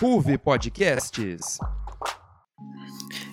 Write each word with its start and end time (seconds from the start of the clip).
Ruve 0.00 0.38
Podcasts. 0.38 1.58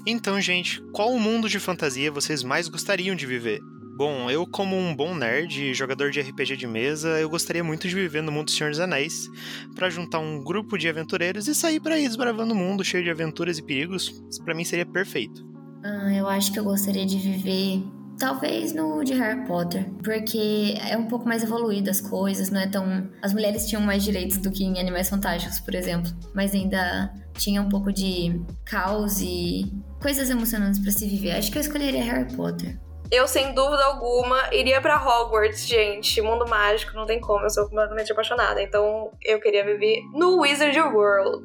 Então, 0.06 0.42
gente, 0.42 0.82
qual 0.92 1.14
o 1.14 1.20
mundo 1.20 1.48
de 1.48 1.62
fantasia 1.62 2.12
vocês 2.12 2.44
mais 2.44 2.68
gostariam 2.68 3.16
de 3.16 3.26
viver? 3.26 3.62
Bom, 3.96 4.30
eu 4.30 4.46
como 4.46 4.76
um 4.76 4.94
bom 4.94 5.16
nerd 5.16 5.64
e 5.64 5.74
jogador 5.74 6.12
de 6.12 6.20
RPG 6.20 6.58
de 6.58 6.68
mesa, 6.68 7.22
eu 7.22 7.30
gostaria 7.30 7.64
muito 7.64 7.88
de 7.88 7.96
viver 7.96 8.22
no 8.22 8.34
mundo 8.34 8.48
do 8.48 8.52
Senhor 8.52 8.70
dos 8.70 8.82
Anéis, 8.82 9.30
para 9.76 9.90
juntar 9.90 10.20
um 10.20 10.44
grupo 10.44 10.78
de 10.78 10.90
aventureiros 10.90 11.48
e 11.48 11.56
sair 11.56 11.80
por 11.80 11.94
aí 11.94 12.06
desbravando 12.06 12.54
o 12.54 12.58
mundo 12.58 12.84
cheio 12.84 13.02
de 13.02 13.12
aventuras 13.12 13.58
e 13.58 13.64
perigos. 13.64 14.22
Para 14.44 14.54
mim 14.54 14.66
seria 14.66 14.86
perfeito. 14.86 15.48
Ah, 15.86 16.14
eu 16.14 16.28
acho 16.28 16.52
que 16.52 16.60
eu 16.60 16.66
gostaria 16.66 17.06
de 17.06 17.18
viver 17.18 17.82
Talvez 18.20 18.74
no 18.74 19.04
de 19.04 19.14
Harry 19.14 19.46
Potter, 19.46 19.86
porque 20.04 20.76
é 20.90 20.98
um 20.98 21.06
pouco 21.06 21.28
mais 21.28 21.44
evoluído 21.44 21.90
as 21.90 22.02
coisas, 22.02 22.50
não 22.50 22.60
é 22.60 22.68
tão. 22.68 23.10
As 23.22 23.32
mulheres 23.32 23.68
tinham 23.68 23.82
mais 23.82 24.04
direitos 24.04 24.38
do 24.38 24.52
que 24.52 24.64
em 24.64 24.80
Animais 24.80 25.10
Fantásticos, 25.10 25.60
por 25.60 25.76
exemplo, 25.76 26.12
mas 26.34 26.54
ainda 26.54 27.14
tinha 27.38 27.62
um 27.62 27.70
pouco 27.70 27.94
de 27.94 28.42
caos 28.66 29.22
e 29.22 29.72
coisas 30.02 30.30
emocionantes 30.30 30.80
para 30.80 30.92
se 30.92 31.08
viver. 31.08 31.32
Acho 31.32 31.52
que 31.52 31.58
eu 31.58 31.62
escolheria 31.62 32.04
Harry 32.04 32.36
Potter. 32.36 32.80
Eu, 33.10 33.26
sem 33.26 33.54
dúvida 33.54 33.86
alguma, 33.86 34.54
iria 34.54 34.82
para 34.82 35.02
Hogwarts, 35.02 35.66
gente. 35.66 36.22
Mundo 36.22 36.46
mágico, 36.48 36.94
não 36.94 37.06
tem 37.06 37.22
como. 37.22 37.46
Eu 37.46 37.50
sou 37.50 37.64
completamente 37.66 38.12
apaixonada. 38.12 38.62
Então, 38.62 39.12
eu 39.24 39.40
queria 39.40 39.64
viver 39.64 40.02
no 40.14 40.42
Wizard 40.42 40.78
World. 40.78 41.44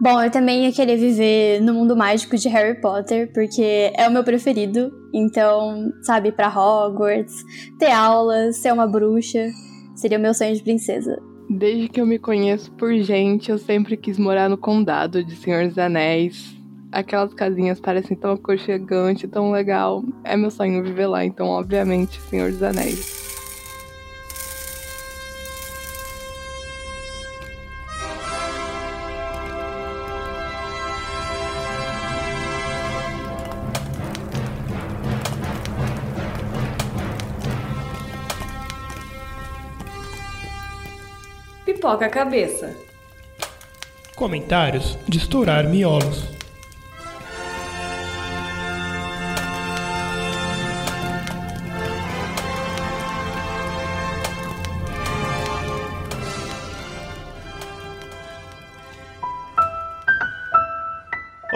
Bom, 0.00 0.22
eu 0.22 0.30
também 0.30 0.64
ia 0.64 0.72
querer 0.72 0.96
viver 0.96 1.60
no 1.60 1.74
mundo 1.74 1.96
mágico 1.96 2.36
de 2.36 2.48
Harry 2.48 2.80
Potter, 2.80 3.32
porque 3.32 3.92
é 3.96 4.06
o 4.06 4.12
meu 4.12 4.22
preferido. 4.22 4.92
Então, 5.12 5.92
sabe, 6.02 6.30
para 6.30 6.48
Hogwarts, 6.48 7.34
ter 7.80 7.90
aulas, 7.90 8.58
ser 8.58 8.72
uma 8.72 8.86
bruxa, 8.86 9.48
seria 9.96 10.16
o 10.16 10.20
meu 10.20 10.32
sonho 10.32 10.54
de 10.54 10.62
princesa. 10.62 11.20
Desde 11.50 11.88
que 11.88 12.00
eu 12.00 12.06
me 12.06 12.18
conheço 12.18 12.70
por 12.72 12.94
gente, 12.98 13.50
eu 13.50 13.58
sempre 13.58 13.96
quis 13.96 14.18
morar 14.18 14.48
no 14.48 14.56
condado 14.56 15.24
de 15.24 15.34
Senhor 15.34 15.66
dos 15.66 15.78
Anéis. 15.78 16.56
Aquelas 16.92 17.34
casinhas 17.34 17.80
parecem 17.80 18.16
tão 18.16 18.32
aconchegante, 18.32 19.26
tão 19.26 19.50
legal. 19.50 20.04
É 20.22 20.36
meu 20.36 20.50
sonho 20.50 20.84
viver 20.84 21.08
lá, 21.08 21.24
então, 21.24 21.48
obviamente, 21.48 22.20
Senhor 22.20 22.52
dos 22.52 22.62
Anéis. 22.62 23.27
Pipoca 41.88 42.04
a 42.04 42.10
cabeça. 42.10 42.76
Comentários 44.14 44.98
de 45.08 45.16
estourar 45.16 45.66
miolos. 45.66 46.37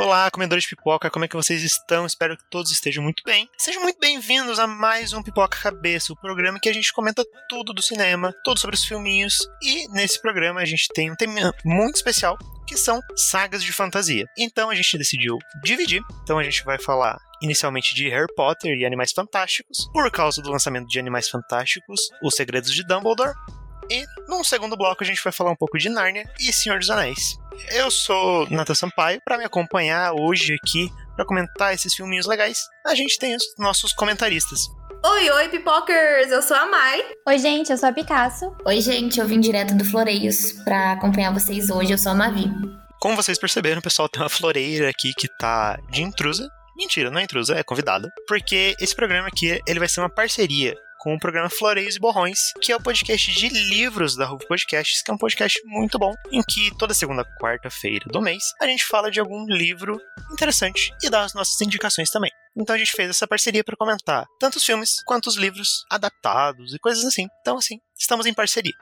Olá, 0.02 0.28
comedores 0.32 0.64
de 0.64 0.70
pipoca, 0.70 1.08
como 1.08 1.24
é 1.24 1.28
que 1.28 1.36
vocês 1.36 1.62
estão? 1.62 2.04
Espero 2.04 2.36
que 2.36 2.42
todos 2.50 2.72
estejam 2.72 3.04
muito 3.04 3.22
bem. 3.24 3.48
Sejam 3.56 3.80
muito 3.82 4.00
bem-vindos 4.00 4.58
a 4.58 4.66
mais 4.66 5.12
um 5.12 5.22
Pipoca 5.22 5.56
Cabeça, 5.56 6.12
o 6.12 6.16
programa 6.16 6.58
que 6.58 6.68
a 6.68 6.72
gente 6.72 6.92
comenta 6.92 7.24
tudo 7.48 7.72
do 7.72 7.80
cinema, 7.80 8.34
tudo 8.42 8.58
sobre 8.58 8.74
os 8.74 8.84
filminhos. 8.84 9.48
E 9.62 9.86
nesse 9.92 10.20
programa 10.20 10.60
a 10.60 10.64
gente 10.64 10.88
tem 10.92 11.08
um 11.08 11.14
tema 11.14 11.54
muito 11.64 11.94
especial, 11.94 12.36
que 12.66 12.76
são 12.76 13.00
sagas 13.14 13.62
de 13.62 13.72
fantasia. 13.72 14.26
Então 14.36 14.70
a 14.70 14.74
gente 14.74 14.98
decidiu 14.98 15.38
dividir. 15.62 16.02
Então 16.24 16.36
a 16.36 16.42
gente 16.42 16.64
vai 16.64 16.80
falar 16.80 17.16
inicialmente 17.40 17.94
de 17.94 18.08
Harry 18.08 18.34
Potter 18.34 18.76
e 18.76 18.84
Animais 18.84 19.12
Fantásticos, 19.12 19.88
por 19.92 20.10
causa 20.10 20.42
do 20.42 20.50
lançamento 20.50 20.88
de 20.88 20.98
Animais 20.98 21.28
Fantásticos, 21.28 22.00
Os 22.20 22.34
Segredos 22.34 22.74
de 22.74 22.84
Dumbledore, 22.84 23.34
e 23.88 24.04
num 24.28 24.42
segundo 24.42 24.76
bloco 24.76 25.04
a 25.04 25.06
gente 25.06 25.22
vai 25.22 25.32
falar 25.32 25.52
um 25.52 25.56
pouco 25.56 25.78
de 25.78 25.88
Nárnia 25.88 26.28
e 26.40 26.52
Senhor 26.52 26.80
dos 26.80 26.90
Anéis. 26.90 27.40
Eu 27.70 27.90
sou 27.90 28.48
Nathan 28.50 28.74
Sampaio, 28.74 29.20
para 29.24 29.38
me 29.38 29.44
acompanhar 29.44 30.12
hoje 30.12 30.54
aqui 30.54 30.90
para 31.14 31.24
comentar 31.24 31.74
esses 31.74 31.94
filminhos 31.94 32.26
legais, 32.26 32.58
a 32.86 32.94
gente 32.94 33.18
tem 33.18 33.36
os 33.36 33.42
nossos 33.58 33.92
comentaristas. 33.92 34.60
Oi, 35.04 35.30
oi, 35.30 35.48
pipokers! 35.48 36.30
Eu 36.30 36.42
sou 36.42 36.56
a 36.56 36.66
Mai. 36.66 37.04
Oi, 37.26 37.38
gente, 37.38 37.70
eu 37.70 37.76
sou 37.76 37.88
a 37.88 37.92
Picasso. 37.92 38.54
Oi, 38.64 38.80
gente, 38.80 39.18
eu 39.18 39.26
vim 39.26 39.40
direto 39.40 39.74
do 39.74 39.84
Floreios 39.84 40.52
para 40.64 40.92
acompanhar 40.92 41.32
vocês 41.32 41.70
hoje. 41.70 41.92
Eu 41.92 41.98
sou 41.98 42.12
a 42.12 42.14
Mavi. 42.14 42.50
Como 43.00 43.16
vocês 43.16 43.38
perceberam, 43.38 43.80
pessoal 43.80 44.08
tem 44.08 44.22
uma 44.22 44.28
floreira 44.28 44.88
aqui 44.88 45.12
que 45.18 45.26
tá 45.38 45.76
de 45.90 46.02
intrusa. 46.02 46.48
Mentira, 46.76 47.10
não 47.10 47.18
é 47.18 47.24
intrusa, 47.24 47.56
é 47.56 47.62
convidada. 47.64 48.08
Porque 48.28 48.76
esse 48.80 48.94
programa 48.94 49.26
aqui, 49.26 49.60
ele 49.66 49.80
vai 49.80 49.88
ser 49.88 50.00
uma 50.00 50.08
parceria 50.08 50.74
com 51.02 51.14
o 51.14 51.18
programa 51.18 51.50
Floreios 51.50 51.96
e 51.96 51.98
Borrões, 51.98 52.38
que 52.60 52.70
é 52.70 52.76
o 52.76 52.80
podcast 52.80 53.32
de 53.32 53.48
livros 53.48 54.14
da 54.14 54.24
Ruve 54.24 54.46
Podcasts, 54.46 55.02
que 55.02 55.10
é 55.10 55.14
um 55.14 55.18
podcast 55.18 55.60
muito 55.64 55.98
bom, 55.98 56.14
em 56.30 56.40
que 56.48 56.70
toda 56.78 56.94
segunda 56.94 57.24
quarta-feira 57.40 58.04
do 58.06 58.22
mês 58.22 58.44
a 58.60 58.66
gente 58.68 58.84
fala 58.84 59.10
de 59.10 59.18
algum 59.18 59.44
livro 59.46 60.00
interessante 60.32 60.94
e 61.02 61.10
dá 61.10 61.24
as 61.24 61.34
nossas 61.34 61.60
indicações 61.60 62.08
também. 62.08 62.30
Então 62.56 62.76
a 62.76 62.78
gente 62.78 62.92
fez 62.92 63.10
essa 63.10 63.26
parceria 63.26 63.64
para 63.64 63.76
comentar 63.76 64.26
tanto 64.38 64.58
os 64.58 64.64
filmes 64.64 65.02
quanto 65.04 65.26
os 65.26 65.36
livros 65.36 65.84
adaptados 65.90 66.72
e 66.72 66.78
coisas 66.78 67.04
assim. 67.04 67.26
Então, 67.40 67.56
assim, 67.56 67.80
estamos 67.98 68.24
em 68.24 68.32
parceria. 68.32 68.74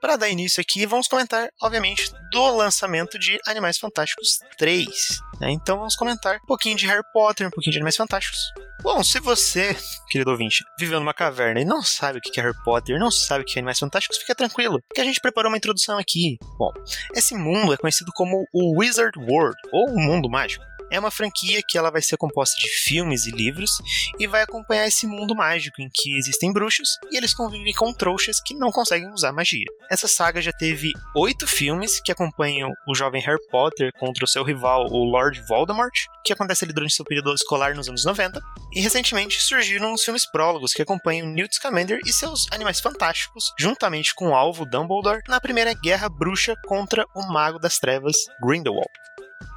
Para 0.00 0.16
dar 0.16 0.28
início 0.28 0.60
aqui, 0.60 0.86
vamos 0.86 1.08
comentar, 1.08 1.48
obviamente, 1.60 2.12
do 2.30 2.56
lançamento 2.56 3.18
de 3.18 3.36
Animais 3.46 3.78
Fantásticos 3.78 4.38
3. 4.56 4.86
Né? 5.40 5.50
Então 5.50 5.78
vamos 5.78 5.96
comentar 5.96 6.36
um 6.36 6.46
pouquinho 6.46 6.76
de 6.76 6.86
Harry 6.86 7.02
Potter, 7.12 7.48
um 7.48 7.50
pouquinho 7.50 7.72
de 7.72 7.78
Animais 7.78 7.96
Fantásticos. 7.96 8.38
Bom, 8.80 9.02
se 9.02 9.18
você, 9.18 9.76
querido 10.08 10.30
ouvinte, 10.30 10.62
viveu 10.78 11.00
numa 11.00 11.12
caverna 11.12 11.60
e 11.60 11.64
não 11.64 11.82
sabe 11.82 12.18
o 12.18 12.20
que 12.20 12.38
é 12.38 12.42
Harry 12.44 12.56
Potter, 12.64 12.98
não 12.98 13.10
sabe 13.10 13.42
o 13.42 13.44
que 13.44 13.58
é 13.58 13.60
Animais 13.60 13.80
Fantásticos, 13.80 14.18
fica 14.18 14.36
tranquilo, 14.36 14.80
que 14.94 15.00
a 15.00 15.04
gente 15.04 15.20
preparou 15.20 15.50
uma 15.50 15.58
introdução 15.58 15.98
aqui. 15.98 16.38
Bom, 16.56 16.72
esse 17.12 17.34
mundo 17.34 17.72
é 17.72 17.76
conhecido 17.76 18.12
como 18.14 18.46
o 18.52 18.80
Wizard 18.80 19.18
World, 19.18 19.56
ou 19.72 19.90
o 19.90 20.00
Mundo 20.00 20.30
Mágico 20.30 20.64
é 20.90 20.98
uma 20.98 21.10
franquia 21.10 21.60
que 21.66 21.76
ela 21.76 21.90
vai 21.90 22.02
ser 22.02 22.16
composta 22.16 22.56
de 22.58 22.68
filmes 22.68 23.26
e 23.26 23.30
livros 23.30 23.70
e 24.18 24.26
vai 24.26 24.42
acompanhar 24.42 24.86
esse 24.86 25.06
mundo 25.06 25.34
mágico 25.34 25.80
em 25.80 25.88
que 25.92 26.16
existem 26.16 26.52
bruxos 26.52 26.88
e 27.10 27.16
eles 27.16 27.34
convivem 27.34 27.72
com 27.74 27.92
trouxas 27.92 28.40
que 28.40 28.54
não 28.54 28.70
conseguem 28.70 29.10
usar 29.12 29.32
magia. 29.32 29.64
Essa 29.90 30.08
saga 30.08 30.40
já 30.40 30.52
teve 30.52 30.92
oito 31.16 31.46
filmes 31.46 32.00
que 32.00 32.12
acompanham 32.12 32.70
o 32.86 32.94
jovem 32.94 33.22
Harry 33.22 33.38
Potter 33.50 33.90
contra 33.98 34.24
o 34.24 34.28
seu 34.28 34.42
rival, 34.42 34.86
o 34.90 35.04
Lord 35.04 35.40
Voldemort, 35.48 35.94
que 36.24 36.32
acontece 36.32 36.64
ali 36.64 36.72
durante 36.72 36.94
seu 36.94 37.04
período 37.04 37.32
escolar 37.34 37.74
nos 37.74 37.88
anos 37.88 38.04
90, 38.04 38.40
e 38.72 38.80
recentemente 38.80 39.40
surgiram 39.40 39.92
os 39.92 40.04
filmes 40.04 40.30
prólogos 40.30 40.72
que 40.72 40.82
acompanham 40.82 41.26
Newt 41.26 41.54
Scamander 41.54 42.00
e 42.04 42.12
seus 42.12 42.46
animais 42.52 42.80
fantásticos, 42.80 43.52
juntamente 43.58 44.14
com 44.14 44.28
o 44.28 44.34
alvo 44.34 44.66
Dumbledore, 44.66 45.22
na 45.28 45.40
primeira 45.40 45.72
guerra 45.74 46.08
bruxa 46.08 46.54
contra 46.66 47.04
o 47.14 47.26
Mago 47.32 47.58
das 47.58 47.78
Trevas, 47.78 48.16
Grindelwald. 48.42 48.88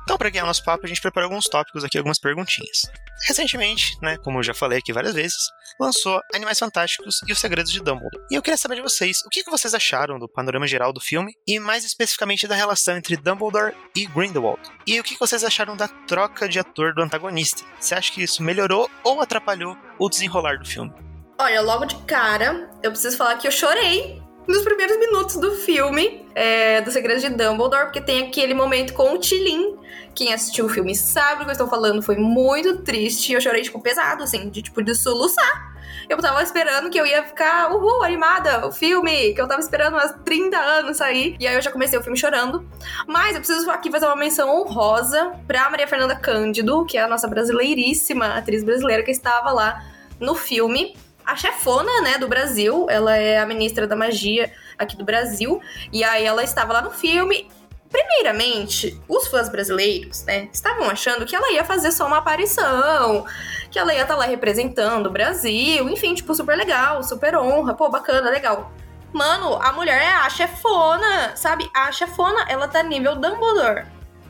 Então, 0.03 0.18
para 0.18 0.30
guiar 0.30 0.46
nosso 0.46 0.64
papo, 0.64 0.86
a 0.86 0.88
gente 0.88 1.02
preparou 1.02 1.30
alguns 1.30 1.46
tópicos 1.46 1.84
aqui, 1.84 1.97
algumas 1.97 2.19
perguntinhas. 2.19 2.81
Recentemente, 3.28 3.97
né, 4.02 4.18
como 4.18 4.40
eu 4.40 4.44
já 4.44 4.53
falei 4.53 4.80
aqui 4.80 4.92
várias 4.92 5.14
vezes, 5.14 5.38
lançou 5.80 6.19
Animais 6.34 6.59
Fantásticos 6.59 7.22
e 7.28 7.31
os 7.31 7.40
Segredos 7.40 7.72
de 7.72 7.80
Dumbledore. 7.80 8.25
E 8.30 8.36
eu 8.36 8.41
queria 8.41 8.58
saber 8.58 8.75
de 8.75 8.81
vocês, 8.81 9.22
o 9.25 9.30
que 9.30 9.44
vocês 9.50 9.74
acharam 9.74 10.20
do 10.20 10.28
panorama 10.28 10.68
geral 10.68 10.91
do 10.91 11.00
filme 11.00 11.34
e 11.47 11.59
mais 11.59 11.86
especificamente 11.86 12.47
da 12.47 12.56
relação 12.56 12.97
entre 12.97 13.16
Dumbledore 13.16 13.75
e 13.96 14.06
Grindelwald. 14.06 14.62
E 14.86 15.00
o 15.00 15.03
que 15.03 15.18
vocês 15.20 15.44
acharam 15.44 15.78
da 15.78 15.88
troca 15.88 16.50
de 16.50 16.59
ator 16.59 16.94
do 16.94 17.02
antagonista? 17.02 17.64
Você 17.80 17.96
acha 17.96 18.12
que 18.12 18.24
isso 18.24 18.44
melhorou 18.44 18.90
ou 19.03 19.22
atrapalhou 19.22 19.78
o 20.00 20.09
desenrolar 20.09 20.58
do 20.58 20.68
filme? 20.68 20.91
Olha, 21.40 21.62
logo 21.62 21.86
de 21.86 21.96
cara, 22.03 22.70
eu 22.84 22.91
preciso 22.91 23.18
falar 23.18 23.38
que 23.38 23.47
eu 23.47 23.52
chorei 23.52 24.22
nos 24.47 24.63
primeiros 24.63 24.97
minutos 24.97 25.35
do 25.38 25.52
filme 25.52 26.25
é, 26.35 26.81
do 26.81 26.91
Segredo 26.91 27.22
de 27.22 27.29
Dumbledore, 27.29 27.85
porque 27.85 28.02
tem 28.02 28.28
aquele 28.28 28.53
momento 28.53 28.93
com 28.93 29.14
o 29.14 29.17
Tilin. 29.17 29.78
Quem 30.14 30.34
assistiu 30.34 30.66
o 30.66 30.70
filme 30.70 30.96
sabe 30.96 31.41
o 31.41 31.46
que 31.46 31.52
eu 31.52 31.53
estou 31.53 31.67
falando, 31.67 32.02
foi 32.02 32.17
muito 32.17 32.79
triste. 32.79 33.34
Eu 33.34 33.41
chorei, 33.41 33.61
tipo, 33.61 33.79
pesado, 33.79 34.23
assim, 34.23 34.49
de 34.49 34.61
tipo, 34.61 34.84
de 34.84 34.93
soluçar. 34.96 35.72
Eu 36.09 36.17
tava 36.17 36.43
esperando 36.43 36.90
que 36.90 36.99
eu 36.99 37.05
ia 37.05 37.23
ficar, 37.23 37.72
uhul, 37.73 38.03
animada, 38.03 38.67
o 38.67 38.72
filme, 38.72 39.34
que 39.34 39.41
eu 39.41 39.47
tava 39.47 39.61
esperando 39.61 39.93
umas 39.93 40.14
30 40.26 40.58
anos 40.58 40.97
sair. 40.97 41.37
E 41.40 41.47
aí 41.47 41.55
eu 41.55 41.61
já 41.61 41.72
comecei 41.72 41.97
o 41.97 42.03
filme 42.03 42.17
chorando. 42.17 42.67
Mas 43.08 43.35
eu 43.35 43.41
preciso 43.41 43.70
aqui 43.72 43.90
fazer 43.90 44.08
uma 44.08 44.16
menção 44.17 44.49
honrosa 44.49 45.32
pra 45.47 45.70
Maria 45.70 45.87
Fernanda 45.87 46.16
Cândido, 46.16 46.85
que 46.85 46.97
é 46.97 47.03
a 47.03 47.08
nossa 47.08 47.28
brasileiríssima 47.28 48.35
atriz 48.35 48.64
brasileira 48.64 49.03
que 49.03 49.11
estava 49.11 49.52
lá 49.52 49.82
no 50.20 50.35
filme 50.35 50.96
a 51.26 51.35
chefona, 51.35 52.02
né, 52.02 52.18
do 52.18 52.28
Brasil. 52.28 52.88
Ela 52.90 53.18
é 53.18 53.40
a 53.40 53.46
ministra 53.46 53.88
da 53.88 53.96
magia 53.96 54.52
aqui 54.78 54.96
do 54.96 55.03
Brasil. 55.03 55.62
E 55.91 56.03
aí 56.03 56.26
ela 56.26 56.44
estava 56.44 56.73
lá 56.73 56.82
no 56.82 56.91
filme. 56.91 57.50
Primeiramente, 57.90 58.97
os 59.08 59.28
fãs 59.28 59.50
brasileiros, 59.50 60.23
né, 60.23 60.47
estavam 60.53 60.90
achando 60.90 61.26
que 61.26 61.35
ela 61.35 61.52
ia 61.52 61.66
fazer 61.66 61.91
só 61.91 62.08
uma 62.08 62.20
aparição, 62.20 63.26
que 63.70 63.78
ela 63.78 63.94
ia 63.94 64.03
estar 64.03 64.14
tá 64.14 64.20
lá 64.20 64.26
representando 64.26 65.08
o 65.08 65.12
Brasil, 65.12 65.90
enfim, 65.90 66.14
tipo, 66.14 66.34
super 66.34 66.56
legal, 66.56 67.03
super 67.03 67.35
honra, 67.35 67.73
pô, 67.73 67.90
bacana, 67.90 68.29
legal. 68.29 68.72
Mano, 69.12 69.62
a 69.62 69.73
mulher 69.73 70.02
é 70.02 70.14
a 70.14 70.29
chefona, 70.29 71.35
sabe? 71.35 71.70
A 71.76 71.91
chefona, 71.91 72.46
ela 72.47 72.66
tá 72.66 72.82
nível 72.82 73.18
Dumbledore. 73.18 73.84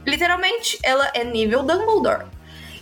Literalmente, 0.08 0.80
ela 0.82 1.12
é 1.14 1.24
nível 1.24 1.62
Dumbledore. 1.62 2.26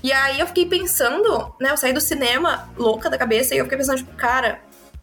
E 0.01 0.11
aí 0.11 0.39
eu 0.39 0.47
fiquei 0.47 0.65
pensando, 0.65 1.53
né? 1.59 1.71
Eu 1.71 1.77
saí 1.77 1.93
do 1.93 2.01
cinema 2.01 2.69
louca 2.77 3.09
da 3.09 3.17
cabeça 3.17 3.53
e 3.53 3.57
eu 3.57 3.65
fiquei 3.65 3.77
pensando, 3.77 3.97
tipo, 3.97 4.15
cara, 4.15 4.61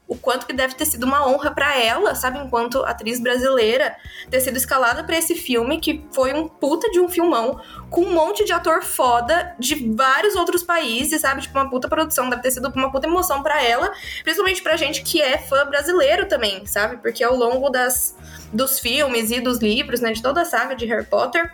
o 0.09 0.17
quanto 0.17 0.47
que 0.47 0.53
deve 0.53 0.75
ter 0.75 0.87
sido 0.87 1.05
uma 1.05 1.27
honra 1.27 1.51
para 1.51 1.77
ela, 1.77 2.15
sabe, 2.15 2.39
enquanto 2.39 2.85
atriz 2.85 3.19
brasileira, 3.19 3.97
ter 4.31 4.41
sido 4.41 4.57
escalada 4.57 5.03
para 5.03 5.19
esse 5.19 5.35
filme 5.35 5.81
que 5.81 6.07
foi 6.13 6.33
um 6.33 6.47
puta 6.47 6.89
de 6.91 7.01
um 7.01 7.09
filmão 7.09 7.61
com 7.91 8.03
um 8.03 8.13
monte 8.13 8.45
de 8.45 8.53
ator 8.53 8.83
foda 8.83 9.55
de 9.59 9.93
vários 9.95 10.37
outros 10.37 10.63
países, 10.63 11.21
sabe, 11.21 11.43
tipo 11.43 11.59
uma 11.59 11.69
puta 11.69 11.89
produção, 11.89 12.31
deve 12.31 12.43
ter 12.43 12.53
sido 12.53 12.73
uma 12.75 12.91
puta 12.91 13.09
emoção 13.09 13.43
para 13.43 13.61
ela, 13.63 13.93
principalmente 14.23 14.63
pra 14.63 14.77
gente 14.77 15.03
que 15.03 15.21
é 15.21 15.39
fã 15.39 15.67
brasileiro 15.67 16.27
também, 16.27 16.65
sabe? 16.67 16.99
Porque 16.99 17.25
ao 17.25 17.35
longo 17.35 17.69
das 17.69 18.15
dos 18.53 18.79
filmes 18.79 19.33
e 19.33 19.41
dos 19.41 19.59
livros, 19.59 20.01
né, 20.01 20.13
de 20.13 20.23
toda 20.23 20.43
a 20.43 20.45
saga 20.45 20.77
de 20.77 20.87
Harry 20.87 21.05
Potter, 21.05 21.53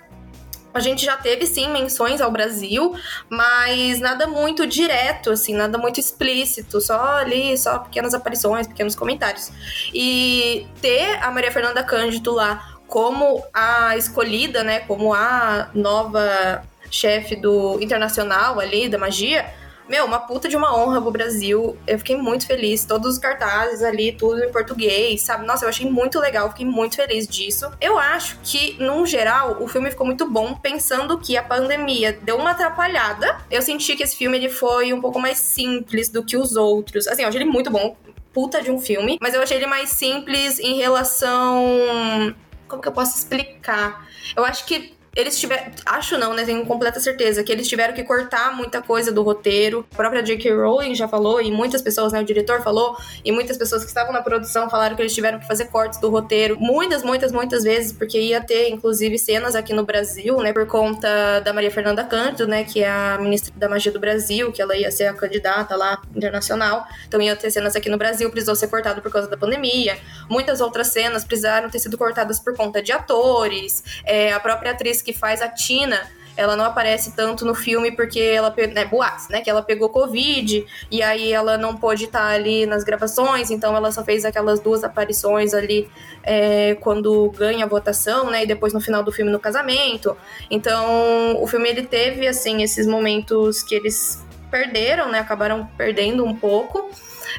a 0.75 0.81
gente 0.81 1.05
já 1.05 1.17
teve 1.17 1.47
sim 1.47 1.71
menções 1.71 2.21
ao 2.21 2.31
Brasil, 2.31 2.95
mas 3.29 4.01
nada 4.01 4.27
muito 4.27 4.67
direto, 4.67 5.31
assim, 5.31 5.55
nada 5.55 5.79
muito 5.79 6.01
explícito, 6.01 6.81
só 6.81 7.17
ali, 7.17 7.57
só 7.59 7.79
pequenas 7.79 8.15
aparições, 8.15 8.67
pequenos 8.67 8.95
comentários. 8.95 9.51
E 9.93 10.67
ter 10.81 11.23
a 11.23 11.31
Maria 11.31 11.51
Fernanda 11.51 11.83
Cândido 11.83 12.33
lá 12.33 12.77
como 12.87 13.43
a 13.55 13.97
escolhida, 13.97 14.63
né, 14.63 14.81
como 14.81 15.15
a 15.15 15.71
nova 15.75 16.63
chefe 16.91 17.35
do 17.35 17.81
internacional 17.81 18.61
ali 18.61 18.89
da 18.89 18.99
magia, 18.99 19.47
meu, 19.93 20.07
uma 20.07 20.21
puta 20.21 20.49
de 20.49 20.57
uma 20.57 20.75
honra 20.75 21.03
pro 21.03 21.11
Brasil. 21.11 21.77
Eu 21.87 21.99
fiquei 21.99 22.17
muito 22.17 22.47
feliz. 22.47 22.83
Todos 22.83 23.13
os 23.13 23.19
cartazes 23.19 23.83
ali, 23.83 24.11
tudo 24.11 24.43
em 24.43 24.51
português, 24.51 25.21
sabe? 25.21 25.45
Nossa, 25.45 25.67
eu 25.67 25.69
achei 25.69 25.89
muito 25.89 26.19
legal, 26.19 26.49
fiquei 26.49 26.65
muito 26.65 26.97
feliz 26.97 27.29
disso. 27.29 27.71
Eu 27.79 27.99
acho 27.99 28.39
que, 28.43 28.83
num 28.83 29.05
geral, 29.05 29.59
o 29.61 29.69
filme 29.69 29.91
ficou 29.91 30.07
muito 30.07 30.27
bom, 30.27 30.55
pensando 30.55 31.19
que 31.19 31.37
a 31.37 31.43
pandemia 31.43 32.19
deu 32.23 32.39
uma 32.39 32.53
atrapalhada. 32.53 33.39
Eu 33.51 33.61
senti 33.61 33.95
que 33.95 34.03
esse 34.03 34.17
filme 34.17 34.39
ele 34.39 34.49
foi 34.49 34.95
um 34.95 35.01
pouco 35.03 35.21
mais 35.21 35.37
simples 35.37 36.09
do 36.09 36.25
que 36.25 36.39
os 36.39 36.57
outros. 36.57 37.07
Assim, 37.07 37.21
eu 37.21 37.29
achei 37.29 37.43
ele 37.43 37.51
muito 37.51 37.71
bom, 37.71 37.95
puta 38.33 38.63
de 38.63 38.71
um 38.71 38.81
filme, 38.81 39.19
mas 39.21 39.35
eu 39.35 39.43
achei 39.43 39.59
ele 39.59 39.67
mais 39.67 39.91
simples 39.91 40.59
em 40.59 40.79
relação. 40.79 42.35
Como 42.67 42.81
que 42.81 42.89
eu 42.89 42.93
posso 42.93 43.19
explicar? 43.19 44.09
Eu 44.35 44.43
acho 44.43 44.65
que 44.65 44.95
eles 45.15 45.39
tiveram. 45.39 45.71
Acho 45.85 46.17
não, 46.17 46.33
né? 46.35 46.45
Tenho 46.45 46.65
completa 46.65 46.99
certeza 46.99 47.45
que 47.45 47.53
eles 47.53 47.69
tiveram 47.69 47.93
que 47.93 48.03
cortar 48.03 48.57
muita 48.57 48.81
coisa 48.81 49.13
do 49.13 49.23
roteiro. 49.23 49.87
A 49.93 49.97
própria 49.97 50.23
J.K. 50.23 50.55
Rowling 50.55 50.95
já 50.95 51.07
falou, 51.07 51.41
e 51.41 51.51
muitas 51.51 51.83
pessoas, 51.83 52.13
né? 52.13 52.21
O 52.21 52.25
diretor 52.25 52.63
falou, 52.63 52.97
e 53.25 53.31
muitas 53.31 53.59
pessoas 53.59 53.83
que 53.83 53.89
estavam 53.89 54.13
na 54.13 54.23
produção 54.23 54.71
falaram 54.71 54.97
que 54.97 55.03
eles 55.03 55.15
tiveram 55.15 55.39
que 55.39 55.47
fazer 55.47 55.67
cortes 55.67 56.01
do 56.01 56.09
roteiro 56.09 56.57
muitas, 56.59 57.03
muitas, 57.03 57.31
muitas 57.31 57.63
vezes, 57.63 57.93
porque 57.93 58.19
ia 58.19 58.41
ter, 58.41 58.71
inclusive, 58.71 59.19
cenas 59.19 59.55
aqui 59.55 59.75
no 59.75 59.85
Brasil, 59.85 60.39
né? 60.39 60.53
Por 60.53 60.67
conta 60.67 61.41
da 61.41 61.53
Maria 61.53 61.71
Fernanda 61.71 62.05
Cândido, 62.05 62.47
né? 62.47 62.65
Que 62.65 62.83
é 62.83 62.91
a 62.91 63.19
ministra 63.19 63.53
da 63.55 63.69
Magia 63.69 63.93
do 63.93 64.01
Brasil, 64.01 64.51
que 64.51 64.63
ela 64.63 64.75
ia 64.75 64.91
ser 64.91 65.09
a 65.09 65.13
candidata 65.13 65.77
lá 65.77 66.01
internacional. 66.17 66.87
Então 67.07 67.21
ia 67.21 67.37
ter 67.37 67.51
cenas 67.51 67.77
aqui 67.77 67.91
no 67.91 67.99
Brasil, 67.99 68.31
precisou 68.31 68.57
ser 68.57 68.69
cortado 68.69 69.03
por 69.03 69.13
causa 69.13 69.29
da 69.29 69.37
pandemia. 69.37 69.99
Muitas 70.31 70.63
outras 70.63 70.87
cenas 70.87 71.23
precisaram 71.23 71.69
ter 71.69 71.79
sido 71.79 71.99
cortadas 71.99 72.41
por 72.41 72.57
conta 72.57 72.83
de 72.83 72.93
atores. 72.93 73.85
É, 74.07 74.33
a 74.33 74.41
própria 74.41 74.73
atriz 74.73 75.02
que 75.03 75.13
faz 75.13 75.43
a 75.43 75.49
Tina, 75.49 76.01
ela 76.37 76.57
não 76.57 76.65
aparece 76.65 77.13
tanto 77.15 77.45
no 77.45 77.55
filme 77.55 77.93
porque 77.93 78.21
ela, 78.21 78.55
né, 78.73 78.89
né, 79.29 79.41
que 79.41 79.51
ela 79.51 79.63
pegou 79.63 79.89
Covid 79.89 80.65
e 80.91 81.03
aí 81.03 81.33
ela 81.33 81.59
não 81.59 81.77
pôde 81.77 82.05
estar 82.05 82.27
ali 82.27 82.65
nas 82.67 82.85
gravações, 82.85 83.51
então 83.51 83.77
ela 83.77 83.93
só 83.93 84.03
fez 84.03 84.25
aquelas 84.25 84.61
duas 84.61 84.83
aparições 84.83 85.53
ali 85.53 85.89
é, 86.23 86.75
quando 86.77 87.31
ganha 87.31 87.65
a 87.65 87.69
votação, 87.69 88.31
né, 88.31 88.45
e 88.45 88.47
depois 88.47 88.73
no 88.73 88.81
final 88.81 89.03
do 89.03 89.13
filme 89.13 89.31
no 89.31 89.41
casamento. 89.41 90.17
Então, 90.51 91.43
o 91.43 91.47
filme 91.47 91.69
ele 91.69 91.83
teve, 91.83 92.27
assim, 92.27 92.63
esses 92.63 92.87
momentos 92.87 93.63
que 93.63 93.75
eles 93.75 94.25
perderam, 94.51 95.11
né, 95.11 95.19
acabaram 95.19 95.69
perdendo 95.77 96.25
um 96.25 96.35
pouco, 96.35 96.91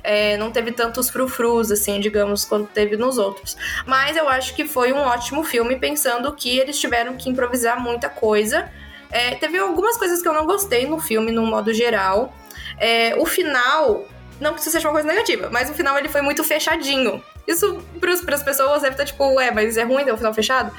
é, 0.04 0.38
não 0.38 0.51
teve 0.51 0.72
tantos 0.72 1.10
frufrus, 1.10 1.72
assim, 1.72 2.00
digamos, 2.00 2.45
quanto 2.45 2.68
teve 2.68 2.95
nos 2.98 3.18
outros. 3.18 3.57
Mas 3.86 4.16
eu 4.16 4.30
acho 4.30 4.56
que 4.56 4.66
foi 4.66 4.94
um 4.94 5.00
ótimo 5.00 5.44
filme, 5.44 5.75
pensando 5.75 6.34
que 6.34 6.57
eles 6.57 6.80
tiveram 6.80 7.16
que 7.16 7.30
improvisar 7.30 7.80
muita 7.81 8.10
coisa. 8.10 8.69
É, 9.12 9.36
teve 9.36 9.57
algumas 9.57 9.98
coisas 9.98 10.22
que 10.22 10.28
eu 10.28 10.34
não 10.34 10.45
gostei 10.45 10.88
no 10.88 11.00
filme, 11.00 11.31
no 11.31 11.45
modo 11.45 11.74
geral. 11.74 12.34
É, 12.80 13.16
o 13.18 13.25
final, 13.25 14.07
não 14.40 14.54
que 14.54 14.62
isso 14.62 14.72
seja 14.72 14.88
uma 14.88 14.94
coisa 14.94 15.07
negativa, 15.07 15.50
mas 15.51 15.69
o 15.69 15.74
final 15.74 15.98
ele 15.98 16.10
foi 16.10 16.22
muito 16.22 16.44
fechadinho. 16.44 17.24
Isso 17.48 17.84
para 18.00 18.36
as 18.36 18.44
pessoas 18.44 18.81
deve 18.81 18.94
estar 18.94 19.06
tipo, 19.06 19.24
ué, 19.36 19.51
mas 19.51 19.78
é 19.78 19.84
ruim 19.84 20.04
ter 20.04 20.13
um 20.13 20.18
final 20.18 20.34
fechado? 20.34 20.72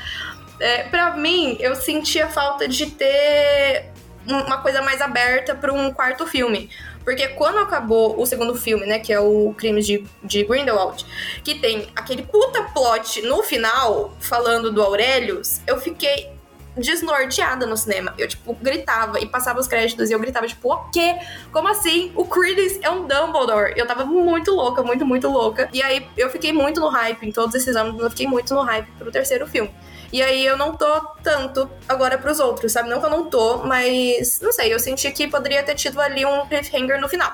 É, 0.59 0.85
para 0.85 1.17
mim, 1.17 1.57
eu 1.61 1.75
sentia 1.75 2.29
falta 2.29 2.67
de 2.67 2.87
ter 2.87 3.91
uma 4.27 4.59
coisa 4.59 4.81
mais 4.81 5.01
aberta 5.01 5.55
para 5.55 5.73
um 5.73 5.93
quarto 5.93 6.27
filme. 6.27 6.71
Porque 7.05 7.29
quando 7.29 7.59
acabou 7.59 8.21
o 8.21 8.25
segundo 8.25 8.55
filme, 8.55 8.87
né, 8.87 8.99
que 8.99 9.13
é 9.13 9.21
o 9.21 9.55
Crimes 9.57 9.87
de, 9.87 10.05
de 10.23 10.43
Grindelwald, 10.45 11.05
que 11.45 11.57
tem 11.57 11.89
aquele 11.95 12.23
puta 12.23 12.63
plot 12.63 13.23
no 13.23 13.43
final, 13.43 14.17
falando 14.19 14.73
do 14.73 14.83
Aurelius, 14.83 15.61
eu 15.67 15.79
fiquei 15.79 16.33
desnorteada 16.77 17.67
no 17.67 17.77
cinema. 17.77 18.15
Eu, 18.19 18.27
tipo, 18.27 18.55
gritava 18.55 19.21
e 19.21 19.27
passava 19.27 19.61
os 19.61 19.67
créditos 19.67 20.11
e 20.11 20.13
eu 20.13 20.19
gritava, 20.19 20.47
tipo, 20.47 20.73
o 20.73 20.91
quê? 20.91 21.17
Como 21.53 21.69
assim? 21.69 22.13
O 22.15 22.25
Credence 22.25 22.81
é 22.83 22.91
um 22.91 23.07
Dumbledore. 23.07 23.75
Eu 23.77 23.87
tava 23.87 24.05
muito 24.05 24.53
louca, 24.53 24.83
muito, 24.83 25.05
muito 25.05 25.29
louca. 25.29 25.69
E 25.73 25.83
aí 25.83 26.07
eu 26.17 26.31
fiquei 26.31 26.53
muito 26.53 26.81
no 26.81 26.89
hype 26.89 27.23
em 27.27 27.33
todos 27.33 27.55
esses 27.55 27.77
anos, 27.77 28.01
eu 28.01 28.11
fiquei 28.11 28.27
muito 28.27 28.53
no 28.55 28.63
hype 28.63 28.89
pro 28.99 29.11
terceiro 29.11 29.47
filme. 29.47 29.71
E 30.15 30.23
aí 30.23 30.47
eu 30.47 30.57
não 30.57 30.77
tô 30.77 31.01
tanto 31.25 31.69
agora 31.89 32.17
pros 32.17 32.39
outros, 32.39 32.71
sabe? 32.71 32.89
Não 32.89 33.01
que 33.01 33.07
eu 33.07 33.11
não 33.11 33.25
tô, 33.25 33.65
mas 33.65 34.41
não 34.41 34.53
sei, 34.53 34.73
eu 34.73 34.79
senti 34.79 35.11
que 35.11 35.27
poderia 35.27 35.61
ter 35.65 35.75
tido 35.75 36.01
ali 36.01 36.25
um 36.25 36.47
cliffhanger 36.47 37.01
no 37.01 37.09
final. 37.09 37.33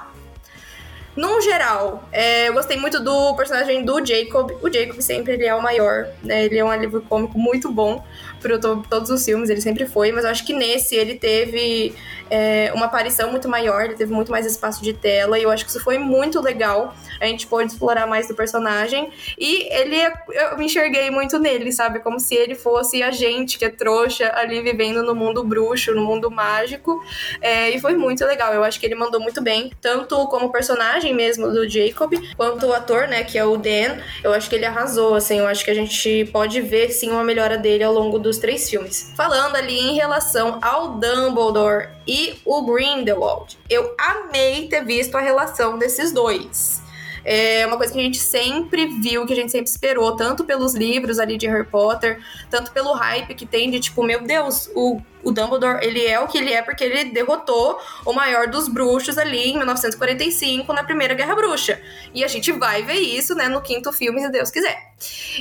Num 1.15 1.43
geral, 1.43 2.03
é, 2.11 2.49
eu 2.49 2.55
gostei 2.55 2.79
muito 2.79 2.99
do 2.99 3.37
personagem 3.37 3.85
do 3.85 4.03
Jacob. 4.03 4.53
O 4.63 4.73
Jacob 4.73 4.99
sempre 5.03 5.35
ele 5.35 5.45
é 5.45 5.55
o 5.55 5.63
maior, 5.63 6.09
né? 6.23 6.47
Ele 6.47 6.57
é 6.57 6.65
um 6.65 6.71
alívio 6.71 7.03
cômico 7.03 7.39
muito 7.39 7.71
bom 7.71 8.03
para 8.41 8.59
todos 8.59 9.11
os 9.11 9.25
filmes, 9.25 9.51
ele 9.51 9.61
sempre 9.61 9.87
foi, 9.87 10.13
mas 10.13 10.25
eu 10.25 10.31
acho 10.31 10.45
que 10.45 10.53
nesse 10.53 10.97
ele 10.97 11.15
teve 11.15 11.95
é, 12.31 12.71
uma 12.75 12.87
aparição 12.87 13.31
muito 13.31 13.49
maior, 13.49 13.85
ele 13.85 13.95
teve 13.95 14.13
muito 14.13 14.31
mais 14.31 14.47
espaço 14.47 14.83
de 14.83 14.93
tela, 14.93 15.39
e 15.39 15.43
eu 15.43 15.51
acho 15.51 15.65
que 15.65 15.71
isso 15.71 15.81
foi 15.81 15.99
muito 15.99 16.41
legal. 16.41 16.95
A 17.21 17.27
gente 17.27 17.47
pôde 17.47 17.73
explorar 17.73 18.07
mais 18.07 18.29
do 18.29 18.35
personagem. 18.35 19.11
E 19.39 19.69
ele, 19.75 19.97
é, 19.97 20.13
eu 20.31 20.57
me 20.57 20.67
enxerguei 20.67 21.11
muito 21.11 21.39
nele, 21.39 21.73
sabe? 21.73 21.99
Como 22.01 22.19
se 22.21 22.35
ele 22.35 22.55
fosse 22.55 23.03
a 23.03 23.11
gente 23.11 23.59
que 23.59 23.65
é 23.65 23.69
trouxa 23.69 24.33
ali 24.35 24.63
vivendo 24.63 25.03
no 25.03 25.15
mundo 25.15 25.43
bruxo, 25.45 25.93
no 25.93 26.03
mundo 26.03 26.31
mágico. 26.31 27.03
É, 27.41 27.71
e 27.71 27.81
foi 27.81 27.95
muito 27.95 28.25
legal. 28.25 28.55
Eu 28.55 28.65
acho 28.65 28.79
que 28.79 28.87
ele 28.87 28.95
mandou 28.95 29.21
muito 29.21 29.43
bem, 29.43 29.71
tanto 29.81 30.27
como 30.29 30.51
personagem 30.51 31.15
mesmo 31.15 31.51
do 31.51 31.69
Jacob, 31.69 32.13
quanto 32.37 32.67
o 32.67 32.73
ator, 32.73 33.09
né, 33.09 33.25
que 33.25 33.37
é 33.37 33.45
o 33.45 33.57
Dan. 33.57 33.99
Eu 34.23 34.33
acho 34.33 34.49
que 34.49 34.55
ele 34.55 34.65
arrasou, 34.65 35.15
assim. 35.15 35.39
Eu 35.39 35.47
acho 35.47 35.65
que 35.65 35.71
a 35.71 35.75
gente 35.75 36.25
pode 36.33 36.61
ver, 36.61 36.91
sim, 36.91 37.11
uma 37.11 37.25
melhora 37.25 37.59
dele 37.59 37.83
ao 37.83 37.93
longo 37.93 38.19
dos 38.31 38.39
três 38.39 38.71
filmes. 38.71 39.13
Falando 39.17 39.57
ali 39.57 39.79
em 39.79 39.95
relação 39.97 40.61
ao 40.63 40.93
Dumbledore 40.93 41.89
e 42.07 42.41
o 42.45 42.63
Grindelwald. 42.63 43.59
Eu 43.69 43.95
amei 43.99 44.69
ter 44.69 44.85
visto 44.85 45.17
a 45.17 45.21
relação 45.21 45.77
desses 45.77 46.13
dois. 46.13 46.81
É 47.25 47.67
uma 47.67 47.77
coisa 47.77 47.93
que 47.93 47.99
a 47.99 48.03
gente 48.03 48.19
sempre 48.19 48.87
viu, 48.87 49.27
que 49.27 49.33
a 49.33 49.37
gente 49.37 49.53
sempre 49.53 49.69
esperou, 49.69 50.17
tanto 50.17 50.45
pelos 50.45 50.75
livros 50.75 51.19
ali 51.19 51.37
de 51.37 51.47
Harry 51.47 51.67
Potter, 51.67 52.21
tanto 52.49 52.71
pelo 52.71 52.93
hype 52.93 53.35
que 53.35 53.45
tem 53.45 53.71
de 53.71 53.81
tipo, 53.81 54.03
meu 54.03 54.23
Deus, 54.23 54.71
o, 54.75 55.01
o 55.23 55.31
Dumbledore, 55.31 55.85
ele 55.85 56.05
é 56.07 56.19
o 56.19 56.27
que 56.27 56.39
ele 56.39 56.53
é 56.53 56.63
porque 56.63 56.85
ele 56.85 57.11
derrotou 57.11 57.79
o 58.05 58.13
maior 58.13 58.49
dos 58.49 58.69
bruxos 58.69 59.19
ali 59.19 59.51
em 59.51 59.57
1945 59.57 60.73
na 60.73 60.85
Primeira 60.85 61.15
Guerra 61.15 61.35
Bruxa. 61.35 61.81
E 62.15 62.25
a 62.25 62.29
gente 62.29 62.53
vai 62.53 62.83
ver 62.83 62.99
isso, 62.99 63.35
né, 63.35 63.49
no 63.49 63.61
quinto 63.61 63.93
filme, 63.93 64.21
se 64.21 64.31
Deus 64.31 64.51
quiser. 64.51 64.91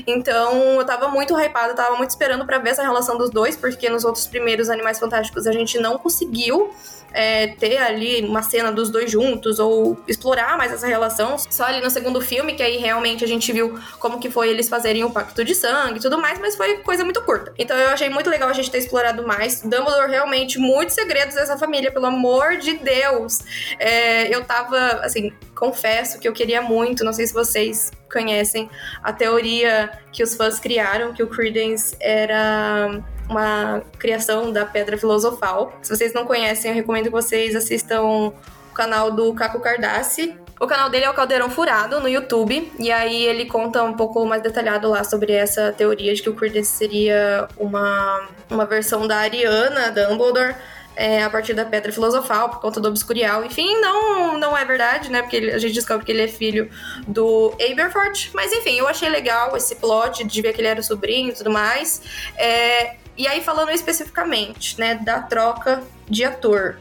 Então, 0.07 0.79
eu 0.79 0.85
tava 0.85 1.07
muito 1.09 1.37
hypada, 1.39 1.73
tava 1.73 1.95
muito 1.95 2.09
esperando 2.09 2.45
para 2.45 2.57
ver 2.57 2.69
essa 2.69 2.81
relação 2.81 3.17
dos 3.17 3.29
dois, 3.29 3.55
porque 3.55 3.89
nos 3.89 4.05
outros 4.05 4.27
primeiros 4.27 4.69
Animais 4.69 4.99
Fantásticos 4.99 5.47
a 5.47 5.51
gente 5.51 5.77
não 5.79 5.97
conseguiu 5.97 6.73
é, 7.13 7.47
ter 7.47 7.77
ali 7.77 8.21
uma 8.25 8.41
cena 8.41 8.71
dos 8.71 8.89
dois 8.89 9.11
juntos 9.11 9.59
ou 9.59 9.97
explorar 10.07 10.57
mais 10.57 10.71
essa 10.71 10.87
relação. 10.87 11.37
Só 11.37 11.65
ali 11.65 11.81
no 11.81 11.89
segundo 11.89 12.21
filme, 12.21 12.53
que 12.53 12.63
aí 12.63 12.77
realmente 12.77 13.23
a 13.23 13.27
gente 13.27 13.51
viu 13.51 13.79
como 13.99 14.19
que 14.19 14.29
foi 14.29 14.49
eles 14.49 14.69
fazerem 14.69 15.03
o 15.03 15.11
pacto 15.11 15.43
de 15.43 15.55
sangue 15.55 15.99
e 15.99 16.01
tudo 16.01 16.17
mais, 16.19 16.39
mas 16.39 16.55
foi 16.55 16.77
coisa 16.77 17.03
muito 17.03 17.21
curta. 17.21 17.53
Então 17.57 17.77
eu 17.77 17.89
achei 17.89 18.09
muito 18.09 18.29
legal 18.29 18.49
a 18.49 18.53
gente 18.53 18.71
ter 18.71 18.79
explorado 18.79 19.25
mais. 19.25 19.61
Dumbledore 19.61 20.09
realmente 20.09 20.59
muitos 20.59 20.95
segredos 20.95 21.35
dessa 21.35 21.57
família, 21.57 21.91
pelo 21.91 22.05
amor 22.05 22.57
de 22.57 22.73
Deus. 22.73 23.39
É, 23.79 24.33
eu 24.33 24.43
tava, 24.43 24.77
assim, 25.03 25.31
confesso 25.55 26.19
que 26.19 26.27
eu 26.27 26.33
queria 26.33 26.61
muito, 26.61 27.03
não 27.03 27.13
sei 27.13 27.27
se 27.27 27.33
vocês 27.33 27.91
conhecem 28.11 28.69
a 29.03 29.13
teoria 29.13 29.91
que 30.11 30.23
os 30.23 30.35
fãs 30.35 30.59
criaram 30.59 31.13
que 31.13 31.21
o 31.21 31.27
Credence 31.27 31.95
era 31.99 33.01
uma 33.29 33.81
criação 33.97 34.51
da 34.51 34.65
Pedra 34.65 34.97
Filosofal. 34.97 35.77
Se 35.81 35.95
vocês 35.95 36.13
não 36.13 36.25
conhecem, 36.25 36.71
eu 36.71 36.75
recomendo 36.75 37.05
que 37.05 37.11
vocês 37.11 37.55
assistam 37.55 38.03
o 38.03 38.33
canal 38.73 39.11
do 39.11 39.33
Caco 39.33 39.59
Cardassi, 39.59 40.35
O 40.59 40.67
canal 40.67 40.89
dele 40.89 41.05
é 41.05 41.09
o 41.09 41.13
Caldeirão 41.13 41.49
Furado 41.49 42.01
no 42.01 42.09
YouTube, 42.09 42.69
e 42.77 42.91
aí 42.91 43.25
ele 43.25 43.45
conta 43.45 43.81
um 43.81 43.93
pouco 43.93 44.25
mais 44.25 44.43
detalhado 44.43 44.89
lá 44.89 45.05
sobre 45.05 45.31
essa 45.31 45.71
teoria 45.71 46.13
de 46.13 46.21
que 46.21 46.29
o 46.29 46.35
Credence 46.35 46.71
seria 46.71 47.47
uma, 47.55 48.27
uma 48.49 48.65
versão 48.65 49.07
da 49.07 49.17
Ariana 49.17 49.89
Dumbledore. 49.89 50.55
É, 50.95 51.23
a 51.23 51.29
partir 51.29 51.53
da 51.53 51.63
Pedra 51.63 51.93
Filosofal, 51.93 52.49
por 52.49 52.59
conta 52.59 52.81
do 52.81 52.89
Obscurial. 52.89 53.45
Enfim, 53.45 53.79
não, 53.79 54.37
não 54.37 54.57
é 54.57 54.65
verdade, 54.65 55.09
né? 55.09 55.21
Porque 55.21 55.37
ele, 55.37 55.51
a 55.51 55.57
gente 55.57 55.73
descobre 55.73 56.05
que 56.05 56.11
ele 56.11 56.23
é 56.23 56.27
filho 56.27 56.69
do 57.07 57.53
Aberforth. 57.53 58.31
Mas 58.33 58.51
enfim, 58.51 58.79
eu 58.79 58.85
achei 58.85 59.07
legal 59.07 59.55
esse 59.55 59.77
plot 59.77 60.25
de 60.25 60.41
ver 60.41 60.51
que 60.51 60.59
ele 60.59 60.67
era 60.67 60.83
sobrinho 60.83 61.29
e 61.29 61.33
tudo 61.33 61.49
mais. 61.49 62.01
É, 62.35 62.95
e 63.19 63.27
aí, 63.27 63.43
falando 63.43 63.69
especificamente, 63.69 64.79
né, 64.79 64.95
da 64.95 65.21
troca 65.21 65.83
de 66.07 66.23
ator. 66.23 66.79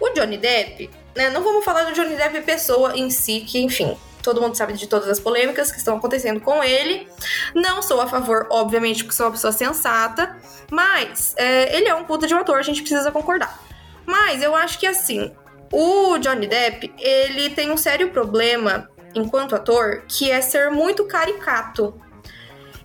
O 0.00 0.08
Johnny 0.10 0.36
Depp, 0.36 0.90
né, 1.14 1.30
não 1.30 1.44
vamos 1.44 1.64
falar 1.64 1.84
do 1.84 1.92
Johnny 1.92 2.16
Depp 2.16 2.40
pessoa 2.42 2.96
em 2.96 3.08
si, 3.10 3.42
que 3.42 3.60
enfim, 3.60 3.96
todo 4.20 4.42
mundo 4.42 4.56
sabe 4.56 4.72
de 4.72 4.88
todas 4.88 5.08
as 5.08 5.20
polêmicas 5.20 5.70
que 5.70 5.78
estão 5.78 5.96
acontecendo 5.96 6.40
com 6.40 6.64
ele. 6.64 7.08
Não 7.54 7.80
sou 7.80 8.00
a 8.00 8.08
favor, 8.08 8.48
obviamente, 8.50 9.04
porque 9.04 9.14
sou 9.16 9.26
uma 9.26 9.32
pessoa 9.32 9.52
sensata, 9.52 10.36
mas 10.68 11.32
é, 11.36 11.76
ele 11.76 11.88
é 11.88 11.94
um 11.94 12.02
puta 12.02 12.26
de 12.26 12.34
um 12.34 12.38
ator, 12.38 12.58
a 12.58 12.62
gente 12.62 12.80
precisa 12.82 13.12
concordar. 13.12 13.56
Mas 14.04 14.42
eu 14.42 14.56
acho 14.56 14.80
que 14.80 14.86
assim, 14.86 15.32
o 15.72 16.18
Johnny 16.18 16.48
Depp, 16.48 16.92
ele 16.98 17.50
tem 17.50 17.70
um 17.70 17.76
sério 17.76 18.10
problema 18.10 18.90
enquanto 19.14 19.54
ator, 19.54 20.02
que 20.08 20.28
é 20.28 20.40
ser 20.40 20.72
muito 20.72 21.04
caricato. 21.04 21.94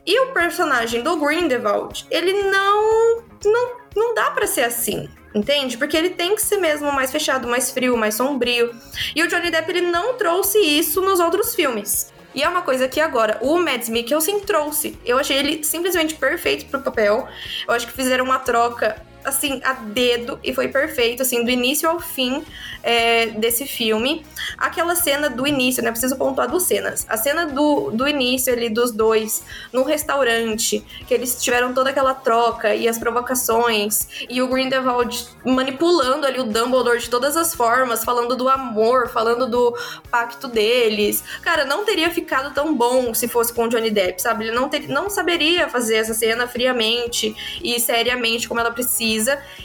E 0.06 0.20
o 0.20 0.34
personagem 0.34 1.02
do 1.02 1.18
Grindelwald, 1.18 2.06
ele 2.10 2.44
não 2.44 3.24
não, 3.46 3.72
não 3.96 4.14
dá 4.14 4.32
para 4.32 4.48
ser 4.48 4.64
assim. 4.64 5.10
Entende? 5.34 5.78
Porque 5.78 5.98
ele 5.98 6.12
tem 6.12 6.36
que 6.36 6.42
ser 6.42 6.58
mesmo 6.58 6.92
mais 6.92 7.12
fechado, 7.12 7.48
mais 7.48 7.72
frio, 7.72 7.98
mais 7.98 8.16
sombrio. 8.16 8.74
E 9.16 9.24
o 9.24 9.28
Johnny 9.28 9.50
Depp 9.50 9.70
ele 9.72 9.82
não 9.82 10.14
trouxe 10.14 10.60
isso 10.60 11.02
nos 11.02 11.20
outros 11.20 11.56
filmes. 11.56 12.14
E 12.36 12.44
é 12.44 12.50
uma 12.50 12.62
coisa 12.62 12.88
que 12.88 13.00
agora 13.00 13.38
o 13.42 13.58
Mads 13.58 13.90
Mikkelsen 13.90 14.40
trouxe. 14.42 14.98
Eu 15.06 15.18
achei 15.20 15.38
ele 15.38 15.64
simplesmente 15.64 16.16
perfeito 16.16 16.66
pro 16.66 16.82
papel. 16.82 17.28
Eu 17.68 17.74
acho 17.74 17.88
que 17.88 17.94
fizeram 17.94 18.26
uma 18.26 18.40
troca 18.40 19.02
assim, 19.24 19.62
a 19.64 19.74
dedo 19.74 20.40
e 20.44 20.54
foi 20.54 20.68
perfeito, 20.68 21.22
assim, 21.22 21.44
do 21.44 21.50
início 21.50 21.90
ao 21.90 22.00
fim 22.00 22.44
é, 22.84 23.28
desse 23.28 23.66
filme. 23.66 24.26
Aquela 24.58 24.96
cena 24.96 25.30
do 25.30 25.48
início, 25.48 25.82
né? 25.82 25.90
Preciso 25.90 26.18
pontuar 26.18 26.50
duas 26.50 26.64
cenas. 26.64 27.06
A 27.10 27.18
cena 27.18 27.46
do, 27.46 27.92
do 27.92 28.08
início 28.08 28.52
ali 28.52 28.70
dos 28.70 28.92
dois 28.92 29.44
no 29.72 29.84
restaurante, 29.84 30.84
que 31.08 31.14
eles 31.14 31.42
tiveram 31.42 31.74
toda 31.74 31.90
aquela 31.90 32.14
troca 32.14 32.76
e 32.76 32.88
as 32.88 32.98
provocações, 32.98 34.08
e 34.30 34.42
o 34.42 34.48
Grindelwald 34.48 35.28
manipulando 35.46 36.28
ali 36.28 36.40
o 36.40 36.44
Dumbledore 36.44 37.00
de 37.00 37.10
todas 37.10 37.38
as 37.38 37.56
formas, 37.56 38.04
falando 38.04 38.36
do 38.36 38.50
amor, 38.50 39.10
falando 39.10 39.50
do 39.50 39.76
pacto 40.12 40.48
deles. 40.48 41.24
Cara, 41.42 41.66
não 41.66 41.86
teria 41.86 42.10
ficado 42.10 42.54
tão 42.54 42.76
bom 42.76 43.14
se 43.14 43.28
fosse 43.28 43.54
com 43.54 43.66
o 43.66 43.70
Johnny 43.70 43.90
Depp, 43.90 44.22
sabe? 44.22 44.46
Ele 44.46 44.56
não, 44.56 44.68
ter, 44.68 44.88
não 44.90 45.10
saberia 45.10 45.70
fazer 45.70 45.96
essa 45.96 46.14
cena 46.14 46.48
friamente 46.48 47.36
e 47.64 47.80
seriamente 47.80 48.48
como 48.48 48.60
ela 48.60 48.72
precisa. 48.72 49.13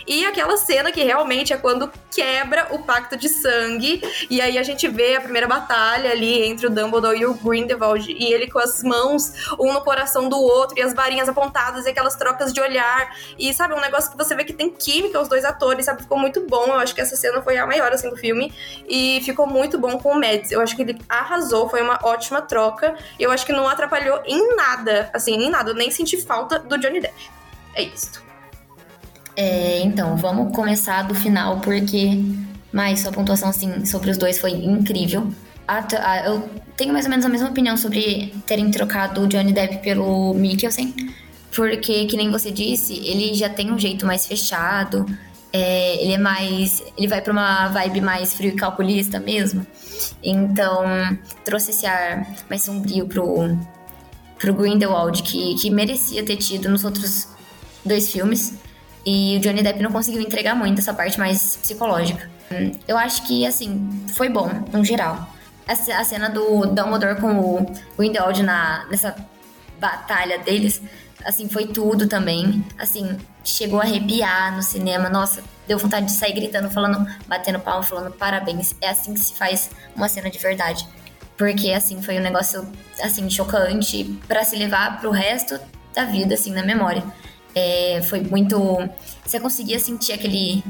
E 0.07 0.25
aquela 0.27 0.57
cena 0.57 0.91
que 0.93 1.03
realmente 1.03 1.53
é 1.53 1.57
quando 1.57 1.91
quebra 2.11 2.69
o 2.71 2.81
pacto 2.81 3.17
de 3.17 3.29
sangue. 3.29 4.03
E 4.29 4.41
aí 4.41 4.59
a 4.59 4.63
gente 4.63 4.89
vê 4.89 5.17
a 5.17 5.21
primeira 5.21 5.47
batalha 5.47 6.11
ali 6.11 6.43
entre 6.45 6.67
o 6.67 6.71
Dumbledore 6.71 7.19
e 7.19 7.27
o 7.27 7.35
Grindelwald. 7.35 8.11
E 8.11 8.33
ele 8.33 8.51
com 8.51 8.59
as 8.59 8.83
mãos, 8.83 9.33
um 9.59 9.73
no 9.73 9.81
coração 9.83 10.29
do 10.29 10.39
outro, 10.39 10.79
e 10.79 10.83
as 10.83 10.95
varinhas 10.95 11.29
apontadas, 11.29 11.87
e 11.87 11.91
aquelas 11.91 12.17
trocas 12.17 12.53
de 12.53 12.61
olhar. 12.61 13.15
E 13.39 13.53
sabe, 13.55 13.75
um 13.75 13.81
negócio 13.81 14.11
que 14.11 14.17
você 14.17 14.35
vê 14.35 14.45
que 14.45 14.53
tem 14.53 14.71
química 14.71 15.21
os 15.21 15.29
dois 15.29 15.45
atores, 15.45 15.87
sabe? 15.87 16.03
Ficou 16.03 16.19
muito 16.19 16.41
bom. 16.47 16.67
Eu 16.67 16.81
acho 16.81 16.95
que 16.95 17.01
essa 17.01 17.17
cena 17.17 17.43
foi 17.43 17.57
a 17.59 17.67
maior, 17.67 17.93
assim, 17.93 18.11
do 18.11 18.17
filme. 18.17 18.53
E 18.89 19.21
ficou 19.25 19.47
muito 19.47 19.79
bom 19.79 19.99
com 19.99 20.13
o 20.13 20.15
Mads. 20.15 20.51
Eu 20.51 20.61
acho 20.61 20.75
que 20.77 20.83
ele 20.83 20.99
arrasou, 21.09 21.69
foi 21.69 21.83
uma 21.83 21.99
ótima 22.03 22.43
troca. 22.43 22.97
E 23.19 23.23
eu 23.23 23.31
acho 23.31 23.47
que 23.47 23.53
não 23.53 23.69
atrapalhou 23.69 24.23
em 24.25 24.57
nada, 24.57 25.11
assim, 25.13 25.35
em 25.35 25.51
nada. 25.51 25.71
Eu 25.71 25.75
nem 25.75 25.91
senti 25.91 26.21
falta 26.21 26.59
do 26.59 26.79
Johnny 26.79 27.01
Depp. 27.01 27.31
É 27.75 27.83
isso. 27.83 28.28
É, 29.41 29.83
então, 29.83 30.17
vamos 30.17 30.53
começar 30.53 31.03
do 31.03 31.15
final, 31.15 31.61
porque. 31.61 32.21
Mas 32.73 33.01
sua 33.01 33.13
pontuação, 33.13 33.49
assim, 33.49 33.85
sobre 33.87 34.11
os 34.11 34.19
dois 34.19 34.37
foi 34.37 34.51
incrível. 34.51 35.33
Eu 36.27 36.49
tenho 36.77 36.93
mais 36.93 37.05
ou 37.05 37.11
menos 37.11 37.25
a 37.25 37.29
mesma 37.29 37.49
opinião 37.49 37.77
sobre 37.77 38.35
terem 38.47 38.69
trocado 38.71 39.23
o 39.23 39.29
Johnny 39.29 39.53
Depp 39.53 39.79
pelo 39.79 40.35
Mikkelsen, 40.35 40.93
porque, 41.55 42.07
que 42.07 42.17
nem 42.17 42.33
você 42.33 42.51
disse, 42.51 42.95
ele 42.95 43.33
já 43.33 43.49
tem 43.49 43.71
um 43.71 43.79
jeito 43.79 44.05
mais 44.05 44.27
fechado, 44.27 45.07
é, 45.53 46.03
ele 46.03 46.15
é 46.15 46.19
mais. 46.19 46.83
Ele 46.97 47.07
vai 47.07 47.23
pra 47.23 47.33
uma 47.33 47.69
vibe 47.69 48.01
mais 48.01 48.35
frio 48.35 48.51
e 48.51 48.57
calculista 48.57 49.21
mesmo. 49.21 49.65
Então, 50.21 50.83
trouxe 51.45 51.71
esse 51.71 51.87
ar 51.87 52.27
mais 52.51 52.63
sombrio 52.63 53.07
pro, 53.07 53.57
pro 54.37 54.53
Grindelwald, 54.53 55.23
que, 55.23 55.55
que 55.55 55.71
merecia 55.71 56.25
ter 56.25 56.37
tido 56.37 56.69
nos 56.69 56.85
outros 56.85 57.29
dois 57.85 58.11
filmes. 58.11 58.53
E 59.11 59.39
o 59.39 59.41
Johnny 59.41 59.63
Depp 59.63 59.83
não 59.83 59.91
conseguiu 59.91 60.21
entregar 60.21 60.55
muito 60.55 60.81
essa 60.81 60.93
parte 60.93 61.19
mais 61.19 61.57
psicológica. 61.57 62.29
Eu 62.87 62.99
acho 62.99 63.27
que, 63.27 63.47
assim, 63.47 63.89
foi 64.15 64.29
bom, 64.29 64.51
no 64.71 64.85
geral. 64.85 65.35
A 65.67 66.05
cena 66.05 66.29
do 66.29 66.67
Dumbledore 66.67 67.19
com 67.19 67.41
o 67.41 67.67
Grindelwald 67.97 68.43
na, 68.43 68.85
nessa 68.91 69.17
batalha 69.81 70.39
deles, 70.39 70.83
assim, 71.25 71.49
foi 71.49 71.69
tudo 71.69 72.07
também. 72.07 72.63
Assim, 72.79 73.17
chegou 73.43 73.81
a 73.81 73.85
arrepiar 73.85 74.55
no 74.55 74.63
cinema. 74.63 75.09
Nossa, 75.09 75.43
deu 75.67 75.79
vontade 75.79 76.05
de 76.05 76.13
sair 76.13 76.35
gritando, 76.35 76.69
falando, 76.69 77.07
batendo 77.27 77.61
palma, 77.61 77.83
falando 77.83 78.13
parabéns. 78.13 78.75
É 78.79 78.91
assim 78.91 79.15
que 79.15 79.21
se 79.21 79.33
faz 79.33 79.71
uma 79.97 80.09
cena 80.11 80.29
de 80.29 80.39
verdade. 80.39 80.87
Porque, 81.39 81.73
assim, 81.73 82.03
foi 82.03 82.19
um 82.19 82.23
negócio, 82.23 82.71
assim, 83.03 83.31
chocante 83.31 84.05
para 84.29 84.45
se 84.45 84.55
levar 84.55 85.01
pro 85.01 85.11
resto 85.11 85.59
da 85.95 86.05
vida, 86.05 86.35
assim, 86.35 86.53
na 86.53 86.63
memória. 86.63 87.03
É, 87.59 88.01
foi 88.03 88.21
muito. 88.21 88.57
Você 89.25 89.41
conseguia 89.41 89.81
sentir 89.81 90.13
aquele. 90.13 90.63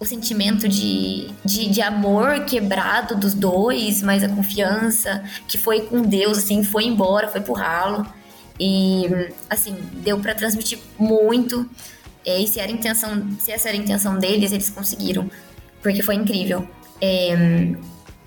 O 0.00 0.04
sentimento 0.04 0.68
de, 0.68 1.28
de, 1.44 1.70
de, 1.70 1.80
amor 1.80 2.44
quebrado 2.44 3.14
dos 3.14 3.32
dois, 3.32 4.02
mas 4.02 4.24
a 4.24 4.28
confiança 4.28 5.22
que 5.46 5.56
foi 5.56 5.82
com 5.82 6.02
Deus, 6.02 6.38
assim, 6.38 6.64
foi 6.64 6.84
embora, 6.84 7.28
foi 7.28 7.40
pro 7.40 7.54
ralo. 7.54 8.04
E, 8.58 9.06
assim, 9.48 9.76
deu 10.04 10.18
para 10.18 10.34
transmitir 10.34 10.80
muito. 10.98 11.70
É, 12.26 12.40
e 12.40 12.46
se, 12.48 12.58
era 12.58 12.72
intenção, 12.72 13.28
se 13.38 13.52
essa 13.52 13.68
era 13.68 13.78
a 13.78 13.80
intenção 13.80 14.18
deles, 14.18 14.50
eles 14.50 14.68
conseguiram. 14.68 15.30
Porque 15.80 16.02
foi 16.02 16.16
incrível. 16.16 16.68
É, 17.00 17.36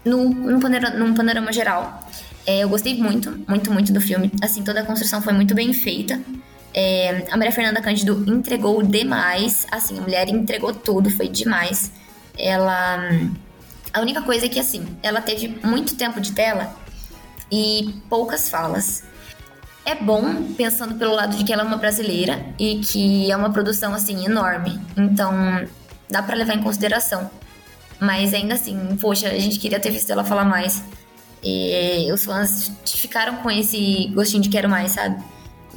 no, 0.05 0.29
num, 0.29 0.59
panorama, 0.61 0.97
num 0.97 1.13
panorama 1.13 1.51
geral, 1.51 1.99
é, 2.45 2.59
eu 2.63 2.69
gostei 2.69 2.95
muito, 2.95 3.43
muito, 3.45 3.71
muito 3.71 3.91
do 3.91 3.99
filme. 3.99 4.31
Assim, 4.41 4.63
toda 4.63 4.79
a 4.79 4.85
construção 4.85 5.21
foi 5.21 5.33
muito 5.33 5.53
bem 5.53 5.73
feita. 5.73 6.19
É, 6.79 7.25
a 7.31 7.37
Maria 7.37 7.51
Fernanda 7.51 7.81
Cândido 7.81 8.23
entregou 8.31 8.83
demais, 8.83 9.65
assim, 9.71 9.97
a 9.97 10.01
mulher 10.01 10.29
entregou 10.29 10.71
tudo, 10.71 11.09
foi 11.09 11.27
demais. 11.27 11.91
Ela. 12.37 12.99
A 13.91 13.99
única 13.99 14.21
coisa 14.21 14.45
é 14.45 14.49
que, 14.49 14.59
assim, 14.59 14.85
ela 15.01 15.19
teve 15.19 15.59
muito 15.63 15.95
tempo 15.95 16.21
de 16.21 16.33
tela 16.33 16.75
e 17.51 17.95
poucas 18.07 18.47
falas. 18.47 19.03
É 19.83 19.95
bom, 19.95 20.53
pensando 20.55 20.93
pelo 20.99 21.15
lado 21.15 21.35
de 21.35 21.43
que 21.43 21.51
ela 21.51 21.63
é 21.63 21.65
uma 21.65 21.77
brasileira 21.77 22.45
e 22.59 22.79
que 22.81 23.31
é 23.31 23.35
uma 23.35 23.51
produção, 23.51 23.95
assim, 23.95 24.23
enorme. 24.23 24.79
Então, 24.95 25.33
dá 26.07 26.21
para 26.21 26.35
levar 26.35 26.53
em 26.53 26.61
consideração. 26.61 27.27
Mas 27.99 28.35
ainda 28.35 28.53
assim, 28.53 28.95
poxa, 29.01 29.29
a 29.29 29.39
gente 29.39 29.57
queria 29.57 29.79
ter 29.79 29.89
visto 29.89 30.11
ela 30.11 30.23
falar 30.23 30.45
mais. 30.45 30.83
E 31.43 32.11
os 32.11 32.23
fãs 32.23 32.71
ficaram 32.85 33.37
com 33.37 33.49
esse 33.49 34.11
gostinho 34.13 34.43
de 34.43 34.49
quero 34.49 34.69
mais, 34.69 34.91
sabe? 34.91 35.23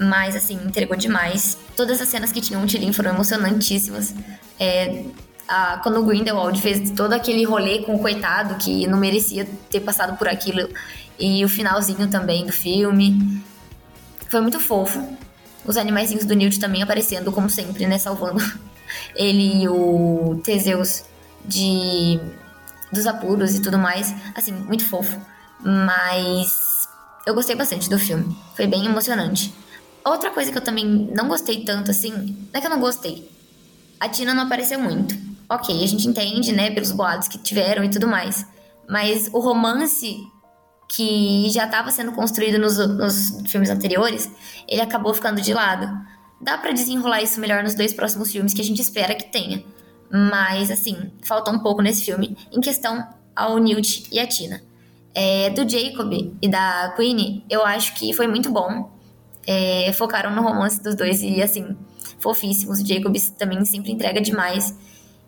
Mas, 0.01 0.35
assim, 0.35 0.55
entregou 0.55 0.97
demais. 0.97 1.59
Todas 1.77 2.01
as 2.01 2.09
cenas 2.09 2.33
que 2.33 2.41
tinham 2.41 2.63
o 2.65 2.67
Tilin 2.67 2.91
foram 2.91 3.11
emocionantíssimas. 3.11 4.15
É, 4.59 5.05
a, 5.47 5.79
quando 5.83 6.01
o 6.01 6.07
Grindelwald 6.07 6.59
fez 6.59 6.91
todo 6.93 7.13
aquele 7.13 7.45
rolê 7.45 7.81
com 7.81 7.95
o 7.95 7.99
coitado 7.99 8.55
que 8.55 8.87
não 8.87 8.97
merecia 8.99 9.47
ter 9.69 9.81
passado 9.81 10.17
por 10.17 10.27
aquilo. 10.27 10.71
E 11.19 11.45
o 11.45 11.49
finalzinho 11.51 12.09
também 12.09 12.47
do 12.47 12.53
filme. 12.53 13.43
Foi 14.31 14.41
muito 14.41 14.59
fofo. 14.59 15.07
Os 15.67 15.77
animaizinhos 15.77 16.25
do 16.25 16.35
Newt 16.35 16.59
também 16.59 16.83
aparecendo, 16.83 17.31
como 17.31 17.51
sempre, 17.51 17.87
né? 17.87 17.99
Salvando 17.99 18.43
ele 19.15 19.65
e 19.65 19.69
o 19.69 20.41
Teseus 20.43 21.05
de 21.45 22.19
dos 22.91 23.07
apuros 23.07 23.55
e 23.55 23.61
tudo 23.61 23.77
mais. 23.77 24.15
Assim, 24.35 24.53
muito 24.53 24.87
fofo. 24.87 25.21
Mas 25.63 26.89
eu 27.27 27.35
gostei 27.35 27.55
bastante 27.55 27.91
do 27.91 27.99
filme. 27.99 28.35
Foi 28.55 28.67
bem 28.67 28.87
emocionante. 28.87 29.53
Outra 30.05 30.31
coisa 30.31 30.51
que 30.51 30.59
eu 30.59 30.63
também 30.63 30.85
não 30.87 31.29
gostei 31.29 31.65
tanto 31.65 31.91
assim, 31.91 32.11
não 32.11 32.59
é 32.59 32.61
que 32.61 32.67
eu 32.67 32.71
não 32.71 32.81
gostei. 32.81 33.31
A 33.99 34.09
Tina 34.09 34.33
não 34.33 34.45
apareceu 34.45 34.81
muito. 34.81 35.15
Ok, 35.49 35.83
a 35.83 35.87
gente 35.87 36.09
entende, 36.09 36.53
né, 36.53 36.71
pelos 36.71 36.93
boatos 36.93 37.29
que 37.29 37.37
tiveram 37.37 37.85
e 37.85 37.91
tudo 37.91 38.07
mais. 38.07 38.47
Mas 38.89 39.29
o 39.33 39.41
romance 39.41 40.17
que 40.89 41.49
já 41.51 41.67
estava 41.67 41.91
sendo 41.91 42.13
construído 42.13 42.59
nos, 42.59 42.77
nos, 42.77 43.43
filmes 43.49 43.71
anteriores, 43.71 44.31
ele 44.67 44.81
acabou 44.81 45.15
ficando 45.15 45.41
de 45.41 45.55
lado. 45.55 45.87
Dá 46.41 46.59
para 46.59 46.73
desenrolar 46.73 47.23
isso 47.23 47.39
melhor 47.39 47.63
nos 47.63 47.75
dois 47.75 47.93
próximos 47.93 48.33
filmes 48.33 48.53
que 48.53 48.61
a 48.61 48.65
gente 48.65 48.81
espera 48.81 49.15
que 49.15 49.31
tenha. 49.31 49.63
Mas, 50.11 50.71
assim, 50.71 51.13
falta 51.23 51.51
um 51.51 51.61
pouco 51.61 51.83
nesse 51.83 52.05
filme 52.05 52.37
em 52.51 52.61
questão 52.61 53.07
ao 53.37 53.59
Newt 53.59 54.09
e 54.11 54.19
a 54.19 54.27
Tina. 54.27 54.61
É, 55.15 55.51
do 55.51 55.69
Jacob 55.69 56.13
e 56.41 56.49
da 56.49 56.93
Queenie, 56.97 57.45
eu 57.49 57.65
acho 57.65 57.95
que 57.95 58.13
foi 58.13 58.27
muito 58.27 58.51
bom. 58.51 58.91
É, 59.47 59.93
focaram 59.95 60.35
no 60.35 60.43
romance 60.43 60.83
dos 60.83 60.95
dois 60.95 61.23
e, 61.23 61.43
assim, 61.43 61.77
fofíssimos. 62.19 62.81
O 62.81 62.87
Jacob 62.87 63.15
também 63.39 63.65
sempre 63.65 63.93
entrega 63.93 64.21
demais. 64.21 64.75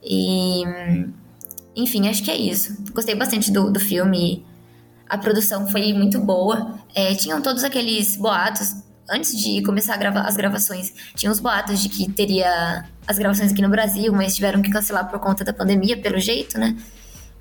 E, 0.02 0.62
enfim, 1.75 2.09
acho 2.09 2.23
que 2.23 2.31
é 2.31 2.37
isso. 2.37 2.76
Gostei 2.92 3.14
bastante 3.14 3.50
do, 3.50 3.71
do 3.71 3.81
filme. 3.81 4.45
A 5.09 5.19
produção 5.19 5.69
foi 5.69 5.92
muito 5.92 6.21
boa. 6.21 6.78
É, 6.95 7.14
tinham 7.14 7.40
todos 7.40 7.64
aqueles 7.64 8.16
boatos. 8.16 8.75
Antes 9.11 9.37
de 9.38 9.62
começar 9.62 9.97
grava 9.97 10.21
as 10.21 10.37
gravações, 10.37 10.92
tinha 11.14 11.31
os 11.31 11.40
boatos 11.40 11.83
de 11.83 11.88
que 11.88 12.11
teria 12.11 12.87
as 13.07 13.19
gravações 13.19 13.52
aqui 13.52 13.61
no 13.61 13.69
Brasil, 13.69 14.12
mas 14.12 14.35
tiveram 14.35 14.62
que 14.62 14.71
cancelar 14.71 15.11
por 15.11 15.19
conta 15.19 15.45
da 15.45 15.52
pandemia, 15.52 16.00
pelo 16.00 16.19
jeito, 16.19 16.59
né? 16.59 16.76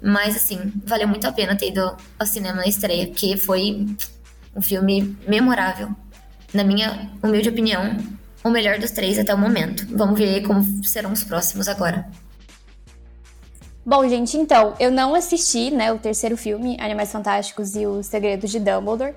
Mas, 0.01 0.35
assim, 0.35 0.59
valeu 0.83 1.07
muito 1.07 1.25
a 1.27 1.31
pena 1.31 1.55
ter 1.55 1.69
ido 1.69 1.95
ao 2.17 2.25
cinema 2.25 2.57
na 2.57 2.65
estreia, 2.65 3.07
porque 3.07 3.37
foi 3.37 3.85
um 4.55 4.61
filme 4.61 5.15
memorável. 5.27 5.95
Na 6.53 6.63
minha 6.63 7.09
humilde 7.23 7.49
opinião, 7.49 7.97
o 8.43 8.49
melhor 8.49 8.79
dos 8.79 8.91
três 8.91 9.17
até 9.17 9.33
o 9.33 9.37
momento. 9.37 9.85
Vamos 9.89 10.19
ver 10.19 10.41
como 10.41 10.63
serão 10.83 11.13
os 11.13 11.23
próximos 11.23 11.67
agora. 11.67 12.07
Bom, 13.85 14.07
gente, 14.07 14.37
então, 14.37 14.75
eu 14.79 14.91
não 14.91 15.15
assisti, 15.15 15.71
né, 15.71 15.91
o 15.91 15.97
terceiro 15.97 16.37
filme, 16.37 16.77
Animais 16.79 17.11
Fantásticos 17.11 17.75
e 17.75 17.87
os 17.87 18.05
Segredos 18.05 18.51
de 18.51 18.59
Dumbledore. 18.59 19.15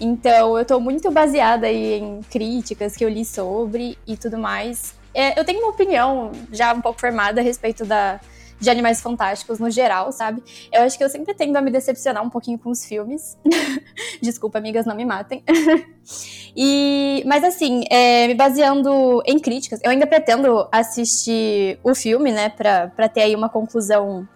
Então, 0.00 0.56
eu 0.56 0.64
tô 0.64 0.80
muito 0.80 1.10
baseada 1.10 1.66
aí 1.66 1.94
em 1.94 2.20
críticas 2.22 2.96
que 2.96 3.04
eu 3.04 3.08
li 3.08 3.24
sobre 3.24 3.98
e 4.06 4.16
tudo 4.16 4.38
mais. 4.38 4.94
É, 5.12 5.38
eu 5.38 5.44
tenho 5.44 5.60
uma 5.60 5.70
opinião 5.70 6.32
já 6.52 6.72
um 6.72 6.80
pouco 6.80 7.00
formada 7.00 7.40
a 7.40 7.44
respeito 7.44 7.84
da, 7.84 8.20
de 8.58 8.70
Animais 8.70 9.00
Fantásticos 9.00 9.58
no 9.58 9.70
geral, 9.70 10.10
sabe? 10.12 10.42
Eu 10.72 10.82
acho 10.82 10.96
que 10.96 11.04
eu 11.04 11.08
sempre 11.08 11.34
tendo 11.34 11.56
a 11.56 11.60
me 11.60 11.70
decepcionar 11.70 12.22
um 12.22 12.30
pouquinho 12.30 12.58
com 12.58 12.70
os 12.70 12.84
filmes. 12.84 13.36
Desculpa, 14.20 14.58
amigas, 14.58 14.86
não 14.86 14.96
me 14.96 15.04
matem. 15.04 15.42
e, 16.56 17.22
mas 17.26 17.44
assim, 17.44 17.84
é, 17.90 18.26
me 18.26 18.34
baseando 18.34 19.22
em 19.26 19.38
críticas, 19.38 19.80
eu 19.82 19.90
ainda 19.90 20.06
pretendo 20.06 20.66
assistir 20.72 21.78
o 21.82 21.94
filme, 21.94 22.32
né, 22.32 22.48
pra, 22.48 22.88
pra 22.88 23.08
ter 23.08 23.22
aí 23.22 23.34
uma 23.34 23.48
conclusão. 23.48 24.26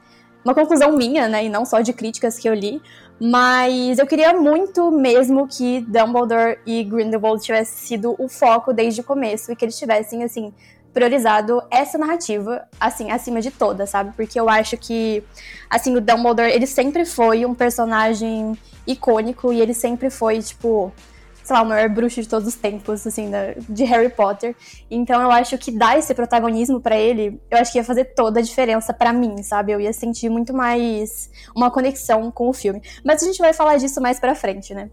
Uma 0.44 0.54
conclusão 0.54 0.96
minha, 0.96 1.28
né, 1.28 1.44
e 1.44 1.48
não 1.48 1.66
só 1.66 1.80
de 1.80 1.92
críticas 1.92 2.38
que 2.38 2.48
eu 2.48 2.54
li, 2.54 2.80
mas 3.20 3.98
eu 3.98 4.06
queria 4.06 4.32
muito 4.32 4.90
mesmo 4.90 5.46
que 5.46 5.82
Dumbledore 5.82 6.58
e 6.64 6.82
Grindelwald 6.82 7.42
tivessem 7.42 7.76
sido 7.76 8.16
o 8.18 8.26
foco 8.26 8.72
desde 8.72 9.02
o 9.02 9.04
começo 9.04 9.52
e 9.52 9.56
que 9.56 9.66
eles 9.66 9.78
tivessem, 9.78 10.24
assim, 10.24 10.54
priorizado 10.92 11.62
essa 11.70 11.96
narrativa, 11.96 12.66
assim, 12.78 13.10
acima 13.10 13.40
de 13.40 13.50
todas, 13.50 13.90
sabe? 13.90 14.12
Porque 14.16 14.38
eu 14.38 14.48
acho 14.48 14.76
que, 14.76 15.22
assim, 15.68 15.96
o 15.96 16.00
Dumbledore, 16.00 16.50
ele 16.50 16.66
sempre 16.66 17.04
foi 17.04 17.46
um 17.46 17.54
personagem 17.54 18.58
icônico 18.86 19.52
e 19.52 19.60
ele 19.60 19.74
sempre 19.74 20.10
foi, 20.10 20.40
tipo, 20.40 20.92
sei 21.42 21.56
lá, 21.56 21.62
o 21.62 21.66
maior 21.66 21.88
bruxo 21.88 22.20
de 22.20 22.28
todos 22.28 22.46
os 22.48 22.54
tempos, 22.54 23.06
assim, 23.06 23.30
de 23.68 23.84
Harry 23.84 24.08
Potter. 24.08 24.54
Então 24.90 25.20
eu 25.20 25.30
acho 25.30 25.56
que 25.58 25.70
dar 25.70 25.98
esse 25.98 26.14
protagonismo 26.14 26.80
para 26.80 26.96
ele, 26.96 27.40
eu 27.50 27.58
acho 27.58 27.72
que 27.72 27.78
ia 27.78 27.84
fazer 27.84 28.06
toda 28.14 28.40
a 28.40 28.42
diferença 28.42 28.92
para 28.92 29.12
mim, 29.12 29.42
sabe? 29.42 29.72
Eu 29.72 29.80
ia 29.80 29.92
sentir 29.92 30.28
muito 30.28 30.52
mais 30.52 31.30
uma 31.54 31.70
conexão 31.70 32.30
com 32.30 32.48
o 32.48 32.52
filme. 32.52 32.82
Mas 33.04 33.22
a 33.22 33.26
gente 33.26 33.38
vai 33.38 33.52
falar 33.52 33.76
disso 33.76 34.00
mais 34.00 34.20
pra 34.20 34.34
frente, 34.34 34.74
né? 34.74 34.90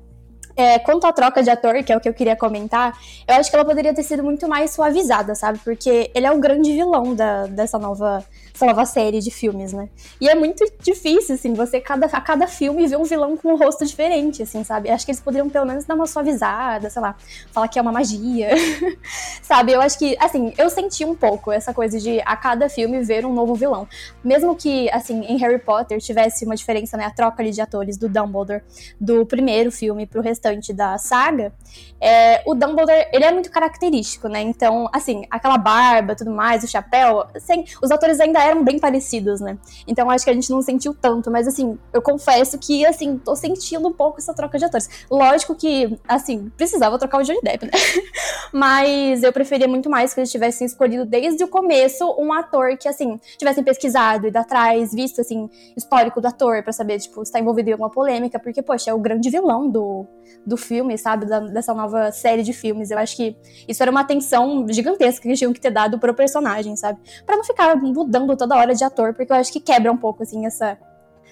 É, 0.58 0.80
quanto 0.80 1.06
à 1.06 1.14
troca 1.14 1.44
de 1.44 1.50
ator, 1.52 1.84
que 1.84 1.94
é 1.94 1.96
o 1.96 2.02
que 2.02 2.10
eu 2.10 2.14
queria 2.14 2.36
comentar, 2.36 2.98
eu 3.28 3.36
acho 3.36 3.50
que 3.50 3.56
ela 3.56 3.64
poderia 3.64 3.94
ter 3.94 4.02
sido 4.02 4.24
muito 4.24 4.48
mais 4.48 4.72
suavizada, 4.72 5.36
sabe? 5.36 5.60
Porque 5.64 6.10
ele 6.16 6.26
é 6.26 6.32
o 6.32 6.40
grande 6.40 6.72
vilão 6.74 7.14
da, 7.14 7.46
dessa 7.46 7.78
nova 7.78 8.26
essa 8.58 8.66
nova 8.66 8.86
série 8.86 9.20
de 9.20 9.30
filmes, 9.30 9.72
né? 9.72 9.88
E 10.20 10.28
é 10.28 10.34
muito 10.34 10.66
difícil, 10.82 11.36
assim, 11.36 11.54
você 11.54 11.80
cada, 11.80 12.08
a 12.08 12.22
cada 12.22 12.48
filme 12.48 12.88
ver 12.88 12.98
um 12.98 13.04
vilão 13.04 13.38
com 13.38 13.54
um 13.54 13.56
rosto 13.56 13.86
diferente, 13.86 14.42
assim, 14.42 14.64
sabe? 14.64 14.90
Acho 14.90 15.06
que 15.06 15.12
eles 15.12 15.22
poderiam 15.22 15.48
pelo 15.48 15.68
menos 15.68 15.86
dar 15.86 15.94
uma 15.94 16.08
suavizada, 16.08 16.90
sei 16.90 17.00
lá, 17.00 17.16
falar 17.52 17.68
que 17.68 17.78
é 17.78 17.82
uma 17.82 17.92
magia, 17.92 18.50
sabe? 19.44 19.74
Eu 19.74 19.82
acho 19.82 20.00
que, 20.00 20.18
assim, 20.20 20.54
eu 20.58 20.72
senti 20.72 21.06
um 21.06 21.14
pouco 21.14 21.52
essa 21.52 21.72
coisa 21.72 22.00
de 22.00 22.20
a 22.22 22.36
cada 22.36 22.68
filme 22.68 23.00
ver 23.04 23.28
um 23.28 23.34
novo 23.34 23.54
vilão. 23.54 23.88
Mesmo 24.24 24.56
que, 24.56 24.90
assim, 24.90 25.22
em 25.26 25.38
Harry 25.38 25.60
Potter 25.60 26.00
tivesse 26.00 26.44
uma 26.44 26.56
diferença, 26.56 26.98
né, 26.98 27.06
a 27.06 27.12
troca 27.12 27.44
ali 27.44 27.52
de 27.52 27.62
atores 27.62 27.96
do 27.96 28.10
Dumbledore 28.10 28.64
do 29.00 29.24
primeiro 29.24 29.72
filme 29.72 30.08
pro 30.08 30.20
restante 30.20 30.47
da 30.74 30.98
saga, 30.98 31.54
é, 32.00 32.44
o 32.46 32.54
Dumbledore, 32.54 33.08
ele 33.12 33.26
é 33.26 33.32
muito 33.32 33.50
característico, 33.50 34.28
né? 34.28 34.42
Então, 34.42 34.88
assim, 34.94 35.24
aquela 35.30 35.58
barba, 35.58 36.16
tudo 36.16 36.32
mais, 36.32 36.64
o 36.64 36.68
chapéu, 36.68 37.26
assim, 37.36 37.66
os 37.82 37.92
atores 37.92 38.20
ainda 38.20 38.42
eram 38.44 38.64
bem 38.64 38.80
parecidos, 38.80 39.42
né? 39.42 39.58
Então 39.88 40.10
acho 40.10 40.24
que 40.24 40.30
a 40.30 40.34
gente 40.34 40.50
não 40.50 40.62
sentiu 40.62 40.94
tanto, 40.94 41.32
mas 41.32 41.48
assim, 41.48 41.78
eu 41.92 42.02
confesso 42.02 42.58
que, 42.58 42.86
assim, 42.86 43.18
tô 43.18 43.36
sentindo 43.36 43.88
um 43.88 43.94
pouco 43.94 44.20
essa 44.20 44.34
troca 44.34 44.58
de 44.58 44.66
atores. 44.66 45.08
Lógico 45.10 45.56
que, 45.56 45.98
assim, 46.08 46.52
precisava 46.56 46.98
trocar 47.00 47.20
o 47.20 47.24
Johnny 47.24 47.42
Depp, 47.42 47.66
né? 47.66 47.72
mas 48.54 49.24
eu 49.24 49.34
preferia 49.34 49.68
muito 49.68 49.90
mais 49.90 50.14
que 50.14 50.20
eles 50.20 50.32
tivessem 50.32 50.68
escolhido 50.68 51.06
desde 51.06 51.44
o 51.44 51.48
começo 51.48 52.06
um 52.18 52.32
ator 52.32 52.78
que, 52.78 52.88
assim, 52.88 53.20
tivessem 53.38 53.64
pesquisado, 53.64 54.28
ido 54.28 54.38
atrás, 54.38 54.94
visto, 54.94 55.22
assim, 55.22 55.50
histórico 55.76 56.22
do 56.22 56.28
ator, 56.28 56.62
para 56.64 56.74
saber, 56.74 57.00
tipo, 57.00 57.26
se 57.26 57.32
tá 57.32 57.40
envolvido 57.40 57.70
em 57.70 57.72
alguma 57.72 57.90
polêmica, 57.90 58.40
porque, 58.40 58.62
poxa, 58.62 58.92
é 58.92 58.94
o 58.94 59.00
grande 59.00 59.30
vilão 59.30 59.70
do, 59.70 60.06
do 60.46 60.58
filme, 60.58 60.98
sabe? 60.98 61.26
Da, 61.26 61.40
dessa 61.40 61.74
nova 61.74 62.12
série 62.12 62.44
de 62.44 62.54
filmes. 62.54 62.92
Eu 62.92 62.98
acho 62.98 63.16
que 63.16 63.36
isso 63.68 63.82
era 63.82 63.92
uma 63.92 64.02
atenção 64.02 64.66
gigantesca 64.70 65.22
que 65.22 65.28
eles 65.28 65.40
tinham 65.40 65.54
que 65.54 65.60
ter 65.60 65.72
dado 65.72 66.00
pro 66.00 66.14
personagem, 66.14 66.76
sabe? 66.76 67.00
para 67.26 67.38
não 67.38 67.44
ficar 67.44 67.76
mudando 67.76 68.36
toda 68.36 68.56
hora 68.56 68.74
de 68.74 68.84
ator, 68.84 69.14
porque 69.14 69.32
eu 69.32 69.38
acho 69.38 69.52
que 69.52 69.60
quebra 69.60 69.92
um 69.92 69.98
pouco, 69.98 70.24
assim, 70.24 70.46
essa. 70.46 70.78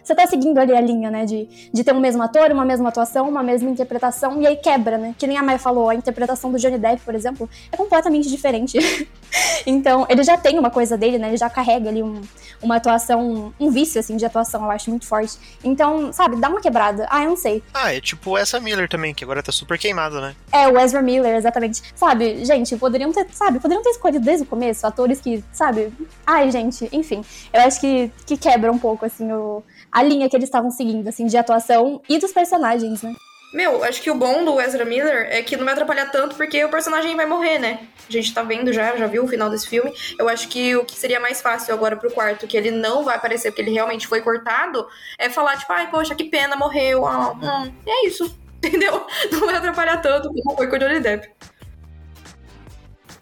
Você 0.06 0.14
tá 0.14 0.28
seguindo 0.28 0.60
ali 0.60 0.72
a 0.72 0.80
linha, 0.80 1.10
né? 1.10 1.26
De, 1.26 1.50
de 1.74 1.84
ter 1.84 1.92
um 1.92 2.00
mesmo 2.00 2.22
ator, 2.22 2.52
uma 2.52 2.64
mesma 2.64 2.90
atuação, 2.90 3.28
uma 3.28 3.42
mesma 3.42 3.72
interpretação, 3.72 4.40
e 4.40 4.46
aí 4.46 4.56
quebra, 4.56 5.00
né? 5.00 5.16
Que 5.18 5.26
nem 5.26 5.36
a 5.36 5.42
Maia 5.42 5.58
falou, 5.58 5.90
a 5.90 5.96
interpretação 5.96 6.52
do 6.52 6.60
Johnny 6.60 6.78
Depp, 6.78 7.02
por 7.04 7.16
exemplo, 7.16 7.50
é 7.72 7.76
completamente 7.76 8.30
diferente. 8.30 8.78
então, 9.66 10.06
ele 10.08 10.24
já 10.24 10.38
tem 10.38 10.60
uma 10.60 10.70
coisa 10.70 10.96
dele, 10.96 11.18
né? 11.18 11.30
Ele 11.30 11.38
já 11.38 11.50
carrega 11.50 11.90
ali 11.90 12.04
um, 12.04 12.22
uma 12.62 12.76
atuação, 12.76 13.52
um 13.60 13.72
vício, 13.72 14.00
assim, 14.00 14.16
de 14.16 14.24
atuação, 14.24 14.64
eu 14.66 14.70
acho 14.70 14.92
muito 14.92 15.08
forte. 15.08 15.40
Então, 15.64 16.14
sabe, 16.14 16.36
dá 16.36 16.50
uma 16.50 16.62
quebrada. 16.62 17.08
Ah, 17.10 17.24
eu 17.24 17.32
não 17.32 17.38
sei. 17.38 17.64
Ah, 17.74 17.92
é 17.92 18.00
tipo 18.00 18.38
essa 18.38 18.60
Miller 18.60 18.88
também, 18.88 19.12
que 19.12 19.24
agora 19.24 19.42
tá 19.42 19.52
super 19.52 19.80
queimado, 19.80 20.22
né? 20.22 20.36
É, 20.52 20.68
o 20.68 20.80
Ezra 20.80 21.02
Miller, 21.02 21.36
exatamente. 21.36 21.82
Sabe, 21.96 22.46
gente, 22.46 22.76
poderiam 22.78 23.12
ter, 23.12 23.26
sabe, 23.32 23.60
poderiam 23.60 23.82
ter 23.82 23.90
escolhido 23.90 24.24
desde 24.24 24.44
o 24.44 24.48
começo 24.48 24.86
atores 24.86 25.20
que, 25.20 25.44
sabe, 25.52 25.92
ai, 26.28 26.52
gente, 26.52 26.88
enfim. 26.92 27.26
Eu 27.52 27.62
acho 27.62 27.80
que, 27.80 28.12
que 28.28 28.38
quebra 28.38 28.72
um 28.72 28.78
pouco, 28.78 29.04
assim, 29.04 29.32
o, 29.32 29.64
a 29.96 30.04
linha 30.04 30.28
que 30.28 30.36
eles 30.36 30.50
estavam 30.50 30.70
seguindo, 30.70 31.08
assim, 31.08 31.26
de 31.26 31.38
atuação 31.38 32.02
e 32.10 32.18
dos 32.18 32.34
personagens, 32.34 33.02
né? 33.02 33.16
Meu, 33.54 33.82
acho 33.86 34.02
que 34.02 34.12
o 34.12 34.16
bom 34.16 34.44
do 34.44 34.60
Ezra 34.60 34.84
Miller 34.84 35.30
é 35.32 35.42
que 35.42 35.56
não 35.56 35.64
vai 35.64 35.74
atrapalhar 35.74 36.12
tanto 36.12 36.36
porque 36.36 36.66
o 36.66 36.70
personagem 36.70 37.16
vai 37.16 37.26
morrer, 37.26 37.58
né? 37.60 37.88
A 38.10 38.12
gente 38.12 38.34
tá 38.34 38.44
vendo 38.44 38.74
já, 38.74 38.98
já 38.98 39.08
viu 39.08 39.24
o 39.24 39.28
final 39.30 39.50
desse 39.50 39.70
filme. 39.70 39.94
Eu 40.20 40.28
acho 40.28 40.50
que 40.50 40.76
o 40.76 40.84
que 40.84 40.98
seria 40.98 41.22
mais 41.22 41.42
fácil 41.42 41.74
agora 41.74 41.96
pro 41.96 42.12
quarto, 42.12 42.46
que 42.46 42.58
ele 42.58 42.72
não 42.72 43.06
vai 43.06 43.16
aparecer 43.16 43.52
porque 43.52 43.62
ele 43.62 43.72
realmente 43.72 44.06
foi 44.06 44.20
cortado, 44.20 44.86
é 45.18 45.30
falar, 45.30 45.56
tipo, 45.56 45.72
ai, 45.72 45.90
poxa, 45.90 46.14
que 46.14 46.26
pena, 46.26 46.58
morreu. 46.58 47.06
Ah, 47.06 47.32
hum, 47.32 47.72
é 47.88 48.06
isso. 48.06 48.38
Entendeu? 48.62 49.08
Não 49.32 49.46
vai 49.46 49.56
atrapalhar 49.56 50.02
tanto 50.02 50.28
como 50.28 50.58
foi 50.58 50.68
com 50.68 50.76
o 50.76 50.80
Johnny 50.80 51.00
Depp. 51.00 51.30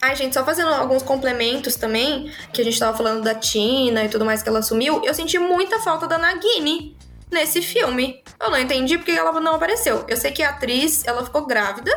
Ai, 0.03 0.17
gente, 0.17 0.33
só 0.33 0.43
fazendo 0.43 0.67
alguns 0.67 1.01
complementos 1.01 1.77
também, 1.77 2.29
que 2.51 2.61
a 2.61 2.65
gente 2.65 2.77
tava 2.77 2.95
falando 2.95 3.23
da 3.23 3.33
Tina 3.33 4.03
e 4.03 4.09
tudo 4.09 4.25
mais 4.25 4.43
que 4.43 4.49
ela 4.49 4.59
assumiu, 4.59 5.01
eu 5.05 5.13
senti 5.13 5.39
muita 5.39 5.79
falta 5.79 6.05
da 6.05 6.17
Nagini 6.17 6.93
nesse 7.31 7.61
filme. 7.61 8.21
Eu 8.37 8.51
não 8.51 8.59
entendi 8.59 8.97
porque 8.97 9.11
ela 9.11 9.39
não 9.39 9.55
apareceu. 9.55 10.03
Eu 10.09 10.17
sei 10.17 10.33
que 10.33 10.43
a 10.43 10.49
atriz, 10.49 11.07
ela 11.07 11.23
ficou 11.23 11.45
grávida 11.45 11.89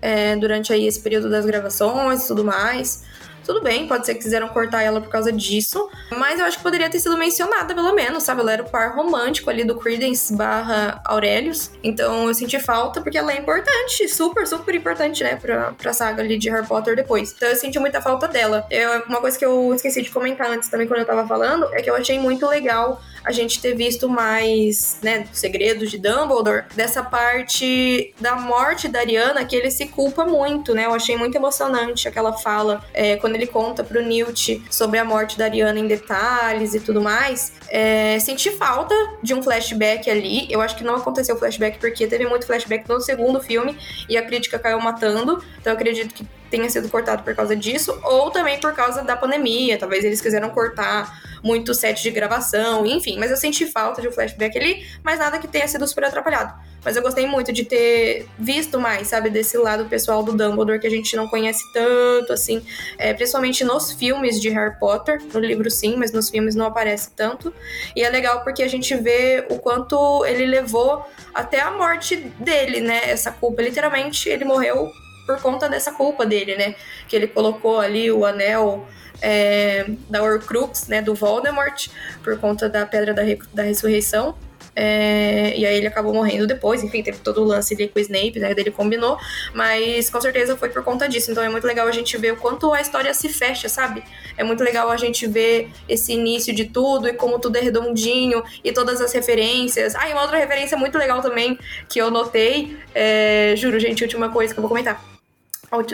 é, 0.00 0.36
durante 0.36 0.72
aí 0.72 0.86
esse 0.86 1.00
período 1.00 1.28
das 1.28 1.44
gravações 1.44 2.22
e 2.22 2.28
tudo 2.28 2.44
mais. 2.44 3.02
Tudo 3.44 3.60
bem, 3.60 3.86
pode 3.86 4.06
ser 4.06 4.14
que 4.14 4.22
quiseram 4.22 4.48
cortar 4.48 4.82
ela 4.82 5.00
por 5.00 5.10
causa 5.10 5.32
disso, 5.32 5.88
mas 6.16 6.38
eu 6.38 6.46
acho 6.46 6.58
que 6.58 6.62
poderia 6.62 6.88
ter 6.88 7.00
sido 7.00 7.16
mencionada 7.16 7.74
pelo 7.74 7.92
menos, 7.92 8.22
sabe? 8.22 8.40
Ela 8.40 8.52
era 8.52 8.62
o 8.62 8.70
par 8.70 8.94
romântico 8.94 9.50
ali 9.50 9.64
do 9.64 9.76
Credence 9.76 10.34
barra 10.34 11.00
Aurelius, 11.04 11.70
então 11.82 12.28
eu 12.28 12.34
senti 12.34 12.58
falta 12.60 13.00
porque 13.00 13.18
ela 13.18 13.32
é 13.32 13.38
importante, 13.38 14.08
super, 14.08 14.46
super 14.46 14.74
importante, 14.74 15.24
né, 15.24 15.36
pra, 15.36 15.72
pra 15.72 15.92
saga 15.92 16.22
ali 16.22 16.38
de 16.38 16.48
Harry 16.50 16.66
Potter 16.66 16.94
depois. 16.94 17.32
Então 17.36 17.48
eu 17.48 17.56
senti 17.56 17.78
muita 17.78 18.00
falta 18.00 18.28
dela. 18.28 18.66
Eu, 18.70 19.02
uma 19.08 19.20
coisa 19.20 19.38
que 19.38 19.44
eu 19.44 19.74
esqueci 19.74 20.02
de 20.02 20.10
comentar 20.10 20.50
antes 20.50 20.68
também 20.68 20.86
quando 20.86 21.00
eu 21.00 21.06
tava 21.06 21.26
falando 21.26 21.68
é 21.72 21.82
que 21.82 21.90
eu 21.90 21.96
achei 21.96 22.18
muito 22.18 22.46
legal 22.46 23.00
a 23.24 23.32
gente 23.32 23.60
ter 23.60 23.74
visto 23.74 24.08
mais, 24.08 24.98
né, 25.02 25.26
segredos 25.32 25.90
de 25.90 25.98
Dumbledore, 25.98 26.64
dessa 26.74 27.02
parte 27.02 28.14
da 28.20 28.36
morte 28.36 28.88
da 28.88 29.00
Ariana, 29.00 29.44
que 29.44 29.54
ele 29.54 29.70
se 29.70 29.86
culpa 29.86 30.24
muito, 30.24 30.74
né? 30.74 30.86
Eu 30.86 30.94
achei 30.94 31.16
muito 31.16 31.36
emocionante 31.36 32.08
aquela 32.08 32.32
fala, 32.32 32.84
é, 32.92 33.16
quando 33.16 33.34
ele 33.34 33.46
conta 33.46 33.84
pro 33.84 34.02
Newt 34.02 34.62
sobre 34.70 34.98
a 34.98 35.04
morte 35.04 35.38
da 35.38 35.44
Ariana 35.44 35.78
em 35.78 35.86
detalhes 35.86 36.74
e 36.74 36.80
tudo 36.80 37.00
mais. 37.00 37.52
É, 37.68 38.18
senti 38.18 38.50
falta 38.50 38.94
de 39.22 39.34
um 39.34 39.42
flashback 39.42 40.10
ali. 40.10 40.46
Eu 40.50 40.60
acho 40.60 40.76
que 40.76 40.84
não 40.84 40.96
aconteceu 40.96 41.36
flashback 41.38 41.78
porque 41.78 42.06
teve 42.06 42.26
muito 42.26 42.46
flashback 42.46 42.88
no 42.88 43.00
segundo 43.00 43.40
filme 43.40 43.76
e 44.08 44.16
a 44.16 44.22
crítica 44.22 44.58
caiu 44.58 44.80
matando. 44.80 45.42
Então 45.60 45.72
eu 45.72 45.76
acredito 45.76 46.14
que 46.14 46.26
tenha 46.52 46.68
sido 46.68 46.86
cortado 46.90 47.22
por 47.22 47.34
causa 47.34 47.56
disso, 47.56 47.98
ou 48.04 48.30
também 48.30 48.60
por 48.60 48.74
causa 48.74 49.02
da 49.02 49.16
pandemia. 49.16 49.78
Talvez 49.78 50.04
eles 50.04 50.20
quiseram 50.20 50.50
cortar 50.50 51.10
muito 51.42 51.74
set 51.74 52.02
de 52.02 52.10
gravação, 52.10 52.84
enfim. 52.84 53.18
Mas 53.18 53.30
eu 53.30 53.38
senti 53.38 53.64
falta 53.64 54.02
de 54.02 54.08
um 54.08 54.12
flashback 54.12 54.56
ali, 54.58 54.86
mas 55.02 55.18
nada 55.18 55.38
que 55.38 55.48
tenha 55.48 55.66
sido 55.66 55.88
super 55.88 56.04
atrapalhado. 56.04 56.52
Mas 56.84 56.94
eu 56.94 57.02
gostei 57.02 57.26
muito 57.26 57.52
de 57.52 57.64
ter 57.64 58.26
visto 58.38 58.78
mais, 58.78 59.08
sabe, 59.08 59.30
desse 59.30 59.56
lado 59.56 59.86
pessoal 59.86 60.22
do 60.22 60.32
Dumbledore 60.32 60.78
que 60.78 60.86
a 60.86 60.90
gente 60.90 61.16
não 61.16 61.26
conhece 61.26 61.62
tanto, 61.72 62.34
assim, 62.34 62.62
é, 62.98 63.14
principalmente 63.14 63.64
nos 63.64 63.92
filmes 63.92 64.38
de 64.38 64.50
Harry 64.50 64.78
Potter. 64.78 65.22
No 65.32 65.40
livro, 65.40 65.70
sim, 65.70 65.96
mas 65.96 66.12
nos 66.12 66.28
filmes 66.28 66.54
não 66.54 66.66
aparece 66.66 67.12
tanto. 67.12 67.52
E 67.96 68.02
é 68.02 68.10
legal 68.10 68.44
porque 68.44 68.62
a 68.62 68.68
gente 68.68 68.94
vê 68.94 69.46
o 69.48 69.58
quanto 69.58 70.22
ele 70.26 70.44
levou 70.44 71.02
até 71.32 71.60
a 71.60 71.70
morte 71.70 72.16
dele, 72.38 72.82
né? 72.82 73.00
Essa 73.04 73.32
culpa. 73.32 73.62
Literalmente, 73.62 74.28
ele 74.28 74.44
morreu 74.44 74.92
por 75.26 75.40
conta 75.40 75.68
dessa 75.68 75.92
culpa 75.92 76.26
dele, 76.26 76.56
né? 76.56 76.74
Que 77.08 77.16
ele 77.16 77.26
colocou 77.26 77.80
ali 77.80 78.10
o 78.10 78.24
anel 78.24 78.86
é, 79.20 79.86
da 80.08 80.22
Horcrux, 80.22 80.88
né? 80.88 81.00
Do 81.00 81.14
Voldemort, 81.14 81.88
por 82.22 82.38
conta 82.38 82.68
da 82.68 82.84
Pedra 82.84 83.14
da, 83.14 83.22
Re 83.22 83.38
da 83.52 83.62
Ressurreição. 83.62 84.34
É, 84.74 85.54
e 85.56 85.66
aí 85.66 85.76
ele 85.76 85.86
acabou 85.86 86.14
morrendo 86.14 86.46
depois, 86.46 86.82
enfim, 86.82 87.02
teve 87.02 87.18
todo 87.18 87.42
o 87.42 87.44
lance 87.44 87.74
ali 87.74 87.88
com 87.88 87.98
o 87.98 88.02
Snape, 88.02 88.38
né? 88.38 88.54
Dele 88.54 88.70
combinou, 88.70 89.18
mas 89.54 90.08
com 90.08 90.20
certeza 90.20 90.56
foi 90.56 90.70
por 90.70 90.82
conta 90.82 91.08
disso. 91.08 91.30
Então 91.30 91.42
é 91.42 91.48
muito 91.48 91.66
legal 91.66 91.86
a 91.86 91.92
gente 91.92 92.16
ver 92.16 92.32
o 92.32 92.36
quanto 92.36 92.72
a 92.72 92.80
história 92.80 93.12
se 93.12 93.28
fecha, 93.28 93.68
sabe? 93.68 94.02
É 94.36 94.42
muito 94.42 94.64
legal 94.64 94.90
a 94.90 94.96
gente 94.96 95.26
ver 95.26 95.70
esse 95.88 96.12
início 96.12 96.54
de 96.54 96.64
tudo 96.64 97.08
e 97.08 97.12
como 97.12 97.38
tudo 97.38 97.56
é 97.56 97.60
redondinho 97.60 98.42
e 98.64 98.72
todas 98.72 99.00
as 99.00 99.12
referências. 99.12 99.94
Ah, 99.94 100.08
e 100.08 100.12
uma 100.12 100.22
outra 100.22 100.38
referência 100.38 100.76
muito 100.76 100.96
legal 100.96 101.20
também 101.20 101.58
que 101.88 102.00
eu 102.00 102.10
notei, 102.10 102.76
é, 102.94 103.54
juro, 103.56 103.78
gente, 103.78 104.02
última 104.02 104.30
coisa 104.30 104.54
que 104.54 104.58
eu 104.58 104.62
vou 104.62 104.70
comentar 104.70 105.11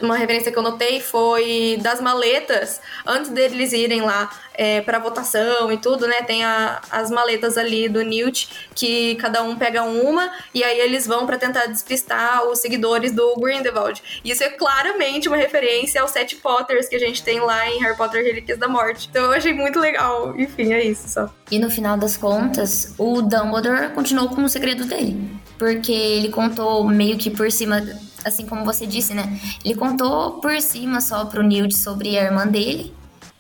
uma 0.02 0.16
referência 0.16 0.50
que 0.50 0.58
eu 0.58 0.62
notei 0.62 1.00
foi 1.00 1.78
das 1.80 2.00
maletas, 2.00 2.80
antes 3.06 3.30
deles 3.30 3.72
irem 3.72 4.02
lá 4.02 4.28
é, 4.54 4.80
para 4.80 4.98
votação 4.98 5.70
e 5.70 5.76
tudo, 5.78 6.08
né? 6.08 6.22
Tem 6.22 6.44
a, 6.44 6.80
as 6.90 7.10
maletas 7.10 7.56
ali 7.56 7.88
do 7.88 8.02
Newt, 8.02 8.68
que 8.74 9.14
cada 9.16 9.42
um 9.42 9.56
pega 9.56 9.84
uma, 9.84 10.30
e 10.52 10.64
aí 10.64 10.80
eles 10.80 11.06
vão 11.06 11.26
para 11.26 11.38
tentar 11.38 11.66
despistar 11.66 12.44
os 12.48 12.58
seguidores 12.58 13.12
do 13.12 13.36
Grindelwald. 13.36 14.02
Isso 14.24 14.42
é 14.42 14.48
claramente 14.48 15.28
uma 15.28 15.36
referência 15.36 16.02
aos 16.02 16.10
Sete 16.10 16.36
Potters 16.36 16.88
que 16.88 16.96
a 16.96 17.00
gente 17.00 17.22
tem 17.22 17.38
lá 17.38 17.70
em 17.70 17.78
Harry 17.80 17.96
Potter 17.96 18.24
Relíquias 18.24 18.58
da 18.58 18.66
Morte. 18.66 19.08
Então 19.08 19.26
eu 19.26 19.32
achei 19.32 19.52
muito 19.52 19.78
legal. 19.78 20.36
Enfim, 20.36 20.72
é 20.72 20.84
isso 20.84 21.08
só. 21.08 21.32
E 21.50 21.58
no 21.58 21.70
final 21.70 21.96
das 21.96 22.16
contas, 22.16 22.94
o 22.98 23.22
Dumbledore 23.22 23.90
continuou 23.90 24.28
com 24.28 24.42
o 24.42 24.48
segredo 24.48 24.84
dele. 24.84 25.38
Porque 25.56 25.92
ele 25.92 26.28
contou 26.30 26.84
meio 26.84 27.16
que 27.18 27.30
por 27.30 27.50
cima 27.50 27.80
assim 28.28 28.46
como 28.46 28.64
você 28.64 28.86
disse, 28.86 29.14
né? 29.14 29.38
Ele 29.64 29.74
contou 29.74 30.40
por 30.40 30.60
cima 30.60 31.00
só 31.00 31.24
pro 31.24 31.42
Newt 31.42 31.76
sobre 31.76 32.18
a 32.18 32.24
irmã 32.24 32.46
dele, 32.46 32.94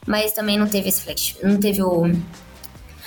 mas 0.06 0.32
também 0.32 0.58
não 0.58 0.66
teve 0.66 0.88
esse 0.88 1.02
flash, 1.02 1.36
não 1.42 1.58
teve 1.58 1.82
o 1.82 2.10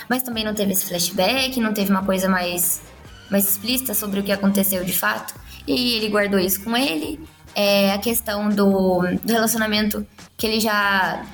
mas 0.08 0.22
também 0.22 0.44
não 0.44 0.52
teve 0.52 0.72
esse 0.72 0.86
flashback, 0.86 1.58
não 1.60 1.72
teve 1.72 1.90
uma 1.90 2.04
coisa 2.04 2.28
mais 2.28 2.82
mais 3.30 3.48
explícita 3.48 3.94
sobre 3.94 4.20
o 4.20 4.22
que 4.22 4.32
aconteceu 4.32 4.84
de 4.84 4.92
fato. 4.92 5.34
E 5.66 5.94
ele 5.94 6.08
guardou 6.08 6.38
isso 6.38 6.62
com 6.62 6.76
ele. 6.76 7.18
É 7.54 7.92
a 7.92 7.98
questão 7.98 8.48
do, 8.48 9.00
do 9.22 9.32
relacionamento 9.32 10.06
que 10.36 10.46
ele 10.46 10.60
já 10.60 11.24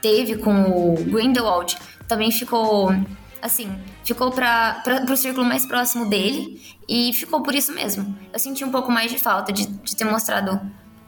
teve 0.00 0.36
com 0.36 0.94
o 0.94 1.04
Grindelwald 1.04 1.76
também 2.08 2.32
ficou 2.32 2.90
assim, 3.40 3.78
ficou 4.04 4.30
para 4.30 4.82
o 5.10 5.16
círculo 5.16 5.46
mais 5.46 5.66
próximo 5.66 6.08
dele 6.08 6.60
e 6.88 7.12
ficou 7.12 7.42
por 7.42 7.54
isso 7.54 7.72
mesmo. 7.72 8.16
Eu 8.32 8.38
senti 8.38 8.64
um 8.64 8.70
pouco 8.70 8.90
mais 8.90 9.10
de 9.10 9.18
falta 9.18 9.52
de, 9.52 9.66
de 9.66 9.96
ter 9.96 10.04
mostrado 10.04 10.60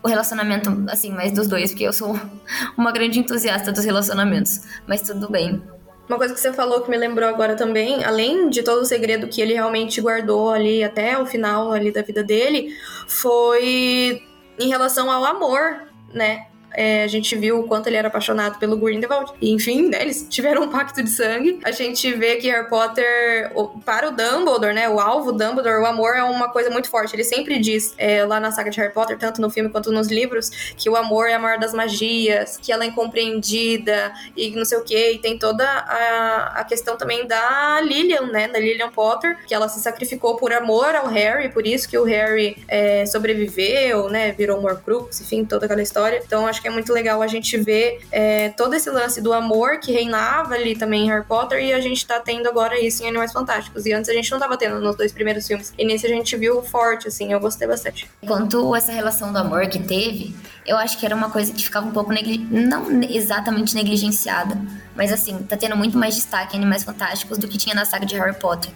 o 0.02 0.08
relacionamento, 0.08 0.84
assim, 0.88 1.12
mais 1.12 1.32
dos 1.32 1.46
dois, 1.46 1.70
porque 1.70 1.84
eu 1.84 1.92
sou 1.92 2.18
uma 2.76 2.92
grande 2.92 3.18
entusiasta 3.18 3.70
dos 3.72 3.84
relacionamentos, 3.84 4.62
mas 4.86 5.02
tudo 5.02 5.30
bem. 5.30 5.62
Uma 6.08 6.18
coisa 6.18 6.34
que 6.34 6.40
você 6.40 6.52
falou 6.52 6.80
que 6.80 6.90
me 6.90 6.96
lembrou 6.96 7.28
agora 7.28 7.54
também, 7.54 8.02
além 8.02 8.50
de 8.50 8.64
todo 8.64 8.82
o 8.82 8.84
segredo 8.84 9.28
que 9.28 9.40
ele 9.40 9.54
realmente 9.54 10.00
guardou 10.00 10.50
ali 10.50 10.82
até 10.82 11.16
o 11.16 11.24
final 11.24 11.70
ali 11.70 11.92
da 11.92 12.02
vida 12.02 12.24
dele, 12.24 12.74
foi 13.06 14.20
em 14.58 14.68
relação 14.68 15.08
ao 15.08 15.24
amor, 15.24 15.82
né? 16.12 16.46
É, 16.72 17.04
a 17.04 17.06
gente 17.06 17.34
viu 17.36 17.60
o 17.60 17.62
quanto 17.64 17.86
ele 17.86 17.96
era 17.96 18.08
apaixonado 18.08 18.58
pelo 18.58 18.76
Grindelwald. 18.76 19.32
E, 19.40 19.50
enfim, 19.52 19.88
né, 19.88 20.02
eles 20.02 20.26
tiveram 20.28 20.62
um 20.62 20.68
pacto 20.68 21.02
de 21.02 21.10
sangue. 21.10 21.58
A 21.64 21.70
gente 21.70 22.12
vê 22.12 22.36
que 22.36 22.48
Harry 22.48 22.68
Potter, 22.68 23.52
para 23.84 24.08
o 24.08 24.10
Dumbledore, 24.12 24.72
né, 24.72 24.88
o 24.88 25.00
alvo 25.00 25.32
Dumbledore, 25.32 25.82
o 25.82 25.86
amor 25.86 26.16
é 26.16 26.22
uma 26.22 26.50
coisa 26.50 26.70
muito 26.70 26.88
forte. 26.88 27.14
Ele 27.14 27.24
sempre 27.24 27.58
diz, 27.58 27.94
é, 27.98 28.24
lá 28.24 28.40
na 28.40 28.52
saga 28.52 28.70
de 28.70 28.80
Harry 28.80 28.92
Potter, 28.92 29.18
tanto 29.18 29.40
no 29.40 29.50
filme 29.50 29.68
quanto 29.70 29.90
nos 29.92 30.08
livros, 30.08 30.50
que 30.76 30.88
o 30.88 30.96
amor 30.96 31.28
é 31.28 31.34
a 31.34 31.38
maior 31.38 31.58
das 31.58 31.72
magias, 31.72 32.58
que 32.60 32.72
ela 32.72 32.84
é 32.84 32.88
incompreendida 32.88 34.12
e 34.36 34.50
não 34.50 34.64
sei 34.64 34.78
o 34.78 34.84
que. 34.84 35.12
E 35.12 35.18
tem 35.18 35.38
toda 35.38 35.64
a, 35.64 36.60
a 36.60 36.64
questão 36.64 36.96
também 36.96 37.26
da 37.26 37.80
Lillian, 37.80 38.26
né, 38.26 38.48
da 38.48 38.58
Lillian 38.58 38.90
Potter, 38.90 39.38
que 39.46 39.54
ela 39.54 39.68
se 39.68 39.80
sacrificou 39.80 40.36
por 40.36 40.52
amor 40.52 40.94
ao 40.94 41.06
Harry, 41.06 41.48
por 41.48 41.66
isso 41.66 41.88
que 41.88 41.98
o 41.98 42.04
Harry 42.04 42.56
é, 42.68 43.04
sobreviveu, 43.06 44.08
né, 44.08 44.32
virou 44.32 44.58
um 44.58 44.64
Horcrux, 44.64 45.20
enfim, 45.20 45.44
toda 45.44 45.66
aquela 45.66 45.82
história. 45.82 46.22
Então, 46.24 46.46
acho 46.46 46.59
que 46.60 46.68
é 46.68 46.70
muito 46.70 46.92
legal 46.92 47.22
a 47.22 47.26
gente 47.26 47.56
ver 47.56 48.00
é, 48.10 48.50
todo 48.50 48.74
esse 48.74 48.90
lance 48.90 49.20
do 49.20 49.32
amor 49.32 49.78
que 49.78 49.92
reinava 49.92 50.54
ali 50.54 50.76
também 50.76 51.04
em 51.04 51.08
Harry 51.08 51.24
Potter 51.24 51.62
e 51.62 51.72
a 51.72 51.80
gente 51.80 52.06
tá 52.06 52.20
tendo 52.20 52.48
agora 52.48 52.78
isso 52.78 53.02
em 53.02 53.08
Animais 53.08 53.32
Fantásticos. 53.32 53.86
E 53.86 53.92
antes 53.92 54.10
a 54.10 54.12
gente 54.12 54.30
não 54.30 54.38
tava 54.38 54.56
tendo 54.56 54.80
nos 54.80 54.96
dois 54.96 55.12
primeiros 55.12 55.46
filmes. 55.46 55.72
E 55.78 55.84
nesse 55.84 56.06
a 56.06 56.08
gente 56.08 56.36
viu 56.36 56.62
forte, 56.62 57.08
assim, 57.08 57.32
eu 57.32 57.40
gostei 57.40 57.66
bastante. 57.66 58.08
Quanto 58.26 58.74
essa 58.74 58.92
relação 58.92 59.32
do 59.32 59.38
amor 59.38 59.66
que 59.68 59.78
teve, 59.78 60.34
eu 60.66 60.76
acho 60.76 60.98
que 60.98 61.06
era 61.06 61.14
uma 61.14 61.30
coisa 61.30 61.52
que 61.52 61.62
ficava 61.62 61.86
um 61.86 61.92
pouco 61.92 62.12
negli... 62.12 62.38
não 62.38 63.02
exatamente 63.02 63.74
negligenciada, 63.74 64.56
mas 64.94 65.12
assim, 65.12 65.38
tá 65.38 65.56
tendo 65.56 65.76
muito 65.76 65.96
mais 65.96 66.14
destaque 66.14 66.56
em 66.56 66.60
Animais 66.60 66.84
Fantásticos 66.84 67.38
do 67.38 67.48
que 67.48 67.58
tinha 67.58 67.74
na 67.74 67.84
saga 67.84 68.06
de 68.06 68.16
Harry 68.16 68.34
Potter. 68.34 68.70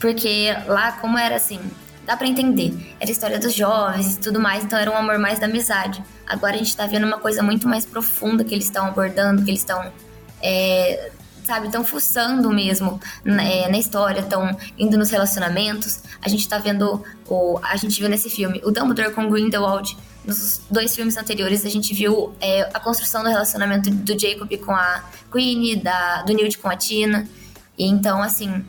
Porque 0.00 0.54
lá, 0.66 0.92
como 0.92 1.16
era 1.16 1.36
assim, 1.36 1.60
dá 2.06 2.16
para 2.16 2.28
entender. 2.28 2.72
Era 3.00 3.10
história 3.10 3.38
dos 3.38 3.52
jovens 3.52 4.14
e 4.14 4.20
tudo 4.20 4.40
mais, 4.40 4.64
então 4.64 4.78
era 4.78 4.90
um 4.90 4.96
amor 4.96 5.18
mais 5.18 5.38
da 5.40 5.46
amizade. 5.46 6.02
Agora 6.26 6.54
a 6.54 6.58
gente 6.58 6.74
tá 6.76 6.86
vendo 6.86 7.04
uma 7.04 7.18
coisa 7.18 7.42
muito 7.42 7.68
mais 7.68 7.84
profunda 7.84 8.44
que 8.44 8.54
eles 8.54 8.66
estão 8.66 8.86
abordando, 8.86 9.42
que 9.42 9.50
eles 9.50 9.60
estão. 9.60 9.92
É, 10.40 11.10
sabe, 11.44 11.66
estão 11.66 11.84
fuçando 11.84 12.50
mesmo 12.50 13.00
é, 13.24 13.68
na 13.68 13.78
história, 13.78 14.20
estão 14.20 14.56
indo 14.78 14.96
nos 14.96 15.10
relacionamentos. 15.10 16.00
A 16.22 16.28
gente 16.28 16.48
tá 16.48 16.58
vendo. 16.58 17.02
O, 17.28 17.58
a 17.62 17.76
gente 17.76 17.98
viu 18.00 18.08
nesse 18.08 18.30
filme 18.30 18.60
o 18.64 18.70
Dumbledore 18.70 19.12
com 19.12 19.28
Grindelwald. 19.28 19.96
Nos 20.24 20.60
dois 20.68 20.94
filmes 20.94 21.16
anteriores 21.16 21.64
a 21.64 21.68
gente 21.68 21.94
viu 21.94 22.34
é, 22.40 22.68
a 22.74 22.80
construção 22.80 23.22
do 23.22 23.28
relacionamento 23.28 23.90
do 23.90 24.18
Jacob 24.18 24.50
com 24.58 24.72
a 24.72 25.04
Queenie, 25.30 25.76
da, 25.76 26.22
do 26.22 26.32
Newt 26.32 26.58
com 26.58 26.68
a 26.68 26.76
Tina. 26.76 27.28
E 27.78 27.86
então, 27.86 28.22
assim, 28.22 28.64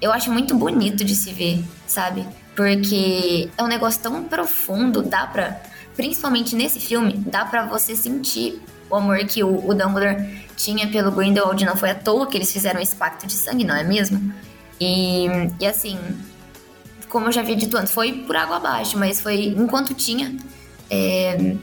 eu 0.00 0.12
acho 0.12 0.30
muito 0.30 0.54
bonito 0.54 1.04
de 1.04 1.14
se 1.14 1.32
ver, 1.32 1.64
sabe? 1.86 2.26
Porque 2.58 3.48
é 3.56 3.62
um 3.62 3.68
negócio 3.68 4.02
tão 4.02 4.24
profundo, 4.24 5.00
dá 5.00 5.28
pra. 5.28 5.62
Principalmente 5.94 6.56
nesse 6.56 6.80
filme, 6.80 7.12
dá 7.14 7.44
pra 7.44 7.64
você 7.64 7.94
sentir 7.94 8.60
o 8.90 8.96
amor 8.96 9.18
que 9.18 9.44
o, 9.44 9.68
o 9.68 9.72
Dumbledore 9.72 10.44
tinha 10.56 10.88
pelo 10.88 11.12
Grindelwald. 11.12 11.64
Não 11.64 11.76
foi 11.76 11.90
à 11.90 11.94
toa 11.94 12.26
que 12.26 12.36
eles 12.36 12.52
fizeram 12.52 12.80
esse 12.80 12.96
pacto 12.96 13.28
de 13.28 13.34
sangue, 13.34 13.62
não 13.62 13.76
é 13.76 13.84
mesmo? 13.84 14.34
E, 14.80 15.26
e 15.60 15.66
assim, 15.68 16.00
como 17.08 17.26
eu 17.26 17.32
já 17.32 17.42
havia 17.42 17.54
dito 17.54 17.76
antes, 17.76 17.92
foi 17.92 18.12
por 18.12 18.34
água 18.34 18.56
abaixo, 18.56 18.98
mas 18.98 19.20
foi 19.20 19.54
enquanto 19.56 19.94
tinha. 19.94 20.36
É, 20.90 21.54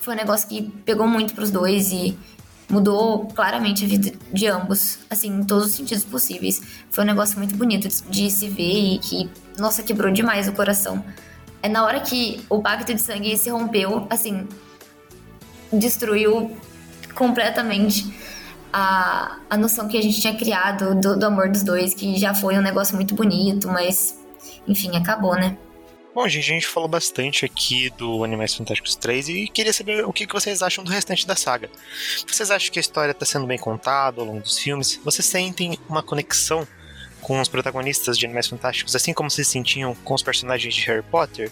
foi 0.00 0.14
um 0.14 0.16
negócio 0.16 0.48
que 0.48 0.62
pegou 0.86 1.06
muito 1.06 1.34
pros 1.34 1.50
dois 1.50 1.92
e 1.92 2.16
mudou 2.68 3.26
claramente 3.28 3.84
a 3.84 3.88
vida 3.88 4.12
de 4.32 4.46
ambos, 4.46 4.98
assim, 5.10 5.28
em 5.28 5.44
todos 5.44 5.66
os 5.66 5.74
sentidos 5.74 6.04
possíveis. 6.04 6.60
Foi 6.90 7.04
um 7.04 7.06
negócio 7.06 7.38
muito 7.38 7.54
bonito 7.56 7.88
de 8.10 8.30
se 8.30 8.48
ver 8.48 8.94
e 8.94 8.98
que, 8.98 9.30
nossa, 9.58 9.82
quebrou 9.82 10.12
demais 10.12 10.48
o 10.48 10.52
coração. 10.52 11.04
É 11.62 11.68
na 11.68 11.84
hora 11.84 12.00
que 12.00 12.44
o 12.48 12.60
pacto 12.60 12.92
de 12.92 13.00
sangue 13.00 13.36
se 13.36 13.50
rompeu, 13.50 14.06
assim, 14.10 14.46
destruiu 15.72 16.56
completamente 17.14 18.14
a, 18.72 19.38
a 19.48 19.56
noção 19.56 19.88
que 19.88 19.96
a 19.96 20.02
gente 20.02 20.20
tinha 20.20 20.34
criado 20.34 20.94
do, 21.00 21.18
do 21.18 21.26
amor 21.26 21.48
dos 21.48 21.62
dois, 21.62 21.94
que 21.94 22.18
já 22.18 22.34
foi 22.34 22.58
um 22.58 22.62
negócio 22.62 22.96
muito 22.96 23.14
bonito, 23.14 23.68
mas, 23.68 24.18
enfim, 24.66 24.96
acabou, 24.96 25.34
né? 25.36 25.56
Bom, 26.14 26.28
gente, 26.28 26.48
a 26.48 26.54
gente 26.54 26.66
falou 26.68 26.88
bastante 26.88 27.44
aqui 27.44 27.90
do 27.90 28.22
Animais 28.22 28.54
Fantásticos 28.54 28.94
3 28.94 29.28
e 29.30 29.48
queria 29.48 29.72
saber 29.72 30.06
o 30.06 30.12
que 30.12 30.28
vocês 30.32 30.62
acham 30.62 30.84
do 30.84 30.90
restante 30.92 31.26
da 31.26 31.34
saga. 31.34 31.68
Vocês 32.24 32.52
acham 32.52 32.72
que 32.72 32.78
a 32.78 32.80
história 32.80 33.10
está 33.10 33.26
sendo 33.26 33.48
bem 33.48 33.58
contada 33.58 34.20
ao 34.20 34.26
longo 34.28 34.40
dos 34.40 34.56
filmes? 34.56 35.00
Vocês 35.04 35.26
sentem 35.26 35.76
uma 35.88 36.04
conexão 36.04 36.64
com 37.20 37.40
os 37.40 37.48
protagonistas 37.48 38.16
de 38.16 38.26
Animais 38.26 38.46
Fantásticos, 38.46 38.94
assim 38.94 39.12
como 39.12 39.28
vocês 39.28 39.48
sentiam 39.48 39.92
com 40.04 40.14
os 40.14 40.22
personagens 40.22 40.72
de 40.72 40.82
Harry 40.82 41.02
Potter? 41.02 41.50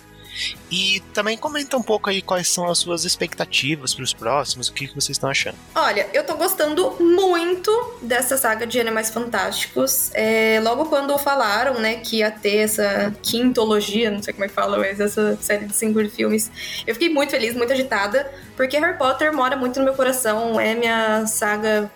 E 0.70 1.00
também 1.12 1.36
comenta 1.36 1.76
um 1.76 1.82
pouco 1.82 2.08
aí 2.08 2.22
quais 2.22 2.48
são 2.48 2.68
as 2.68 2.78
suas 2.78 3.04
expectativas 3.04 3.94
para 3.94 4.04
os 4.04 4.14
próximos, 4.14 4.68
o 4.68 4.72
que, 4.72 4.88
que 4.88 4.94
vocês 4.94 5.16
estão 5.16 5.30
achando. 5.30 5.56
Olha, 5.74 6.08
eu 6.12 6.24
tô 6.24 6.34
gostando 6.36 6.96
muito 7.00 7.70
dessa 8.02 8.36
saga 8.36 8.66
de 8.66 8.80
Animais 8.80 9.10
Fantásticos. 9.10 10.10
É, 10.14 10.60
logo 10.62 10.86
quando 10.86 11.16
falaram, 11.18 11.78
né, 11.78 11.96
que 11.96 12.18
ia 12.18 12.30
ter 12.30 12.56
essa 12.58 13.14
quintologia, 13.22 14.10
não 14.10 14.22
sei 14.22 14.32
como 14.32 14.44
é 14.44 14.48
que 14.48 14.54
fala, 14.54 14.78
mas 14.78 15.00
essa 15.00 15.36
série 15.40 15.66
de 15.66 15.74
cinco 15.74 16.02
filmes, 16.08 16.50
eu 16.86 16.94
fiquei 16.94 17.08
muito 17.08 17.30
feliz, 17.30 17.54
muito 17.54 17.72
agitada, 17.72 18.32
porque 18.56 18.78
Harry 18.78 18.96
Potter 18.96 19.32
mora 19.32 19.56
muito 19.56 19.78
no 19.78 19.84
meu 19.84 19.94
coração, 19.94 20.58
é 20.58 20.74
minha 20.74 21.26
saga 21.26 21.90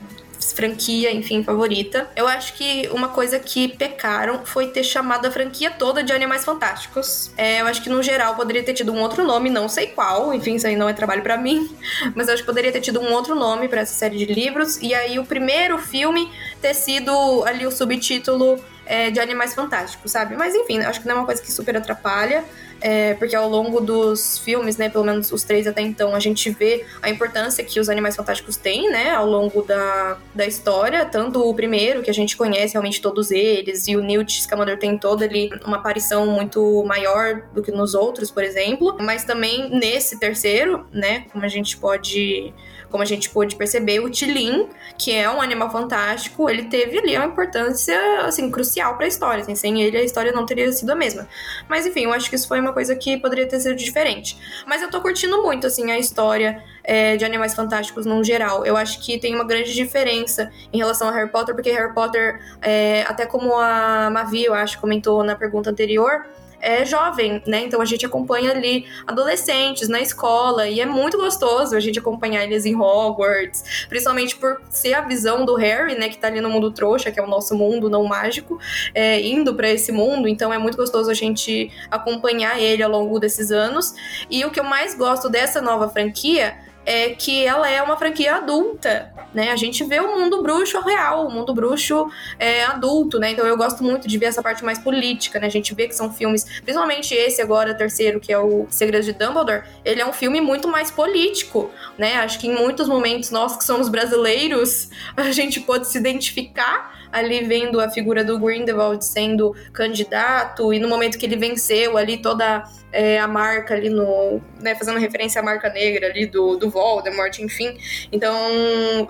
franquia, 0.53 1.13
enfim, 1.13 1.43
favorita. 1.43 2.09
Eu 2.15 2.27
acho 2.27 2.55
que 2.55 2.89
uma 2.93 3.09
coisa 3.09 3.39
que 3.39 3.69
pecaram 3.69 4.45
foi 4.45 4.69
ter 4.69 4.85
chamado 4.85 5.27
a 5.27 5.31
franquia 5.31 5.71
toda 5.71 6.03
de 6.03 6.13
Animais 6.13 6.45
Fantásticos. 6.45 7.31
É, 7.37 7.61
eu 7.61 7.67
acho 7.67 7.83
que 7.83 7.89
no 7.89 8.03
geral 8.03 8.35
poderia 8.35 8.63
ter 8.63 8.75
tido 8.75 8.93
um 8.93 9.01
outro 9.01 9.25
nome, 9.25 9.51
não 9.51 9.69
sei 9.69 9.89
qual, 9.89 10.33
enfim, 10.35 10.57
isso 10.57 10.67
aí 10.67 10.77
não 10.77 10.89
é 10.89 10.93
trabalho 10.93 11.23
para 11.23 11.37
mim, 11.37 11.69
mas 12.15 12.29
eu 12.29 12.35
acho 12.35 12.43
que 12.43 12.47
poderia 12.47 12.73
ter 12.73 12.81
tido 12.81 13.01
um 13.01 13.13
outro 13.13 13.35
nome 13.35 13.69
para 13.69 13.81
essa 13.81 13.95
série 13.95 14.19
de 14.19 14.33
livros. 14.33 14.77
E 14.83 14.95
aí 14.95 15.19
o 15.19 15.25
primeiro 15.25 15.79
filme 15.79 16.31
ter 16.61 16.75
sido 16.75 17.45
ali 17.45 17.67
o 17.67 17.71
subtítulo 17.71 18.63
é, 18.87 19.11
de 19.11 19.21
Animais 19.21 19.55
Fantásticos, 19.55 20.13
sabe? 20.13 20.37
Mas 20.37 20.55
enfim, 20.55 20.79
acho 20.81 21.01
que 21.01 21.07
não 21.07 21.17
é 21.17 21.19
uma 21.19 21.27
coisa 21.27 21.43
que 21.43 21.53
super 21.53 21.77
atrapalha 21.77 22.45
é, 22.81 23.15
porque 23.15 23.35
ao 23.35 23.49
longo 23.49 23.81
dos 23.81 24.39
filmes, 24.39 24.77
né, 24.77 24.89
pelo 24.89 25.05
menos 25.05 25.33
os 25.33 25.43
três 25.43 25.67
até 25.67 25.81
então, 25.81 26.15
a 26.15 26.21
gente 26.21 26.51
vê 26.51 26.85
a 27.03 27.09
importância 27.09 27.65
que 27.65 27.81
os 27.81 27.89
Animais 27.89 28.17
Fantásticos 28.17 28.57
têm, 28.57 28.91
né, 28.91 29.11
ao 29.11 29.27
longo 29.27 29.63
da, 29.63 30.19
da 30.35 30.47
história, 30.47 31.05
tanto 31.05 31.41
o 31.49 31.55
primeiro, 31.55 32.03
que 32.03 32.11
a 32.11 32.15
gente 32.15 32.37
conhece 32.37 32.75
realmente 32.75 33.01
todos 33.01 33.31
eles, 33.31 33.89
e 33.89 33.97
o 33.97 34.03
Newt 34.03 34.43
Scamander 34.43 34.79
tem 34.79 34.99
toda 34.99 35.25
ali 35.25 35.51
uma 35.65 35.79
aparição 35.79 36.27
muito 36.27 36.85
maior 36.85 37.43
do 37.53 37.63
que 37.63 37.71
nos 37.73 37.95
outros, 37.95 38.31
por 38.31 38.43
exemplo, 38.43 38.97
mas 39.01 39.25
também 39.25 39.71
nesse 39.71 40.19
terceiro, 40.19 40.87
né, 40.93 41.27
como 41.33 41.45
a 41.45 41.49
gente 41.49 41.77
pode 41.77 42.53
como 42.91 43.03
a 43.03 43.07
gente 43.07 43.31
pôde 43.31 43.57
perceber, 43.57 44.01
o 44.01 44.09
Tilin, 44.11 44.69
que 44.97 45.13
é 45.13 45.29
um 45.31 45.41
animal 45.41 45.71
fantástico, 45.71 46.49
ele 46.49 46.65
teve 46.65 46.99
ali 46.99 47.17
uma 47.17 47.27
importância, 47.27 47.99
assim, 48.23 48.51
crucial 48.51 48.97
para 48.97 49.05
a 49.05 49.09
história. 49.09 49.43
Assim, 49.43 49.55
sem 49.55 49.83
ele, 49.83 49.97
a 49.97 50.03
história 50.03 50.33
não 50.33 50.47
teria 50.47 50.71
sido 50.73 50.91
a 50.91 50.95
mesma. 50.95 51.29
Mas, 51.69 51.87
enfim, 51.87 52.05
eu 52.05 52.13
acho 52.13 52.29
que 52.29 52.37
isso 52.37 52.49
foi 52.49 52.61
uma 52.61 52.73
coisa 52.73 52.95
que 52.95 53.17
poderia 53.17 53.47
ter 53.47 53.61
sido 53.61 53.75
diferente. 53.75 54.39
Mas 54.67 54.83
eu 54.83 54.91
tô 54.91 55.01
curtindo 55.01 55.43
muito, 55.43 55.67
assim, 55.67 55.91
a 55.91 55.99
história 55.99 56.63
é, 56.85 57.17
de 57.17 57.25
Animais 57.25 57.55
Fantásticos 57.55 58.07
no 58.07 58.23
geral. 58.23 58.65
Eu 58.65 58.77
acho 58.77 59.01
que 59.01 59.19
tem 59.19 59.35
uma 59.35 59.45
grande 59.45 59.75
diferença 59.75 60.51
em 60.73 60.79
relação 60.79 61.09
a 61.09 61.13
Harry 61.13 61.31
Potter, 61.31 61.55
porque 61.55 61.71
Harry 61.71 61.93
Potter, 61.93 62.41
é, 62.63 63.03
até 63.09 63.27
como 63.27 63.55
a 63.57 64.09
Mavi, 64.11 64.45
eu 64.45 64.55
acho, 64.55 64.81
comentou 64.81 65.23
na 65.25 65.35
pergunta 65.35 65.71
anterior, 65.71 66.25
é 66.61 66.85
jovem, 66.85 67.43
né? 67.47 67.65
Então 67.65 67.81
a 67.81 67.85
gente 67.85 68.05
acompanha 68.05 68.51
ali 68.51 68.87
adolescentes 69.07 69.89
na 69.89 70.01
escola 70.01 70.69
e 70.69 70.81
é 70.81 70.87
muito 70.87 71.17
gostoso 71.17 71.77
a 71.77 71.81
gente 71.81 71.99
acompanhar 71.99 72.45
eles 72.45 72.65
em 72.65 72.75
Hogwarts, 72.75 73.87
principalmente 73.89 74.37
por 74.37 74.61
ser 74.71 74.95
a 74.95 75.01
visão 75.01 75.45
do 75.45 75.55
Harry, 75.55 75.95
né, 75.99 76.09
que 76.09 76.19
tá 76.19 76.29
ali 76.29 76.41
no 76.41 76.51
mundo 76.51 76.71
trouxa, 76.71 77.11
que 77.11 77.21
é 77.21 77.23
o 77.23 77.27
nosso 77.27 77.55
mundo 77.55 77.89
não 77.89 78.05
mágico, 78.05 78.59
é, 78.95 79.21
indo 79.21 79.55
para 79.55 79.71
esse 79.71 79.93
mundo. 79.93 80.29
Então 80.29 80.53
é 80.53 80.59
muito 80.59 80.77
gostoso 80.77 81.11
a 81.11 81.15
gente 81.15 81.71
acompanhar 81.91 82.61
ele 82.61 82.83
ao 82.83 82.91
longo 82.91 83.19
desses 83.19 83.51
anos. 83.51 83.95
E 84.31 84.45
o 84.45 84.51
que 84.51 84.61
eu 84.61 84.65
mais 84.65 84.95
gosto 84.95 85.29
dessa 85.29 85.61
nova 85.61 85.89
franquia 85.89 86.57
é 86.85 87.11
que 87.11 87.45
ela 87.45 87.69
é 87.69 87.83
uma 87.83 87.97
franquia 87.97 88.37
adulta, 88.37 89.13
né? 89.37 89.53
A 89.53 89.57
gente 89.57 89.85
vê 89.85 90.01
o 90.01 90.19
mundo 90.19 90.43
bruxo 90.43 90.81
real, 90.81 91.27
o 91.27 91.31
mundo 91.31 91.53
bruxo 91.53 92.11
é, 92.39 92.65
adulto, 92.65 93.19
né? 93.19 93.33
Então 93.33 93.47
eu 93.47 93.55
gosto 93.55 93.85
muito 93.85 94.09
de 94.09 94.17
ver 94.17 94.27
essa 94.27 94.43
parte 94.43 94.65
mais 94.65 94.79
política, 94.79 95.39
né? 95.39 95.47
A 95.47 95.51
gente 95.51 95.75
vê 95.75 95.87
que 95.87 95.95
são 95.95 96.11
filmes, 96.11 96.45
principalmente 96.63 97.15
esse 97.15 97.43
agora, 97.43 97.75
terceiro, 97.75 98.19
que 98.19 98.33
é 98.33 98.39
o 98.39 98.67
Segredos 98.71 99.05
de 99.05 99.13
Dumbledore, 99.13 99.63
ele 99.85 100.01
é 100.01 100.07
um 100.07 100.13
filme 100.13 100.41
muito 100.41 100.67
mais 100.67 100.91
político, 100.91 101.71
né? 101.99 102.15
Acho 102.17 102.41
que 102.41 102.47
em 102.47 102.55
muitos 102.55 102.89
momentos 102.89 103.31
nós 103.31 103.59
que 103.59 103.65
somos 103.65 103.91
brasileiros, 103.91 104.89
a 105.15 105.31
gente 105.31 105.61
pode 105.61 105.87
se 105.87 105.99
identificar 105.99 106.96
ali 107.19 107.45
vendo 107.45 107.81
a 107.81 107.89
figura 107.91 108.23
do 108.23 108.39
Grindelwald 108.39 109.05
sendo 109.05 109.55
candidato 109.73 110.73
e 110.73 110.79
no 110.79 110.89
momento 110.89 111.19
que 111.19 111.27
ele 111.27 111.37
venceu 111.37 111.97
ali 111.97 112.19
toda 112.19 112.65
é, 112.93 113.19
a 113.19 113.27
marca 113.27 113.75
ali 113.75 113.89
no. 113.89 114.41
Né, 114.61 114.75
fazendo 114.75 114.99
referência 114.99 115.41
à 115.41 115.45
marca 115.45 115.69
negra 115.71 116.07
ali 116.07 116.27
do, 116.27 116.57
do 116.57 116.71
Voldemort, 116.71 117.39
enfim. 117.39 117.79
Então 118.11 118.35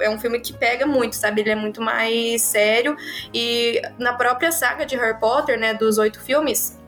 é 0.00 0.10
um 0.10 0.18
filme 0.18 0.40
que 0.40 0.52
pega 0.52 0.86
muito, 0.86 1.14
sabe? 1.16 1.40
Ele 1.40 1.50
é 1.50 1.56
muito 1.56 1.80
mais 1.80 2.42
sério. 2.42 2.96
E 3.32 3.80
na 3.98 4.12
própria 4.14 4.50
saga 4.50 4.84
de 4.84 4.96
Harry 4.96 5.18
Potter, 5.18 5.58
né, 5.58 5.74
dos 5.74 5.98
oito 5.98 6.20
filmes, 6.20 6.78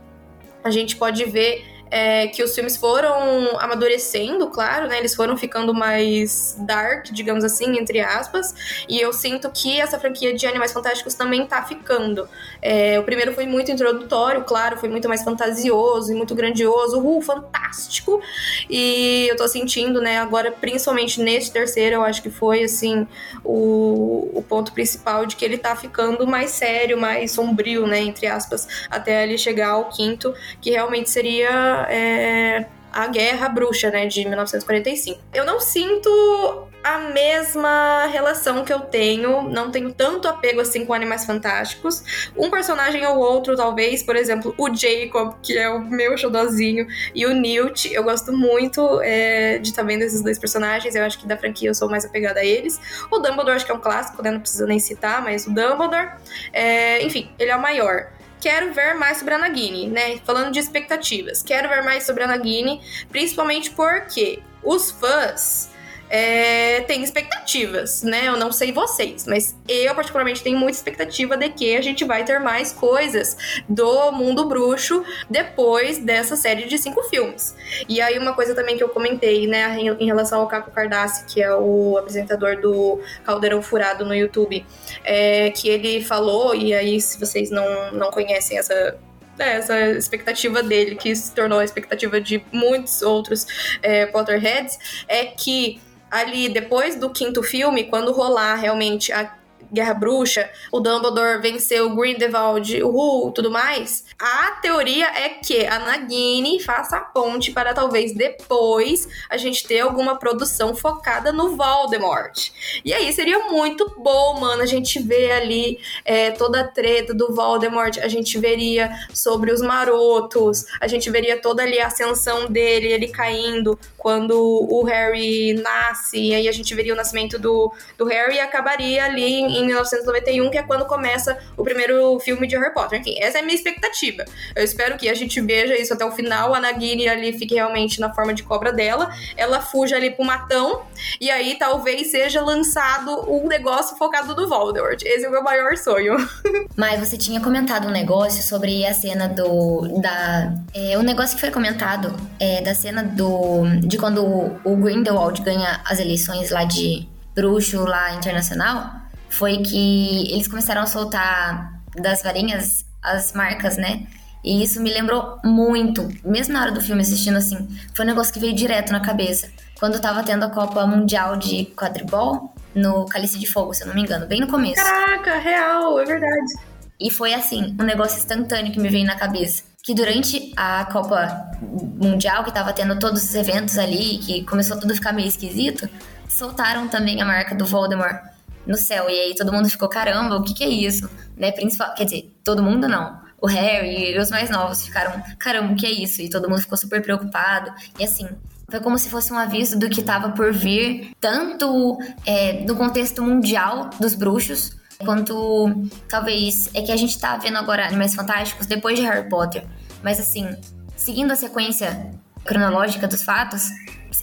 a 0.64 0.70
gente 0.70 0.96
pode 0.96 1.24
ver 1.24 1.64
é, 1.90 2.26
que 2.28 2.42
os 2.42 2.54
filmes 2.54 2.76
foram 2.76 3.58
amadurecendo, 3.58 4.48
claro, 4.48 4.86
né? 4.88 4.98
Eles 4.98 5.14
foram 5.14 5.36
ficando 5.36 5.74
mais 5.74 6.56
dark, 6.60 7.06
digamos 7.10 7.44
assim, 7.44 7.78
entre 7.78 8.00
aspas. 8.00 8.84
E 8.88 9.00
eu 9.00 9.12
sinto 9.12 9.50
que 9.50 9.80
essa 9.80 9.98
franquia 9.98 10.34
de 10.34 10.46
Animais 10.46 10.72
Fantásticos 10.72 11.14
também 11.14 11.46
tá 11.46 11.62
ficando. 11.62 12.28
É, 12.60 12.98
o 12.98 13.04
primeiro 13.04 13.32
foi 13.32 13.46
muito 13.46 13.70
introdutório, 13.70 14.44
claro, 14.44 14.76
foi 14.78 14.88
muito 14.88 15.08
mais 15.08 15.22
fantasioso 15.22 16.12
e 16.12 16.14
muito 16.14 16.34
grandioso, 16.34 17.00
uh, 17.00 17.22
fantástico. 17.22 18.20
E 18.68 19.26
eu 19.28 19.36
tô 19.36 19.46
sentindo, 19.48 20.00
né, 20.00 20.18
agora, 20.18 20.50
principalmente 20.50 21.20
nesse 21.20 21.52
terceiro, 21.52 21.96
eu 21.96 22.02
acho 22.02 22.22
que 22.22 22.30
foi, 22.30 22.64
assim, 22.64 23.06
o, 23.44 24.30
o 24.34 24.42
ponto 24.42 24.72
principal 24.72 25.26
de 25.26 25.36
que 25.36 25.44
ele 25.44 25.58
tá 25.58 25.74
ficando 25.76 26.26
mais 26.26 26.50
sério, 26.50 26.98
mais 26.98 27.32
sombrio, 27.32 27.86
né, 27.86 28.00
entre 28.00 28.26
aspas, 28.26 28.66
até 28.90 29.22
ele 29.22 29.38
chegar 29.38 29.70
ao 29.70 29.88
quinto, 29.88 30.34
que 30.60 30.70
realmente 30.70 31.10
seria 31.10 31.77
é, 31.88 32.66
a 32.92 33.06
Guerra 33.06 33.48
Bruxa, 33.48 33.90
né, 33.90 34.06
de 34.06 34.24
1945. 34.24 35.20
Eu 35.32 35.44
não 35.44 35.60
sinto 35.60 36.68
a 36.82 36.98
mesma 36.98 38.06
relação 38.06 38.64
que 38.64 38.72
eu 38.72 38.80
tenho, 38.80 39.42
não 39.42 39.70
tenho 39.70 39.92
tanto 39.92 40.28
apego 40.28 40.60
assim 40.60 40.86
com 40.86 40.94
Animais 40.94 41.24
Fantásticos. 41.24 42.30
Um 42.36 42.50
personagem 42.50 43.04
ou 43.06 43.18
outro, 43.18 43.56
talvez, 43.56 44.02
por 44.02 44.16
exemplo, 44.16 44.54
o 44.56 44.74
Jacob, 44.74 45.34
que 45.42 45.58
é 45.58 45.68
o 45.68 45.80
meu 45.80 46.16
xodozinho, 46.16 46.86
e 47.14 47.26
o 47.26 47.34
Newt, 47.34 47.92
eu 47.92 48.02
gosto 48.02 48.32
muito 48.32 49.00
é, 49.02 49.58
de 49.58 49.70
estar 49.70 49.82
tá 49.82 49.86
vendo 49.86 50.02
esses 50.02 50.22
dois 50.22 50.38
personagens, 50.38 50.94
eu 50.94 51.04
acho 51.04 51.18
que 51.18 51.26
da 51.26 51.36
franquia 51.36 51.70
eu 51.70 51.74
sou 51.74 51.90
mais 51.90 52.04
apegada 52.04 52.40
a 52.40 52.44
eles. 52.44 52.80
O 53.10 53.18
Dumbledore 53.18 53.56
acho 53.56 53.66
que 53.66 53.72
é 53.72 53.74
um 53.74 53.80
clássico, 53.80 54.22
né, 54.22 54.30
não 54.30 54.40
precisa 54.40 54.66
nem 54.66 54.78
citar, 54.78 55.22
mas 55.22 55.46
o 55.46 55.50
Dumbledore, 55.50 56.12
é, 56.52 57.02
enfim, 57.04 57.30
ele 57.38 57.50
é 57.50 57.56
o 57.56 57.60
maior 57.60 58.08
quero 58.40 58.72
ver 58.72 58.94
mais 58.94 59.18
sobre 59.18 59.34
a 59.34 59.38
Nagini, 59.38 59.86
né? 59.86 60.18
Falando 60.24 60.52
de 60.52 60.58
expectativas, 60.58 61.42
quero 61.42 61.68
ver 61.68 61.82
mais 61.82 62.04
sobre 62.04 62.24
a 62.24 62.26
Nagini, 62.26 62.80
principalmente 63.08 63.70
porque 63.70 64.42
os 64.62 64.90
fãs 64.90 65.70
é, 66.08 66.80
tem 66.82 67.02
expectativas, 67.02 68.02
né? 68.02 68.28
Eu 68.28 68.36
não 68.36 68.50
sei 68.50 68.72
vocês, 68.72 69.26
mas 69.26 69.56
eu 69.68 69.94
particularmente 69.94 70.42
tenho 70.42 70.58
muita 70.58 70.76
expectativa 70.76 71.36
de 71.36 71.48
que 71.50 71.76
a 71.76 71.82
gente 71.82 72.04
vai 72.04 72.24
ter 72.24 72.38
mais 72.38 72.72
coisas 72.72 73.36
do 73.68 74.12
mundo 74.12 74.46
bruxo 74.46 75.04
depois 75.28 75.98
dessa 75.98 76.36
série 76.36 76.66
de 76.66 76.78
cinco 76.78 77.02
filmes. 77.04 77.54
E 77.88 78.00
aí 78.00 78.18
uma 78.18 78.34
coisa 78.34 78.54
também 78.54 78.76
que 78.76 78.82
eu 78.82 78.88
comentei, 78.88 79.46
né, 79.46 79.78
em 79.78 80.06
relação 80.06 80.40
ao 80.40 80.46
Caco 80.46 80.70
Cardassi, 80.70 81.24
que 81.26 81.42
é 81.42 81.54
o 81.54 81.96
apresentador 81.98 82.60
do 82.60 83.00
Caldeirão 83.24 83.62
Furado 83.62 84.04
no 84.04 84.14
YouTube, 84.14 84.64
é, 85.04 85.50
que 85.50 85.68
ele 85.68 86.02
falou, 86.02 86.54
e 86.54 86.74
aí 86.74 87.00
se 87.00 87.18
vocês 87.18 87.50
não, 87.50 87.92
não 87.92 88.10
conhecem 88.10 88.58
essa 88.58 88.98
é, 89.38 89.56
essa 89.56 89.90
expectativa 89.90 90.62
dele, 90.62 90.96
que 90.96 91.14
se 91.14 91.32
tornou 91.32 91.60
a 91.60 91.64
expectativa 91.64 92.20
de 92.20 92.42
muitos 92.50 93.02
outros 93.02 93.46
é, 93.82 94.06
Potterheads, 94.06 95.04
é 95.06 95.26
que 95.26 95.80
ali 96.10 96.48
depois 96.48 96.96
do 96.96 97.10
quinto 97.10 97.42
filme, 97.42 97.84
quando 97.84 98.12
rolar 98.12 98.56
realmente 98.56 99.12
a 99.12 99.37
Guerra 99.72 99.94
Bruxa, 99.94 100.50
o 100.72 100.80
Dumbledore 100.80 101.40
venceu 101.40 101.86
o 101.86 101.96
Grindelwald, 101.96 102.82
o 102.82 102.88
Hu, 102.88 103.30
tudo 103.32 103.50
mais. 103.50 104.04
A 104.18 104.52
teoria 104.62 105.06
é 105.06 105.28
que 105.28 105.66
a 105.66 105.78
Nagini 105.78 106.60
faça 106.60 106.96
a 106.96 107.00
ponte 107.00 107.52
para 107.52 107.74
talvez 107.74 108.14
depois 108.14 109.08
a 109.28 109.36
gente 109.36 109.66
ter 109.66 109.80
alguma 109.80 110.18
produção 110.18 110.74
focada 110.74 111.32
no 111.32 111.56
Voldemort. 111.56 112.50
E 112.84 112.92
aí 112.92 113.12
seria 113.12 113.38
muito 113.50 113.94
bom, 113.98 114.40
mano, 114.40 114.62
a 114.62 114.66
gente 114.66 114.98
ver 115.00 115.32
ali 115.32 115.78
é, 116.04 116.30
toda 116.30 116.60
a 116.60 116.66
treta 116.66 117.14
do 117.14 117.34
Voldemort, 117.34 117.98
a 117.98 118.08
gente 118.08 118.38
veria 118.38 118.90
sobre 119.12 119.52
os 119.52 119.60
marotos, 119.60 120.64
a 120.80 120.88
gente 120.88 121.10
veria 121.10 121.40
toda 121.40 121.62
ali 121.62 121.78
a 121.78 121.86
ascensão 121.86 122.46
dele, 122.46 122.88
ele 122.88 123.08
caindo 123.08 123.78
quando 123.96 124.32
o 124.38 124.82
Harry 124.84 125.54
nasce, 125.54 126.18
e 126.18 126.34
aí 126.34 126.48
a 126.48 126.52
gente 126.52 126.74
veria 126.74 126.92
o 126.92 126.96
nascimento 126.96 127.38
do, 127.38 127.72
do 127.96 128.06
Harry 128.06 128.36
e 128.36 128.40
acabaria 128.40 129.04
ali 129.04 129.34
em 129.34 129.57
1991, 129.66 130.50
que 130.50 130.58
é 130.58 130.62
quando 130.62 130.84
começa 130.86 131.38
o 131.56 131.62
primeiro 131.62 132.18
filme 132.20 132.46
de 132.46 132.56
Harry 132.56 132.72
Potter. 132.72 133.00
Enfim, 133.00 133.16
essa 133.20 133.38
é 133.38 133.40
a 133.40 133.44
minha 133.44 133.54
expectativa. 133.54 134.24
Eu 134.54 134.64
espero 134.64 134.96
que 134.96 135.08
a 135.08 135.14
gente 135.14 135.40
veja 135.40 135.76
isso 135.76 135.92
até 135.92 136.04
o 136.04 136.12
final, 136.12 136.54
a 136.54 136.60
Nagini 136.60 137.08
ali 137.08 137.38
fique 137.38 137.54
realmente 137.54 138.00
na 138.00 138.12
forma 138.12 138.34
de 138.34 138.42
cobra 138.42 138.72
dela, 138.72 139.10
ela 139.36 139.60
fuja 139.60 139.96
ali 139.96 140.10
pro 140.10 140.24
matão, 140.24 140.82
e 141.20 141.30
aí 141.30 141.56
talvez 141.58 142.10
seja 142.10 142.40
lançado 142.40 143.30
um 143.30 143.46
negócio 143.46 143.96
focado 143.96 144.34
no 144.34 144.48
Voldemort. 144.48 145.02
Esse 145.02 145.24
é 145.24 145.28
o 145.28 145.32
meu 145.32 145.42
maior 145.42 145.76
sonho. 145.76 146.16
Mas 146.76 147.00
você 147.00 147.16
tinha 147.16 147.40
comentado 147.40 147.88
um 147.88 147.90
negócio 147.90 148.42
sobre 148.42 148.84
a 148.86 148.94
cena 148.94 149.28
do. 149.28 150.00
da. 150.00 150.52
É, 150.74 150.98
um 150.98 151.02
negócio 151.02 151.34
que 151.34 151.40
foi 151.40 151.50
comentado 151.50 152.14
é, 152.38 152.60
da 152.60 152.74
cena 152.74 153.02
do. 153.02 153.64
de 153.80 153.98
quando 153.98 154.24
o 154.64 154.76
Grindelwald 154.76 155.42
ganha 155.42 155.80
as 155.84 155.98
eleições 155.98 156.50
lá 156.50 156.64
de 156.64 157.06
bruxo 157.34 157.84
lá 157.84 158.14
internacional. 158.14 159.07
Foi 159.30 159.58
que 159.58 160.32
eles 160.32 160.48
começaram 160.48 160.82
a 160.82 160.86
soltar 160.86 161.80
das 161.96 162.22
varinhas 162.22 162.84
as 163.02 163.32
marcas, 163.32 163.76
né? 163.76 164.06
E 164.44 164.62
isso 164.62 164.80
me 164.80 164.90
lembrou 164.90 165.38
muito, 165.44 166.08
mesmo 166.24 166.54
na 166.54 166.62
hora 166.62 166.72
do 166.72 166.80
filme 166.80 167.02
assistindo 167.02 167.36
assim, 167.36 167.68
foi 167.94 168.04
um 168.04 168.08
negócio 168.08 168.32
que 168.32 168.38
veio 168.38 168.54
direto 168.54 168.92
na 168.92 169.00
cabeça. 169.00 169.50
Quando 169.78 170.00
tava 170.00 170.22
tendo 170.22 170.44
a 170.44 170.50
Copa 170.50 170.86
Mundial 170.86 171.36
de 171.36 171.66
Quadribol, 171.76 172.54
no 172.74 173.06
Cálice 173.06 173.38
de 173.38 173.46
Fogo, 173.46 173.74
se 173.74 173.82
eu 173.82 173.88
não 173.88 173.94
me 173.94 174.02
engano, 174.02 174.26
bem 174.26 174.40
no 174.40 174.46
começo. 174.46 174.76
Caraca, 174.76 175.38
real, 175.38 175.98
é 175.98 176.04
verdade. 176.04 176.54
E 177.00 177.10
foi 177.10 177.34
assim, 177.34 177.76
um 177.78 177.84
negócio 177.84 178.18
instantâneo 178.18 178.72
que 178.72 178.80
me 178.80 178.88
veio 178.88 179.06
na 179.06 179.16
cabeça. 179.16 179.62
Que 179.82 179.94
durante 179.94 180.52
a 180.56 180.84
Copa 180.86 181.50
Mundial, 181.60 182.44
que 182.44 182.52
tava 182.52 182.72
tendo 182.72 182.98
todos 182.98 183.22
os 183.22 183.34
eventos 183.34 183.78
ali, 183.78 184.18
que 184.18 184.44
começou 184.44 184.78
tudo 184.78 184.92
a 184.92 184.94
ficar 184.94 185.12
meio 185.12 185.28
esquisito, 185.28 185.88
soltaram 186.28 186.88
também 186.88 187.22
a 187.22 187.24
marca 187.24 187.54
do 187.54 187.64
Voldemort 187.64 188.20
no 188.68 188.76
céu. 188.76 189.08
E 189.08 189.18
aí 189.18 189.34
todo 189.34 189.52
mundo 189.52 189.68
ficou, 189.68 189.88
caramba, 189.88 190.36
o 190.36 190.44
que 190.44 190.52
que 190.52 190.62
é 190.62 190.68
isso? 190.68 191.08
Né, 191.36 191.50
principal, 191.50 191.94
quer 191.94 192.04
dizer, 192.04 192.38
todo 192.44 192.62
mundo 192.62 192.86
não. 192.86 193.18
O 193.40 193.46
Harry 193.46 194.14
e 194.14 194.18
os 194.18 194.30
mais 194.30 194.50
novos 194.50 194.84
ficaram, 194.84 195.22
caramba, 195.38 195.72
o 195.72 195.76
que 195.76 195.86
é 195.86 195.90
isso? 195.90 196.20
E 196.20 196.28
todo 196.28 196.48
mundo 196.48 196.60
ficou 196.60 196.76
super 196.76 197.00
preocupado. 197.00 197.72
E 197.98 198.04
assim, 198.04 198.28
foi 198.68 198.80
como 198.80 198.98
se 198.98 199.08
fosse 199.08 199.32
um 199.32 199.38
aviso 199.38 199.78
do 199.78 199.88
que 199.88 200.00
estava 200.00 200.30
por 200.32 200.52
vir, 200.52 201.12
tanto 201.20 201.98
é, 202.26 202.64
no 202.64 202.76
contexto 202.76 203.22
mundial 203.22 203.88
dos 203.98 204.14
bruxos, 204.14 204.76
quanto 204.98 205.88
talvez 206.08 206.68
é 206.74 206.82
que 206.82 206.92
a 206.92 206.96
gente 206.96 207.18
tá 207.18 207.36
vendo 207.36 207.56
agora 207.56 207.86
Animais 207.86 208.14
Fantásticos 208.14 208.66
depois 208.66 208.98
de 208.98 209.04
Harry 209.04 209.28
Potter. 209.28 209.64
Mas 210.02 210.20
assim, 210.20 210.54
seguindo 210.96 211.30
a 211.30 211.36
sequência 211.36 212.10
cronológica 212.44 213.06
dos 213.06 213.22
fatos, 213.22 213.68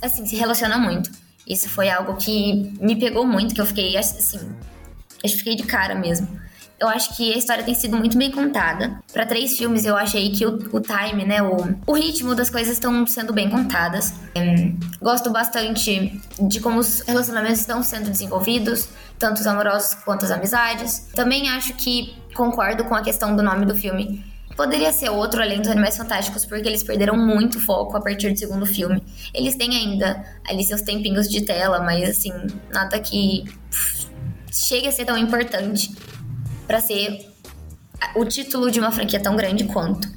assim, 0.01 0.25
se 0.25 0.35
relaciona 0.35 0.77
muito. 0.77 1.09
Isso 1.47 1.69
foi 1.69 1.89
algo 1.89 2.15
que 2.15 2.73
me 2.79 2.95
pegou 2.95 3.25
muito, 3.25 3.53
que 3.53 3.61
eu 3.61 3.65
fiquei 3.65 3.95
assim, 3.97 4.39
eu 5.23 5.29
fiquei 5.29 5.55
de 5.55 5.63
cara 5.63 5.95
mesmo. 5.95 6.27
Eu 6.77 6.89
acho 6.89 7.15
que 7.15 7.33
a 7.33 7.37
história 7.37 7.63
tem 7.63 7.73
sido 7.73 7.95
muito 7.95 8.17
bem 8.17 8.29
contada. 8.29 8.99
Para 9.13 9.25
três 9.25 9.57
filmes, 9.57 9.85
eu 9.85 9.95
achei 9.95 10.31
que 10.31 10.45
o, 10.45 10.55
o 10.73 10.81
time, 10.81 11.23
né, 11.23 11.41
o, 11.41 11.55
o 11.87 11.93
ritmo 11.93 12.35
das 12.35 12.49
coisas 12.49 12.73
estão 12.73 13.07
sendo 13.07 13.31
bem 13.31 13.49
contadas. 13.49 14.13
Hum, 14.37 14.77
gosto 15.01 15.29
bastante 15.29 16.21
de 16.39 16.59
como 16.59 16.79
os 16.79 16.99
relacionamentos 17.01 17.61
estão 17.61 17.81
sendo 17.81 18.09
desenvolvidos, 18.09 18.89
tanto 19.17 19.39
os 19.39 19.47
amorosos 19.47 19.95
quanto 20.03 20.25
as 20.25 20.31
amizades. 20.31 21.07
Também 21.15 21.49
acho 21.49 21.73
que 21.75 22.13
concordo 22.33 22.83
com 22.83 22.93
a 22.93 23.01
questão 23.01 23.35
do 23.35 23.41
nome 23.41 23.65
do 23.65 23.73
filme. 23.73 24.21
Poderia 24.55 24.91
ser 24.93 25.09
outro 25.09 25.41
além 25.41 25.59
dos 25.59 25.69
Animais 25.69 25.97
Fantásticos, 25.97 26.45
porque 26.45 26.67
eles 26.67 26.81
perderam 26.81 27.17
muito 27.17 27.59
foco 27.59 27.97
a 27.97 28.01
partir 28.01 28.31
do 28.31 28.39
segundo 28.39 28.65
filme. 28.65 29.03
Eles 29.33 29.55
têm 29.55 29.75
ainda 29.75 30.25
ali 30.47 30.63
seus 30.63 30.81
tempinhos 30.81 31.29
de 31.29 31.41
tela, 31.41 31.81
mas 31.81 32.09
assim, 32.09 32.31
nada 32.73 32.97
que 32.99 33.43
chegue 34.51 34.87
a 34.87 34.91
ser 34.91 35.03
tão 35.03 35.17
importante 35.17 35.93
para 36.65 36.79
ser 36.79 37.29
o 38.15 38.23
título 38.23 38.71
de 38.71 38.79
uma 38.79 38.91
franquia 38.91 39.19
tão 39.19 39.35
grande 39.35 39.65
quanto. 39.65 40.07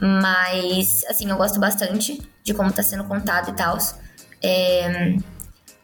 Mas, 0.00 1.04
assim, 1.08 1.28
eu 1.28 1.36
gosto 1.36 1.58
bastante 1.58 2.20
de 2.42 2.54
como 2.54 2.72
tá 2.72 2.82
sendo 2.82 3.04
contado 3.04 3.50
e 3.50 3.54
tal. 3.54 3.78
É... 4.42 5.16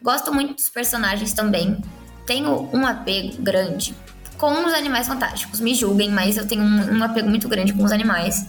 Gosto 0.00 0.32
muito 0.32 0.54
dos 0.54 0.68
personagens 0.68 1.32
também. 1.32 1.82
Tenho 2.26 2.68
um 2.72 2.86
apego 2.86 3.42
grande 3.42 3.94
com 4.38 4.64
os 4.64 4.72
animais 4.72 5.06
fantásticos. 5.06 5.60
Me 5.60 5.74
julguem, 5.74 6.10
mas 6.10 6.36
eu 6.36 6.46
tenho 6.46 6.62
um, 6.62 6.98
um 6.98 7.02
apego 7.02 7.28
muito 7.28 7.48
grande 7.48 7.72
com 7.72 7.82
os 7.82 7.92
animais. 7.92 8.46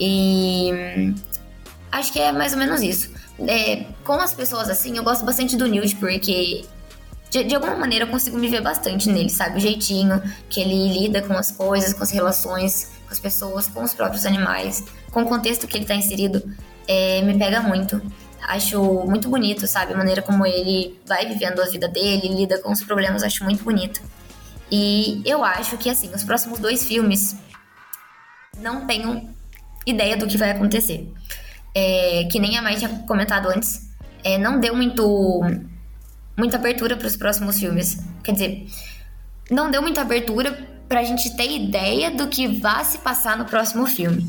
E 0.00 1.12
acho 1.90 2.12
que 2.12 2.20
é 2.20 2.32
mais 2.32 2.52
ou 2.52 2.58
menos 2.58 2.80
isso. 2.80 3.10
É, 3.46 3.84
com 4.04 4.14
as 4.14 4.32
pessoas 4.32 4.70
assim, 4.70 4.96
eu 4.96 5.04
gosto 5.04 5.24
bastante 5.24 5.56
do 5.56 5.66
Newt, 5.66 5.96
porque 5.96 6.64
de, 7.30 7.44
de, 7.44 7.54
alguma 7.54 7.76
maneira 7.76 8.04
eu 8.04 8.08
consigo 8.08 8.38
me 8.38 8.48
ver 8.48 8.62
bastante 8.62 9.10
nele, 9.10 9.28
sabe? 9.28 9.58
O 9.58 9.60
jeitinho 9.60 10.22
que 10.48 10.60
ele 10.60 10.88
lida 11.00 11.20
com 11.20 11.34
as 11.34 11.50
coisas, 11.50 11.92
com 11.92 12.02
as 12.02 12.10
relações, 12.10 12.92
com 13.06 13.12
as 13.12 13.18
pessoas, 13.18 13.66
com 13.66 13.82
os 13.82 13.92
próprios 13.92 14.24
animais, 14.24 14.84
com 15.10 15.22
o 15.22 15.26
contexto 15.26 15.66
que 15.66 15.76
ele 15.76 15.84
tá 15.84 15.94
inserido, 15.94 16.42
é, 16.86 17.20
me 17.22 17.36
pega 17.36 17.60
muito. 17.60 18.00
Acho 18.48 18.80
muito 19.04 19.28
bonito, 19.28 19.66
sabe? 19.66 19.92
A 19.92 19.96
maneira 19.96 20.22
como 20.22 20.46
ele 20.46 20.96
vai 21.04 21.26
vivendo 21.26 21.60
a 21.60 21.66
vida 21.66 21.88
dele, 21.88 22.28
lida 22.28 22.58
com 22.58 22.70
os 22.70 22.82
problemas, 22.84 23.24
acho 23.24 23.42
muito 23.42 23.64
bonito. 23.64 24.00
E 24.70 25.22
eu 25.24 25.44
acho 25.44 25.76
que, 25.78 25.88
assim, 25.88 26.12
os 26.14 26.24
próximos 26.24 26.58
dois 26.58 26.84
filmes 26.84 27.36
não 28.58 28.86
tenho 28.86 29.28
ideia 29.86 30.16
do 30.16 30.26
que 30.26 30.36
vai 30.36 30.50
acontecer. 30.50 31.12
É, 31.74 32.26
que 32.30 32.40
nem 32.40 32.56
a 32.56 32.62
Mai 32.62 32.76
tinha 32.76 32.88
comentado 33.06 33.48
antes, 33.48 33.90
é, 34.24 34.38
não 34.38 34.58
deu 34.58 34.74
muito 34.74 35.40
muita 36.36 36.56
abertura 36.56 36.96
para 36.96 37.06
os 37.06 37.16
próximos 37.16 37.58
filmes. 37.58 37.98
Quer 38.22 38.32
dizer, 38.32 38.66
não 39.50 39.70
deu 39.70 39.80
muita 39.80 40.02
abertura 40.02 40.52
para 40.88 41.00
a 41.00 41.04
gente 41.04 41.34
ter 41.36 41.50
ideia 41.50 42.10
do 42.10 42.28
que 42.28 42.46
vai 42.46 42.84
se 42.84 42.98
passar 42.98 43.36
no 43.36 43.44
próximo 43.44 43.86
filme. 43.86 44.26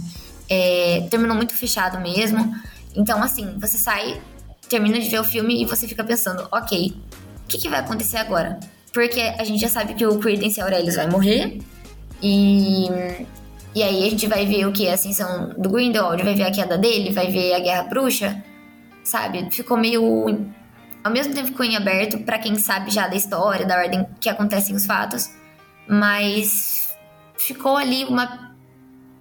É, 0.49 1.05
terminou 1.09 1.35
muito 1.35 1.53
fechado 1.53 1.99
mesmo. 1.99 2.55
Então, 2.95 3.21
assim, 3.21 3.57
você 3.59 3.77
sai, 3.77 4.21
termina 4.69 4.99
de 4.99 5.09
ver 5.09 5.19
o 5.19 5.23
filme 5.23 5.61
e 5.61 5.65
você 5.65 5.87
fica 5.87 6.03
pensando, 6.03 6.47
ok, 6.51 6.95
o 7.43 7.47
que, 7.47 7.57
que 7.57 7.69
vai 7.69 7.79
acontecer 7.79 8.17
agora? 8.17 8.59
Porque 8.97 9.21
a 9.21 9.43
gente 9.43 9.61
já 9.61 9.69
sabe 9.69 9.93
que 9.93 10.03
o 10.03 10.17
Credence 10.17 10.59
Aurelius 10.59 10.95
vai 10.95 11.07
morrer. 11.07 11.59
E, 12.19 12.87
e 13.75 13.83
aí 13.83 14.03
a 14.03 14.09
gente 14.09 14.25
vai 14.25 14.43
ver 14.47 14.65
o 14.65 14.71
que 14.71 14.87
é 14.87 14.89
a 14.89 14.95
ascensão 14.95 15.53
do 15.55 15.69
Grindelwald, 15.69 16.23
vai 16.23 16.33
ver 16.33 16.45
a 16.45 16.51
queda 16.51 16.79
dele, 16.79 17.11
vai 17.11 17.29
ver 17.29 17.53
a 17.53 17.59
Guerra 17.59 17.83
Bruxa, 17.83 18.43
sabe? 19.03 19.49
Ficou 19.51 19.77
meio 19.77 20.49
ao 21.03 21.11
mesmo 21.11 21.31
tempo 21.31 21.49
ficou 21.49 21.63
em 21.63 21.77
aberto 21.77 22.17
para 22.23 22.39
quem 22.39 22.55
sabe 22.55 22.89
já 22.89 23.07
da 23.07 23.15
história, 23.15 23.67
da 23.67 23.77
ordem 23.77 24.03
que 24.19 24.29
acontecem 24.29 24.75
os 24.75 24.87
fatos, 24.87 25.29
mas 25.87 26.89
ficou 27.37 27.77
ali 27.77 28.03
uma 28.03 28.55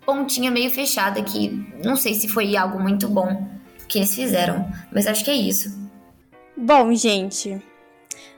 pontinha 0.06 0.50
meio 0.50 0.70
fechada 0.70 1.22
que 1.22 1.50
não 1.84 1.96
sei 1.96 2.14
se 2.14 2.28
foi 2.28 2.56
algo 2.56 2.80
muito 2.80 3.06
bom 3.08 3.46
que 3.86 3.98
eles 3.98 4.14
fizeram, 4.14 4.72
mas 4.90 5.06
acho 5.06 5.22
que 5.22 5.30
é 5.30 5.36
isso. 5.36 5.78
Bom, 6.56 6.94
gente, 6.94 7.60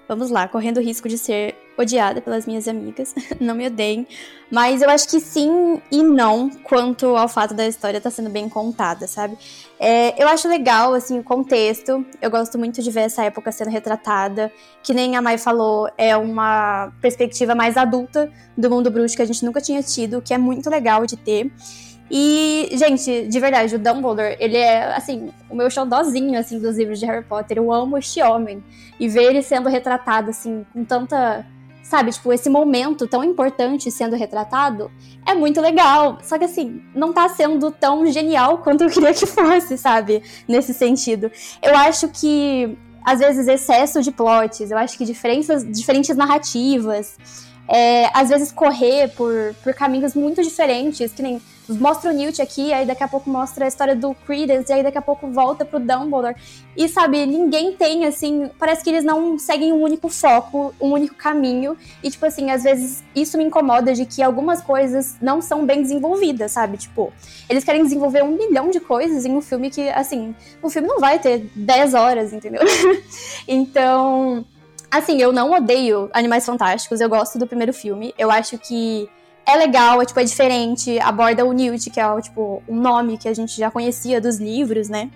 vamos 0.09 0.31
lá, 0.31 0.49
correndo 0.49 0.79
o 0.79 0.83
risco 0.83 1.09
de 1.09 1.19
ser 1.19 1.55
odiada 1.77 2.21
pelas 2.21 2.47
minhas 2.47 2.67
amigas, 2.67 3.15
não 3.39 3.55
me 3.55 3.67
odeiem. 3.67 4.07
Mas 4.51 4.81
eu 4.81 4.89
acho 4.89 5.07
que 5.09 5.21
sim 5.21 5.81
e 5.93 6.03
não 6.03 6.49
quanto 6.49 7.15
ao 7.15 7.29
fato 7.29 7.53
da 7.53 7.69
história 7.69 7.99
estar 7.99 8.11
tá 8.11 8.17
sendo 8.17 8.31
bem 8.31 8.49
contada, 8.49 9.07
sabe? 9.07 9.37
É, 9.79 10.21
eu 10.21 10.27
acho 10.27 10.49
legal, 10.49 10.95
assim, 10.95 11.19
o 11.19 11.23
contexto. 11.23 12.05
Eu 12.21 12.31
gosto 12.31 12.59
muito 12.59 12.83
de 12.83 12.91
ver 12.91 13.03
essa 13.03 13.23
época 13.23 13.53
sendo 13.53 13.71
retratada. 13.71 14.51
Que 14.83 14.95
nem 14.95 15.17
a 15.17 15.23
Mai 15.23 15.37
falou, 15.37 15.89
é 15.99 16.17
uma 16.17 16.91
perspectiva 17.01 17.55
mais 17.55 17.77
adulta 17.77 18.33
do 18.57 18.71
mundo 18.71 18.91
bruxo 18.91 19.15
que 19.15 19.23
a 19.23 19.27
gente 19.27 19.45
nunca 19.45 19.61
tinha 19.61 19.83
tido, 19.83 20.23
que 20.23 20.33
é 20.33 20.39
muito 20.39 20.71
legal 20.71 21.05
de 21.05 21.17
ter. 21.17 21.53
E, 22.11 22.71
gente, 22.73 23.27
de 23.27 23.41
verdade, 23.41 23.75
o 23.75 23.79
Dumbledore, 23.79 24.37
ele 24.41 24.57
é, 24.57 24.95
assim, 24.95 25.31
o 25.51 25.55
meu 25.55 25.71
xodózinho, 25.71 26.39
assim, 26.39 26.59
dos 26.59 26.77
livros 26.77 26.99
de 26.99 27.07
Harry 27.07 27.25
Potter. 27.25 27.59
Eu 27.59 27.73
amo 27.73 27.99
este 27.99 28.23
homem. 28.23 28.63
E 28.99 29.09
ver 29.09 29.25
ele 29.25 29.43
sendo 29.43 29.69
retratado, 29.69 30.31
assim, 30.31 30.65
com 30.73 30.85
tanta 30.85 31.45
sabe, 31.89 32.13
tipo, 32.13 32.31
esse 32.31 32.51
momento 32.51 33.07
tão 33.07 33.25
importante 33.25 33.91
sendo 33.91 34.15
retratado 34.15 34.91
é 35.25 35.35
muito 35.35 35.59
legal. 35.59 36.19
Só 36.23 36.37
que 36.37 36.45
assim, 36.45 36.83
não 36.95 37.15
tá 37.15 37.31
sendo 37.31 37.71
tão 37.71 38.05
genial 38.13 38.59
quanto 38.63 38.85
eu 38.85 38.91
queria 38.91 39.15
que 39.15 39.25
fosse, 39.25 39.79
sabe? 39.79 40.23
Nesse 40.47 40.75
sentido. 40.75 41.33
Eu 41.63 41.75
acho 41.75 42.09
que, 42.09 42.77
às 43.03 43.21
vezes, 43.21 43.49
excesso 43.49 44.03
de 44.03 44.13
plots, 44.13 44.71
eu 44.71 44.77
acho 44.77 44.99
que 44.99 45.05
diferenças, 45.07 45.65
diferentes 45.65 46.15
narrativas, 46.15 47.17
é, 47.67 48.11
às 48.13 48.29
vezes 48.29 48.53
correr 48.53 49.09
por, 49.15 49.55
por 49.65 49.73
caminhos 49.73 50.15
muito 50.15 50.43
diferentes, 50.43 51.13
que 51.13 51.23
nem 51.23 51.41
mostra 51.69 52.11
o 52.11 52.15
Newt 52.15 52.41
aqui, 52.41 52.73
aí 52.73 52.87
daqui 52.87 53.03
a 53.03 53.09
pouco 53.09 53.29
mostra 53.29 53.65
a 53.65 53.69
história 53.69 53.95
do 53.95 54.15
Credence, 54.15 54.71
e 54.71 54.75
aí 54.75 54.83
daqui 54.83 54.99
a 54.99 55.03
pouco 55.03 55.29
volta 55.29 55.65
pro 55.65 55.79
Dumbledore. 55.79 56.35
E 56.77 56.89
sabe, 56.89 57.27
ninguém 57.27 57.73
tem, 57.75 58.07
assim, 58.07 58.51
parece 58.59 58.83
que 58.83 58.91
eles 58.91 59.05
não 59.05 59.39
seguem 59.39 59.73
um 59.73 59.83
único 59.83 60.09
foco, 60.09 60.75
um 60.81 60.93
único 60.93 61.15
caminho. 61.15 61.77
E, 62.03 62.11
tipo 62.11 62.25
assim, 62.25 62.51
às 62.51 62.63
vezes 62.63 63.03
isso 63.15 63.37
me 63.37 63.45
incomoda 63.45 63.93
de 63.93 64.07
que 64.07 64.23
algumas 64.23 64.63
coisas 64.63 65.17
não 65.21 65.43
são 65.43 65.67
bem 65.67 65.83
desenvolvidas, 65.83 66.53
sabe? 66.53 66.77
Tipo, 66.77 67.13
eles 67.49 67.65
querem 67.65 67.83
desenvolver 67.83 68.23
um 68.23 68.37
milhão 68.37 68.71
de 68.71 68.81
coisas 68.81 69.25
em 69.25 69.33
um 69.33 69.41
filme 69.41 69.71
que, 69.71 69.89
assim, 69.91 70.35
o 70.63 70.71
filme 70.71 70.89
não 70.89 71.01
vai 71.01 71.19
ter 71.19 71.51
10 71.55 71.95
horas, 71.95 72.33
entendeu? 72.33 72.63
então 73.47 74.45
Assim, 74.91 75.21
eu 75.21 75.33
não 75.33 75.53
odeio 75.53 76.09
Animais 76.15 76.47
Fantásticos, 76.47 77.01
eu 77.01 77.09
gosto 77.09 77.39
do 77.39 77.47
primeiro 77.47 77.75
filme. 77.75 78.15
Eu 78.17 78.31
acho 78.31 78.57
que 78.57 79.09
é 79.49 79.57
legal, 79.57 80.03
é, 80.03 80.05
tipo, 80.05 80.21
é 80.21 80.25
diferente, 80.25 80.99
aborda 81.01 81.43
o 81.45 81.53
Newt, 81.53 81.89
que 81.89 81.99
é 81.99 82.21
tipo, 82.21 82.63
um 82.69 82.79
nome 82.79 83.17
que 83.17 83.27
a 83.27 83.35
gente 83.35 83.57
já 83.57 83.71
conhecia 83.71 84.21
dos 84.21 84.37
livros, 84.37 84.91
né? 84.91 85.11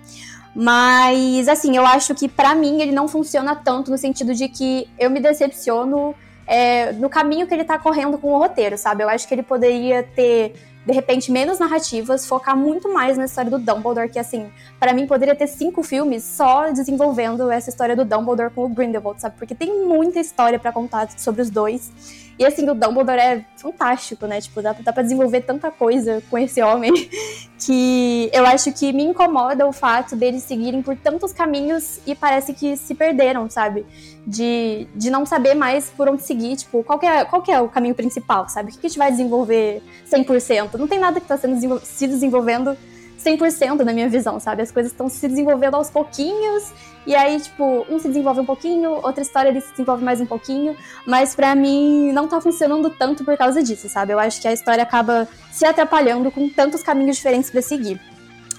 Mas, 0.55 1.47
assim, 1.47 1.77
eu 1.77 1.85
acho 1.85 2.15
que 2.15 2.27
para 2.27 2.55
mim 2.55 2.81
ele 2.81 2.91
não 2.91 3.07
funciona 3.07 3.55
tanto 3.55 3.91
no 3.91 3.97
sentido 3.97 4.33
de 4.33 4.47
que 4.47 4.89
eu 4.97 5.09
me 5.11 5.19
decepciono 5.19 6.15
é, 6.47 6.91
no 6.93 7.09
caminho 7.09 7.45
que 7.45 7.53
ele 7.53 7.63
tá 7.63 7.77
correndo 7.77 8.17
com 8.17 8.33
o 8.33 8.39
roteiro, 8.39 8.75
sabe? 8.75 9.03
Eu 9.03 9.09
acho 9.09 9.27
que 9.27 9.35
ele 9.35 9.43
poderia 9.43 10.01
ter 10.01 10.55
de 10.85 10.91
repente, 10.91 11.31
menos 11.31 11.59
narrativas, 11.59 12.25
focar 12.25 12.57
muito 12.57 12.91
mais 12.91 13.17
na 13.17 13.25
história 13.25 13.49
do 13.49 13.57
Dumbledore, 13.57 14.09
que, 14.09 14.19
assim, 14.19 14.51
para 14.79 14.93
mim 14.93 15.07
poderia 15.07 15.33
ter 15.33 15.47
cinco 15.47 15.81
filmes 15.81 16.23
só 16.23 16.71
desenvolvendo 16.71 17.49
essa 17.49 17.69
história 17.69 17.95
do 17.95 18.03
Dumbledore 18.03 18.49
com 18.53 18.65
o 18.65 18.69
Grindelwald, 18.69 19.21
sabe? 19.21 19.35
Porque 19.37 19.55
tem 19.55 19.85
muita 19.85 20.19
história 20.19 20.59
para 20.59 20.73
contar 20.73 21.09
sobre 21.17 21.41
os 21.41 21.49
dois. 21.49 21.89
E 22.37 22.45
assim, 22.45 22.67
o 22.69 22.73
Dumbledore 22.73 23.19
é 23.19 23.45
fantástico, 23.57 24.25
né? 24.25 24.41
Tipo, 24.41 24.61
dá, 24.61 24.73
dá 24.73 24.91
pra 24.91 25.03
desenvolver 25.03 25.41
tanta 25.41 25.69
coisa 25.69 26.21
com 26.29 26.37
esse 26.37 26.61
homem 26.61 26.91
que 27.59 28.29
eu 28.33 28.45
acho 28.45 28.71
que 28.73 28.91
me 28.91 29.03
incomoda 29.03 29.67
o 29.67 29.71
fato 29.71 30.15
deles 30.15 30.43
seguirem 30.43 30.81
por 30.81 30.95
tantos 30.97 31.31
caminhos 31.31 31.99
e 32.05 32.15
parece 32.15 32.53
que 32.53 32.75
se 32.75 32.95
perderam, 32.95 33.49
sabe? 33.49 33.85
De, 34.25 34.87
de 34.95 35.09
não 35.09 35.25
saber 35.25 35.53
mais 35.53 35.89
por 35.89 36.09
onde 36.09 36.23
seguir, 36.23 36.55
tipo, 36.55 36.83
qual 36.83 36.99
é, 37.03 37.23
qual 37.25 37.43
é 37.47 37.61
o 37.61 37.69
caminho 37.69 37.95
principal, 37.95 38.49
sabe? 38.49 38.69
O 38.69 38.73
que, 38.73 38.79
que 38.79 38.87
a 38.87 38.89
gente 38.89 38.97
vai 38.97 39.11
desenvolver 39.11 39.81
100%? 40.11 40.73
Não 40.75 40.87
tem 40.87 40.99
nada 40.99 41.19
que 41.19 41.27
tá 41.27 41.37
sendo 41.37 41.79
se 41.83 42.07
desenvolvendo 42.07 42.75
100% 43.23 43.83
na 43.83 43.93
minha 43.93 44.09
visão, 44.09 44.39
sabe? 44.39 44.61
As 44.61 44.71
coisas 44.71 44.91
estão 44.91 45.07
se 45.09 45.27
desenvolvendo 45.27 45.75
aos 45.75 45.89
pouquinhos, 45.89 46.71
e 47.05 47.15
aí, 47.15 47.39
tipo, 47.39 47.85
um 47.89 47.99
se 47.99 48.07
desenvolve 48.07 48.41
um 48.41 48.45
pouquinho, 48.45 48.91
outra 48.91 49.21
história 49.21 49.49
ele 49.49 49.61
se 49.61 49.71
desenvolve 49.71 50.03
mais 50.03 50.21
um 50.21 50.25
pouquinho, 50.25 50.75
mas 51.05 51.35
para 51.35 51.53
mim 51.53 52.11
não 52.13 52.27
tá 52.27 52.39
funcionando 52.39 52.89
tanto 52.89 53.25
por 53.25 53.37
causa 53.37 53.61
disso, 53.61 53.89
sabe? 53.89 54.13
Eu 54.13 54.19
acho 54.19 54.41
que 54.41 54.47
a 54.47 54.53
história 54.53 54.83
acaba 54.83 55.27
se 55.51 55.65
atrapalhando 55.65 56.31
com 56.31 56.47
tantos 56.49 56.81
caminhos 56.81 57.17
diferentes 57.17 57.49
para 57.49 57.61
seguir. 57.61 57.99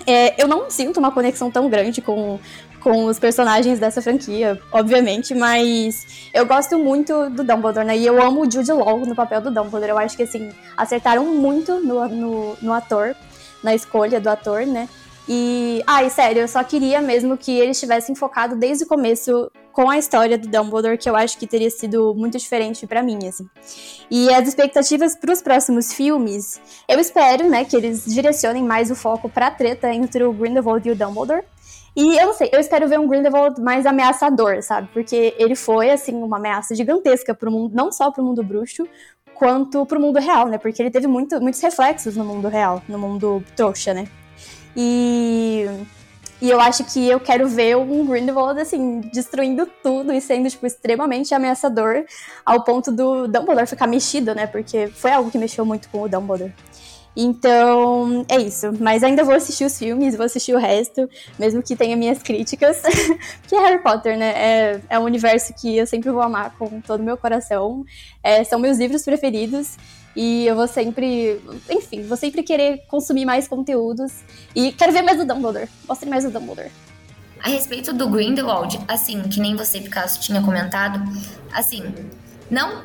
É, 0.06 0.40
eu 0.42 0.46
não 0.46 0.70
sinto 0.70 0.98
uma 0.98 1.10
conexão 1.10 1.50
tão 1.50 1.70
grande 1.70 2.02
com, 2.02 2.38
com 2.80 3.06
os 3.06 3.18
personagens 3.18 3.78
dessa 3.78 4.02
franquia, 4.02 4.60
obviamente, 4.70 5.34
mas 5.34 6.28
eu 6.34 6.44
gosto 6.44 6.78
muito 6.78 7.30
do 7.30 7.42
Dumbledore, 7.42 7.86
né? 7.86 7.96
E 7.96 8.04
eu 8.04 8.22
amo 8.22 8.42
o 8.42 8.50
Jude 8.50 8.72
Law 8.72 8.98
no 9.06 9.14
papel 9.14 9.40
do 9.40 9.50
Dumbledore. 9.50 9.90
Eu 9.90 9.98
acho 9.98 10.14
que, 10.14 10.24
assim, 10.24 10.50
acertaram 10.76 11.24
muito 11.24 11.80
no, 11.80 12.06
no, 12.08 12.56
no 12.60 12.72
ator 12.74 13.16
na 13.64 13.74
escolha 13.74 14.20
do 14.20 14.28
ator, 14.28 14.64
né? 14.66 14.88
E, 15.28 15.82
ai, 15.86 16.06
ah, 16.06 16.10
sério, 16.10 16.42
eu 16.42 16.48
só 16.48 16.62
queria 16.62 17.00
mesmo 17.00 17.36
que 17.36 17.58
eles 17.58 17.80
tivessem 17.80 18.14
focado 18.14 18.54
desde 18.54 18.84
o 18.84 18.86
começo 18.86 19.50
com 19.72 19.90
a 19.90 19.98
história 19.98 20.36
do 20.36 20.46
Dumbledore, 20.46 20.98
que 20.98 21.08
eu 21.08 21.16
acho 21.16 21.38
que 21.38 21.46
teria 21.46 21.70
sido 21.70 22.14
muito 22.14 22.38
diferente 22.38 22.86
para 22.86 23.02
mim, 23.02 23.26
assim. 23.26 23.48
E 24.10 24.32
as 24.32 24.46
expectativas 24.46 25.16
para 25.16 25.32
os 25.32 25.40
próximos 25.40 25.92
filmes, 25.94 26.60
eu 26.86 27.00
espero, 27.00 27.48
né, 27.48 27.64
que 27.64 27.74
eles 27.74 28.04
direcionem 28.04 28.62
mais 28.62 28.90
o 28.90 28.94
foco 28.94 29.28
para 29.28 29.46
a 29.46 29.50
treta 29.50 29.92
entre 29.92 30.22
o 30.22 30.32
Grindelwald 30.32 30.86
e 30.86 30.92
o 30.92 30.96
Dumbledore. 30.96 31.42
E 31.96 32.18
eu 32.18 32.26
não 32.26 32.34
sei, 32.34 32.50
eu 32.52 32.60
espero 32.60 32.88
ver 32.88 33.00
um 33.00 33.08
Grindelwald 33.08 33.60
mais 33.60 33.86
ameaçador, 33.86 34.62
sabe? 34.62 34.88
Porque 34.92 35.34
ele 35.38 35.56
foi, 35.56 35.90
assim, 35.90 36.14
uma 36.14 36.36
ameaça 36.36 36.74
gigantesca 36.74 37.34
pro 37.34 37.50
mundo, 37.50 37.74
não 37.74 37.90
só 37.90 38.10
pro 38.10 38.22
mundo 38.22 38.42
bruxo, 38.42 38.86
quanto 39.34 39.84
pro 39.86 40.00
mundo 40.00 40.18
real, 40.18 40.48
né? 40.48 40.58
Porque 40.58 40.80
ele 40.80 40.90
teve 40.90 41.06
muito, 41.06 41.40
muitos 41.40 41.60
reflexos 41.60 42.16
no 42.16 42.24
mundo 42.24 42.48
real, 42.48 42.82
no 42.88 42.98
mundo 42.98 43.44
trouxa, 43.56 43.92
né? 43.92 44.06
E, 44.76 45.66
e 46.40 46.50
eu 46.50 46.60
acho 46.60 46.84
que 46.84 47.08
eu 47.08 47.20
quero 47.20 47.48
ver 47.48 47.76
um 47.76 48.06
Grindelwald, 48.06 48.60
assim, 48.60 49.00
destruindo 49.12 49.66
tudo 49.82 50.12
e 50.12 50.20
sendo, 50.20 50.48
tipo, 50.50 50.66
extremamente 50.66 51.34
ameaçador 51.34 52.04
ao 52.44 52.64
ponto 52.64 52.90
do 52.90 53.26
Dumbledore 53.28 53.66
ficar 53.66 53.86
mexido, 53.86 54.34
né? 54.34 54.46
Porque 54.46 54.88
foi 54.88 55.12
algo 55.12 55.30
que 55.30 55.38
mexeu 55.38 55.64
muito 55.64 55.88
com 55.88 56.02
o 56.02 56.08
Dumbledore. 56.08 56.52
Então, 57.16 58.24
é 58.28 58.38
isso. 58.38 58.72
Mas 58.80 59.02
ainda 59.02 59.22
vou 59.22 59.34
assistir 59.34 59.64
os 59.64 59.78
filmes, 59.78 60.16
vou 60.16 60.26
assistir 60.26 60.54
o 60.54 60.58
resto, 60.58 61.08
mesmo 61.38 61.62
que 61.62 61.76
tenha 61.76 61.96
minhas 61.96 62.22
críticas. 62.22 62.82
que 63.46 63.54
é 63.54 63.60
Harry 63.60 63.82
Potter, 63.82 64.18
né? 64.18 64.32
É, 64.36 64.80
é 64.90 64.98
um 64.98 65.04
universo 65.04 65.54
que 65.54 65.76
eu 65.76 65.86
sempre 65.86 66.10
vou 66.10 66.22
amar 66.22 66.56
com 66.58 66.80
todo 66.80 67.00
o 67.00 67.04
meu 67.04 67.16
coração. 67.16 67.84
É, 68.22 68.42
são 68.42 68.58
meus 68.58 68.78
livros 68.78 69.02
preferidos. 69.02 69.76
E 70.16 70.46
eu 70.46 70.54
vou 70.54 70.68
sempre, 70.68 71.40
enfim, 71.68 72.02
vou 72.02 72.16
sempre 72.16 72.42
querer 72.42 72.84
consumir 72.88 73.24
mais 73.24 73.48
conteúdos. 73.48 74.12
E 74.54 74.72
quero 74.72 74.92
ver 74.92 75.02
mais 75.02 75.18
do 75.18 75.24
Dumbledore. 75.24 75.68
Mostrem 75.88 76.10
mais 76.10 76.24
do 76.24 76.30
Dumbledore. 76.30 76.70
A 77.40 77.48
respeito 77.48 77.92
do 77.92 78.08
Grindelwald, 78.08 78.80
assim, 78.88 79.22
que 79.22 79.38
nem 79.38 79.54
você, 79.54 79.78
Picasso, 79.78 80.18
tinha 80.20 80.40
comentado, 80.40 80.98
assim, 81.52 81.92
não, 82.50 82.82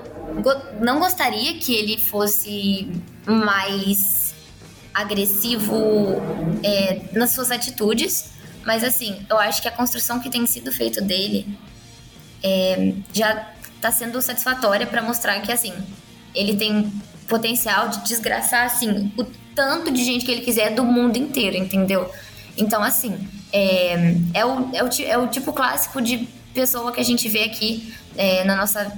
não 0.79 0.99
gostaria 0.99 1.55
que 1.55 1.73
ele 1.73 1.97
fosse 1.97 2.91
mais 3.25 4.33
agressivo 4.93 6.21
é, 6.63 7.01
nas 7.13 7.31
suas 7.31 7.51
atitudes, 7.51 8.31
mas 8.65 8.83
assim, 8.83 9.25
eu 9.29 9.37
acho 9.37 9.61
que 9.61 9.67
a 9.67 9.71
construção 9.71 10.19
que 10.19 10.29
tem 10.29 10.45
sido 10.45 10.71
feita 10.71 11.01
dele 11.01 11.57
é, 12.43 12.93
já 13.13 13.49
está 13.75 13.91
sendo 13.91 14.21
satisfatória 14.21 14.85
para 14.85 15.01
mostrar 15.01 15.39
que 15.41 15.51
assim 15.51 15.73
ele 16.35 16.55
tem 16.55 16.91
potencial 17.27 17.89
de 17.89 18.03
desgraçar 18.03 18.65
assim 18.65 19.11
o 19.17 19.25
tanto 19.55 19.91
de 19.91 20.03
gente 20.03 20.25
que 20.25 20.31
ele 20.31 20.41
quiser 20.41 20.73
do 20.75 20.83
mundo 20.83 21.17
inteiro, 21.17 21.57
entendeu? 21.57 22.09
Então 22.57 22.83
assim 22.83 23.27
é, 23.51 24.15
é, 24.33 24.45
o, 24.45 24.69
é, 24.73 24.83
o, 24.83 24.89
é 25.05 25.17
o 25.17 25.27
tipo 25.27 25.53
clássico 25.53 26.01
de 26.01 26.27
pessoa 26.53 26.91
que 26.91 26.99
a 26.99 27.03
gente 27.03 27.27
vê 27.29 27.43
aqui 27.43 27.93
é, 28.17 28.43
na 28.43 28.55
nossa, 28.55 28.91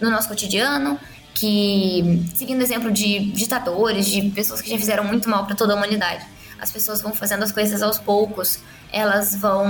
no 0.00 0.10
nosso 0.10 0.28
cotidiano 0.28 0.98
que, 1.36 2.24
seguindo 2.34 2.60
o 2.60 2.62
exemplo 2.62 2.90
de 2.90 3.30
ditadores, 3.32 4.06
de 4.06 4.30
pessoas 4.30 4.62
que 4.62 4.70
já 4.70 4.78
fizeram 4.78 5.04
muito 5.04 5.28
mal 5.28 5.44
para 5.44 5.54
toda 5.54 5.74
a 5.74 5.76
humanidade, 5.76 6.24
as 6.58 6.70
pessoas 6.70 7.02
vão 7.02 7.12
fazendo 7.14 7.42
as 7.42 7.52
coisas 7.52 7.82
aos 7.82 7.98
poucos, 7.98 8.58
elas 8.90 9.36
vão 9.36 9.68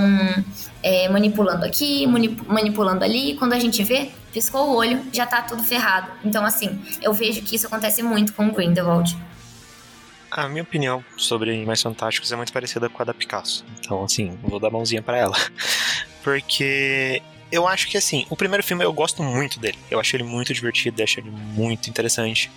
é, 0.81 1.09
manipulando 1.09 1.65
aqui, 1.65 2.07
manipulando 2.07 3.03
ali, 3.03 3.35
quando 3.35 3.53
a 3.53 3.59
gente 3.59 3.83
vê, 3.83 4.09
piscou 4.31 4.69
o 4.69 4.75
olho, 4.75 5.05
já 5.11 5.25
tá 5.25 5.41
tudo 5.41 5.61
ferrado. 5.61 6.09
Então, 6.23 6.45
assim, 6.45 6.79
eu 7.01 7.13
vejo 7.13 7.41
que 7.41 7.55
isso 7.57 7.67
acontece 7.67 8.01
muito 8.01 8.33
com 8.33 8.47
o 8.47 8.53
Grindelwald. 8.53 9.17
A 10.31 10.47
minha 10.47 10.63
opinião 10.63 11.03
sobre 11.17 11.51
Animais 11.51 11.81
Fantásticos 11.81 12.31
é 12.31 12.35
muito 12.35 12.53
parecida 12.53 12.87
com 12.87 13.01
a 13.01 13.05
da 13.05 13.13
Picasso. 13.13 13.65
Então, 13.79 14.03
assim, 14.03 14.37
vou 14.43 14.59
dar 14.59 14.69
mãozinha 14.69 15.01
para 15.01 15.17
ela. 15.17 15.35
Porque 16.23 17.21
eu 17.51 17.67
acho 17.67 17.87
que 17.87 17.97
assim, 17.97 18.25
o 18.29 18.35
primeiro 18.35 18.63
filme 18.63 18.83
eu 18.83 18.93
gosto 18.93 19.23
muito 19.23 19.59
dele. 19.59 19.77
Eu 19.89 19.99
acho 19.99 20.15
ele 20.15 20.23
muito 20.23 20.53
divertido, 20.53 21.01
acho 21.01 21.19
ele 21.19 21.31
muito 21.31 21.89
interessante. 21.89 22.51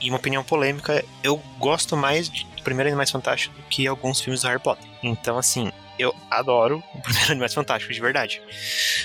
E 0.00 0.08
uma 0.08 0.18
opinião 0.18 0.42
polêmica, 0.44 1.04
eu 1.22 1.36
gosto 1.58 1.96
mais 1.96 2.28
de 2.28 2.46
primeiro 2.62 2.88
Animais 2.88 3.10
Fantásticos 3.10 3.56
do 3.56 3.62
que 3.68 3.86
alguns 3.86 4.20
filmes 4.20 4.42
do 4.42 4.48
Harry 4.48 4.60
Potter. 4.60 4.88
Então, 5.02 5.38
assim, 5.38 5.70
eu 5.98 6.14
adoro 6.30 6.82
o 6.94 7.00
primeiro 7.00 7.32
Animais 7.32 7.54
Fantásticos, 7.54 7.96
de 7.96 8.02
verdade. 8.02 8.42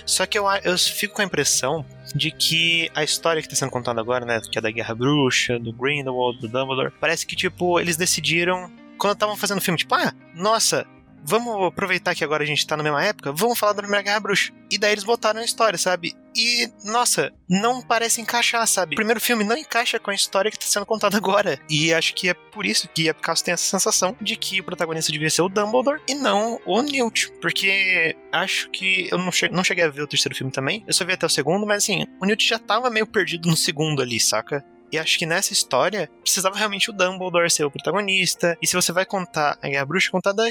Só 0.06 0.26
que 0.26 0.38
eu, 0.38 0.46
eu 0.64 0.78
fico 0.78 1.16
com 1.16 1.22
a 1.22 1.26
impressão 1.26 1.86
de 2.14 2.30
que 2.32 2.92
a 2.94 3.04
história 3.04 3.42
que 3.42 3.48
está 3.48 3.58
sendo 3.58 3.72
contada 3.72 4.00
agora, 4.00 4.26
né, 4.26 4.40
que 4.52 4.58
é 4.58 4.62
da 4.62 4.70
Guerra 4.70 4.94
Bruxa, 4.94 5.60
do 5.60 5.74
Grindelwald, 5.74 6.40
do 6.40 6.48
Dumbledore, 6.48 6.92
parece 7.00 7.26
que, 7.26 7.36
tipo, 7.36 7.80
eles 7.80 7.98
decidiram 7.98 8.72
quando 8.98 9.14
estavam 9.14 9.36
fazendo 9.36 9.58
o 9.58 9.62
filme, 9.62 9.78
tipo, 9.78 9.96
ah, 9.96 10.14
nossa, 10.36 10.86
vamos 11.26 11.68
aproveitar 11.68 12.16
que 12.16 12.24
agora 12.24 12.44
a 12.44 12.48
gente 12.48 12.66
tá 12.66 12.76
na 12.76 12.84
mesma 12.84 13.04
época, 13.04 13.32
vamos 13.32 13.58
falar 13.58 13.74
Primeira 13.74 14.04
Guerra 14.04 14.20
Bruxa. 14.20 14.54
E 14.70 14.78
daí 14.78 14.92
eles 14.92 15.04
botaram 15.04 15.40
a 15.40 15.46
história, 15.46 15.78
sabe? 15.78 16.16
E, 16.36 16.68
nossa, 16.84 17.32
não 17.48 17.82
parece 17.82 18.20
encaixar, 18.20 18.66
sabe? 18.68 18.96
O 18.96 18.96
primeiro 18.96 19.22
filme 19.22 19.44
não 19.44 19.56
encaixa 19.56 20.00
com 20.00 20.10
a 20.10 20.16
história 20.16 20.50
que 20.50 20.58
tá 20.58 20.66
sendo 20.66 20.86
contada 20.86 21.16
agora. 21.16 21.60
E 21.70 21.94
acho 21.94 22.16
que 22.16 22.30
é 22.30 22.34
por 22.34 22.66
isso 22.66 22.88
que 22.88 23.08
a 23.08 23.14
Picasso 23.14 23.44
tem 23.44 23.54
essa 23.54 23.64
sensação 23.64 24.16
de 24.20 24.36
que 24.36 24.60
o 24.60 24.64
protagonista 24.64 25.12
devia 25.12 25.30
ser 25.30 25.44
o 25.44 25.50
Dumbledore 25.50 26.02
e 26.08 26.16
não 26.16 26.60
o 26.66 26.82
Newt. 26.82 27.32
Porque 27.40 28.16
acho 28.32 28.70
que 28.72 29.10
eu 29.12 29.18
não 29.18 29.32
cheguei, 29.32 29.56
não 29.56 29.64
cheguei 29.64 29.84
a 29.84 29.90
ver 29.90 30.02
o 30.02 30.08
terceiro 30.08 30.36
filme 30.36 30.52
também. 30.52 30.84
Eu 30.88 30.94
só 30.94 31.06
vi 31.06 31.14
até 31.14 31.26
o 31.26 31.30
segundo, 31.30 31.68
mas 31.68 31.84
assim, 31.84 32.06
o 32.20 32.26
Newt 32.26 32.48
já 32.48 32.58
tava 32.58 32.90
meio 32.90 33.06
perdido 33.06 33.48
no 33.48 33.56
segundo 33.56 34.02
ali, 34.02 34.20
saca? 34.20 34.66
E 34.92 34.98
acho 35.00 35.18
que 35.18 35.26
nessa 35.26 35.54
história 35.54 36.08
precisava 36.22 36.56
realmente 36.56 36.92
o 36.92 36.94
Dumbledore 36.94 37.50
ser 37.50 37.64
o 37.64 37.72
protagonista. 37.72 38.56
E 38.62 38.68
se 38.68 38.76
você 38.76 38.92
vai 38.92 39.06
contar 39.06 39.58
a 39.60 39.68
Guerra 39.68 39.86
Bruxa, 39.86 40.12
contar 40.12 40.34
da, 40.34 40.48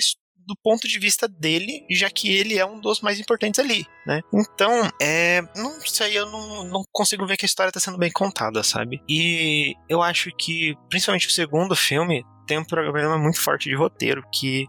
do 0.46 0.56
ponto 0.62 0.88
de 0.88 0.98
vista 0.98 1.28
dele, 1.28 1.84
já 1.90 2.10
que 2.10 2.34
ele 2.34 2.58
é 2.58 2.66
um 2.66 2.80
dos 2.80 3.00
mais 3.00 3.18
importantes 3.20 3.60
ali, 3.60 3.86
né? 4.06 4.20
Então, 4.32 4.88
é, 5.00 5.42
não 5.56 5.80
sei, 5.80 6.18
eu 6.18 6.26
não, 6.30 6.64
não 6.64 6.82
consigo 6.92 7.26
ver 7.26 7.36
que 7.36 7.44
a 7.44 7.46
história 7.46 7.70
está 7.70 7.80
sendo 7.80 7.98
bem 7.98 8.10
contada, 8.10 8.62
sabe? 8.62 9.02
E 9.08 9.74
eu 9.88 10.02
acho 10.02 10.30
que, 10.36 10.74
principalmente 10.88 11.28
o 11.28 11.30
segundo 11.30 11.76
filme, 11.76 12.24
tem 12.46 12.58
um 12.58 12.64
problema 12.64 13.18
muito 13.18 13.40
forte 13.40 13.68
de 13.68 13.74
roteiro, 13.74 14.24
que 14.32 14.66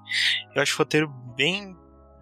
eu 0.56 0.62
acho 0.62 0.76
o 0.76 0.78
roteiro 0.78 1.10
bem 1.36 1.76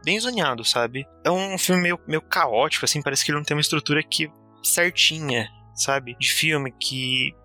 bem 0.03 0.19
zoneado, 0.19 0.65
sabe? 0.65 1.05
É 1.23 1.29
um 1.29 1.57
filme 1.57 1.83
meio, 1.83 1.99
meio 2.07 2.21
caótico, 2.21 2.85
assim, 2.85 3.01
parece 3.01 3.23
que 3.23 3.31
ele 3.31 3.37
não 3.37 3.45
tem 3.45 3.55
uma 3.55 3.61
estrutura 3.61 4.01
que 4.01 4.31
certinha, 4.63 5.47
sabe? 5.75 6.15
De 6.19 6.31
filme 6.31 6.73
que 6.79 7.35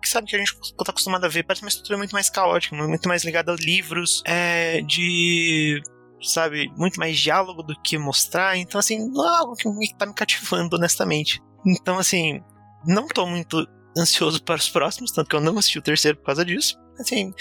que 0.00 0.08
sabe 0.08 0.26
que 0.26 0.36
a 0.36 0.38
gente 0.38 0.54
tá 0.76 0.90
acostumado 0.90 1.24
a 1.24 1.28
ver, 1.28 1.44
parece 1.44 1.62
uma 1.62 1.68
estrutura 1.68 1.98
muito 1.98 2.12
mais 2.12 2.30
caótica, 2.30 2.74
muito 2.76 3.08
mais 3.08 3.24
ligada 3.24 3.52
a 3.52 3.56
livros, 3.56 4.22
é, 4.26 4.80
de 4.82 5.82
sabe? 6.22 6.70
Muito 6.76 6.98
mais 6.98 7.18
diálogo 7.18 7.62
do 7.62 7.74
que 7.80 7.96
mostrar. 7.98 8.56
Então, 8.56 8.78
assim, 8.78 9.08
não 9.10 9.24
é 9.24 9.38
algo 9.38 9.54
que 9.54 9.68
me, 9.68 9.94
tá 9.94 10.06
me 10.06 10.14
cativando, 10.14 10.76
honestamente. 10.76 11.40
Então, 11.66 11.98
assim, 11.98 12.42
não 12.84 13.08
tô 13.08 13.26
muito 13.26 13.66
ansioso 13.96 14.42
para 14.44 14.56
os 14.56 14.68
próximos, 14.68 15.12
tanto 15.12 15.28
que 15.28 15.36
eu 15.36 15.40
não 15.40 15.58
assisti 15.58 15.78
o 15.78 15.82
terceiro 15.82 16.18
por 16.18 16.26
causa 16.26 16.44
disso. 16.44 16.78
Assim, 16.98 17.32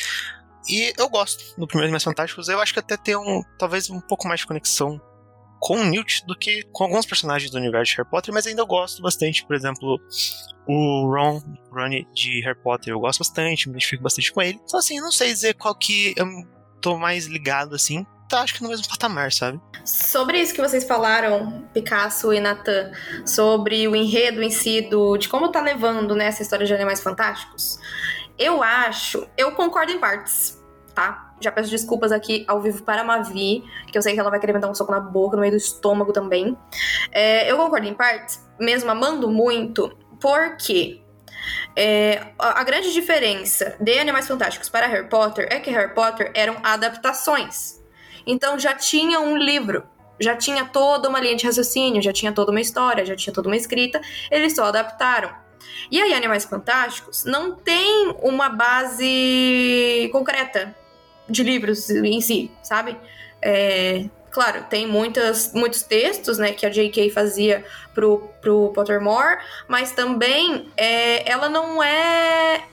e 0.67 0.93
eu 0.97 1.09
gosto 1.09 1.59
do 1.59 1.67
primeiro 1.67 1.91
Mais 1.91 2.03
Fantásticos. 2.03 2.47
Eu 2.47 2.59
acho 2.59 2.73
que 2.73 2.79
até 2.79 2.95
tem 2.95 3.15
um, 3.15 3.41
talvez 3.57 3.89
um 3.89 3.99
pouco 3.99 4.27
mais 4.27 4.41
de 4.41 4.47
conexão 4.47 5.01
com 5.59 5.83
Newt 5.83 6.25
do 6.25 6.35
que 6.35 6.63
com 6.71 6.85
alguns 6.85 7.05
personagens 7.05 7.51
do 7.51 7.57
universo 7.57 7.91
de 7.91 7.97
Harry 7.97 8.09
Potter, 8.09 8.33
mas 8.33 8.47
ainda 8.47 8.61
eu 8.61 8.67
gosto 8.67 9.01
bastante, 9.01 9.45
por 9.45 9.55
exemplo, 9.55 9.99
o 10.67 11.05
Ron, 11.05 11.41
Ronnie 11.71 12.07
de 12.13 12.41
Harry 12.41 12.57
Potter, 12.61 12.93
eu 12.93 12.99
gosto 12.99 13.19
bastante, 13.19 13.67
me 13.67 13.73
identifico 13.73 14.03
bastante 14.03 14.31
com 14.31 14.41
ele. 14.41 14.59
Então, 14.63 14.79
assim, 14.79 14.99
não 14.99 15.11
sei 15.11 15.27
dizer 15.27 15.55
qual 15.55 15.75
que 15.75 16.13
eu 16.15 16.25
tô 16.81 16.97
mais 16.97 17.25
ligado, 17.25 17.75
assim, 17.75 18.05
tá, 18.29 18.41
acho 18.41 18.53
que 18.53 18.63
no 18.63 18.69
mesmo 18.69 18.87
patamar, 18.87 19.31
sabe? 19.33 19.59
Sobre 19.83 20.39
isso 20.39 20.53
que 20.53 20.61
vocês 20.61 20.83
falaram, 20.83 21.67
Picasso 21.73 22.31
e 22.31 22.39
Nathan, 22.39 22.91
sobre 23.25 23.87
o 23.87 23.95
enredo 23.95 24.41
em 24.41 24.51
si 24.51 24.81
do, 24.81 25.17
de 25.17 25.27
como 25.27 25.51
tá 25.51 25.61
levando 25.61 26.15
né, 26.15 26.25
essa 26.25 26.43
história 26.43 26.65
de 26.65 26.73
Animais 26.73 27.01
Fantásticos, 27.01 27.79
eu 28.37 28.63
acho, 28.63 29.27
eu 29.35 29.51
concordo 29.53 29.91
em 29.91 29.99
partes, 29.99 30.63
tá? 30.93 31.28
Já 31.39 31.51
peço 31.51 31.69
desculpas 31.69 32.11
aqui 32.11 32.43
ao 32.47 32.61
vivo 32.61 32.83
para 32.83 33.01
a 33.01 33.03
Mavi, 33.03 33.63
que 33.91 33.97
eu 33.97 34.01
sei 34.01 34.13
que 34.13 34.19
ela 34.19 34.29
vai 34.29 34.39
querer 34.39 34.53
me 34.53 34.59
dar 34.59 34.69
um 34.69 34.75
soco 34.75 34.91
na 34.91 34.99
boca, 34.99 35.35
no 35.35 35.41
meio 35.41 35.53
do 35.53 35.57
estômago 35.57 36.11
também. 36.11 36.57
É, 37.11 37.49
eu 37.49 37.57
concordo 37.57 37.87
em 37.87 37.93
partes, 37.93 38.45
mesmo 38.59 38.89
amando 38.91 39.29
muito, 39.29 39.95
porque 40.19 41.01
é, 41.75 42.27
a 42.37 42.63
grande 42.63 42.91
diferença 42.91 43.75
de 43.79 43.97
Animais 43.99 44.27
Fantásticos 44.27 44.69
para 44.69 44.87
Harry 44.87 45.07
Potter 45.07 45.47
é 45.49 45.59
que 45.59 45.69
Harry 45.69 45.93
Potter 45.93 46.31
eram 46.33 46.57
adaptações. 46.63 47.79
Então 48.25 48.59
já 48.59 48.73
tinha 48.73 49.19
um 49.19 49.37
livro, 49.37 49.83
já 50.19 50.35
tinha 50.35 50.65
toda 50.65 51.07
uma 51.07 51.19
linha 51.19 51.35
de 51.35 51.45
raciocínio, 51.45 52.01
já 52.01 52.11
tinha 52.11 52.31
toda 52.31 52.51
uma 52.51 52.61
história, 52.61 53.05
já 53.05 53.15
tinha 53.15 53.33
toda 53.33 53.47
uma 53.47 53.55
escrita, 53.55 54.01
eles 54.29 54.53
só 54.53 54.65
adaptaram. 54.65 55.33
E 55.91 56.01
aí, 56.01 56.13
Animais 56.13 56.45
Fantásticos 56.45 57.23
não 57.25 57.55
tem 57.55 58.15
uma 58.21 58.49
base 58.49 60.09
concreta 60.11 60.75
de 61.29 61.43
livros 61.43 61.89
em 61.89 62.21
si, 62.21 62.51
sabe? 62.63 62.97
É, 63.41 64.05
claro, 64.31 64.65
tem 64.69 64.87
muitas, 64.87 65.53
muitos 65.53 65.81
textos, 65.81 66.37
né, 66.37 66.51
que 66.51 66.65
a 66.65 66.69
J.K. 66.69 67.09
fazia 67.09 67.63
pro, 67.93 68.29
pro 68.41 68.71
Pottermore, 68.73 69.39
mas 69.67 69.91
também 69.91 70.67
é, 70.75 71.29
ela 71.29 71.49
não 71.49 71.81
é 71.81 72.63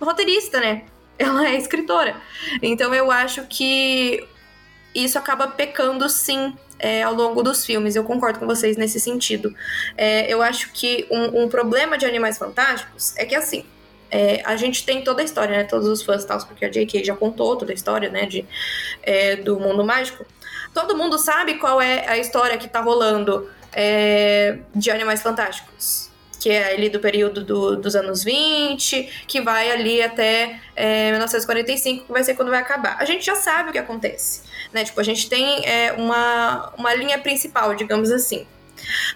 roteirista, 0.00 0.60
né? 0.60 0.84
Ela 1.18 1.48
é 1.48 1.56
escritora. 1.56 2.14
Então 2.62 2.94
eu 2.94 3.10
acho 3.10 3.44
que 3.46 4.24
isso 4.94 5.18
acaba 5.18 5.48
pecando 5.48 6.08
sim 6.08 6.54
é, 6.78 7.02
ao 7.02 7.12
longo 7.12 7.42
dos 7.42 7.66
filmes. 7.66 7.96
Eu 7.96 8.04
concordo 8.04 8.38
com 8.38 8.46
vocês 8.46 8.76
nesse 8.76 9.00
sentido. 9.00 9.52
É, 9.96 10.32
eu 10.32 10.40
acho 10.40 10.72
que 10.72 11.06
um, 11.10 11.42
um, 11.42 11.48
problema 11.48 11.98
de 11.98 12.06
Animais 12.06 12.38
Fantásticos 12.38 13.16
é 13.16 13.24
que 13.24 13.34
assim. 13.34 13.64
É, 14.10 14.42
a 14.44 14.56
gente 14.56 14.84
tem 14.84 15.02
toda 15.02 15.22
a 15.22 15.24
história, 15.24 15.56
né? 15.56 15.64
Todos 15.64 15.88
os 15.88 16.02
fãs 16.02 16.24
tal, 16.24 16.38
porque 16.46 16.64
a 16.64 16.68
J.K. 16.68 17.04
já 17.04 17.14
contou 17.14 17.56
toda 17.56 17.72
a 17.72 17.74
história, 17.74 18.08
né? 18.10 18.26
De, 18.26 18.44
é, 19.02 19.36
do 19.36 19.58
mundo 19.58 19.84
mágico. 19.84 20.24
Todo 20.72 20.96
mundo 20.96 21.18
sabe 21.18 21.54
qual 21.54 21.80
é 21.80 22.08
a 22.08 22.18
história 22.18 22.56
que 22.56 22.68
tá 22.68 22.80
rolando 22.80 23.48
é, 23.72 24.58
de 24.74 24.90
Animais 24.90 25.22
Fantásticos 25.22 26.08
que 26.38 26.50
é 26.50 26.72
ali 26.72 26.88
do 26.88 27.00
período 27.00 27.44
do, 27.44 27.76
dos 27.76 27.96
anos 27.96 28.22
20, 28.22 29.24
que 29.26 29.40
vai 29.40 29.70
ali 29.70 30.00
até 30.00 30.60
é, 30.76 31.10
1945, 31.10 32.06
que 32.06 32.12
vai 32.12 32.22
ser 32.22 32.34
quando 32.34 32.50
vai 32.50 32.60
acabar. 32.60 32.96
A 32.98 33.04
gente 33.04 33.24
já 33.24 33.34
sabe 33.34 33.70
o 33.70 33.72
que 33.72 33.78
acontece, 33.78 34.42
né? 34.72 34.84
Tipo, 34.84 35.00
a 35.00 35.04
gente 35.04 35.28
tem 35.28 35.66
é, 35.66 35.92
uma, 35.92 36.72
uma 36.78 36.94
linha 36.94 37.18
principal, 37.18 37.74
digamos 37.74 38.10
assim. 38.10 38.46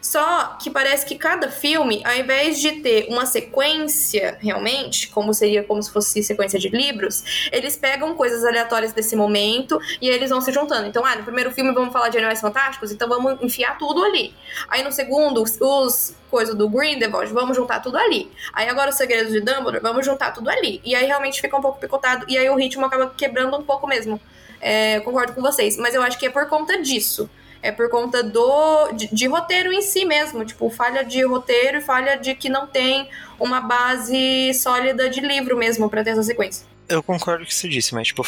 Só 0.01 0.57
que 0.61 0.71
parece 0.71 1.07
que 1.07 1.17
cada 1.17 1.51
filme, 1.51 2.03
ao 2.05 2.15
invés 2.15 2.61
de 2.61 2.73
ter 2.81 3.07
uma 3.09 3.27
sequência 3.27 4.37
realmente, 4.41 5.09
como 5.09 5.33
seria 5.33 5.63
como 5.63 5.83
se 5.83 5.91
fosse 5.91 6.23
sequência 6.23 6.59
de 6.59 6.69
livros, 6.69 7.49
eles 7.53 7.77
pegam 7.77 8.15
coisas 8.15 8.45
aleatórias 8.45 8.93
desse 8.93 9.17
momento 9.17 9.81
e 10.01 10.09
eles 10.09 10.31
vão 10.31 10.41
se 10.41 10.53
juntando. 10.53 10.87
Então, 10.87 11.05
ah, 11.05 11.17
no 11.17 11.25
primeiro 11.25 11.51
filme 11.51 11.73
vamos 11.73 11.93
falar 11.93 12.09
de 12.09 12.19
animais 12.19 12.41
fantásticos, 12.41 12.91
então 12.93 13.09
vamos 13.09 13.41
enfiar 13.43 13.79
tudo 13.79 14.05
ali. 14.05 14.35
Aí 14.69 14.83
no 14.83 14.93
segundo, 14.93 15.43
os, 15.43 15.59
os 15.61 16.15
coisas 16.31 16.55
do 16.55 16.69
Grindelwald, 16.69 17.33
vamos 17.33 17.57
juntar 17.57 17.81
tudo 17.81 17.99
ali. 17.99 18.31
Aí 18.53 18.69
agora 18.69 18.91
os 18.91 18.97
segredos 18.97 19.33
de 19.33 19.41
Dumbledore, 19.41 19.81
vamos 19.81 20.05
juntar 20.05 20.33
tudo 20.33 20.49
ali. 20.49 20.81
E 20.85 20.95
aí 20.95 21.07
realmente 21.07 21.41
fica 21.41 21.57
um 21.57 21.61
pouco 21.61 21.79
picotado 21.79 22.25
e 22.29 22.37
aí 22.39 22.49
o 22.49 22.57
ritmo 22.57 22.85
acaba 22.85 23.13
quebrando 23.17 23.57
um 23.57 23.63
pouco 23.63 23.87
mesmo. 23.87 24.21
É, 24.61 25.01
concordo 25.01 25.33
com 25.33 25.43
vocês, 25.43 25.77
mas 25.77 25.95
eu 25.95 26.03
acho 26.03 26.19
que 26.19 26.27
é 26.27 26.31
por 26.31 26.47
conta 26.49 26.81
disso 26.81 27.29
é 27.63 27.71
por 27.71 27.89
conta 27.89 28.23
do 28.23 28.93
de, 28.93 29.09
de, 29.15 29.27
roteiro 29.29 29.73
em 29.73 29.81
si 29.81 30.05
mesmo, 30.05 30.45
tipo, 30.45 30.69
falha 30.69 31.05
de 31.05 31.25
roteiro 31.25 31.79
e 31.79 31.81
falha 31.81 32.17
de 32.17 32.35
que 32.35 32.49
não 32.49 32.67
tem 32.67 33.09
uma 33.39 33.61
base 33.61 34.53
sólida 34.55 35.09
de 35.09 35.21
livro 35.21 35.57
mesmo 35.57 35.89
para 35.89 36.03
ter 36.03 36.11
essa 36.11 36.25
sequência. 36.25 36.67
Eu 36.89 37.03
concordo 37.03 37.39
com 37.39 37.45
o 37.45 37.47
que 37.47 37.55
você 37.55 37.69
disse, 37.69 37.95
mas 37.95 38.09
tipo, 38.09 38.23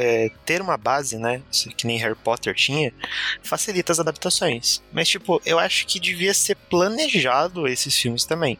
é, 0.00 0.30
ter 0.46 0.62
uma 0.62 0.76
base, 0.76 1.18
né, 1.18 1.42
que 1.76 1.86
nem 1.86 1.98
Harry 1.98 2.14
Potter 2.14 2.54
tinha, 2.54 2.94
facilita 3.42 3.92
as 3.92 3.98
adaptações. 3.98 4.82
Mas 4.92 5.08
tipo, 5.08 5.42
eu 5.44 5.58
acho 5.58 5.86
que 5.86 5.98
devia 5.98 6.32
ser 6.32 6.54
planejado 6.54 7.66
esses 7.66 7.94
filmes 7.94 8.24
também. 8.24 8.58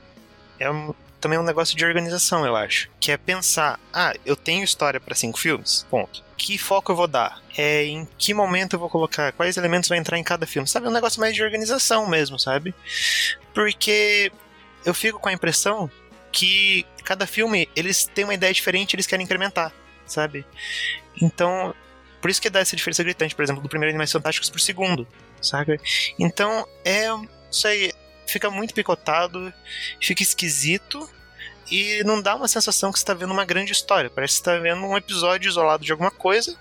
É 0.59 0.70
um, 0.70 0.93
também 1.27 1.41
um 1.41 1.43
negócio 1.43 1.77
de 1.77 1.85
organização, 1.85 2.47
eu 2.47 2.55
acho. 2.55 2.89
Que 3.01 3.11
é 3.11 3.16
pensar, 3.16 3.81
ah, 3.93 4.14
eu 4.24 4.37
tenho 4.37 4.62
história 4.62 5.01
para 5.01 5.14
cinco 5.14 5.41
filmes, 5.41 5.85
ponto. 5.91 6.24
Que 6.37 6.57
foco 6.57 6.93
eu 6.93 6.97
vou 6.97 7.09
dar? 7.09 7.43
É, 7.59 7.85
em 7.85 8.07
que 8.16 8.33
momento 8.33 8.74
eu 8.74 8.79
vou 8.79 8.89
colocar? 8.89 9.33
Quais 9.33 9.57
elementos 9.57 9.89
vão 9.89 9.99
entrar 9.99 10.16
em 10.16 10.22
cada 10.22 10.47
filme? 10.47 10.68
Sabe, 10.68 10.87
um 10.87 10.93
negócio 10.93 11.20
mais 11.20 11.35
de 11.35 11.43
organização 11.43 12.09
mesmo, 12.09 12.39
sabe? 12.39 12.72
Porque 13.53 14.31
eu 14.85 14.95
fico 14.95 15.18
com 15.18 15.29
a 15.29 15.33
impressão 15.33 15.91
que 16.31 16.87
cada 17.03 17.27
filme, 17.27 17.68
eles 17.74 18.07
têm 18.07 18.22
uma 18.22 18.35
ideia 18.35 18.55
diferente, 18.55 18.95
eles 18.95 19.07
querem 19.07 19.24
incrementar, 19.24 19.72
sabe? 20.07 20.47
Então, 21.20 21.74
por 22.20 22.31
isso 22.31 22.41
que 22.41 22.51
dá 22.51 22.61
essa 22.61 22.77
diferença 22.77 23.03
gritante, 23.03 23.35
por 23.35 23.43
exemplo, 23.43 23.61
do 23.62 23.68
primeiro 23.68 23.91
Animais 23.91 24.12
Fantásticos 24.12 24.49
pro 24.49 24.61
segundo, 24.61 25.09
sabe? 25.43 25.81
Então, 26.20 26.68
é 26.85 27.07
isso 27.51 27.66
aí, 27.66 27.93
fica 28.29 28.49
muito 28.49 28.74
picotado, 28.74 29.53
fica 30.01 30.22
esquisito 30.22 31.09
e 31.71 32.03
não 32.05 32.23
dá 32.23 32.35
uma 32.35 32.49
sensação 32.49 32.93
que 32.93 32.99
você 32.99 33.03
está 33.03 33.14
vendo 33.14 33.33
uma 33.33 33.45
grande 33.45 33.73
história. 33.73 34.11
Parece 34.11 34.35
que 34.35 34.41
está 34.41 34.59
vendo 34.59 34.81
um 34.83 34.97
episódio 34.97 35.49
isolado 35.49 35.85
de 35.85 35.93
alguma 35.93 36.11
coisa 36.11 36.57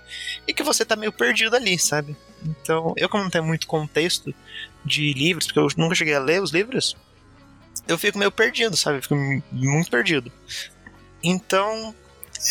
e 0.46 0.52
que 0.52 0.62
você 0.62 0.82
está 0.82 0.96
meio 0.96 1.12
perdido 1.12 1.54
ali, 1.54 1.78
sabe? 1.78 2.16
Então, 2.44 2.92
eu 2.96 3.08
como 3.08 3.24
não 3.24 3.30
tenho 3.30 3.44
muito 3.44 3.66
contexto 3.66 4.34
de 4.84 5.12
livros, 5.12 5.46
porque 5.46 5.58
eu 5.58 5.68
nunca 5.76 5.94
cheguei 5.94 6.14
a 6.14 6.20
ler 6.20 6.42
os 6.42 6.50
livros, 6.50 6.96
eu 7.86 7.98
fico 7.98 8.18
meio 8.18 8.30
perdido, 8.30 8.76
sabe? 8.76 9.00
Fico 9.00 9.14
muito 9.52 9.90
perdido. 9.90 10.30
Então, 11.22 11.94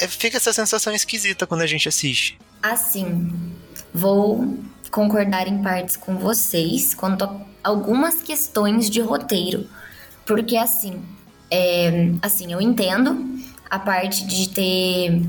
é, 0.01 0.07
fica 0.07 0.37
essa 0.37 0.53
sensação 0.53 0.93
esquisita 0.93 1.45
quando 1.45 1.61
a 1.61 1.67
gente 1.67 1.87
assiste. 1.87 2.39
Assim, 2.61 3.53
vou 3.93 4.57
concordar 4.91 5.47
em 5.47 5.61
partes 5.61 5.97
com 5.97 6.17
vocês 6.17 6.93
quanto 6.93 7.25
a 7.25 7.45
algumas 7.63 8.21
questões 8.21 8.89
de 8.89 9.01
roteiro. 9.01 9.67
Porque 10.25 10.55
assim, 10.55 11.03
é, 11.55 12.11
assim, 12.21 12.51
eu 12.51 12.59
entendo 12.59 13.39
a 13.69 13.79
parte 13.79 14.25
de 14.25 14.49
ter 14.49 15.21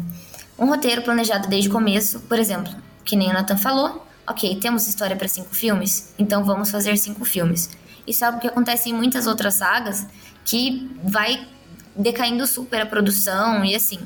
um 0.58 0.66
roteiro 0.66 1.02
planejado 1.02 1.46
desde 1.48 1.68
o 1.68 1.72
começo, 1.72 2.18
por 2.20 2.36
exemplo, 2.36 2.74
que 3.04 3.14
nem 3.14 3.30
o 3.30 3.32
Nathan 3.32 3.56
falou. 3.56 4.04
Ok, 4.26 4.56
temos 4.56 4.88
história 4.88 5.14
para 5.14 5.28
cinco 5.28 5.54
filmes, 5.54 6.12
então 6.18 6.42
vamos 6.44 6.68
fazer 6.68 6.96
cinco 6.96 7.24
filmes. 7.24 7.70
Isso 8.04 8.24
é 8.24 8.26
algo 8.26 8.40
que 8.40 8.48
acontece 8.48 8.90
em 8.90 8.92
muitas 8.92 9.28
outras 9.28 9.54
sagas, 9.54 10.04
que 10.44 10.90
vai 11.04 11.46
decaindo 11.94 12.44
super 12.44 12.80
a 12.80 12.86
produção 12.86 13.64
e 13.64 13.74
assim. 13.74 14.00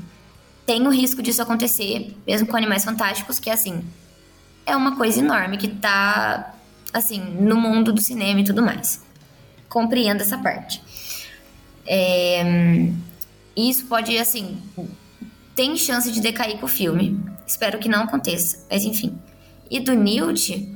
Tem 0.66 0.86
o 0.86 0.90
risco 0.90 1.22
disso 1.22 1.40
acontecer, 1.40 2.14
mesmo 2.26 2.46
com 2.46 2.56
Animais 2.56 2.84
Fantásticos, 2.84 3.40
que 3.40 3.48
assim, 3.48 3.82
é 4.66 4.76
uma 4.76 4.94
coisa 4.94 5.20
enorme 5.20 5.56
que 5.56 5.68
tá, 5.68 6.54
assim, 6.92 7.18
no 7.18 7.56
mundo 7.56 7.94
do 7.94 8.00
cinema 8.00 8.40
e 8.40 8.44
tudo 8.44 8.62
mais. 8.62 9.02
Compreendo 9.68 10.20
essa 10.20 10.36
parte. 10.36 10.82
É, 11.92 12.44
isso 13.56 13.86
pode, 13.86 14.16
assim, 14.16 14.62
tem 15.56 15.76
chance 15.76 16.12
de 16.12 16.20
decair 16.20 16.56
com 16.58 16.66
o 16.66 16.68
filme. 16.68 17.20
Espero 17.44 17.80
que 17.80 17.88
não 17.88 18.04
aconteça, 18.04 18.64
mas 18.70 18.84
enfim. 18.84 19.18
E 19.68 19.80
do 19.80 19.92
Newt, 19.92 20.72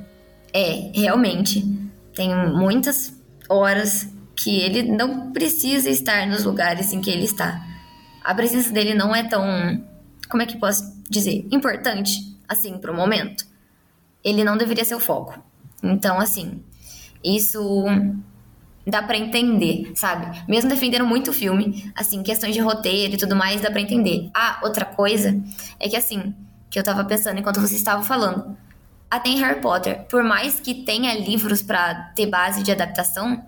é, 0.52 0.90
realmente, 0.92 1.64
tem 2.12 2.34
muitas 2.48 3.16
horas 3.48 4.08
que 4.34 4.58
ele 4.58 4.82
não 4.82 5.32
precisa 5.32 5.88
estar 5.88 6.26
nos 6.26 6.42
lugares 6.42 6.92
em 6.92 7.00
que 7.00 7.10
ele 7.10 7.24
está. 7.24 7.64
A 8.24 8.34
presença 8.34 8.72
dele 8.72 8.92
não 8.92 9.14
é 9.14 9.22
tão, 9.22 9.44
como 10.28 10.42
é 10.42 10.46
que 10.46 10.58
posso 10.58 11.00
dizer, 11.08 11.46
importante 11.52 12.36
assim 12.48 12.76
pro 12.78 12.92
momento. 12.92 13.46
Ele 14.24 14.42
não 14.42 14.56
deveria 14.56 14.84
ser 14.84 14.96
o 14.96 15.00
foco. 15.00 15.38
Então, 15.80 16.18
assim, 16.18 16.60
isso 17.22 17.84
dá 18.86 19.02
para 19.02 19.16
entender, 19.16 19.92
sabe? 19.94 20.42
Mesmo 20.48 20.68
defendendo 20.68 21.06
muito 21.06 21.30
o 21.30 21.32
filme, 21.34 21.90
assim, 21.94 22.22
questões 22.22 22.54
de 22.54 22.60
roteiro 22.60 23.14
e 23.14 23.16
tudo 23.16 23.34
mais, 23.34 23.60
dá 23.60 23.70
para 23.70 23.80
entender. 23.80 24.30
Ah, 24.34 24.60
outra 24.62 24.84
coisa 24.84 25.40
é 25.80 25.88
que 25.88 25.96
assim, 25.96 26.34
que 26.70 26.78
eu 26.78 26.82
tava 26.82 27.04
pensando 27.04 27.38
enquanto 27.38 27.60
você 27.60 27.76
estava 27.76 28.02
falando. 28.02 28.56
até 29.10 29.28
em 29.28 29.38
Harry 29.38 29.60
Potter. 29.60 30.04
Por 30.08 30.24
mais 30.24 30.58
que 30.58 30.74
tenha 30.74 31.14
livros 31.14 31.62
para 31.62 31.94
ter 32.16 32.26
base 32.26 32.62
de 32.62 32.72
adaptação, 32.72 33.44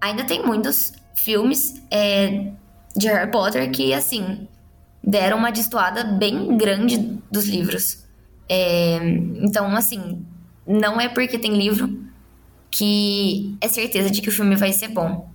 ainda 0.00 0.22
tem 0.24 0.44
muitos 0.46 0.92
filmes 1.14 1.82
é, 1.90 2.52
de 2.96 3.08
Harry 3.08 3.30
Potter 3.30 3.68
que, 3.72 3.92
assim, 3.92 4.46
deram 5.02 5.38
uma 5.38 5.50
destoada 5.50 6.04
bem 6.04 6.56
grande 6.56 6.98
dos 7.30 7.46
livros. 7.46 8.04
É, 8.48 8.96
então, 9.42 9.74
assim, 9.74 10.24
não 10.66 11.00
é 11.00 11.08
porque 11.08 11.38
tem 11.38 11.56
livro 11.56 12.09
que 12.70 13.56
é 13.60 13.68
certeza 13.68 14.10
de 14.10 14.20
que 14.20 14.28
o 14.28 14.32
filme 14.32 14.56
vai 14.56 14.72
ser 14.72 14.88
bom. 14.88 15.28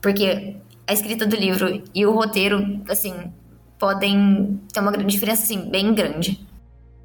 Porque 0.00 0.56
a 0.86 0.92
escrita 0.92 1.26
do 1.26 1.36
livro 1.36 1.82
e 1.94 2.04
o 2.04 2.12
roteiro, 2.12 2.82
assim, 2.88 3.14
podem 3.78 4.60
ter 4.72 4.80
uma 4.80 4.92
diferença, 5.04 5.44
assim, 5.44 5.70
bem 5.70 5.94
grande. 5.94 6.46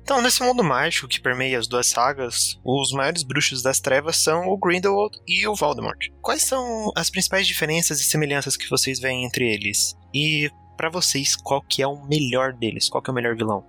Então, 0.01 0.21
nesse 0.21 0.41
mundo 0.41 0.63
mágico 0.63 1.07
que 1.07 1.19
permeia 1.19 1.59
as 1.59 1.67
duas 1.67 1.88
sagas, 1.88 2.57
os 2.63 2.93
maiores 2.93 3.23
bruxos 3.23 3.61
das 3.61 3.82
trevas 3.82 4.15
são 4.15 4.47
o 4.47 4.57
Grindelwald 4.57 5.19
e 5.28 5.45
o 5.45 5.53
Voldemort. 5.53 6.07
Quais 6.21 6.43
são 6.43 6.91
as 6.95 7.09
principais 7.09 7.45
diferenças 7.45 7.99
e 7.99 8.05
semelhanças 8.05 8.55
que 8.55 8.69
vocês 8.69 8.99
veem 8.99 9.25
entre 9.25 9.51
eles? 9.51 9.97
E 10.13 10.49
para 10.78 10.89
vocês, 10.89 11.36
qual 11.36 11.61
que 11.61 11.82
é 11.82 11.88
o 11.88 12.05
melhor 12.05 12.53
deles? 12.53 12.88
Qual 12.88 13.01
que 13.01 13.09
é 13.09 13.11
o 13.11 13.15
melhor 13.15 13.36
vilão? 13.36 13.65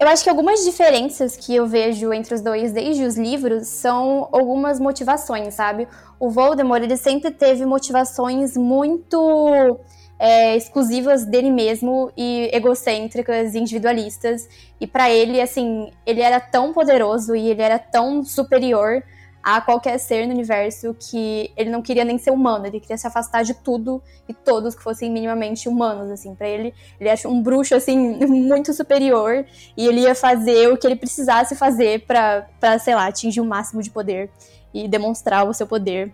Eu 0.00 0.08
acho 0.08 0.24
que 0.24 0.30
algumas 0.30 0.64
diferenças 0.64 1.36
que 1.36 1.54
eu 1.54 1.66
vejo 1.66 2.10
entre 2.10 2.34
os 2.34 2.40
dois 2.40 2.72
desde 2.72 3.04
os 3.04 3.18
livros 3.18 3.68
são 3.68 4.30
algumas 4.32 4.80
motivações, 4.80 5.52
sabe? 5.52 5.86
O 6.18 6.30
Voldemort, 6.30 6.82
ele 6.82 6.96
sempre 6.96 7.30
teve 7.30 7.66
motivações 7.66 8.56
muito 8.56 9.78
é, 10.18 10.56
exclusivas 10.56 11.26
dele 11.26 11.50
mesmo 11.50 12.10
e 12.16 12.48
egocêntricas, 12.50 13.54
individualistas. 13.54 14.48
E 14.80 14.86
para 14.86 15.10
ele, 15.10 15.38
assim, 15.38 15.92
ele 16.06 16.22
era 16.22 16.40
tão 16.40 16.72
poderoso 16.72 17.36
e 17.36 17.50
ele 17.50 17.60
era 17.60 17.78
tão 17.78 18.24
superior 18.24 19.02
a 19.42 19.60
qualquer 19.60 19.98
ser 19.98 20.26
no 20.26 20.34
universo 20.34 20.94
que 20.98 21.50
ele 21.56 21.70
não 21.70 21.80
queria 21.80 22.04
nem 22.04 22.18
ser 22.18 22.30
humano, 22.30 22.66
ele 22.66 22.78
queria 22.78 22.98
se 22.98 23.06
afastar 23.06 23.42
de 23.42 23.54
tudo 23.54 24.02
e 24.28 24.34
todos 24.34 24.74
que 24.74 24.82
fossem 24.82 25.10
minimamente 25.10 25.68
humanos, 25.68 26.10
assim, 26.10 26.34
para 26.34 26.48
ele, 26.48 26.74
ele 27.00 27.08
acha 27.08 27.28
um 27.28 27.42
bruxo 27.42 27.74
assim 27.74 27.96
muito 28.26 28.72
superior 28.74 29.44
e 29.76 29.86
ele 29.86 30.00
ia 30.00 30.14
fazer 30.14 30.68
o 30.68 30.76
que 30.76 30.86
ele 30.86 30.96
precisasse 30.96 31.56
fazer 31.56 32.06
para, 32.06 32.46
sei 32.78 32.94
lá, 32.94 33.06
atingir 33.06 33.40
o 33.40 33.44
máximo 33.44 33.82
de 33.82 33.90
poder 33.90 34.30
e 34.72 34.86
demonstrar 34.86 35.48
o 35.48 35.54
seu 35.54 35.66
poder. 35.66 36.12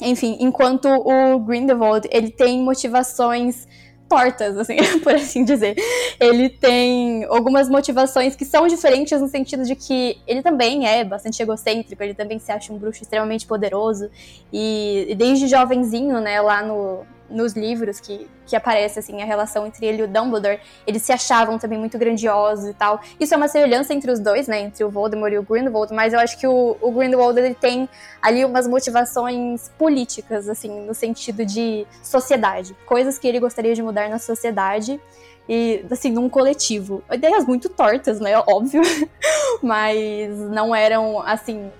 Enfim, 0.00 0.36
enquanto 0.40 0.88
o 0.88 1.38
Grindelwald, 1.38 2.08
ele 2.10 2.30
tem 2.30 2.60
motivações 2.60 3.68
tortas, 4.08 4.56
assim, 4.56 4.76
por 5.02 5.14
assim 5.14 5.44
dizer. 5.44 5.76
Ele 6.20 6.48
tem 6.48 7.24
algumas 7.24 7.68
motivações 7.68 8.36
que 8.36 8.44
são 8.44 8.66
diferentes 8.66 9.20
no 9.20 9.28
sentido 9.28 9.64
de 9.64 9.74
que 9.74 10.18
ele 10.26 10.42
também 10.42 10.86
é 10.86 11.04
bastante 11.04 11.42
egocêntrico, 11.42 12.02
ele 12.02 12.14
também 12.14 12.38
se 12.38 12.52
acha 12.52 12.72
um 12.72 12.78
bruxo 12.78 13.02
extremamente 13.02 13.46
poderoso 13.46 14.10
e 14.52 15.14
desde 15.16 15.46
jovenzinho, 15.48 16.20
né, 16.20 16.40
lá 16.40 16.62
no, 16.62 17.04
nos 17.34 17.54
livros 17.54 18.00
que, 18.00 18.28
que 18.46 18.56
aparece 18.56 18.98
assim 18.98 19.20
a 19.20 19.24
relação 19.24 19.66
entre 19.66 19.84
ele 19.84 20.02
e 20.02 20.04
o 20.04 20.08
Dumbledore, 20.08 20.60
eles 20.86 21.02
se 21.02 21.12
achavam 21.12 21.58
também 21.58 21.78
muito 21.78 21.98
grandiosos 21.98 22.68
e 22.68 22.74
tal. 22.74 23.00
Isso 23.18 23.34
é 23.34 23.36
uma 23.36 23.48
semelhança 23.48 23.92
entre 23.92 24.10
os 24.10 24.20
dois, 24.20 24.46
né, 24.46 24.60
entre 24.60 24.84
o 24.84 24.90
Voldemort 24.90 25.32
e 25.32 25.38
o 25.38 25.42
Grindelwald, 25.42 25.92
mas 25.92 26.12
eu 26.12 26.20
acho 26.20 26.38
que 26.38 26.46
o, 26.46 26.76
o 26.80 26.92
Grindelwald 26.92 27.38
ele 27.38 27.54
tem 27.54 27.88
ali 28.22 28.44
umas 28.44 28.66
motivações 28.66 29.70
políticas, 29.76 30.48
assim, 30.48 30.86
no 30.86 30.94
sentido 30.94 31.44
de 31.44 31.86
sociedade, 32.02 32.76
coisas 32.86 33.18
que 33.18 33.26
ele 33.26 33.40
gostaria 33.40 33.74
de 33.74 33.82
mudar 33.82 34.08
na 34.08 34.18
sociedade 34.18 35.00
e 35.48 35.84
assim 35.90 36.10
num 36.10 36.28
coletivo. 36.28 37.02
Ideias 37.12 37.46
muito 37.46 37.68
tortas, 37.68 38.20
né, 38.20 38.38
óbvio, 38.46 38.82
mas 39.62 40.38
não 40.50 40.74
eram 40.74 41.20
assim 41.20 41.70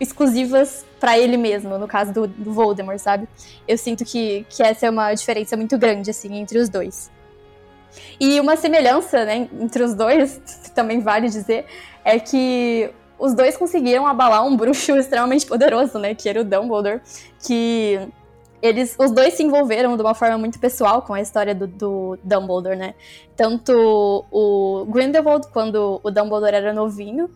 exclusivas 0.00 0.84
para 0.98 1.18
ele 1.18 1.36
mesmo, 1.36 1.78
no 1.78 1.86
caso 1.86 2.12
do, 2.12 2.26
do, 2.26 2.52
Voldemort, 2.52 2.98
sabe? 2.98 3.28
Eu 3.68 3.76
sinto 3.76 4.04
que, 4.04 4.46
que 4.48 4.62
essa 4.62 4.86
é 4.86 4.90
uma 4.90 5.12
diferença 5.12 5.56
muito 5.56 5.76
grande, 5.76 6.10
assim, 6.10 6.34
entre 6.36 6.58
os 6.58 6.68
dois. 6.68 7.10
E 8.18 8.40
uma 8.40 8.56
semelhança, 8.56 9.24
né, 9.24 9.48
entre 9.60 9.82
os 9.82 9.94
dois, 9.94 10.40
também 10.74 11.00
vale 11.00 11.28
dizer, 11.28 11.66
é 12.04 12.18
que 12.18 12.90
os 13.18 13.34
dois 13.34 13.56
conseguiram 13.56 14.06
abalar 14.06 14.44
um 14.46 14.56
bruxo 14.56 14.96
extremamente 14.96 15.46
poderoso, 15.46 15.98
né, 15.98 16.14
que 16.14 16.28
era 16.28 16.40
o 16.40 16.44
Dumbledore, 16.44 17.00
que 17.46 18.00
eles, 18.62 18.96
os 18.98 19.10
dois 19.10 19.34
se 19.34 19.42
envolveram 19.42 19.96
de 19.96 20.02
uma 20.02 20.14
forma 20.14 20.36
muito 20.38 20.58
pessoal 20.58 21.02
com 21.02 21.14
a 21.14 21.20
história 21.20 21.54
do, 21.54 21.66
do 21.66 22.18
Dumbledore, 22.22 22.76
né? 22.76 22.94
Tanto 23.34 24.26
o 24.30 24.84
Grindelwald, 24.86 25.48
quando 25.50 25.98
o 26.02 26.10
Dumbledore 26.10 26.54
era 26.54 26.72
novinho, 26.72 27.30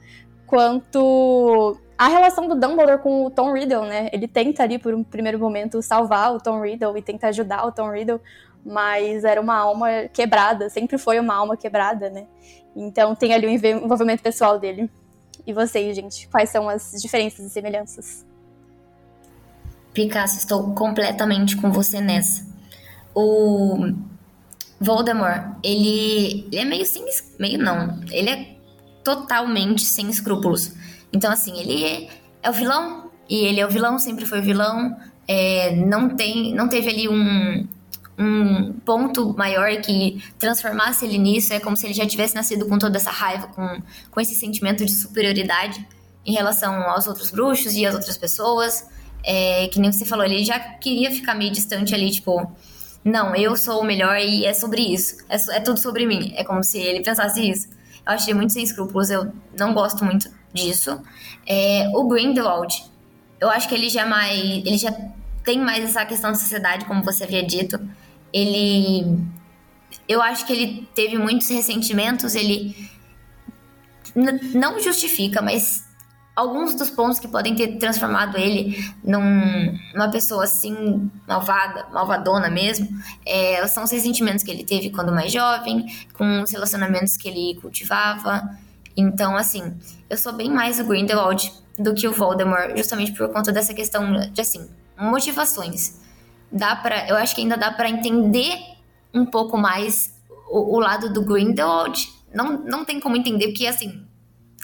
quanto 0.46 1.78
a 1.96 2.08
relação 2.08 2.48
do 2.48 2.54
Dumbledore 2.54 3.00
com 3.00 3.26
o 3.26 3.30
Tom 3.30 3.52
Riddle, 3.52 3.86
né? 3.86 4.08
Ele 4.12 4.26
tenta 4.26 4.62
ali, 4.62 4.78
por 4.78 4.94
um 4.94 5.04
primeiro 5.04 5.38
momento, 5.38 5.80
salvar 5.80 6.34
o 6.34 6.40
Tom 6.40 6.60
Riddle 6.60 6.96
e 6.96 7.02
tenta 7.02 7.28
ajudar 7.28 7.66
o 7.66 7.72
Tom 7.72 7.90
Riddle, 7.90 8.20
mas 8.64 9.24
era 9.24 9.40
uma 9.40 9.56
alma 9.56 9.88
quebrada, 10.12 10.68
sempre 10.68 10.98
foi 10.98 11.20
uma 11.20 11.34
alma 11.34 11.56
quebrada, 11.56 12.10
né? 12.10 12.26
Então 12.74 13.14
tem 13.14 13.32
ali 13.32 13.46
o 13.46 13.50
um 13.50 13.84
envolvimento 13.84 14.22
pessoal 14.22 14.58
dele. 14.58 14.90
E 15.46 15.52
vocês, 15.52 15.94
gente, 15.94 16.26
quais 16.28 16.50
são 16.50 16.68
as 16.68 16.92
diferenças 17.00 17.46
e 17.46 17.50
semelhanças? 17.50 18.24
Picasso, 19.92 20.38
estou 20.38 20.74
completamente 20.74 21.56
com 21.56 21.70
você 21.70 22.00
nessa. 22.00 22.44
O 23.14 23.92
Voldemort, 24.80 25.56
ele, 25.62 26.48
ele 26.50 26.58
é 26.58 26.64
meio 26.64 26.84
sem. 26.84 27.04
meio 27.38 27.58
não. 27.58 28.00
Ele 28.10 28.30
é 28.30 28.56
totalmente 29.04 29.84
sem 29.84 30.08
escrúpulos. 30.08 30.72
Então, 31.14 31.30
assim, 31.30 31.58
ele 31.60 31.84
é, 31.84 32.08
é 32.42 32.50
o 32.50 32.52
vilão, 32.52 33.10
e 33.28 33.36
ele 33.46 33.60
é 33.60 33.66
o 33.66 33.70
vilão, 33.70 33.98
sempre 33.98 34.26
foi 34.26 34.40
o 34.40 34.42
vilão. 34.42 34.96
É, 35.26 35.74
não, 35.76 36.10
tem, 36.10 36.52
não 36.54 36.68
teve 36.68 36.88
ali 36.90 37.08
um, 37.08 37.66
um 38.18 38.72
ponto 38.84 39.34
maior 39.36 39.70
que 39.80 40.22
transformasse 40.38 41.04
ele 41.04 41.18
nisso. 41.18 41.52
É 41.52 41.60
como 41.60 41.76
se 41.76 41.86
ele 41.86 41.94
já 41.94 42.06
tivesse 42.06 42.34
nascido 42.34 42.66
com 42.66 42.78
toda 42.78 42.96
essa 42.96 43.10
raiva, 43.10 43.46
com, 43.46 43.80
com 44.10 44.20
esse 44.20 44.34
sentimento 44.34 44.84
de 44.84 44.92
superioridade 44.92 45.86
em 46.26 46.32
relação 46.32 46.74
aos 46.90 47.06
outros 47.06 47.30
bruxos 47.30 47.74
e 47.74 47.86
às 47.86 47.94
outras 47.94 48.16
pessoas. 48.18 48.86
É, 49.22 49.68
que 49.68 49.80
nem 49.80 49.90
você 49.90 50.04
falou, 50.04 50.24
ele 50.24 50.44
já 50.44 50.58
queria 50.58 51.10
ficar 51.10 51.34
meio 51.34 51.50
distante 51.50 51.94
ali, 51.94 52.10
tipo, 52.10 52.52
não, 53.02 53.34
eu 53.34 53.56
sou 53.56 53.80
o 53.80 53.84
melhor 53.84 54.18
e 54.18 54.44
é 54.44 54.52
sobre 54.52 54.82
isso. 54.82 55.16
É, 55.30 55.36
é 55.56 55.60
tudo 55.60 55.80
sobre 55.80 56.04
mim. 56.06 56.34
É 56.36 56.44
como 56.44 56.62
se 56.62 56.78
ele 56.78 57.02
pensasse 57.02 57.40
isso. 57.40 57.68
Eu 58.06 58.12
achei 58.12 58.34
muito 58.34 58.52
sem 58.52 58.62
escrúpulos, 58.62 59.08
eu 59.08 59.32
não 59.58 59.72
gosto 59.72 60.04
muito 60.04 60.28
disso. 60.54 61.02
É, 61.46 61.90
o 61.92 62.06
Grindelwald, 62.08 62.84
eu 63.40 63.50
acho 63.50 63.68
que 63.68 63.74
ele 63.74 63.90
já 63.90 64.02
é 64.02 64.06
mais. 64.06 64.40
Ele 64.40 64.78
já 64.78 64.92
tem 65.42 65.60
mais 65.60 65.84
essa 65.84 66.06
questão 66.06 66.30
da 66.30 66.38
sociedade, 66.38 66.86
como 66.86 67.02
você 67.02 67.24
havia 67.24 67.44
dito. 67.44 67.78
Ele. 68.32 69.18
Eu 70.08 70.22
acho 70.22 70.46
que 70.46 70.52
ele 70.52 70.88
teve 70.94 71.18
muitos 71.18 71.48
ressentimentos, 71.48 72.34
ele. 72.34 72.74
Não 74.54 74.78
justifica, 74.80 75.42
mas 75.42 75.84
alguns 76.36 76.74
dos 76.74 76.90
pontos 76.90 77.18
que 77.18 77.28
podem 77.28 77.54
ter 77.54 77.78
transformado 77.78 78.36
ele 78.36 78.76
num, 79.02 79.78
numa 79.92 80.10
pessoa 80.10 80.44
assim, 80.44 81.10
malvada, 81.26 81.86
malvadona 81.92 82.48
mesmo, 82.48 82.88
é, 83.26 83.66
são 83.66 83.84
os 83.84 83.90
ressentimentos 83.90 84.42
que 84.42 84.50
ele 84.50 84.64
teve 84.64 84.90
quando 84.90 85.12
mais 85.12 85.32
jovem, 85.32 85.86
com 86.12 86.42
os 86.42 86.50
relacionamentos 86.50 87.16
que 87.16 87.28
ele 87.28 87.60
cultivava. 87.60 88.42
Então, 88.96 89.36
assim, 89.36 89.76
eu 90.08 90.16
sou 90.16 90.32
bem 90.32 90.50
mais 90.50 90.78
o 90.78 90.84
Grindelwald 90.84 91.52
do 91.78 91.94
que 91.94 92.06
o 92.06 92.12
Voldemort, 92.12 92.76
justamente 92.76 93.12
por 93.12 93.28
conta 93.32 93.52
dessa 93.52 93.74
questão 93.74 94.12
de, 94.30 94.40
assim, 94.40 94.68
motivações. 94.96 96.00
Dá 96.50 96.76
para, 96.76 97.08
eu 97.08 97.16
acho 97.16 97.34
que 97.34 97.40
ainda 97.40 97.56
dá 97.56 97.72
para 97.72 97.88
entender 97.88 98.56
um 99.12 99.26
pouco 99.26 99.56
mais 99.58 100.14
o, 100.48 100.76
o, 100.76 100.78
lado 100.78 101.12
do 101.12 101.22
Grindelwald. 101.22 102.12
Não, 102.32 102.62
não 102.62 102.84
tem 102.84 103.00
como 103.00 103.16
entender, 103.16 103.48
porque, 103.48 103.66
assim, 103.66 104.04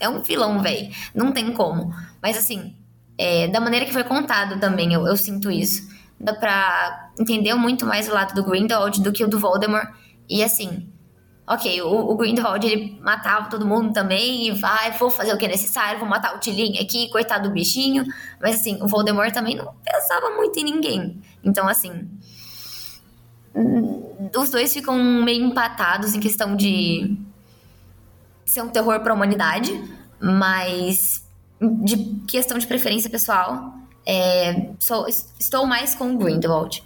é 0.00 0.08
um 0.08 0.22
vilão, 0.22 0.62
velho. 0.62 0.92
Não 1.14 1.32
tem 1.32 1.52
como. 1.52 1.92
Mas, 2.22 2.36
assim, 2.36 2.76
é, 3.18 3.48
da 3.48 3.60
maneira 3.60 3.84
que 3.84 3.92
foi 3.92 4.04
contado 4.04 4.60
também, 4.60 4.92
eu, 4.92 5.06
eu 5.06 5.16
sinto 5.16 5.50
isso. 5.50 5.90
Dá 6.18 6.34
pra 6.34 7.10
entender 7.18 7.54
muito 7.54 7.84
mais 7.84 8.08
o 8.08 8.12
lado 8.12 8.34
do 8.34 8.44
Grindelwald 8.44 9.02
do 9.02 9.12
que 9.12 9.24
o 9.24 9.28
do 9.28 9.38
Voldemort. 9.38 9.88
E, 10.28 10.44
assim, 10.44 10.88
ok, 11.51 11.82
o, 11.82 12.14
o 12.14 12.24
ele 12.24 12.96
matava 13.03 13.51
todo 13.51 13.66
mundo 13.66 13.92
também 13.92 14.46
e 14.46 14.53
vai, 14.53 14.92
vou 14.92 15.11
fazer 15.11 15.34
o 15.34 15.36
que 15.36 15.46
é 15.46 15.48
necessário, 15.48 15.98
vou 15.98 16.09
matar 16.09 16.36
o 16.36 16.38
Tilinho 16.38 16.80
aqui, 16.80 17.11
coitado 17.11 17.48
do 17.48 17.53
bichinho. 17.53 18.05
Mas 18.40 18.61
assim, 18.61 18.80
o 18.80 18.86
Voldemort 18.86 19.34
também 19.34 19.57
não 19.57 19.74
pensava 19.84 20.30
muito 20.36 20.57
em 20.61 20.64
ninguém. 20.64 21.20
Então, 21.42 21.66
assim. 21.66 22.09
Os 24.38 24.48
dois 24.48 24.72
ficam 24.72 24.96
meio 25.24 25.44
empatados 25.44 26.14
em 26.14 26.20
questão 26.20 26.55
de 26.55 27.18
ser 28.46 28.62
um 28.62 28.68
terror 28.68 29.01
para 29.01 29.12
a 29.12 29.16
humanidade, 29.16 29.72
mas 30.20 31.24
de 31.61 31.96
questão 32.28 32.59
de 32.59 32.66
preferência 32.66 33.11
pessoal, 33.11 33.74
é, 34.07 34.70
sou, 34.78 35.09
estou 35.09 35.66
mais 35.66 35.96
com 35.96 36.14
o 36.14 36.16
Grindelwald. 36.16 36.84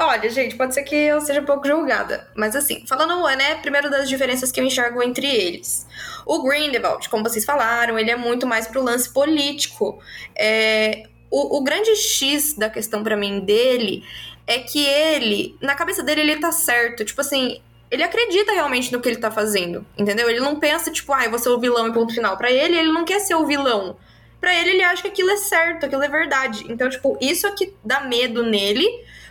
Olha, 0.00 0.30
gente, 0.30 0.54
pode 0.54 0.74
ser 0.74 0.84
que 0.84 0.94
eu 0.94 1.20
seja 1.20 1.40
um 1.40 1.44
pouco 1.44 1.66
julgada. 1.66 2.28
Mas 2.36 2.54
assim, 2.54 2.86
falando, 2.86 3.20
né, 3.36 3.56
primeiro 3.56 3.90
das 3.90 4.08
diferenças 4.08 4.52
que 4.52 4.60
eu 4.60 4.64
enxergo 4.64 5.02
entre 5.02 5.26
eles. 5.26 5.84
O 6.24 6.40
Grindelwald, 6.44 7.08
como 7.08 7.24
vocês 7.24 7.44
falaram, 7.44 7.98
ele 7.98 8.08
é 8.08 8.14
muito 8.16 8.46
mais 8.46 8.68
pro 8.68 8.80
lance 8.80 9.12
político. 9.12 10.00
É, 10.36 11.02
o, 11.28 11.58
o 11.58 11.64
grande 11.64 11.96
X 11.96 12.54
da 12.54 12.70
questão 12.70 13.02
para 13.02 13.16
mim 13.16 13.40
dele 13.40 14.04
é 14.46 14.60
que 14.60 14.86
ele, 14.86 15.56
na 15.60 15.74
cabeça 15.74 16.02
dele, 16.02 16.20
ele 16.20 16.36
tá 16.36 16.52
certo. 16.52 17.04
Tipo 17.04 17.20
assim, 17.20 17.60
ele 17.90 18.04
acredita 18.04 18.52
realmente 18.52 18.92
no 18.92 19.00
que 19.00 19.08
ele 19.08 19.18
tá 19.18 19.32
fazendo, 19.32 19.84
entendeu? 19.98 20.30
Ele 20.30 20.38
não 20.38 20.60
pensa, 20.60 20.92
tipo, 20.92 21.12
ah, 21.12 21.28
vou 21.28 21.40
ser 21.40 21.48
o 21.48 21.58
vilão 21.58 21.88
e 21.88 21.92
ponto 21.92 22.14
final. 22.14 22.36
Pra 22.36 22.52
ele, 22.52 22.78
ele 22.78 22.92
não 22.92 23.04
quer 23.04 23.18
ser 23.18 23.34
o 23.34 23.44
vilão. 23.44 23.96
Pra 24.40 24.54
ele, 24.54 24.70
ele 24.70 24.82
acha 24.84 25.02
que 25.02 25.08
aquilo 25.08 25.30
é 25.30 25.36
certo, 25.36 25.86
aquilo 25.86 26.04
é 26.04 26.08
verdade. 26.08 26.64
Então, 26.68 26.88
tipo, 26.88 27.18
isso 27.20 27.48
é 27.48 27.50
que 27.50 27.74
dá 27.84 28.00
medo 28.00 28.44
nele, 28.44 28.86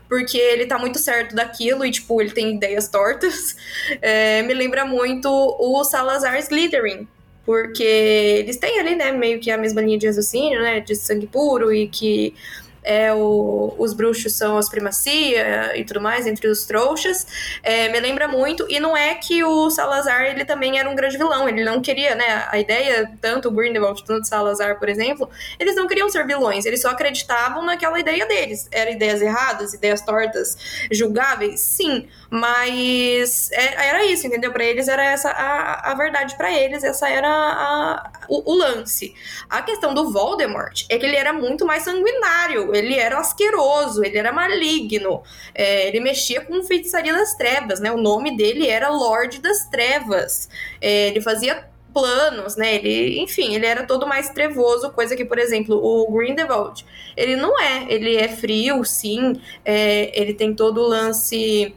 porque 0.07 0.37
ele 0.37 0.65
tá 0.65 0.77
muito 0.77 0.99
certo 0.99 1.35
daquilo 1.35 1.85
e, 1.85 1.91
tipo, 1.91 2.21
ele 2.21 2.31
tem 2.31 2.55
ideias 2.55 2.87
tortas. 2.87 3.55
É, 4.01 4.41
me 4.43 4.53
lembra 4.53 4.85
muito 4.85 5.29
o 5.29 5.83
Salazar 5.83 6.37
Slytherin, 6.39 7.07
porque 7.45 7.83
eles 7.83 8.57
têm 8.57 8.79
ali, 8.79 8.95
né, 8.95 9.11
meio 9.11 9.39
que 9.39 9.49
a 9.49 9.57
mesma 9.57 9.81
linha 9.81 9.97
de 9.97 10.07
raciocínio, 10.07 10.61
né, 10.61 10.79
de 10.81 10.95
sangue 10.95 11.27
puro 11.27 11.73
e 11.73 11.87
que 11.87 12.33
é 12.87 13.13
o, 13.13 13.75
os 13.77 13.93
bruxos 13.93 14.33
são 14.33 14.57
as 14.57 14.69
primacia 14.69 15.77
e 15.77 15.83
tudo 15.83 15.99
mais, 15.99 16.25
entre 16.25 16.47
os 16.47 16.65
trouxas. 16.65 17.27
É, 17.61 17.89
me 17.89 17.99
lembra 17.99 18.29
muito, 18.29 18.65
e 18.69 18.79
não 18.79 18.95
é 18.95 19.13
que 19.15 19.43
o 19.43 19.69
Salazar 19.69 20.21
ele 20.21 20.45
também 20.45 20.79
era 20.79 20.89
um 20.89 20.95
grande 20.95 21.17
vilão, 21.17 21.49
ele 21.49 21.65
não 21.65 21.81
queria, 21.81 22.15
né? 22.15 22.47
A 22.49 22.57
ideia, 22.57 23.11
tanto 23.19 23.49
o 23.49 23.51
Grindelwald 23.51 24.01
quanto 24.05 24.21
o 24.21 24.25
Salazar, 24.25 24.79
por 24.79 24.87
exemplo, 24.87 25.29
eles 25.59 25.75
não 25.75 25.85
queriam 25.85 26.09
ser 26.09 26.25
vilões, 26.25 26.65
eles 26.65 26.81
só 26.81 26.89
acreditavam 26.89 27.65
naquela 27.65 27.99
ideia 27.99 28.25
deles. 28.25 28.69
Eram 28.71 28.93
ideias 28.93 29.21
erradas, 29.21 29.73
ideias 29.73 30.01
tortas, 30.01 30.87
julgáveis, 30.89 31.59
sim, 31.59 32.07
mas 32.29 33.51
é, 33.51 33.87
era 33.87 34.05
isso, 34.05 34.27
entendeu? 34.27 34.51
Para 34.51 34.63
eles 34.63 34.87
era 34.87 35.03
essa 35.03 35.29
a, 35.29 35.91
a 35.91 35.93
verdade 35.95 36.35
para 36.35 36.51
eles, 36.51 36.83
essa 36.83 37.09
era 37.09 37.29
a, 37.29 38.11
o, 38.29 38.53
o 38.53 38.55
lance. 38.55 39.13
A 39.49 39.61
questão 39.61 39.93
do 39.93 40.11
Voldemort 40.11 40.85
é 40.89 40.97
que 40.97 41.05
ele 41.05 41.15
era 41.15 41.33
muito 41.33 41.65
mais 41.65 41.83
sanguinário 41.83 42.67
ele 42.73 42.95
era 42.95 43.19
asqueroso, 43.19 44.03
ele 44.03 44.17
era 44.17 44.31
maligno, 44.31 45.21
é, 45.53 45.87
ele 45.87 45.99
mexia 45.99 46.41
com 46.41 46.63
feitiçaria 46.63 47.13
das 47.13 47.35
trevas, 47.35 47.79
né? 47.79 47.91
O 47.91 47.97
nome 47.97 48.35
dele 48.35 48.67
era 48.67 48.89
Lorde 48.89 49.39
das 49.39 49.65
Trevas. 49.69 50.49
É, 50.81 51.07
ele 51.07 51.21
fazia 51.21 51.67
planos, 51.93 52.55
né? 52.55 52.75
Ele, 52.75 53.19
enfim, 53.19 53.55
ele 53.55 53.65
era 53.65 53.85
todo 53.85 54.05
mais 54.05 54.29
trevoso, 54.29 54.91
coisa 54.91 55.15
que, 55.15 55.25
por 55.25 55.39
exemplo, 55.39 55.75
o 55.75 56.11
Grindelwald, 56.11 56.85
ele 57.15 57.35
não 57.35 57.59
é. 57.59 57.85
Ele 57.89 58.15
é 58.15 58.27
frio, 58.27 58.83
sim. 58.83 59.41
É, 59.65 60.11
ele 60.19 60.33
tem 60.33 60.53
todo 60.53 60.81
o 60.81 60.87
lance 60.87 61.75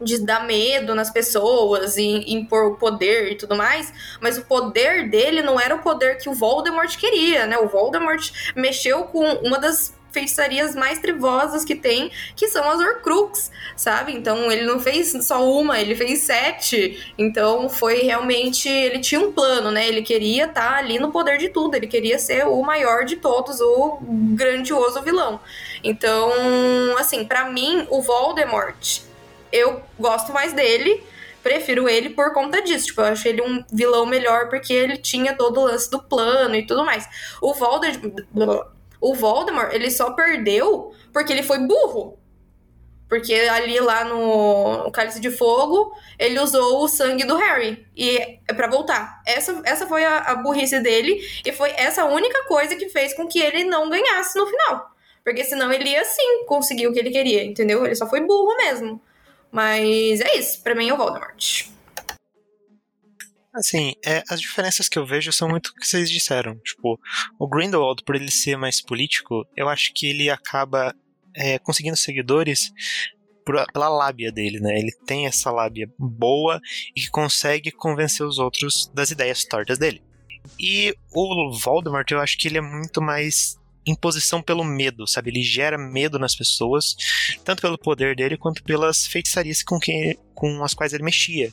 de 0.00 0.18
dar 0.24 0.46
medo 0.46 0.94
nas 0.94 1.10
pessoas 1.10 1.96
e 1.96 2.32
impor 2.32 2.76
poder 2.76 3.32
e 3.32 3.34
tudo 3.34 3.56
mais, 3.56 3.92
mas 4.20 4.38
o 4.38 4.44
poder 4.44 5.08
dele 5.10 5.42
não 5.42 5.58
era 5.60 5.74
o 5.74 5.80
poder 5.80 6.18
que 6.18 6.28
o 6.28 6.34
Voldemort 6.34 6.96
queria, 6.96 7.46
né? 7.46 7.58
O 7.58 7.68
Voldemort 7.68 8.30
mexeu 8.54 9.04
com 9.04 9.24
uma 9.42 9.58
das 9.58 9.96
feitiçarias 10.10 10.74
mais 10.74 10.98
trevosas 10.98 11.64
que 11.64 11.74
tem, 11.74 12.10
que 12.34 12.48
são 12.48 12.68
as 12.70 12.80
Horcrux, 12.80 13.50
sabe? 13.76 14.12
Então 14.12 14.50
ele 14.50 14.64
não 14.64 14.80
fez 14.80 15.12
só 15.24 15.44
uma, 15.44 15.80
ele 15.80 15.94
fez 15.94 16.20
sete. 16.20 17.12
Então 17.16 17.68
foi 17.68 18.02
realmente. 18.02 18.68
Ele 18.68 19.00
tinha 19.00 19.20
um 19.20 19.32
plano, 19.32 19.70
né? 19.70 19.86
Ele 19.86 20.02
queria 20.02 20.46
estar 20.46 20.72
tá 20.72 20.76
ali 20.76 20.98
no 20.98 21.10
poder 21.10 21.38
de 21.38 21.48
tudo, 21.48 21.74
ele 21.74 21.86
queria 21.86 22.18
ser 22.18 22.46
o 22.46 22.62
maior 22.62 23.04
de 23.04 23.16
todos, 23.16 23.60
o 23.60 23.98
grandioso 24.34 25.02
vilão. 25.02 25.40
Então, 25.82 26.30
assim, 26.98 27.24
para 27.24 27.48
mim, 27.50 27.86
o 27.90 28.02
Voldemort, 28.02 29.00
eu 29.52 29.82
gosto 29.98 30.32
mais 30.32 30.52
dele 30.52 31.02
prefiro 31.42 31.88
ele 31.88 32.10
por 32.10 32.32
conta 32.32 32.60
disso. 32.60 32.86
Tipo, 32.86 33.00
eu 33.00 33.06
acho 33.06 33.26
ele 33.26 33.40
um 33.40 33.64
vilão 33.72 34.04
melhor 34.04 34.48
porque 34.48 34.72
ele 34.72 34.98
tinha 34.98 35.34
todo 35.34 35.60
o 35.60 35.64
lance 35.64 35.90
do 35.90 36.02
plano 36.02 36.54
e 36.54 36.66
tudo 36.66 36.84
mais. 36.84 37.08
O 37.40 37.54
Voldemort. 37.54 38.68
O 39.00 39.14
Voldemort, 39.14 39.72
ele 39.72 39.90
só 39.90 40.12
perdeu 40.12 40.92
porque 41.12 41.32
ele 41.32 41.42
foi 41.42 41.58
burro. 41.58 42.18
Porque 43.08 43.32
ali 43.32 43.80
lá 43.80 44.04
no, 44.04 44.84
no 44.84 44.90
Cálice 44.90 45.18
de 45.18 45.30
Fogo, 45.30 45.96
ele 46.18 46.38
usou 46.38 46.84
o 46.84 46.88
sangue 46.88 47.24
do 47.24 47.36
Harry. 47.36 47.86
E 47.96 48.18
é 48.46 48.52
para 48.52 48.68
voltar. 48.68 49.22
Essa, 49.26 49.62
essa 49.64 49.86
foi 49.86 50.04
a, 50.04 50.18
a 50.18 50.34
burrice 50.36 50.78
dele. 50.80 51.18
E 51.42 51.50
foi 51.50 51.70
essa 51.70 52.04
única 52.04 52.44
coisa 52.44 52.76
que 52.76 52.90
fez 52.90 53.14
com 53.14 53.26
que 53.26 53.40
ele 53.40 53.64
não 53.64 53.88
ganhasse 53.88 54.38
no 54.38 54.46
final. 54.46 54.90
Porque 55.24 55.42
senão 55.44 55.72
ele 55.72 55.88
ia 55.88 56.04
sim 56.04 56.44
conseguir 56.44 56.86
o 56.86 56.92
que 56.92 56.98
ele 56.98 57.10
queria, 57.10 57.42
entendeu? 57.44 57.86
Ele 57.86 57.94
só 57.94 58.06
foi 58.06 58.20
burro 58.20 58.54
mesmo. 58.56 59.00
Mas 59.50 60.20
é 60.20 60.36
isso, 60.36 60.62
para 60.62 60.74
mim 60.74 60.88
é 60.88 60.94
o 60.94 60.96
Voldemort. 60.96 61.68
Assim, 63.54 63.94
é, 64.04 64.22
as 64.28 64.40
diferenças 64.40 64.88
que 64.88 64.98
eu 64.98 65.06
vejo 65.06 65.32
são 65.32 65.48
muito 65.48 65.68
o 65.68 65.74
que 65.74 65.86
vocês 65.86 66.10
disseram. 66.10 66.56
Tipo, 66.58 67.00
o 67.38 67.48
Grindelwald, 67.48 68.04
por 68.04 68.14
ele 68.14 68.30
ser 68.30 68.56
mais 68.56 68.80
político, 68.80 69.46
eu 69.56 69.68
acho 69.68 69.92
que 69.94 70.06
ele 70.06 70.30
acaba 70.30 70.94
é, 71.34 71.58
conseguindo 71.58 71.96
seguidores 71.96 72.72
pela 73.72 73.88
lábia 73.88 74.30
dele, 74.30 74.60
né? 74.60 74.78
Ele 74.78 74.92
tem 75.06 75.26
essa 75.26 75.50
lábia 75.50 75.90
boa 75.98 76.60
e 76.94 77.00
que 77.00 77.10
consegue 77.10 77.70
convencer 77.70 78.26
os 78.26 78.38
outros 78.38 78.90
das 78.94 79.10
ideias 79.10 79.44
tortas 79.44 79.78
dele. 79.78 80.02
E 80.58 80.94
o 81.12 81.50
Voldemort, 81.58 82.08
eu 82.10 82.20
acho 82.20 82.36
que 82.36 82.48
ele 82.48 82.58
é 82.58 82.62
muito 82.62 83.00
mais 83.00 83.58
imposição 83.90 84.42
pelo 84.42 84.64
medo, 84.64 85.06
sabe? 85.06 85.30
Ele 85.30 85.42
gera 85.42 85.78
medo 85.78 86.18
nas 86.18 86.34
pessoas, 86.34 86.94
tanto 87.44 87.62
pelo 87.62 87.78
poder 87.78 88.16
dele 88.16 88.36
quanto 88.36 88.62
pelas 88.62 89.06
feitiçarias 89.06 89.62
com, 89.62 89.78
quem, 89.78 90.16
com 90.34 90.62
as 90.62 90.74
quais 90.74 90.92
ele 90.92 91.04
mexia. 91.04 91.52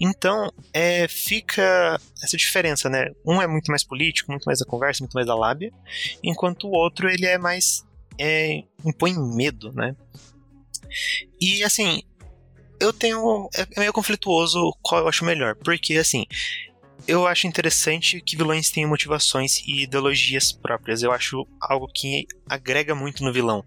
Então, 0.00 0.50
é, 0.72 1.06
fica 1.08 2.00
essa 2.22 2.36
diferença, 2.36 2.88
né? 2.88 3.10
Um 3.26 3.40
é 3.40 3.46
muito 3.46 3.68
mais 3.70 3.84
político, 3.84 4.30
muito 4.30 4.44
mais 4.44 4.58
da 4.58 4.64
conversa, 4.64 5.02
muito 5.02 5.12
mais 5.12 5.26
da 5.26 5.34
lábia, 5.34 5.70
enquanto 6.22 6.66
o 6.68 6.72
outro 6.72 7.08
ele 7.08 7.26
é 7.26 7.36
mais 7.36 7.84
é, 8.18 8.62
impõe 8.84 9.14
medo, 9.36 9.72
né? 9.72 9.94
E 11.40 11.62
assim, 11.62 12.02
eu 12.80 12.92
tenho 12.92 13.48
é, 13.54 13.66
é 13.76 13.80
meio 13.80 13.92
conflituoso 13.92 14.72
qual 14.82 15.02
eu 15.02 15.08
acho 15.08 15.24
melhor, 15.24 15.54
porque 15.56 15.96
assim, 15.98 16.26
eu 17.06 17.26
acho 17.26 17.46
interessante 17.46 18.20
que 18.20 18.36
vilões 18.36 18.70
tenham 18.70 18.88
motivações 18.88 19.62
e 19.66 19.82
ideologias 19.82 20.52
próprias. 20.52 21.02
Eu 21.02 21.12
acho 21.12 21.46
algo 21.60 21.88
que 21.92 22.26
agrega 22.48 22.94
muito 22.94 23.24
no 23.24 23.32
vilão. 23.32 23.64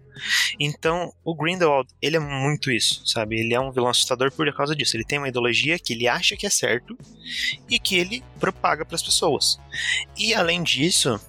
Então, 0.58 1.12
o 1.24 1.34
Grindelwald, 1.34 1.88
ele 2.00 2.16
é 2.16 2.20
muito 2.20 2.70
isso, 2.70 3.06
sabe? 3.06 3.40
Ele 3.40 3.54
é 3.54 3.60
um 3.60 3.72
vilão 3.72 3.90
assustador 3.90 4.30
por 4.32 4.52
causa 4.54 4.74
disso. 4.74 4.96
Ele 4.96 5.04
tem 5.04 5.18
uma 5.18 5.28
ideologia 5.28 5.78
que 5.78 5.92
ele 5.92 6.08
acha 6.08 6.36
que 6.36 6.46
é 6.46 6.50
certo 6.50 6.96
e 7.68 7.78
que 7.78 7.96
ele 7.96 8.22
propaga 8.38 8.84
para 8.84 8.96
as 8.96 9.02
pessoas. 9.02 9.58
E 10.16 10.34
além 10.34 10.62
disso, 10.62 11.20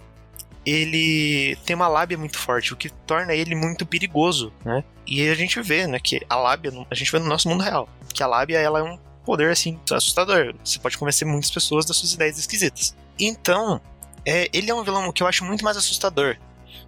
ele 0.66 1.56
tem 1.66 1.76
uma 1.76 1.88
lábia 1.88 2.18
muito 2.18 2.38
forte, 2.38 2.74
o 2.74 2.78
que 2.78 2.90
torna 2.90 3.34
ele 3.34 3.56
muito 3.56 3.86
perigoso, 3.86 4.52
né? 4.64 4.84
E 5.06 5.30
a 5.30 5.36
gente 5.36 5.62
vê, 5.62 5.86
né, 5.86 6.00
que 6.00 6.26
a 6.28 6.36
lábia, 6.36 6.72
a 6.90 6.96
gente 6.96 7.12
vê 7.12 7.20
no 7.20 7.28
nosso 7.28 7.48
mundo 7.48 7.64
real, 7.64 7.88
que 8.12 8.24
a 8.24 8.28
lábia 8.28 8.58
ela 8.58 8.80
é 8.80 8.84
um 8.84 8.98
poder 9.26 9.52
assim 9.52 9.80
assustador. 9.92 10.56
Você 10.64 10.80
pode 10.80 10.98
convencer 10.98 11.28
muitas 11.28 11.52
pessoas 11.52 11.86
das 11.86 11.98
suas 11.98 12.14
ideias 12.14 12.38
esquisitas. 12.38 12.96
Então, 13.20 13.82
é, 14.26 14.50
ele 14.54 14.70
é 14.70 14.76
um 14.76 14.84
vilão 14.84 15.12
que 15.12 15.24
eu 15.24 15.28
acho 15.28 15.44
muito 15.44 15.64
mais 15.64 15.78
assustador. 15.78 16.38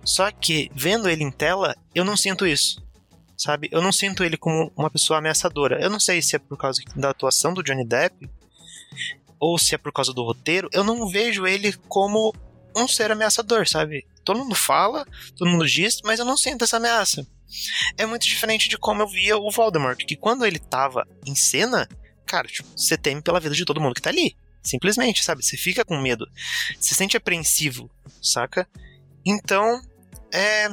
Só 0.03 0.31
que, 0.31 0.71
vendo 0.73 1.09
ele 1.09 1.23
em 1.23 1.31
tela, 1.31 1.75
eu 1.93 2.05
não 2.05 2.15
sinto 2.15 2.45
isso. 2.45 2.81
Sabe? 3.37 3.69
Eu 3.71 3.81
não 3.81 3.91
sinto 3.91 4.23
ele 4.23 4.37
como 4.37 4.71
uma 4.75 4.89
pessoa 4.89 5.19
ameaçadora. 5.19 5.79
Eu 5.81 5.89
não 5.89 5.99
sei 5.99 6.21
se 6.21 6.35
é 6.35 6.39
por 6.39 6.57
causa 6.57 6.81
da 6.95 7.09
atuação 7.09 7.53
do 7.53 7.61
Johnny 7.61 7.85
Depp 7.85 8.29
ou 9.39 9.59
se 9.59 9.75
é 9.75 9.77
por 9.77 9.91
causa 9.91 10.13
do 10.13 10.23
roteiro. 10.23 10.69
Eu 10.71 10.83
não 10.83 11.07
vejo 11.07 11.45
ele 11.45 11.73
como 11.87 12.33
um 12.75 12.87
ser 12.87 13.11
ameaçador, 13.11 13.67
sabe? 13.67 14.05
Todo 14.23 14.39
mundo 14.39 14.55
fala, 14.55 15.05
todo 15.35 15.49
mundo 15.49 15.67
diz, 15.67 16.01
mas 16.03 16.19
eu 16.19 16.25
não 16.25 16.37
sinto 16.37 16.63
essa 16.63 16.77
ameaça. 16.77 17.25
É 17.97 18.05
muito 18.05 18.25
diferente 18.25 18.67
de 18.67 18.77
como 18.77 19.01
eu 19.01 19.07
via 19.07 19.37
o 19.37 19.49
Voldemort, 19.49 19.97
que 20.05 20.15
quando 20.15 20.45
ele 20.45 20.59
tava 20.59 21.07
em 21.25 21.33
cena, 21.33 21.87
cara, 22.27 22.47
tipo, 22.47 22.69
você 22.75 22.97
teme 22.97 23.21
pela 23.21 23.39
vida 23.39 23.55
de 23.55 23.65
todo 23.65 23.81
mundo 23.81 23.95
que 23.95 24.01
tá 24.01 24.09
ali. 24.09 24.35
Simplesmente, 24.61 25.23
sabe? 25.23 25.43
Você 25.43 25.55
fica 25.55 25.85
com 25.85 25.97
medo. 25.97 26.29
Se 26.79 26.93
sente 26.93 27.15
apreensivo, 27.15 27.89
saca? 28.21 28.67
Então, 29.25 29.81
é. 30.31 30.67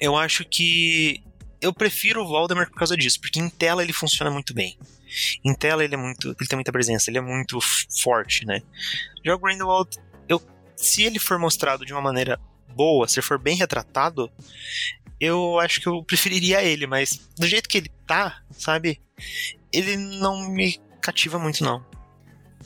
Eu 0.00 0.16
acho 0.16 0.44
que. 0.44 1.22
Eu 1.60 1.72
prefiro 1.72 2.22
o 2.22 2.26
Voldemort 2.26 2.68
por 2.68 2.78
causa 2.78 2.96
disso, 2.96 3.20
porque 3.20 3.38
em 3.38 3.48
tela 3.48 3.82
ele 3.82 3.92
funciona 3.92 4.30
muito 4.30 4.52
bem. 4.52 4.76
Em 5.44 5.54
tela 5.54 5.84
ele 5.84 5.94
é 5.94 5.96
muito. 5.96 6.28
Ele 6.28 6.48
tem 6.48 6.56
muita 6.56 6.72
presença, 6.72 7.08
ele 7.08 7.18
é 7.18 7.20
muito 7.20 7.58
forte, 8.02 8.44
né? 8.44 8.60
Já 9.24 9.34
o 9.34 9.38
Grindelwald, 9.38 9.96
eu, 10.28 10.42
se 10.74 11.04
ele 11.04 11.20
for 11.20 11.38
mostrado 11.38 11.86
de 11.86 11.92
uma 11.92 12.02
maneira 12.02 12.40
boa, 12.74 13.06
se 13.06 13.22
for 13.22 13.38
bem 13.38 13.56
retratado, 13.56 14.30
eu 15.20 15.60
acho 15.60 15.80
que 15.80 15.86
eu 15.86 16.02
preferiria 16.02 16.62
ele, 16.64 16.86
mas 16.86 17.30
do 17.38 17.46
jeito 17.46 17.68
que 17.68 17.78
ele 17.78 17.90
tá, 18.06 18.42
sabe? 18.50 19.00
Ele 19.72 19.96
não 19.96 20.48
me 20.48 20.80
cativa 21.00 21.38
muito, 21.38 21.64
não. 21.64 21.82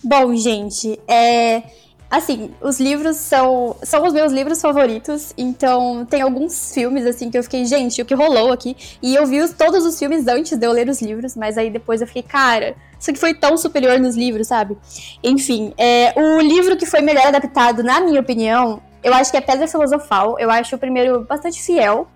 Bom, 0.02 0.34
gente, 0.36 1.00
é, 1.08 1.62
Assim, 2.08 2.52
os 2.60 2.78
livros 2.78 3.16
são, 3.16 3.76
são 3.82 4.06
os 4.06 4.12
meus 4.12 4.32
livros 4.32 4.60
favoritos, 4.60 5.34
então 5.36 6.06
tem 6.06 6.22
alguns 6.22 6.72
filmes, 6.72 7.04
assim, 7.04 7.30
que 7.30 7.36
eu 7.36 7.42
fiquei, 7.42 7.64
gente, 7.64 8.00
o 8.00 8.04
que 8.04 8.14
rolou 8.14 8.52
aqui? 8.52 8.76
E 9.02 9.12
eu 9.16 9.26
vi 9.26 9.40
os, 9.40 9.52
todos 9.52 9.84
os 9.84 9.98
filmes 9.98 10.28
antes 10.28 10.56
de 10.56 10.64
eu 10.64 10.70
ler 10.70 10.88
os 10.88 11.02
livros, 11.02 11.34
mas 11.34 11.58
aí 11.58 11.68
depois 11.68 12.00
eu 12.00 12.06
fiquei, 12.06 12.22
cara, 12.22 12.76
isso 12.98 13.10
aqui 13.10 13.18
foi 13.18 13.34
tão 13.34 13.56
superior 13.56 13.98
nos 13.98 14.16
livros, 14.16 14.46
sabe? 14.46 14.78
Enfim, 15.22 15.74
é, 15.76 16.14
o 16.16 16.40
livro 16.40 16.76
que 16.76 16.86
foi 16.86 17.00
melhor 17.00 17.26
adaptado, 17.26 17.82
na 17.82 18.00
minha 18.00 18.20
opinião, 18.20 18.80
eu 19.02 19.12
acho 19.12 19.32
que 19.32 19.36
é 19.36 19.40
Pedra 19.40 19.66
Filosofal. 19.66 20.38
Eu 20.38 20.48
acho 20.48 20.76
o 20.76 20.78
primeiro 20.78 21.24
bastante 21.24 21.60
fiel 21.60 22.08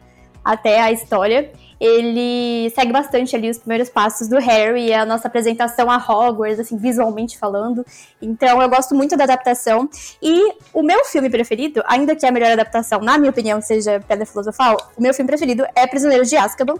até 0.44 0.80
a 0.80 0.92
história 0.92 1.50
ele 1.80 2.68
segue 2.70 2.92
bastante 2.92 3.34
ali 3.34 3.48
os 3.48 3.56
primeiros 3.56 3.88
passos 3.88 4.28
do 4.28 4.38
Harry, 4.38 4.92
a 4.92 5.06
nossa 5.06 5.28
apresentação 5.28 5.90
a 5.90 5.96
Hogwarts, 5.96 6.60
assim, 6.60 6.76
visualmente 6.76 7.38
falando. 7.38 7.84
Então 8.20 8.60
eu 8.60 8.68
gosto 8.68 8.94
muito 8.94 9.16
da 9.16 9.24
adaptação. 9.24 9.88
E 10.20 10.52
o 10.74 10.82
meu 10.82 11.04
filme 11.06 11.30
preferido, 11.30 11.82
ainda 11.86 12.14
que 12.14 12.26
a 12.26 12.30
melhor 12.30 12.52
adaptação, 12.52 13.00
na 13.00 13.16
minha 13.16 13.30
opinião, 13.30 13.62
seja 13.62 13.98
Pedra 14.06 14.26
Filosofal, 14.26 14.76
o 14.94 15.02
meu 15.02 15.14
filme 15.14 15.28
preferido 15.28 15.64
é 15.74 15.86
Prisioneiro 15.86 16.26
de 16.26 16.36
Azkaban. 16.36 16.74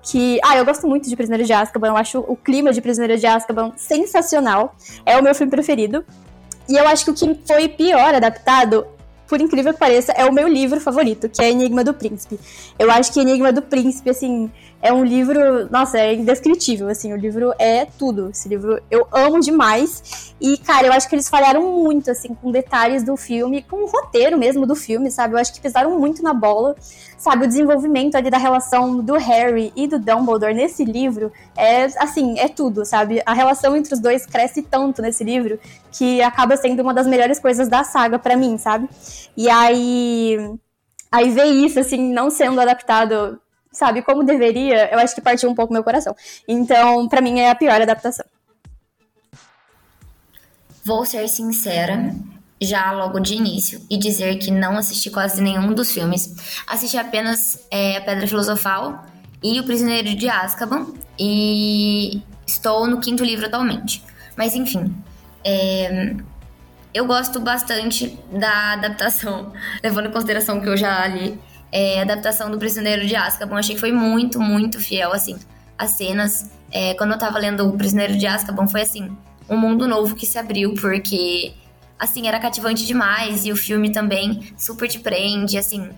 Que, 0.00 0.38
ah, 0.44 0.56
eu 0.56 0.64
gosto 0.64 0.86
muito 0.86 1.08
de 1.08 1.16
Prisioneiro 1.16 1.44
de 1.44 1.52
Azkaban, 1.52 1.88
eu 1.88 1.96
acho 1.96 2.20
o 2.20 2.36
clima 2.36 2.72
de 2.72 2.80
Prisioneiro 2.80 3.20
de 3.20 3.26
Azkaban 3.26 3.72
sensacional. 3.76 4.76
É 5.04 5.18
o 5.18 5.22
meu 5.22 5.34
filme 5.34 5.50
preferido. 5.50 6.04
E 6.68 6.76
eu 6.76 6.86
acho 6.86 7.04
que 7.04 7.10
o 7.10 7.14
que 7.14 7.40
foi 7.44 7.68
pior 7.68 8.14
adaptado 8.14 8.86
por 9.28 9.40
incrível 9.40 9.72
que 9.72 9.78
pareça, 9.78 10.12
é 10.12 10.24
o 10.24 10.32
meu 10.32 10.48
livro 10.48 10.80
favorito, 10.80 11.28
que 11.28 11.42
é 11.42 11.50
Enigma 11.50 11.82
do 11.82 11.92
Príncipe. 11.92 12.38
Eu 12.78 12.90
acho 12.90 13.12
que 13.12 13.20
Enigma 13.20 13.52
do 13.52 13.62
Príncipe, 13.62 14.10
assim, 14.10 14.50
é 14.80 14.92
um 14.92 15.04
livro, 15.04 15.68
nossa, 15.70 15.98
é 15.98 16.14
indescritível, 16.14 16.88
assim, 16.88 17.12
o 17.12 17.16
livro 17.16 17.52
é 17.58 17.86
tudo. 17.86 18.30
Esse 18.30 18.48
livro 18.48 18.80
eu 18.90 19.06
amo 19.10 19.40
demais. 19.40 20.34
E, 20.40 20.58
cara, 20.58 20.86
eu 20.86 20.92
acho 20.92 21.08
que 21.08 21.14
eles 21.14 21.28
falharam 21.28 21.62
muito, 21.82 22.10
assim, 22.10 22.34
com 22.34 22.50
detalhes 22.50 23.02
do 23.02 23.16
filme, 23.16 23.62
com 23.62 23.84
o 23.84 23.86
roteiro 23.86 24.38
mesmo 24.38 24.66
do 24.66 24.76
filme, 24.76 25.10
sabe? 25.10 25.34
Eu 25.34 25.38
acho 25.38 25.52
que 25.52 25.60
pisaram 25.60 25.98
muito 25.98 26.22
na 26.22 26.34
bola, 26.34 26.76
sabe? 27.16 27.44
O 27.44 27.48
desenvolvimento 27.48 28.16
ali 28.16 28.30
da 28.30 28.38
relação 28.38 29.02
do 29.02 29.14
Harry 29.14 29.72
e 29.74 29.88
do 29.88 29.98
Dumbledore 29.98 30.54
nesse 30.54 30.84
livro 30.84 31.32
é, 31.56 31.84
assim, 31.98 32.38
é 32.38 32.48
tudo, 32.48 32.84
sabe? 32.84 33.22
A 33.24 33.32
relação 33.32 33.76
entre 33.76 33.94
os 33.94 34.00
dois 34.00 34.26
cresce 34.26 34.62
tanto 34.62 35.00
nesse 35.00 35.24
livro 35.24 35.58
que 35.90 36.22
acaba 36.22 36.56
sendo 36.56 36.82
uma 36.82 36.92
das 36.92 37.06
melhores 37.06 37.38
coisas 37.38 37.66
da 37.68 37.82
saga 37.82 38.18
para 38.18 38.36
mim, 38.36 38.58
sabe? 38.58 38.88
E 39.36 39.48
aí. 39.48 40.38
Aí 41.10 41.30
ver 41.30 41.46
isso, 41.46 41.78
assim, 41.78 42.12
não 42.12 42.30
sendo 42.30 42.60
adaptado 42.60 43.40
sabe, 43.76 44.02
como 44.02 44.24
deveria, 44.24 44.90
eu 44.92 44.98
acho 44.98 45.14
que 45.14 45.20
partiu 45.20 45.50
um 45.50 45.54
pouco 45.54 45.72
meu 45.72 45.84
coração. 45.84 46.14
Então, 46.48 47.08
para 47.08 47.20
mim 47.20 47.40
é 47.40 47.50
a 47.50 47.54
pior 47.54 47.80
adaptação. 47.80 48.24
Vou 50.84 51.04
ser 51.04 51.26
sincera, 51.28 52.14
já 52.60 52.92
logo 52.92 53.18
de 53.20 53.34
início, 53.34 53.80
e 53.90 53.98
dizer 53.98 54.36
que 54.38 54.50
não 54.50 54.76
assisti 54.76 55.10
quase 55.10 55.42
nenhum 55.42 55.72
dos 55.72 55.92
filmes. 55.92 56.62
Assisti 56.66 56.96
apenas 56.96 57.66
é, 57.70 57.96
A 57.96 58.00
Pedra 58.00 58.26
Filosofal 58.26 59.04
e 59.42 59.60
O 59.60 59.64
Prisioneiro 59.64 60.14
de 60.14 60.28
Azkaban, 60.28 60.86
e 61.18 62.22
estou 62.46 62.86
no 62.86 63.00
quinto 63.00 63.24
livro 63.24 63.46
atualmente. 63.46 64.02
Mas 64.36 64.54
enfim, 64.54 64.94
é, 65.44 66.14
eu 66.94 67.04
gosto 67.04 67.40
bastante 67.40 68.18
da 68.32 68.72
adaptação, 68.72 69.52
levando 69.84 70.08
em 70.08 70.12
consideração 70.12 70.60
que 70.60 70.68
eu 70.68 70.76
já 70.76 71.06
li 71.06 71.38
é, 71.76 72.00
adaptação 72.00 72.50
do 72.50 72.56
Prisioneiro 72.56 73.06
de 73.06 73.14
Azkaban. 73.14 73.58
Achei 73.58 73.74
que 73.74 73.80
foi 73.80 73.92
muito, 73.92 74.40
muito 74.40 74.80
fiel, 74.80 75.12
assim. 75.12 75.36
As 75.76 75.90
cenas, 75.90 76.50
é, 76.72 76.94
quando 76.94 77.12
eu 77.12 77.18
tava 77.18 77.38
lendo 77.38 77.68
O 77.68 77.76
Prisioneiro 77.76 78.16
de 78.16 78.26
Azkaban, 78.26 78.66
foi 78.66 78.80
assim, 78.80 79.14
um 79.46 79.58
mundo 79.58 79.86
novo 79.86 80.14
que 80.14 80.24
se 80.24 80.38
abriu, 80.38 80.72
porque, 80.72 81.52
assim, 81.98 82.26
era 82.26 82.38
cativante 82.38 82.86
demais. 82.86 83.44
E 83.44 83.52
o 83.52 83.56
filme 83.56 83.92
também 83.92 84.54
super 84.56 84.88
te 84.88 84.98
prende, 84.98 85.58
assim, 85.58 85.90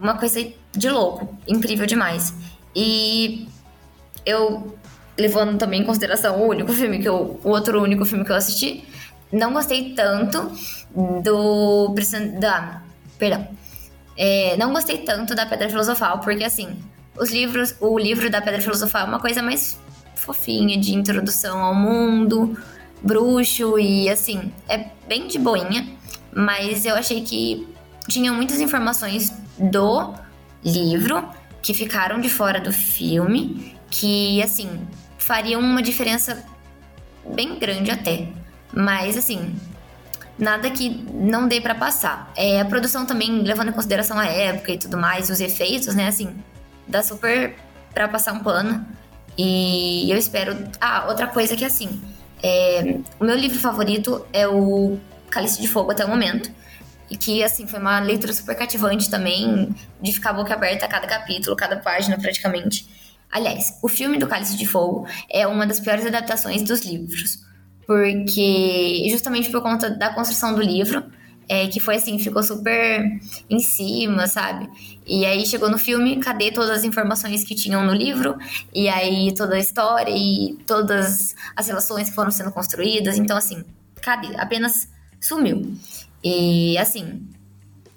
uma 0.00 0.16
coisa 0.16 0.42
de 0.72 0.88
louco, 0.88 1.36
incrível 1.46 1.84
demais. 1.84 2.32
E 2.74 3.46
eu, 4.24 4.74
levando 5.18 5.58
também 5.58 5.82
em 5.82 5.84
consideração 5.84 6.40
o 6.40 6.48
único 6.48 6.72
filme 6.72 6.98
que 6.98 7.08
eu, 7.08 7.38
o 7.44 7.50
outro 7.50 7.82
único 7.82 8.06
filme 8.06 8.24
que 8.24 8.32
eu 8.32 8.36
assisti, 8.36 8.84
não 9.30 9.52
gostei 9.52 9.92
tanto 9.92 10.50
do 11.22 11.94
da, 12.40 12.80
perdão, 13.18 13.46
é, 14.18 14.56
não 14.56 14.72
gostei 14.72 14.98
tanto 14.98 15.32
da 15.32 15.46
Pedra 15.46 15.70
Filosofal, 15.70 16.18
porque 16.18 16.42
assim, 16.42 16.76
os 17.16 17.30
livros, 17.30 17.76
o 17.80 17.96
livro 17.96 18.28
da 18.28 18.42
Pedra 18.42 18.60
Filosofal 18.60 19.02
é 19.02 19.04
uma 19.04 19.20
coisa 19.20 19.40
mais 19.40 19.78
fofinha 20.16 20.76
de 20.76 20.92
introdução 20.92 21.60
ao 21.60 21.72
mundo, 21.72 22.58
bruxo 23.00 23.78
e 23.78 24.10
assim, 24.10 24.52
é 24.68 24.88
bem 25.06 25.28
de 25.28 25.38
boinha, 25.38 25.86
mas 26.34 26.84
eu 26.84 26.96
achei 26.96 27.22
que 27.22 27.68
tinha 28.08 28.32
muitas 28.32 28.60
informações 28.60 29.32
do 29.56 30.14
livro 30.64 31.24
que 31.62 31.72
ficaram 31.72 32.20
de 32.20 32.28
fora 32.28 32.60
do 32.60 32.72
filme, 32.72 33.76
que 33.88 34.42
assim, 34.42 34.68
fariam 35.16 35.60
uma 35.60 35.80
diferença 35.82 36.44
bem 37.24 37.56
grande 37.56 37.90
até. 37.90 38.28
Mas 38.72 39.16
assim, 39.16 39.54
nada 40.38 40.70
que 40.70 40.88
não 41.12 41.48
dê 41.48 41.60
para 41.60 41.74
passar. 41.74 42.32
É, 42.36 42.60
a 42.60 42.64
produção 42.64 43.04
também, 43.04 43.42
levando 43.42 43.70
em 43.70 43.72
consideração 43.72 44.18
a 44.18 44.26
época 44.26 44.72
e 44.72 44.78
tudo 44.78 44.96
mais, 44.96 45.28
os 45.28 45.40
efeitos, 45.40 45.94
né, 45.94 46.06
assim, 46.06 46.34
dá 46.86 47.02
super 47.02 47.56
para 47.92 48.08
passar 48.08 48.32
um 48.32 48.40
pano. 48.40 48.86
E 49.36 50.10
eu 50.10 50.16
espero. 50.16 50.56
Ah, 50.80 51.06
outra 51.08 51.26
coisa 51.26 51.56
que 51.56 51.64
assim, 51.64 52.00
é, 52.42 52.98
o 53.18 53.24
meu 53.24 53.36
livro 53.36 53.58
favorito 53.58 54.26
é 54.32 54.46
o 54.46 54.98
Cálice 55.30 55.60
de 55.60 55.68
Fogo 55.68 55.90
até 55.90 56.04
o 56.04 56.08
momento. 56.08 56.50
E 57.10 57.16
que, 57.16 57.42
assim, 57.42 57.66
foi 57.66 57.80
uma 57.80 58.00
leitura 58.00 58.34
super 58.34 58.54
cativante 58.54 59.08
também, 59.08 59.74
de 60.00 60.12
ficar 60.12 60.34
boca 60.34 60.52
aberta 60.52 60.84
a 60.84 60.88
cada 60.88 61.06
capítulo, 61.06 61.56
cada 61.56 61.76
página 61.76 62.18
praticamente. 62.18 62.86
Aliás, 63.30 63.78
o 63.82 63.88
filme 63.88 64.18
do 64.18 64.26
Cálice 64.26 64.56
de 64.56 64.66
Fogo 64.66 65.06
é 65.30 65.46
uma 65.46 65.66
das 65.66 65.80
piores 65.80 66.04
adaptações 66.04 66.62
dos 66.62 66.82
livros 66.82 67.47
porque 67.88 69.06
justamente 69.08 69.50
por 69.50 69.62
conta 69.62 69.88
da 69.88 70.12
construção 70.12 70.54
do 70.54 70.60
livro, 70.60 71.02
é, 71.48 71.66
que 71.68 71.80
foi 71.80 71.96
assim, 71.96 72.18
ficou 72.18 72.42
super 72.42 73.02
em 73.48 73.58
cima, 73.60 74.26
sabe? 74.26 74.68
E 75.06 75.24
aí 75.24 75.46
chegou 75.46 75.70
no 75.70 75.78
filme, 75.78 76.20
cadê 76.20 76.52
todas 76.52 76.68
as 76.68 76.84
informações 76.84 77.44
que 77.44 77.54
tinham 77.54 77.82
no 77.86 77.94
livro? 77.94 78.36
E 78.74 78.90
aí 78.90 79.32
toda 79.34 79.54
a 79.54 79.58
história 79.58 80.12
e 80.14 80.58
todas 80.66 81.34
as 81.56 81.66
relações 81.66 82.10
que 82.10 82.14
foram 82.14 82.30
sendo 82.30 82.52
construídas. 82.52 83.16
Então, 83.16 83.38
assim, 83.38 83.64
cadê? 84.02 84.36
Apenas 84.36 84.90
sumiu. 85.18 85.74
E 86.22 86.76
assim, 86.76 87.26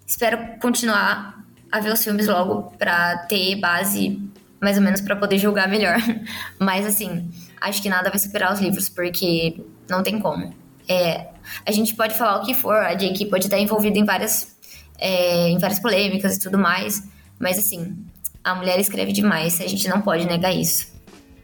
espero 0.08 0.58
continuar 0.62 1.44
a 1.70 1.82
ver 1.82 1.92
os 1.92 2.02
filmes 2.02 2.28
logo 2.28 2.72
pra 2.78 3.18
ter 3.28 3.58
base 3.58 4.22
mais 4.62 4.78
ou 4.78 4.84
menos 4.84 5.02
para 5.02 5.18
poder 5.18 5.38
julgar 5.38 5.68
melhor. 5.68 5.98
Mas 6.58 6.86
assim, 6.86 7.30
acho 7.60 7.82
que 7.82 7.90
nada 7.90 8.10
vai 8.10 8.20
superar 8.20 8.54
os 8.54 8.60
livros, 8.60 8.88
porque 8.88 9.60
não 9.92 10.02
tem 10.02 10.20
como. 10.20 10.54
É, 10.88 11.28
a 11.66 11.72
gente 11.72 11.96
pode 11.96 12.18
falar 12.18 12.38
o 12.38 12.46
que 12.46 12.54
for, 12.54 12.76
a 12.76 12.94
J.K. 12.94 13.28
pode 13.28 13.46
estar 13.46 13.60
envolvida 13.60 14.00
em 14.00 14.06
várias, 14.06 14.56
é, 14.98 15.50
em 15.50 15.58
várias 15.60 15.80
polêmicas 15.80 16.38
e 16.38 16.40
tudo 16.40 16.58
mais, 16.58 17.04
mas 17.38 17.58
assim, 17.60 17.96
a 18.44 18.56
mulher 18.56 18.80
escreve 18.80 19.12
demais, 19.12 19.62
a 19.62 19.68
gente 19.68 19.88
não 19.88 20.02
pode 20.02 20.26
negar 20.26 20.52
isso. 20.52 20.92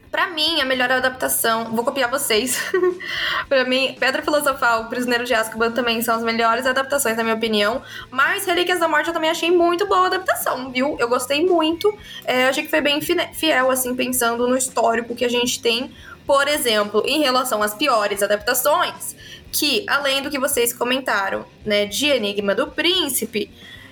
Pra 0.10 0.28
mim, 0.28 0.62
a 0.62 0.66
melhor 0.66 0.90
adaptação, 0.92 1.76
vou 1.76 1.84
copiar 1.84 2.10
vocês. 2.10 2.60
pra 3.48 3.66
mim, 3.66 3.96
Pedra 4.00 4.24
Filosofal, 4.24 4.88
Prisioneiro 4.88 5.26
de 5.26 5.34
Azkaban 5.34 5.72
também 5.72 6.02
são 6.02 6.16
as 6.16 6.24
melhores 6.24 6.66
adaptações, 6.66 7.18
na 7.18 7.24
minha 7.24 7.36
opinião. 7.36 7.82
Mas 8.10 8.46
Relíquias 8.46 8.80
da 8.80 8.88
Morte 8.88 9.10
eu 9.10 9.14
também 9.14 9.30
achei 9.30 9.52
muito 9.52 9.86
boa 9.86 10.06
a 10.06 10.08
adaptação, 10.08 10.72
viu? 10.72 10.96
Eu 10.98 11.10
gostei 11.10 11.46
muito. 11.46 11.96
É, 12.26 12.48
achei 12.48 12.64
que 12.64 12.70
foi 12.70 12.82
bem 12.82 13.00
fiel, 13.02 13.70
assim, 13.70 13.94
pensando 13.96 14.48
no 14.48 14.58
histórico 14.58 15.14
que 15.14 15.26
a 15.26 15.30
gente 15.30 15.62
tem 15.62 15.92
por 16.28 16.46
exemplo, 16.50 17.02
em 17.06 17.20
relação 17.22 17.64
às 17.64 17.74
piores 17.74 18.22
adaptações, 18.22 19.16
que 19.50 19.86
além 19.88 20.22
do 20.22 20.30
que 20.30 20.38
vocês 20.38 20.74
comentaram, 20.74 21.46
né, 21.66 21.86
de 21.86 22.08
Enigma 22.08 22.54
do 22.54 22.68
Príncipe, 22.68 23.50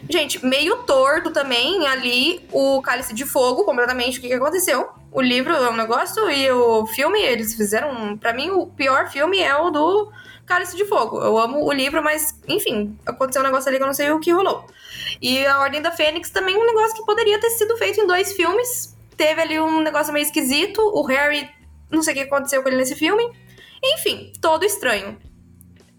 gente, 0.10 0.46
meio 0.46 0.84
torto 0.84 1.32
também 1.32 1.88
ali 1.88 2.46
o 2.52 2.82
Cálice 2.82 3.16
de 3.16 3.26
Fogo, 3.26 3.64
completamente 3.64 4.20
o 4.20 4.22
que, 4.22 4.28
que 4.28 4.34
aconteceu. 4.34 4.90
O 5.14 5.22
livro 5.22 5.54
é 5.54 5.70
um 5.70 5.78
negócio 5.78 6.30
e 6.30 6.52
o 6.52 6.86
filme 6.88 7.22
eles 7.22 7.56
fizeram, 7.56 8.18
para 8.18 8.34
mim 8.34 8.50
o 8.50 8.68
pior 8.68 9.10
filme 9.10 9.40
é 9.40 9.56
o 9.56 9.70
do 9.70 10.12
Cálice 10.46 10.76
de 10.76 10.84
Fogo. 10.84 11.22
Eu 11.22 11.38
amo 11.38 11.66
o 11.66 11.72
livro, 11.72 12.04
mas 12.04 12.38
enfim, 12.50 13.00
aconteceu 13.06 13.42
um 13.42 13.46
negócio 13.46 13.70
ali 13.70 13.78
que 13.78 13.84
eu 13.84 13.88
não 13.88 13.94
sei 13.94 14.12
o 14.12 14.20
que 14.20 14.32
rolou. 14.32 14.68
E 15.22 15.46
a 15.46 15.62
Ordem 15.62 15.82
da 15.82 15.92
Fênix 15.92 16.30
também 16.32 16.58
um 16.58 16.66
negócio 16.66 16.98
que 16.98 17.06
poderia 17.06 17.40
ter 17.40 17.50
sido 17.52 17.78
feito 17.78 18.02
em 18.02 18.06
dois 18.06 18.34
filmes. 18.34 18.94
Teve 19.16 19.42
ali 19.42 19.58
um 19.58 19.80
negócio 19.80 20.12
meio 20.12 20.26
esquisito. 20.26 20.82
O 20.82 21.04
Harry 21.04 21.50
não 21.92 22.04
sei 22.04 22.14
o 22.14 22.18
que 22.18 22.24
aconteceu 22.24 22.62
com 22.62 22.70
ele 22.70 22.78
nesse 22.78 22.96
filme. 22.96 23.24
Enfim, 23.84 24.32
todo 24.42 24.66
estranho. 24.66 25.18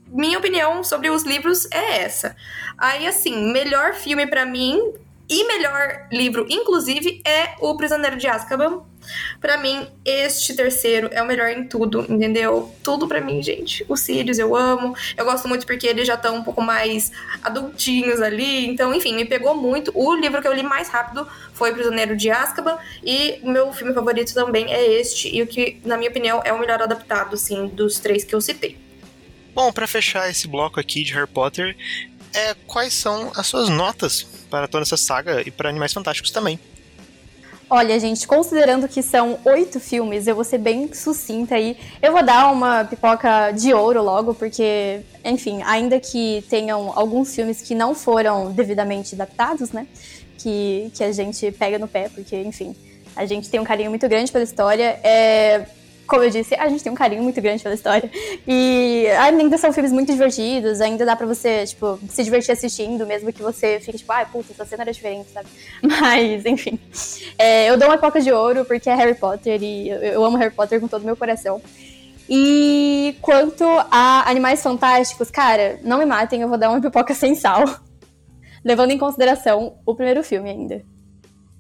Minha 0.09 0.39
opinião 0.39 0.83
sobre 0.85 1.11
os 1.11 1.25
livros 1.25 1.67
é 1.73 2.03
essa. 2.03 2.37
Aí, 2.79 3.07
assim, 3.07 3.53
melhor 3.53 3.95
filme 3.95 4.27
para 4.27 4.47
mim, 4.47 4.95
E 5.29 5.45
melhor 5.45 6.07
livro, 6.13 6.47
inclusive, 6.49 7.21
é 7.27 7.57
O 7.61 7.77
Prisioneiro 7.77 8.17
de 8.17 8.29
Azkaban. 8.29 8.85
Pra 9.41 9.57
mim, 9.57 9.87
este 10.05 10.55
terceiro 10.55 11.09
é 11.13 11.23
o 11.23 11.27
melhor 11.27 11.49
em 11.49 11.65
tudo, 11.67 12.07
entendeu? 12.09 12.75
Tudo 12.83 13.07
pra 13.07 13.21
mim, 13.21 13.43
gente. 13.43 13.85
Os 13.89 14.01
Sirius 14.01 14.39
eu 14.39 14.55
amo. 14.55 14.95
Eu 15.17 15.25
gosto 15.25 15.49
muito 15.49 15.67
porque 15.67 15.87
eles 15.87 16.07
já 16.07 16.15
estão 16.15 16.37
um 16.37 16.43
pouco 16.43 16.63
mais 16.63 17.13
adultinhos 17.43 18.21
ali. 18.21 18.67
Então, 18.67 18.95
enfim, 18.95 19.15
me 19.15 19.25
pegou 19.25 19.55
muito. 19.55 19.91
O 19.95 20.15
livro 20.15 20.41
que 20.41 20.49
eu 20.49 20.53
li 20.53 20.63
mais 20.63 20.89
rápido 20.89 21.29
foi 21.53 21.73
Prisioneiro 21.73 22.17
de 22.17 22.31
Azkaban. 22.31 22.79
E 23.05 23.39
o 23.43 23.51
meu 23.51 23.73
filme 23.73 23.93
favorito 23.95 24.33
também 24.35 24.73
é 24.73 24.85
este. 24.85 25.35
E 25.35 25.43
o 25.43 25.47
que, 25.47 25.81
na 25.85 25.97
minha 25.97 26.11
opinião, 26.11 26.43
é 26.45 26.53
o 26.53 26.59
melhor 26.59 26.81
adaptado, 26.83 27.35
assim, 27.35 27.69
dos 27.69 27.99
três 27.99 28.25
que 28.25 28.35
eu 28.35 28.41
citei. 28.41 28.79
Bom, 29.55 29.73
para 29.73 29.87
fechar 29.87 30.29
esse 30.29 30.47
bloco 30.47 30.79
aqui 30.79 31.03
de 31.03 31.15
Harry 31.15 31.27
Potter, 31.27 31.75
é 32.35 32.55
quais 32.67 32.93
são 32.93 33.33
as 33.35 33.47
suas 33.47 33.71
notas 33.71 34.23
para 34.51 34.69
toda 34.69 34.83
essa 34.83 34.97
saga 34.97 35.43
e 35.47 35.51
para 35.51 35.71
Animais 35.71 35.93
Fantásticos 35.93 36.31
também? 36.31 36.61
Olha, 37.69 37.99
gente, 37.99 38.29
considerando 38.29 38.87
que 38.87 39.03
são 39.03 39.41
oito 39.45 39.81
filmes, 39.81 40.29
eu 40.29 40.37
vou 40.37 40.45
ser 40.45 40.59
bem 40.59 40.93
sucinta 40.95 41.57
aí. 41.57 41.77
Eu 42.01 42.13
vou 42.13 42.23
dar 42.23 42.53
uma 42.53 42.85
pipoca 42.85 43.51
de 43.51 43.75
ouro 43.75 44.01
logo, 44.05 44.35
porque, 44.35 45.01
enfim, 45.25 45.61
ainda 45.65 45.99
que 45.99 46.45
tenham 46.49 46.93
alguns 46.95 47.35
filmes 47.35 47.61
que 47.61 47.75
não 47.75 47.93
foram 47.93 48.53
devidamente 48.53 49.17
adaptados, 49.17 49.73
né? 49.73 49.89
Que, 50.39 50.93
que 50.95 51.03
a 51.03 51.11
gente 51.11 51.51
pega 51.51 51.77
no 51.77 51.89
pé, 51.89 52.09
porque, 52.09 52.37
enfim, 52.37 52.77
a 53.17 53.27
gente 53.27 53.51
tem 53.51 53.59
um 53.59 53.65
carinho 53.65 53.91
muito 53.91 54.09
grande 54.09 54.31
pela 54.31 54.45
história. 54.45 55.01
É, 55.03 55.67
como 56.07 56.23
eu 56.23 56.31
disse, 56.31 56.55
a 56.55 56.69
gente 56.69 56.83
tem 56.83 56.93
um 56.93 56.97
carinho 56.97 57.23
muito 57.23 57.41
grande 57.41 57.63
pela 57.63 57.75
história. 57.75 58.11
E 58.47 59.07
ainda 59.19 59.59
são 59.59 59.73
filmes 59.73 59.93
muito 59.93 60.13
divertidos, 60.13 60.81
ainda 60.81 61.05
dá 61.05 61.17
pra 61.17 61.27
você, 61.27 61.67
tipo, 61.67 61.99
se 62.09 62.23
divertir 62.23 62.53
assistindo, 62.53 63.07
mesmo 63.07 63.33
que 63.33 63.43
você 63.43 63.81
fique, 63.81 63.99
tipo, 63.99 64.13
ai, 64.13 64.23
ah, 64.23 64.27
puta, 64.27 64.53
essa 64.53 64.65
cena 64.65 64.85
era 64.85 64.93
diferente, 64.93 65.31
sabe? 65.31 65.49
Mas, 65.83 66.47
enfim. 66.47 66.79
É, 67.39 67.69
eu 67.69 67.77
dou 67.77 67.89
uma 67.89 67.97
pipoca 67.97 68.21
de 68.21 68.33
ouro 68.33 68.65
porque 68.65 68.89
é 68.89 68.95
Harry 68.95 69.15
Potter 69.15 69.63
e 69.63 69.89
eu, 69.89 70.25
amo 70.25 70.37
Harry 70.37 70.55
Potter 70.55 70.81
com 70.81 70.89
todo 70.89 71.03
o 71.03 71.07
meu 71.07 71.17
coração. 71.17 71.61
E 72.29 73.17
quanto 73.21 73.65
a 73.91 74.29
Animais 74.29 74.63
Fantásticos, 74.63 75.31
cara, 75.31 75.79
não 75.83 75.99
me 75.99 76.05
matem, 76.05 76.43
eu 76.43 76.49
vou 76.49 76.59
dar 76.59 76.71
uma 76.71 76.81
pipoca 76.81 77.15
sem 77.15 77.35
sal. 77.35 77.65
Levando 78.65 78.91
em 78.91 78.99
consideração 78.99 79.79
o 79.87 79.95
primeiro 79.95 80.25
filme 80.25 80.51
ainda. 80.51 80.85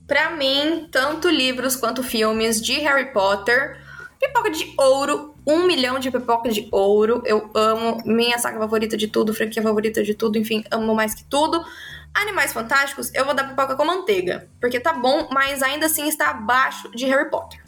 Pra 0.07 0.31
mim, 0.31 0.89
tanto 0.91 1.29
livros 1.29 1.75
quanto 1.75 2.03
filmes 2.03 2.61
de 2.61 2.75
Harry 2.75 3.13
Potter 3.13 3.86
Pipoca 4.27 4.51
de 4.51 4.75
ouro, 4.77 5.35
um 5.47 5.67
milhão 5.67 5.99
de 5.99 6.11
pipoca 6.11 6.49
de 6.49 6.69
ouro. 6.73 7.23
Eu 7.25 7.51
amo. 7.55 8.03
Minha 8.05 8.39
saga 8.39 8.59
favorita 8.59 8.97
de 8.97 9.09
tudo, 9.09 9.33
franquia 9.33 9.63
favorita 9.63 10.03
de 10.03 10.15
tudo, 10.15 10.39
enfim, 10.39 10.65
amo 10.71 10.95
mais 10.95 11.15
que 11.15 11.25
tudo. 11.25 11.65
Animais 12.13 12.53
Fantásticos, 12.53 13.15
eu 13.15 13.25
vou 13.25 13.35
dar 13.35 13.49
pipoca 13.49 13.77
com 13.77 13.85
manteiga. 13.85 14.49
Porque 14.61 14.81
tá 14.81 14.93
bom, 14.93 15.29
mas 15.31 15.63
ainda 15.63 15.87
assim 15.87 16.09
está 16.09 16.31
abaixo 16.31 16.91
de 16.93 17.05
Harry 17.05 17.31
Potter. 17.31 17.63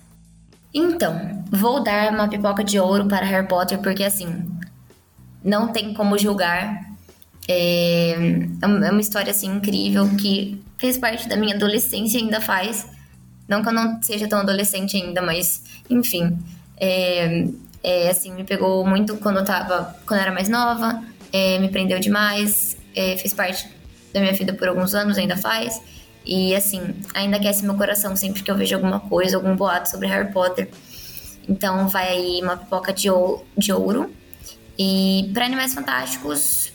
Então, 0.73 1.45
vou 1.51 1.83
dar 1.83 2.13
uma 2.13 2.29
pipoca 2.29 2.65
de 2.65 2.79
ouro 2.79 3.07
para 3.07 3.25
Harry 3.25 3.47
Potter, 3.47 3.79
porque 3.79 4.05
assim, 4.05 4.45
não 5.43 5.69
tem 5.69 5.95
como 5.95 6.19
julgar. 6.19 6.87
É, 7.47 8.13
é 8.63 8.67
uma 8.67 9.01
história 9.01 9.31
assim 9.31 9.49
incrível 9.49 10.09
que 10.17 10.63
fez 10.77 10.99
parte 10.99 11.29
da 11.29 11.37
minha 11.37 11.55
adolescência 11.55 12.19
e 12.19 12.23
ainda 12.23 12.41
faz. 12.41 12.87
Não 13.49 13.63
que 13.63 13.69
eu 13.69 13.73
não 13.73 14.01
seja 14.03 14.29
tão 14.29 14.41
adolescente 14.41 14.97
ainda, 14.97 15.23
mas, 15.23 15.63
enfim. 15.89 16.39
É, 16.77 17.47
é, 17.83 18.11
assim, 18.11 18.33
me 18.33 18.45
pegou 18.45 18.87
muito 18.87 19.17
quando 19.17 19.39
eu 19.39 19.45
tava. 19.45 19.97
Quando 20.07 20.19
eu 20.21 20.23
era 20.23 20.33
mais 20.33 20.49
nova. 20.49 21.03
É, 21.33 21.59
me 21.59 21.69
prendeu 21.69 21.99
demais. 21.99 22.77
É, 22.95 23.17
fez 23.17 23.33
parte 23.33 23.69
da 24.13 24.21
minha 24.21 24.33
vida 24.33 24.53
por 24.53 24.69
alguns 24.69 24.95
anos, 24.95 25.17
ainda 25.17 25.37
faz. 25.37 25.81
E 26.25 26.55
assim, 26.55 26.95
ainda 27.15 27.39
aquece 27.39 27.65
meu 27.65 27.75
coração 27.75 28.15
sempre 28.15 28.43
que 28.43 28.51
eu 28.51 28.57
vejo 28.57 28.75
alguma 28.75 29.01
coisa, 29.01 29.37
algum 29.37 29.57
boato 29.57 29.89
sobre 29.89 30.09
Harry 30.09 30.31
Potter. 30.31 30.69
Então 31.49 31.89
vai 31.89 32.09
aí 32.09 32.41
uma 32.43 32.57
pipoca 32.57 32.93
de, 32.93 33.09
ou 33.09 33.47
de 33.57 33.73
ouro. 33.73 34.13
E 34.79 35.31
para 35.33 35.47
Animais 35.47 35.73
Fantásticos, 35.73 36.71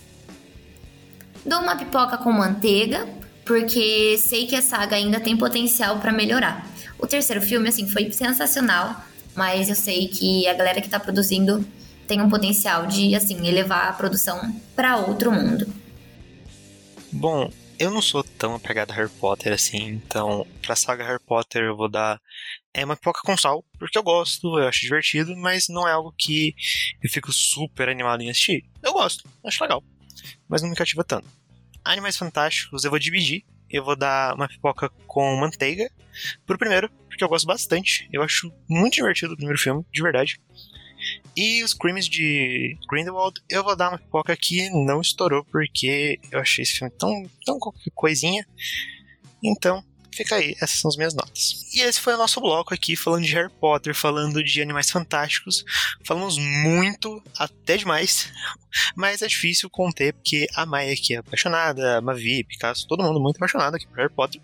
dou 1.46 1.60
uma 1.60 1.76
pipoca 1.76 2.18
com 2.18 2.32
manteiga, 2.32 3.08
porque 3.46 4.18
sei 4.18 4.48
que 4.48 4.56
a 4.56 4.62
saga 4.62 4.96
ainda 4.96 5.20
tem 5.20 5.36
potencial 5.38 6.00
para 6.00 6.12
melhorar. 6.12 6.68
O 6.98 7.08
terceiro 7.08 7.42
filme, 7.42 7.70
assim, 7.70 7.88
foi 7.88 8.12
sensacional, 8.12 9.04
mas 9.36 9.70
eu 9.70 9.76
sei 9.76 10.08
que 10.08 10.48
a 10.48 10.54
galera 10.54 10.82
que 10.82 10.90
tá 10.90 11.00
produzindo 11.00 11.66
tem 12.08 12.22
um 12.22 12.30
potencial 12.30 12.86
de, 12.86 13.16
assim, 13.16 13.48
elevar 13.48 13.90
a 13.90 13.94
produção 13.94 14.56
para 14.76 14.98
outro 14.98 15.32
mundo. 15.32 15.68
Bom, 17.12 17.50
eu 17.78 17.92
não 17.92 18.02
sou 18.02 18.24
tão 18.24 18.56
apegado 18.56 18.92
a 18.92 18.96
Harry 18.96 19.10
Potter 19.10 19.54
assim, 19.54 19.90
então 19.90 20.48
pra 20.62 20.76
saga 20.76 21.04
Harry 21.04 21.22
Potter 21.26 21.64
eu 21.64 21.76
vou 21.76 21.90
dar 21.90 22.20
é 22.74 22.84
uma 22.86 22.96
pipoca 22.96 23.22
com 23.24 23.38
sal, 23.38 23.64
porque 23.78 23.98
eu 23.98 24.04
gosto, 24.04 24.58
eu 24.58 24.68
acho 24.68 24.82
divertido, 24.82 25.36
mas 25.36 25.66
não 25.70 25.88
é 25.88 25.92
algo 25.92 26.14
que 26.18 26.56
eu 27.04 27.10
fico 27.10 27.32
super 27.32 27.90
animado 27.90 28.22
em 28.22 28.30
assistir. 28.30 28.64
Eu 28.82 28.94
gosto, 28.94 29.30
acho 29.46 29.64
legal, 29.64 29.84
mas 30.48 30.62
não 30.62 30.70
me 30.70 30.76
cativa 30.76 31.04
tanto. 31.04 31.28
Animais 31.84 32.18
Fantásticos 32.18 32.84
eu 32.84 32.90
vou 32.90 33.00
dividir. 33.00 33.44
Eu 33.70 33.84
vou 33.84 33.96
dar 33.96 34.36
uma 34.36 34.48
pipoca 34.48 34.90
com 35.08 35.36
manteiga 35.36 35.90
pro 36.46 36.60
primeiro, 36.60 36.92
porque 37.08 37.24
eu 37.24 37.30
gosto 37.30 37.48
bastante. 37.48 38.08
Eu 38.14 38.22
acho 38.22 38.54
muito 38.70 38.94
divertido 38.94 39.34
o 39.34 39.36
primeiro 39.36 39.60
filme, 39.60 39.84
de 39.92 40.02
verdade. 40.02 40.40
E 41.36 41.64
os 41.64 41.74
crimes 41.74 42.08
de 42.08 42.78
Grindelwald, 42.88 43.42
eu 43.50 43.64
vou 43.64 43.76
dar 43.76 43.90
uma 43.90 43.98
pipoca 43.98 44.38
que 44.38 44.70
não 44.70 45.02
estourou, 45.02 45.44
porque 45.46 46.20
eu 46.32 46.40
achei 46.40 46.62
esse 46.62 46.78
filme 46.78 46.94
tão, 46.98 47.30
tão 47.44 47.58
coisinha. 47.96 48.46
Então, 49.44 49.84
Fica 50.14 50.36
aí, 50.36 50.56
essas 50.62 50.80
são 50.80 50.90
as 50.90 50.96
minhas 50.96 51.14
notas. 51.14 51.66
E 51.74 51.82
esse 51.82 52.00
foi 52.00 52.14
o 52.14 52.18
nosso 52.18 52.40
bloco 52.40 52.74
aqui, 52.74 52.96
falando 52.96 53.26
de 53.26 53.34
Harry 53.34 53.52
Potter, 53.60 53.96
falando 53.96 54.44
de 54.44 54.62
Animais 54.62 54.92
Fantásticos. 54.92 55.66
Falamos 56.04 56.38
muito, 56.38 57.22
até 57.38 57.78
demais, 57.78 58.32
mas 58.96 59.22
é 59.22 59.28
difícil 59.28 59.70
conter, 59.70 60.14
porque 60.14 60.48
a 60.56 60.66
Maia 60.66 60.94
aqui 60.94 61.16
é 61.16 61.18
apaixonada, 61.18 61.98
a 61.98 62.02
Mavi, 62.02 62.44
Picasso, 62.44 62.88
todo 62.88 63.04
mundo 63.04 63.20
muito 63.20 63.38
apaixonado 63.38 63.76
aqui 63.76 63.88
por 63.88 63.98
Harry 63.98 64.14
Potter. 64.14 64.42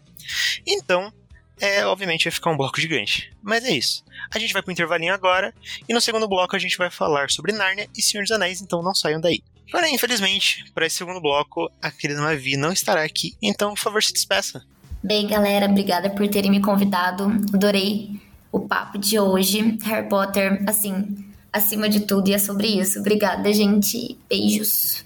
Então, 0.65 1.13
é, 1.59 1.85
obviamente 1.85 2.23
vai 2.23 2.31
ficar 2.31 2.51
um 2.51 2.57
bloco 2.57 2.79
gigante. 2.79 3.31
Mas 3.41 3.63
é 3.63 3.71
isso. 3.71 4.03
A 4.33 4.39
gente 4.39 4.53
vai 4.53 4.61
pro 4.61 4.71
intervalinho 4.71 5.13
agora, 5.13 5.53
e 5.87 5.93
no 5.93 6.01
segundo 6.01 6.27
bloco 6.27 6.55
a 6.55 6.59
gente 6.59 6.77
vai 6.77 6.89
falar 6.89 7.29
sobre 7.29 7.51
Nárnia 7.51 7.89
e 7.95 8.01
Senhor 8.01 8.23
dos 8.23 8.31
Anéis, 8.31 8.61
então 8.61 8.81
não 8.81 8.95
saiam 8.95 9.21
daí. 9.21 9.43
Porém, 9.71 9.93
infelizmente, 9.93 10.65
para 10.73 10.85
esse 10.85 10.97
segundo 10.97 11.21
bloco, 11.21 11.71
a 11.81 11.91
querida 11.91 12.21
Mavi 12.21 12.57
não 12.57 12.71
estará 12.71 13.03
aqui, 13.03 13.35
então, 13.41 13.73
por 13.73 13.79
favor, 13.79 14.01
se 14.01 14.11
despeça. 14.11 14.65
Bem, 15.01 15.27
galera, 15.27 15.65
obrigada 15.65 16.09
por 16.09 16.27
terem 16.27 16.51
me 16.51 16.61
convidado. 16.61 17.31
Adorei 17.53 18.19
o 18.51 18.59
papo 18.59 18.97
de 18.97 19.17
hoje. 19.17 19.77
Harry 19.83 20.09
Potter, 20.09 20.61
assim, 20.67 21.25
acima 21.53 21.87
de 21.87 22.01
tudo, 22.01 22.27
e 22.27 22.33
é 22.33 22.37
sobre 22.37 22.67
isso. 22.67 22.99
Obrigada, 22.99 23.51
gente. 23.53 24.17
Beijos. 24.27 25.05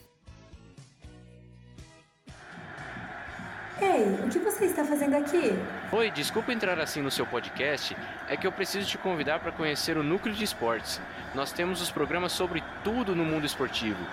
Ei, 3.79 4.03
o 4.25 4.29
que 4.29 4.39
você 4.39 4.65
está 4.65 4.83
fazendo 4.83 5.15
aqui? 5.15 5.51
Oi, 5.91 6.09
desculpa 6.09 6.51
entrar 6.51 6.79
assim 6.79 7.01
no 7.03 7.11
seu 7.11 7.27
podcast, 7.27 7.95
é 8.27 8.35
que 8.35 8.47
eu 8.47 8.51
preciso 8.51 8.87
te 8.87 8.97
convidar 8.97 9.41
para 9.41 9.51
conhecer 9.51 9.95
o 9.95 10.03
Núcleo 10.03 10.33
de 10.33 10.43
Esportes. 10.43 10.99
Nós 11.35 11.51
temos 11.51 11.81
os 11.81 11.91
programas 11.91 12.31
sobre 12.31 12.63
tudo 12.83 13.15
no 13.15 13.23
mundo 13.23 13.45
esportivo. 13.45 14.03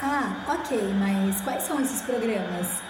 Ah, 0.00 0.44
ok, 0.48 0.78
mas 0.94 1.42
quais 1.42 1.62
são 1.62 1.78
esses 1.80 2.00
programas? 2.02 2.80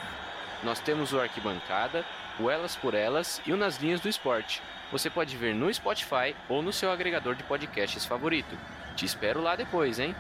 Nós 0.62 0.80
temos 0.80 1.12
o 1.12 1.20
Arquibancada, 1.20 2.04
o 2.40 2.50
Elas 2.50 2.76
por 2.76 2.94
Elas 2.94 3.40
e 3.46 3.52
o 3.52 3.56
Nas 3.56 3.78
Linhas 3.78 4.00
do 4.00 4.08
Esporte. 4.08 4.62
Você 4.92 5.10
pode 5.10 5.36
ver 5.36 5.54
no 5.54 5.72
Spotify 5.72 6.34
ou 6.48 6.62
no 6.62 6.72
seu 6.72 6.90
agregador 6.90 7.34
de 7.34 7.42
podcasts 7.42 8.04
favorito. 8.04 8.56
Te 8.94 9.04
espero 9.04 9.42
lá 9.42 9.56
depois, 9.56 9.98
hein? 9.98 10.14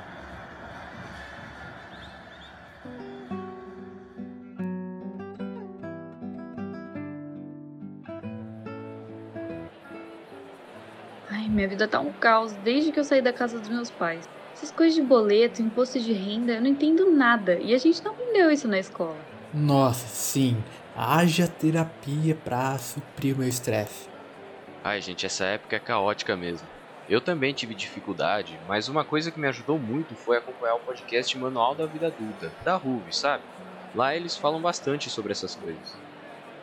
Ai, 11.30 11.48
minha 11.48 11.68
vida 11.68 11.86
tá 11.86 12.00
um 12.00 12.12
caos 12.12 12.52
desde 12.64 12.92
que 12.92 12.98
eu 12.98 13.04
saí 13.04 13.22
da 13.22 13.32
casa 13.32 13.58
dos 13.58 13.68
meus 13.68 13.90
pais. 13.90 14.28
Essas 14.52 14.70
coisas 14.70 14.94
de 14.94 15.02
boleto, 15.02 15.60
imposto 15.60 16.00
de 16.00 16.12
renda, 16.12 16.52
eu 16.52 16.60
não 16.60 16.68
entendo 16.68 17.10
nada. 17.10 17.58
E 17.60 17.74
a 17.74 17.78
gente 17.78 18.02
não 18.02 18.12
aprendeu 18.12 18.50
isso 18.50 18.66
na 18.66 18.78
escola. 18.78 19.16
Nossa, 19.52 20.06
sim. 20.06 20.56
Haja 20.98 21.46
terapia 21.46 22.34
para 22.34 22.78
suprir 22.78 23.34
o 23.34 23.38
meu 23.38 23.48
estresse. 23.48 24.08
Ai, 24.82 24.98
gente, 25.02 25.26
essa 25.26 25.44
época 25.44 25.76
é 25.76 25.78
caótica 25.78 26.34
mesmo. 26.34 26.66
Eu 27.06 27.20
também 27.20 27.52
tive 27.52 27.74
dificuldade, 27.74 28.58
mas 28.66 28.88
uma 28.88 29.04
coisa 29.04 29.30
que 29.30 29.38
me 29.38 29.46
ajudou 29.46 29.78
muito 29.78 30.14
foi 30.14 30.38
acompanhar 30.38 30.76
o 30.76 30.80
podcast 30.80 31.36
Manual 31.36 31.74
da 31.74 31.84
Vida 31.84 32.06
Adulta, 32.06 32.50
da 32.64 32.76
Ruve, 32.76 33.14
sabe? 33.14 33.42
Lá 33.94 34.16
eles 34.16 34.38
falam 34.38 34.58
bastante 34.58 35.10
sobre 35.10 35.32
essas 35.32 35.54
coisas. 35.54 35.94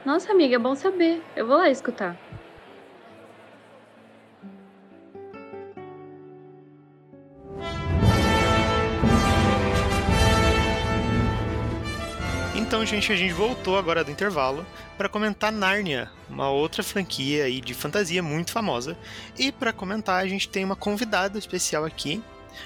Nossa, 0.04 0.32
amiga, 0.32 0.56
é 0.56 0.60
bom 0.60 0.74
saber. 0.74 1.22
Eu 1.36 1.46
vou 1.46 1.58
lá 1.58 1.70
escutar. 1.70 2.18
Então 12.74 12.84
gente, 12.84 13.14
a 13.14 13.16
gente 13.16 13.36
voltou 13.36 13.78
agora 13.78 14.04
do 14.04 14.10
intervalo 14.10 14.66
para 14.98 15.08
comentar 15.08 15.52
Nárnia, 15.52 16.10
uma 16.28 16.50
outra 16.50 16.82
franquia 16.82 17.44
aí 17.44 17.62
de 17.62 17.72
fantasia 17.72 18.24
muito 18.24 18.52
famosa. 18.52 18.98
E 19.38 19.52
para 19.52 19.72
comentar, 19.72 20.24
a 20.24 20.28
gente 20.28 20.50
tem 20.50 20.66
uma 20.66 20.76
convidada 20.76 21.38
especial 21.38 21.86
aqui. 21.86 22.20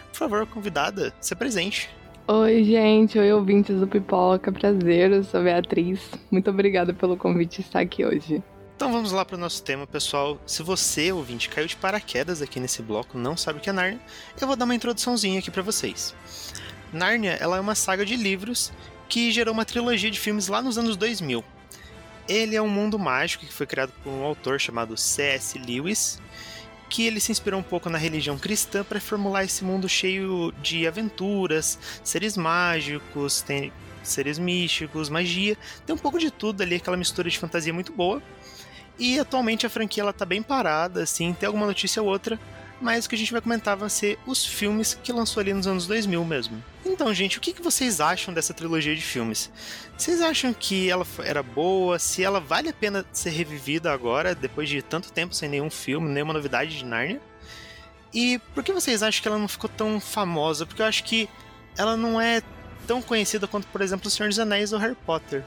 Por 0.10 0.18
favor, 0.18 0.48
convidada, 0.48 1.14
se 1.20 1.36
presente. 1.36 1.90
Oi, 2.26 2.64
gente. 2.64 3.20
Oi, 3.20 3.34
ouvintes 3.34 3.82
do 3.82 3.86
Pipoca. 3.86 4.50
Prazer, 4.50 5.12
eu 5.12 5.26
sou 5.26 5.44
Beatriz. 5.44 6.00
Muito 6.32 6.50
obrigada 6.52 6.94
pelo 6.94 7.18
convite 7.18 7.58
de 7.58 7.68
estar 7.68 7.82
aqui 7.82 8.06
hoje. 8.06 8.42
Então 8.78 8.94
vamos 8.94 9.12
lá 9.12 9.26
para 9.26 9.36
o 9.36 9.40
nosso 9.40 9.62
tema, 9.62 9.86
pessoal. 9.86 10.40
Se 10.46 10.64
você, 10.64 11.12
ouvinte, 11.12 11.50
caiu 11.50 11.68
de 11.68 11.76
paraquedas 11.76 12.42
aqui 12.42 12.62
nesse 12.62 12.82
bloco, 12.82 13.18
não 13.18 13.36
sabe 13.36 13.60
o 13.60 13.62
que 13.62 13.70
é 13.70 13.74
Nárnia, 13.74 14.00
eu 14.40 14.48
vou 14.48 14.56
dar 14.56 14.64
uma 14.64 14.74
introduçãozinha 14.74 15.40
aqui 15.40 15.52
para 15.52 15.62
vocês. 15.62 16.16
Nárnia, 16.94 17.38
ela 17.42 17.58
é 17.58 17.60
uma 17.60 17.76
saga 17.76 18.06
de 18.06 18.16
livros 18.16 18.72
que 19.08 19.32
gerou 19.32 19.54
uma 19.54 19.66
trilogia 19.66 20.12
de 20.12 20.20
filmes 20.20 20.48
lá 20.48 20.62
nos 20.62 20.78
anos 20.78 20.96
2000. 20.96 21.44
Ele 22.28 22.56
é 22.56 22.62
um 22.62 22.68
mundo 22.68 23.00
mágico 23.00 23.46
que 23.46 23.54
foi 23.54 23.66
criado 23.66 23.94
por 24.04 24.10
um 24.10 24.24
autor 24.24 24.60
chamado 24.60 24.98
C.S. 24.98 25.58
Lewis, 25.58 26.22
que 26.90 27.06
ele 27.06 27.20
se 27.20 27.32
inspirou 27.32 27.60
um 27.60 27.64
pouco 27.64 27.90
na 27.90 27.98
religião 27.98 28.38
cristã 28.38 28.84
para 28.84 29.00
formular 29.00 29.44
esse 29.44 29.64
mundo 29.64 29.88
cheio 29.88 30.52
de 30.62 30.88
aventuras, 30.88 31.80
seres 32.04 32.36
mágicos, 32.36 33.42
tem 33.42 33.72
seres 34.04 34.40
místicos, 34.40 35.10
magia, 35.10 35.58
tem 35.86 35.96
um 35.96 36.00
pouco 36.00 36.18
de 36.18 36.32
tudo 36.32 36.62
ali, 36.64 36.76
aquela 36.76 36.98
mistura 36.98 37.30
de 37.30 37.38
fantasia 37.38 37.74
muito 37.74 37.92
boa. 37.92 38.22
E 39.00 39.20
atualmente 39.20 39.66
a 39.66 39.70
franquia 39.70 40.02
ela 40.02 40.14
tá 40.14 40.26
bem 40.26 40.42
parada, 40.42 41.04
assim, 41.04 41.34
tem 41.34 41.48
alguma 41.48 41.66
notícia 41.66 42.02
ou 42.02 42.10
outra, 42.10 42.40
mas 42.80 43.06
o 43.06 43.10
que 43.10 43.16
a 43.16 43.18
gente 43.18 43.32
vai 43.32 43.42
comentar 43.42 43.76
vão 43.76 43.90
ser 43.90 44.20
os 44.26 44.46
filmes 44.46 44.94
que 45.02 45.12
lançou 45.12 45.42
ali 45.42 45.54
nos 45.54 45.68
anos 45.68 45.88
2000 45.88 46.24
mesmo. 46.24 46.64
Então, 46.86 47.14
gente, 47.14 47.38
o 47.38 47.42
que 47.42 47.62
vocês 47.62 48.00
acham 48.00 48.34
dessa 48.34 48.54
trilogia 48.54 48.96
de 48.96 49.02
filmes? 49.02 49.52
Vocês 49.98 50.22
acham 50.22 50.54
que 50.54 50.90
ela 50.90 51.06
era 51.24 51.42
boa? 51.42 51.98
Se 52.00 52.24
ela 52.24 52.40
vale 52.40 52.70
a 52.70 52.74
pena 52.74 53.06
ser 53.12 53.32
revivida 53.32 53.92
agora, 53.92 54.36
depois 54.36 54.70
de 54.70 54.82
tanto 54.82 55.12
tempo 55.12 55.34
sem 55.34 55.50
nenhum 55.50 55.70
filme, 55.70 56.08
nenhuma 56.10 56.34
novidade 56.34 56.78
de 56.78 56.86
Narnia? 56.86 57.22
E 58.14 58.40
por 58.54 58.64
que 58.64 58.72
vocês 58.72 59.04
acham 59.04 59.22
que 59.22 59.28
ela 59.28 59.38
não 59.38 59.48
ficou 59.48 59.70
tão 59.70 60.00
famosa? 60.00 60.66
Porque 60.66 60.82
eu 60.82 60.86
acho 60.86 61.04
que 61.04 61.28
ela 61.78 61.98
não 61.98 62.20
é 62.22 62.42
tão 62.86 63.02
conhecida 63.02 63.48
quanto, 63.48 63.68
por 63.68 63.82
exemplo, 63.82 64.08
O 64.08 64.12
Senhor 64.12 64.30
dos 64.30 64.40
Anéis 64.40 64.72
ou 64.72 64.80
Harry 64.80 64.98
Potter. 65.06 65.44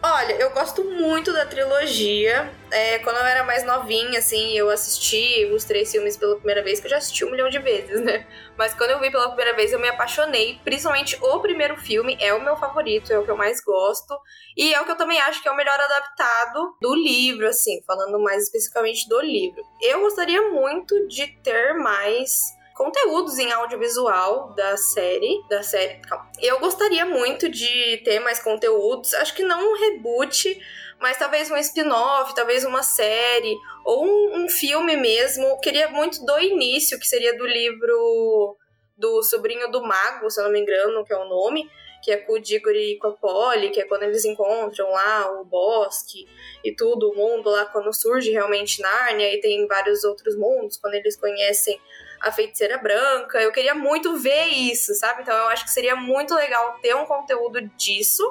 Olha, 0.00 0.34
eu 0.34 0.50
gosto 0.50 0.84
muito 0.84 1.32
da 1.32 1.44
trilogia. 1.44 2.48
É, 2.70 3.00
quando 3.00 3.16
eu 3.16 3.24
era 3.24 3.42
mais 3.42 3.64
novinha, 3.64 4.20
assim, 4.20 4.56
eu 4.56 4.70
assisti 4.70 5.44
os 5.52 5.64
três 5.64 5.90
filmes 5.90 6.16
pela 6.16 6.36
primeira 6.36 6.62
vez, 6.62 6.78
que 6.78 6.86
eu 6.86 6.90
já 6.90 6.98
assisti 6.98 7.24
um 7.24 7.30
milhão 7.32 7.48
de 7.48 7.58
vezes, 7.58 8.00
né? 8.04 8.24
Mas 8.56 8.72
quando 8.74 8.90
eu 8.90 9.00
vi 9.00 9.10
pela 9.10 9.26
primeira 9.26 9.56
vez, 9.56 9.72
eu 9.72 9.80
me 9.80 9.88
apaixonei. 9.88 10.60
Principalmente 10.62 11.18
o 11.20 11.40
primeiro 11.40 11.76
filme 11.76 12.16
é 12.20 12.32
o 12.32 12.40
meu 12.40 12.56
favorito, 12.56 13.12
é 13.12 13.18
o 13.18 13.24
que 13.24 13.30
eu 13.30 13.36
mais 13.36 13.60
gosto. 13.60 14.16
E 14.56 14.72
é 14.72 14.80
o 14.80 14.84
que 14.84 14.92
eu 14.92 14.96
também 14.96 15.20
acho 15.20 15.42
que 15.42 15.48
é 15.48 15.50
o 15.50 15.56
melhor 15.56 15.80
adaptado 15.80 16.76
do 16.80 16.94
livro, 16.94 17.48
assim, 17.48 17.82
falando 17.84 18.20
mais 18.20 18.44
especificamente 18.44 19.08
do 19.08 19.20
livro. 19.20 19.60
Eu 19.82 20.02
gostaria 20.02 20.48
muito 20.50 21.08
de 21.08 21.26
ter 21.42 21.74
mais 21.74 22.56
conteúdos 22.78 23.38
em 23.38 23.50
audiovisual 23.50 24.54
da 24.54 24.76
série, 24.76 25.42
da 25.50 25.64
série, 25.64 26.00
calma. 26.02 26.30
Eu 26.40 26.60
gostaria 26.60 27.04
muito 27.04 27.48
de 27.48 28.00
ter 28.04 28.20
mais 28.20 28.40
conteúdos, 28.40 29.12
acho 29.14 29.34
que 29.34 29.42
não 29.42 29.72
um 29.72 29.76
reboot, 29.76 30.56
mas 31.00 31.18
talvez 31.18 31.50
um 31.50 31.56
spin-off, 31.56 32.36
talvez 32.36 32.64
uma 32.64 32.84
série 32.84 33.56
ou 33.84 34.06
um, 34.06 34.44
um 34.44 34.48
filme 34.48 34.96
mesmo. 34.96 35.60
Queria 35.60 35.88
muito 35.88 36.24
do 36.24 36.38
início, 36.38 37.00
que 37.00 37.06
seria 37.06 37.36
do 37.36 37.44
livro 37.44 38.56
do 38.96 39.24
Sobrinho 39.24 39.68
do 39.72 39.82
Mago, 39.82 40.30
se 40.30 40.40
eu 40.40 40.44
não 40.44 40.52
me 40.52 40.60
engano, 40.60 41.04
que 41.04 41.12
é 41.12 41.16
o 41.16 41.28
nome, 41.28 41.68
que 42.00 42.12
é 42.12 42.16
com 42.18 42.34
o 42.34 42.38
Diggory 42.38 42.92
e 42.92 42.98
com 42.98 43.08
a 43.08 43.12
Polly, 43.12 43.70
que 43.70 43.80
é 43.80 43.86
quando 43.86 44.04
eles 44.04 44.24
encontram 44.24 44.88
lá 44.92 45.40
o 45.40 45.44
bosque 45.44 46.28
e 46.62 46.72
tudo, 46.76 47.10
o 47.10 47.16
mundo 47.16 47.50
lá 47.50 47.66
quando 47.66 47.92
surge 47.92 48.30
realmente 48.30 48.80
Nárnia, 48.80 49.34
e 49.34 49.40
tem 49.40 49.66
vários 49.66 50.04
outros 50.04 50.36
mundos, 50.36 50.76
quando 50.76 50.94
eles 50.94 51.16
conhecem 51.16 51.80
a 52.20 52.32
feiticeira 52.32 52.78
branca. 52.78 53.40
Eu 53.40 53.52
queria 53.52 53.74
muito 53.74 54.16
ver 54.18 54.46
isso, 54.46 54.94
sabe? 54.94 55.22
Então 55.22 55.34
eu 55.34 55.48
acho 55.48 55.64
que 55.64 55.70
seria 55.70 55.96
muito 55.96 56.34
legal 56.34 56.78
ter 56.80 56.94
um 56.94 57.04
conteúdo 57.04 57.60
disso 57.76 58.24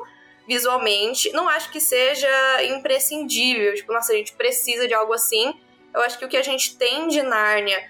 visualmente. 0.48 1.32
Não 1.32 1.48
acho 1.48 1.72
que 1.72 1.80
seja 1.80 2.64
imprescindível, 2.64 3.76
tipo, 3.76 3.92
nossa, 3.92 4.14
a 4.14 4.16
gente 4.16 4.34
precisa 4.34 4.88
de 4.88 4.94
algo 4.94 5.14
assim. 5.14 5.54
Eu 5.94 6.02
acho 6.02 6.18
que 6.18 6.26
o 6.26 6.30
que 6.30 6.38
a 6.38 6.44
gente 6.44 6.78
tem 6.78 7.08
de 7.08 7.22
Nárnia 7.22 7.84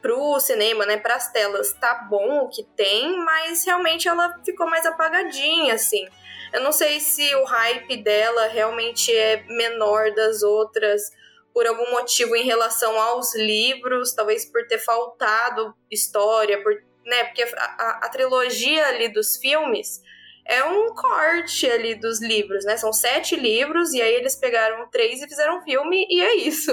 pro 0.00 0.38
cinema, 0.38 0.86
né, 0.86 0.96
pras 0.96 1.32
telas, 1.32 1.72
tá 1.72 1.94
bom 2.08 2.44
o 2.44 2.48
que 2.48 2.62
tem, 2.76 3.18
mas 3.24 3.64
realmente 3.64 4.06
ela 4.06 4.38
ficou 4.44 4.68
mais 4.68 4.86
apagadinha, 4.86 5.74
assim. 5.74 6.06
Eu 6.52 6.60
não 6.60 6.70
sei 6.70 7.00
se 7.00 7.34
o 7.34 7.44
hype 7.44 7.96
dela 7.96 8.46
realmente 8.48 9.14
é 9.14 9.42
menor 9.48 10.12
das 10.12 10.42
outras 10.42 11.10
por 11.52 11.66
algum 11.66 11.90
motivo 11.90 12.34
em 12.34 12.44
relação 12.44 12.98
aos 13.00 13.34
livros, 13.34 14.12
talvez 14.14 14.44
por 14.44 14.66
ter 14.66 14.78
faltado 14.78 15.74
história, 15.90 16.62
por, 16.62 16.74
né, 17.04 17.24
porque 17.24 17.42
a, 17.42 17.64
a, 17.64 18.00
a 18.04 18.08
trilogia 18.08 18.86
ali 18.86 19.08
dos 19.08 19.36
filmes 19.36 20.02
é 20.44 20.64
um 20.64 20.92
corte 20.94 21.70
ali 21.70 21.94
dos 21.94 22.20
livros, 22.20 22.64
né? 22.64 22.76
São 22.76 22.92
sete 22.92 23.36
livros, 23.36 23.92
e 23.92 24.02
aí 24.02 24.14
eles 24.14 24.34
pegaram 24.34 24.88
três 24.90 25.22
e 25.22 25.28
fizeram 25.28 25.58
um 25.58 25.62
filme, 25.62 26.06
e 26.10 26.20
é 26.20 26.34
isso. 26.34 26.70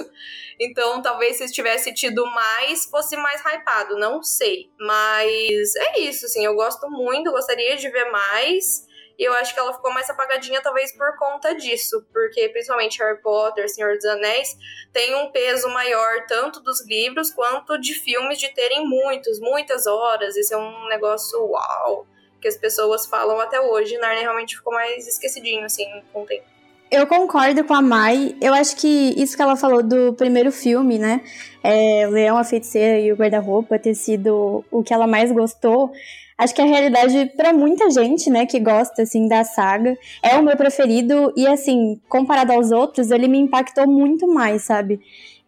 Então, 0.59 1.01
talvez 1.01 1.37
se 1.37 1.51
tivesse 1.51 1.93
tido 1.93 2.25
mais, 2.25 2.85
fosse 2.85 3.15
mais 3.15 3.41
hypado, 3.41 3.97
não 3.97 4.21
sei. 4.21 4.69
Mas 4.77 5.75
é 5.75 5.99
isso, 6.01 6.25
assim, 6.25 6.43
eu 6.43 6.53
gosto 6.53 6.89
muito, 6.89 7.31
gostaria 7.31 7.77
de 7.77 7.89
ver 7.89 8.11
mais. 8.11 8.85
E 9.19 9.23
eu 9.25 9.33
acho 9.33 9.53
que 9.53 9.59
ela 9.59 9.73
ficou 9.73 9.93
mais 9.93 10.09
apagadinha, 10.09 10.61
talvez 10.61 10.93
por 10.93 11.17
conta 11.17 11.53
disso, 11.53 12.05
porque 12.13 12.47
principalmente 12.47 12.99
Harry 12.99 13.21
Potter, 13.21 13.69
Senhor 13.69 13.93
dos 13.97 14.05
Anéis, 14.05 14.57
tem 14.93 15.13
um 15.13 15.29
peso 15.29 15.67
maior 15.67 16.25
tanto 16.25 16.61
dos 16.61 16.87
livros 16.87 17.29
quanto 17.29 17.77
de 17.77 17.93
filmes 17.95 18.39
de 18.39 18.47
terem 18.53 18.87
muitos, 18.87 19.41
muitas 19.41 19.85
horas. 19.85 20.37
Isso 20.37 20.53
é 20.53 20.57
um 20.57 20.87
negócio 20.87 21.37
uau, 21.47 22.07
que 22.41 22.47
as 22.47 22.55
pessoas 22.55 23.05
falam 23.07 23.41
até 23.41 23.59
hoje. 23.59 23.97
Narnia 23.97 24.21
realmente 24.21 24.55
ficou 24.55 24.71
mais 24.71 25.05
esquecidinho, 25.05 25.65
assim, 25.65 25.85
com 26.13 26.21
o 26.21 26.25
tempo. 26.25 26.45
Eu 26.89 27.05
concordo 27.05 27.63
com 27.65 27.73
a 27.73 27.81
Mai. 27.81 28.35
Eu 28.41 28.53
acho 28.53 28.77
que 28.77 29.13
isso 29.21 29.35
que 29.35 29.41
ela 29.41 29.57
falou 29.57 29.83
do 29.83 30.13
primeiro 30.13 30.51
filme, 30.51 30.97
né? 30.97 31.21
É, 31.61 32.07
Leão, 32.07 32.37
a 32.37 32.43
Feiticeira 32.45 32.97
e 32.97 33.11
o 33.11 33.17
Guarda-Roupa 33.17 33.77
ter 33.77 33.93
sido 33.93 34.65
o 34.71 34.81
que 34.81 34.93
ela 34.93 35.05
mais 35.05 35.29
gostou 35.29 35.91
acho 36.39 36.55
que 36.55 36.61
a 36.61 36.65
realidade 36.65 37.31
para 37.35 37.53
muita 37.53 37.91
gente, 37.91 38.29
né, 38.29 38.45
que 38.45 38.59
gosta 38.59 39.03
assim 39.03 39.27
da 39.27 39.43
saga, 39.43 39.95
é 40.23 40.37
o 40.37 40.43
meu 40.43 40.55
preferido 40.55 41.33
e 41.35 41.45
assim, 41.45 41.99
comparado 42.07 42.53
aos 42.53 42.71
outros, 42.71 43.11
ele 43.11 43.27
me 43.27 43.37
impactou 43.37 43.85
muito 43.85 44.25
mais, 44.25 44.63
sabe? 44.63 45.01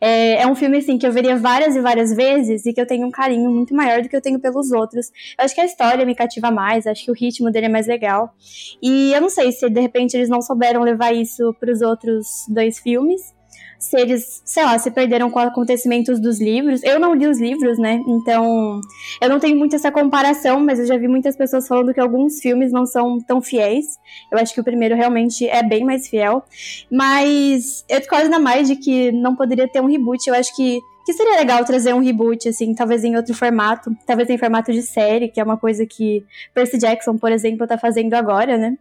É, 0.03 0.41
é, 0.41 0.47
um 0.47 0.55
filme 0.55 0.77
assim 0.79 0.97
que 0.97 1.05
eu 1.05 1.11
veria 1.11 1.37
várias 1.37 1.75
e 1.75 1.79
várias 1.79 2.11
vezes 2.11 2.65
e 2.65 2.73
que 2.73 2.81
eu 2.81 2.87
tenho 2.87 3.05
um 3.07 3.11
carinho 3.11 3.51
muito 3.51 3.73
maior 3.75 4.01
do 4.01 4.09
que 4.09 4.15
eu 4.15 4.21
tenho 4.21 4.39
pelos 4.39 4.71
outros. 4.71 5.11
Eu 5.37 5.45
acho 5.45 5.53
que 5.53 5.61
a 5.61 5.65
história 5.65 6.03
me 6.05 6.15
cativa 6.15 6.49
mais, 6.49 6.87
acho 6.87 7.05
que 7.05 7.11
o 7.11 7.13
ritmo 7.13 7.51
dele 7.51 7.67
é 7.67 7.69
mais 7.69 7.85
legal. 7.85 8.33
E 8.81 9.13
eu 9.13 9.21
não 9.21 9.29
sei 9.29 9.51
se 9.51 9.69
de 9.69 9.79
repente 9.79 10.17
eles 10.17 10.27
não 10.27 10.41
souberam 10.41 10.81
levar 10.81 11.13
isso 11.13 11.55
para 11.59 11.71
os 11.71 11.81
outros 11.81 12.25
dois 12.49 12.79
filmes 12.79 13.31
se 13.81 13.99
eles, 13.99 14.43
sei 14.45 14.63
lá, 14.63 14.77
se 14.77 14.91
perderam 14.91 15.31
com 15.31 15.39
acontecimentos 15.39 16.19
dos 16.19 16.39
livros. 16.39 16.83
Eu 16.83 16.99
não 16.99 17.15
li 17.15 17.25
os 17.25 17.41
livros, 17.41 17.79
né? 17.79 17.99
Então, 18.07 18.79
eu 19.19 19.27
não 19.27 19.39
tenho 19.39 19.57
muito 19.57 19.75
essa 19.75 19.91
comparação, 19.91 20.59
mas 20.59 20.77
eu 20.77 20.85
já 20.85 20.95
vi 20.97 21.07
muitas 21.07 21.35
pessoas 21.35 21.67
falando 21.67 21.91
que 21.91 21.99
alguns 21.99 22.39
filmes 22.39 22.71
não 22.71 22.85
são 22.85 23.19
tão 23.19 23.41
fiéis. 23.41 23.85
Eu 24.31 24.37
acho 24.37 24.53
que 24.53 24.61
o 24.61 24.63
primeiro 24.63 24.95
realmente 24.95 25.47
é 25.49 25.63
bem 25.63 25.83
mais 25.83 26.07
fiel. 26.07 26.43
Mas 26.91 27.83
eu 27.89 27.97
discordo 27.97 28.25
ainda 28.25 28.39
mais 28.39 28.67
de 28.67 28.75
que 28.75 29.11
não 29.11 29.35
poderia 29.35 29.67
ter 29.67 29.81
um 29.81 29.87
reboot. 29.87 30.27
Eu 30.27 30.35
acho 30.35 30.55
que 30.55 30.79
que 31.05 31.13
seria 31.13 31.37
legal 31.37 31.63
trazer 31.65 31.93
um 31.93 31.99
reboot, 31.99 32.47
assim, 32.49 32.73
talvez 32.73 33.03
em 33.03 33.15
outro 33.15 33.33
formato, 33.33 33.95
talvez 34.05 34.29
em 34.29 34.37
formato 34.37 34.71
de 34.71 34.81
série, 34.81 35.29
que 35.29 35.39
é 35.39 35.43
uma 35.43 35.57
coisa 35.57 35.85
que 35.85 36.23
Percy 36.53 36.77
Jackson, 36.77 37.17
por 37.17 37.31
exemplo, 37.31 37.67
tá 37.67 37.77
fazendo 37.77 38.13
agora, 38.13 38.57
né? 38.57 38.77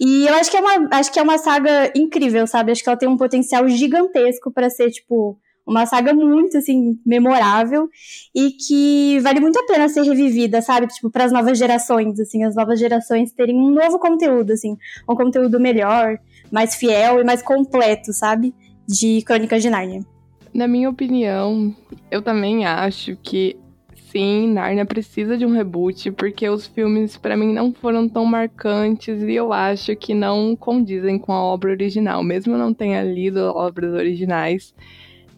E 0.00 0.26
eu 0.26 0.34
acho 0.34 0.50
que 0.50 0.56
é 0.56 0.60
uma, 0.60 0.88
acho 0.96 1.12
que 1.12 1.18
é 1.18 1.22
uma 1.22 1.38
saga 1.38 1.92
incrível, 1.94 2.46
sabe? 2.46 2.72
Acho 2.72 2.82
que 2.82 2.88
ela 2.88 2.98
tem 2.98 3.08
um 3.08 3.16
potencial 3.16 3.68
gigantesco 3.68 4.50
para 4.50 4.68
ser, 4.68 4.90
tipo, 4.90 5.38
uma 5.66 5.86
saga 5.86 6.12
muito, 6.12 6.58
assim, 6.58 6.98
memorável 7.06 7.88
e 8.34 8.50
que 8.50 9.20
vale 9.20 9.40
muito 9.40 9.58
a 9.58 9.66
pena 9.66 9.88
ser 9.88 10.02
revivida, 10.02 10.60
sabe? 10.60 10.88
Tipo, 10.88 11.10
para 11.10 11.24
as 11.24 11.32
novas 11.32 11.56
gerações, 11.56 12.18
assim, 12.18 12.42
as 12.44 12.56
novas 12.56 12.78
gerações 12.78 13.32
terem 13.32 13.56
um 13.56 13.70
novo 13.70 13.98
conteúdo, 13.98 14.52
assim, 14.52 14.76
um 15.08 15.14
conteúdo 15.14 15.60
melhor, 15.60 16.18
mais 16.50 16.74
fiel 16.74 17.20
e 17.20 17.24
mais 17.24 17.42
completo, 17.42 18.12
sabe? 18.12 18.54
De 18.86 19.22
Crônicas 19.22 19.62
de 19.62 19.70
Nárnia. 19.70 20.11
Na 20.54 20.68
minha 20.68 20.90
opinião, 20.90 21.74
eu 22.10 22.20
também 22.20 22.66
acho 22.66 23.16
que 23.16 23.56
sim, 23.94 24.52
Narnia 24.52 24.84
precisa 24.84 25.38
de 25.38 25.46
um 25.46 25.52
reboot, 25.52 26.10
porque 26.10 26.46
os 26.46 26.66
filmes 26.66 27.16
para 27.16 27.34
mim 27.34 27.54
não 27.54 27.72
foram 27.72 28.06
tão 28.06 28.26
marcantes 28.26 29.22
e 29.22 29.32
eu 29.32 29.50
acho 29.50 29.96
que 29.96 30.12
não 30.12 30.54
condizem 30.54 31.18
com 31.18 31.32
a 31.32 31.42
obra 31.42 31.70
original. 31.70 32.22
Mesmo 32.22 32.52
eu 32.52 32.58
não 32.58 32.74
tenha 32.74 33.02
lido 33.02 33.40
obras 33.40 33.94
originais, 33.94 34.74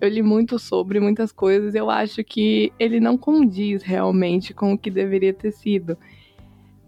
eu 0.00 0.08
li 0.08 0.20
muito 0.20 0.58
sobre 0.58 0.98
muitas 0.98 1.30
coisas, 1.30 1.76
eu 1.76 1.88
acho 1.88 2.24
que 2.24 2.72
ele 2.76 2.98
não 2.98 3.16
condiz 3.16 3.84
realmente 3.84 4.52
com 4.52 4.72
o 4.72 4.78
que 4.78 4.90
deveria 4.90 5.32
ter 5.32 5.52
sido. 5.52 5.97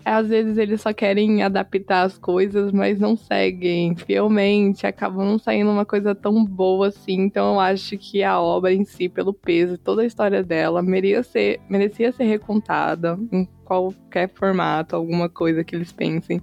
Às 0.09 0.29
vezes 0.29 0.57
eles 0.57 0.81
só 0.81 0.93
querem 0.93 1.43
adaptar 1.43 2.03
as 2.03 2.17
coisas, 2.17 2.71
mas 2.71 3.01
não 3.01 3.17
seguem 3.17 3.97
fielmente, 3.97 4.87
acabam 4.87 5.27
não 5.27 5.37
saindo 5.37 5.69
uma 5.69 5.85
coisa 5.85 6.15
tão 6.15 6.45
boa 6.45 6.89
assim. 6.89 7.23
Então 7.23 7.55
eu 7.55 7.61
acho 7.61 7.99
que 7.99 8.23
a 8.23 8.41
obra 8.41 8.73
em 8.73 8.85
si, 8.85 9.09
pelo 9.09 9.35
peso, 9.35 9.77
toda 9.77 10.03
a 10.03 10.07
história 10.07 10.45
dela, 10.45 10.81
merecia 10.81 11.25
ser, 11.25 11.61
merecia 11.69 12.13
ser 12.13 12.23
recontada 12.25 13.19
em 13.33 13.49
qualquer 13.65 14.29
formato, 14.29 14.95
alguma 14.95 15.29
coisa 15.29 15.65
que 15.65 15.75
eles 15.75 15.91
pensem. 15.91 16.41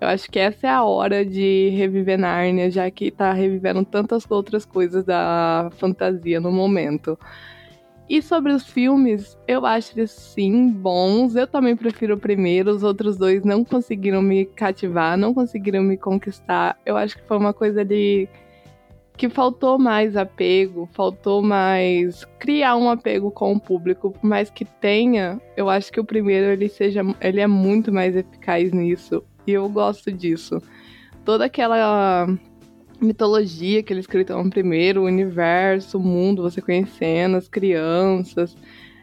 Eu 0.00 0.08
acho 0.08 0.30
que 0.30 0.38
essa 0.38 0.66
é 0.66 0.70
a 0.70 0.82
hora 0.82 1.24
de 1.24 1.68
reviver 1.76 2.18
Nárnia, 2.18 2.70
já 2.70 2.90
que 2.90 3.10
tá 3.10 3.30
revivendo 3.32 3.84
tantas 3.84 4.24
outras 4.30 4.64
coisas 4.64 5.04
da 5.04 5.70
fantasia 5.76 6.40
no 6.40 6.50
momento. 6.50 7.18
E 8.08 8.22
sobre 8.22 8.52
os 8.52 8.64
filmes, 8.64 9.36
eu 9.48 9.66
acho 9.66 9.98
eles 9.98 10.12
sim 10.12 10.70
bons. 10.70 11.34
Eu 11.34 11.46
também 11.46 11.74
prefiro 11.74 12.14
o 12.14 12.20
primeiro. 12.20 12.70
Os 12.70 12.84
outros 12.84 13.16
dois 13.16 13.44
não 13.44 13.64
conseguiram 13.64 14.22
me 14.22 14.44
cativar, 14.44 15.16
não 15.16 15.34
conseguiram 15.34 15.82
me 15.82 15.96
conquistar. 15.96 16.78
Eu 16.86 16.96
acho 16.96 17.16
que 17.16 17.26
foi 17.26 17.36
uma 17.36 17.52
coisa 17.52 17.84
de 17.84 18.28
que 19.16 19.28
faltou 19.28 19.78
mais 19.78 20.16
apego, 20.16 20.88
faltou 20.92 21.42
mais 21.42 22.24
criar 22.38 22.76
um 22.76 22.90
apego 22.90 23.30
com 23.30 23.54
o 23.54 23.60
público, 23.60 24.10
por 24.10 24.24
mais 24.24 24.50
que 24.50 24.64
tenha, 24.64 25.40
eu 25.56 25.70
acho 25.70 25.90
que 25.90 25.98
o 25.98 26.04
primeiro 26.04 26.52
ele 26.52 26.68
seja, 26.68 27.00
ele 27.20 27.40
é 27.40 27.46
muito 27.46 27.90
mais 27.90 28.14
eficaz 28.14 28.72
nisso. 28.72 29.24
E 29.46 29.52
eu 29.52 29.68
gosto 29.68 30.12
disso. 30.12 30.60
Toda 31.24 31.46
aquela 31.46 32.28
mitologia 33.00 33.82
que 33.82 33.92
eles 33.92 34.06
criam 34.06 34.48
primeiro, 34.48 35.02
o 35.02 35.06
universo, 35.06 35.98
o 35.98 36.02
mundo, 36.02 36.42
você 36.42 36.60
conhecendo 36.60 37.36
as 37.36 37.48
crianças. 37.48 38.56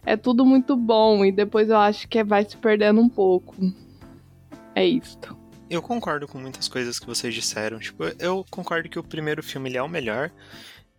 É 0.05 0.17
tudo 0.17 0.45
muito 0.45 0.75
bom 0.75 1.23
e 1.23 1.31
depois 1.31 1.69
eu 1.69 1.77
acho 1.77 2.07
que 2.07 2.23
vai 2.23 2.43
se 2.43 2.57
perdendo 2.57 2.99
um 2.99 3.09
pouco. 3.09 3.55
É 4.75 4.85
isto. 4.85 5.37
Eu 5.69 5.81
concordo 5.81 6.27
com 6.27 6.37
muitas 6.37 6.67
coisas 6.67 6.99
que 6.99 7.05
vocês 7.05 7.33
disseram. 7.33 7.79
Tipo, 7.79 8.03
eu 8.19 8.45
concordo 8.49 8.89
que 8.89 8.99
o 8.99 9.03
primeiro 9.03 9.41
filme 9.41 9.69
ele 9.69 9.77
é 9.77 9.83
o 9.83 9.87
melhor. 9.87 10.31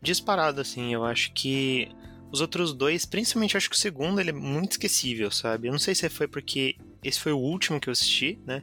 Disparado, 0.00 0.60
assim, 0.60 0.92
eu 0.92 1.04
acho 1.04 1.32
que 1.32 1.88
os 2.32 2.40
outros 2.40 2.72
dois, 2.72 3.04
principalmente 3.04 3.56
acho 3.56 3.70
que 3.70 3.76
o 3.76 3.78
segundo, 3.78 4.20
ele 4.20 4.30
é 4.30 4.32
muito 4.32 4.72
esquecível, 4.72 5.30
sabe? 5.30 5.68
Eu 5.68 5.72
não 5.72 5.78
sei 5.78 5.94
se 5.94 6.08
foi 6.08 6.26
porque 6.26 6.76
esse 7.02 7.20
foi 7.20 7.32
o 7.32 7.38
último 7.38 7.78
que 7.78 7.88
eu 7.88 7.92
assisti, 7.92 8.38
né? 8.46 8.62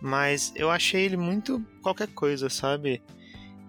Mas 0.00 0.52
eu 0.56 0.70
achei 0.70 1.04
ele 1.04 1.16
muito 1.16 1.64
qualquer 1.82 2.08
coisa, 2.08 2.48
sabe? 2.48 3.02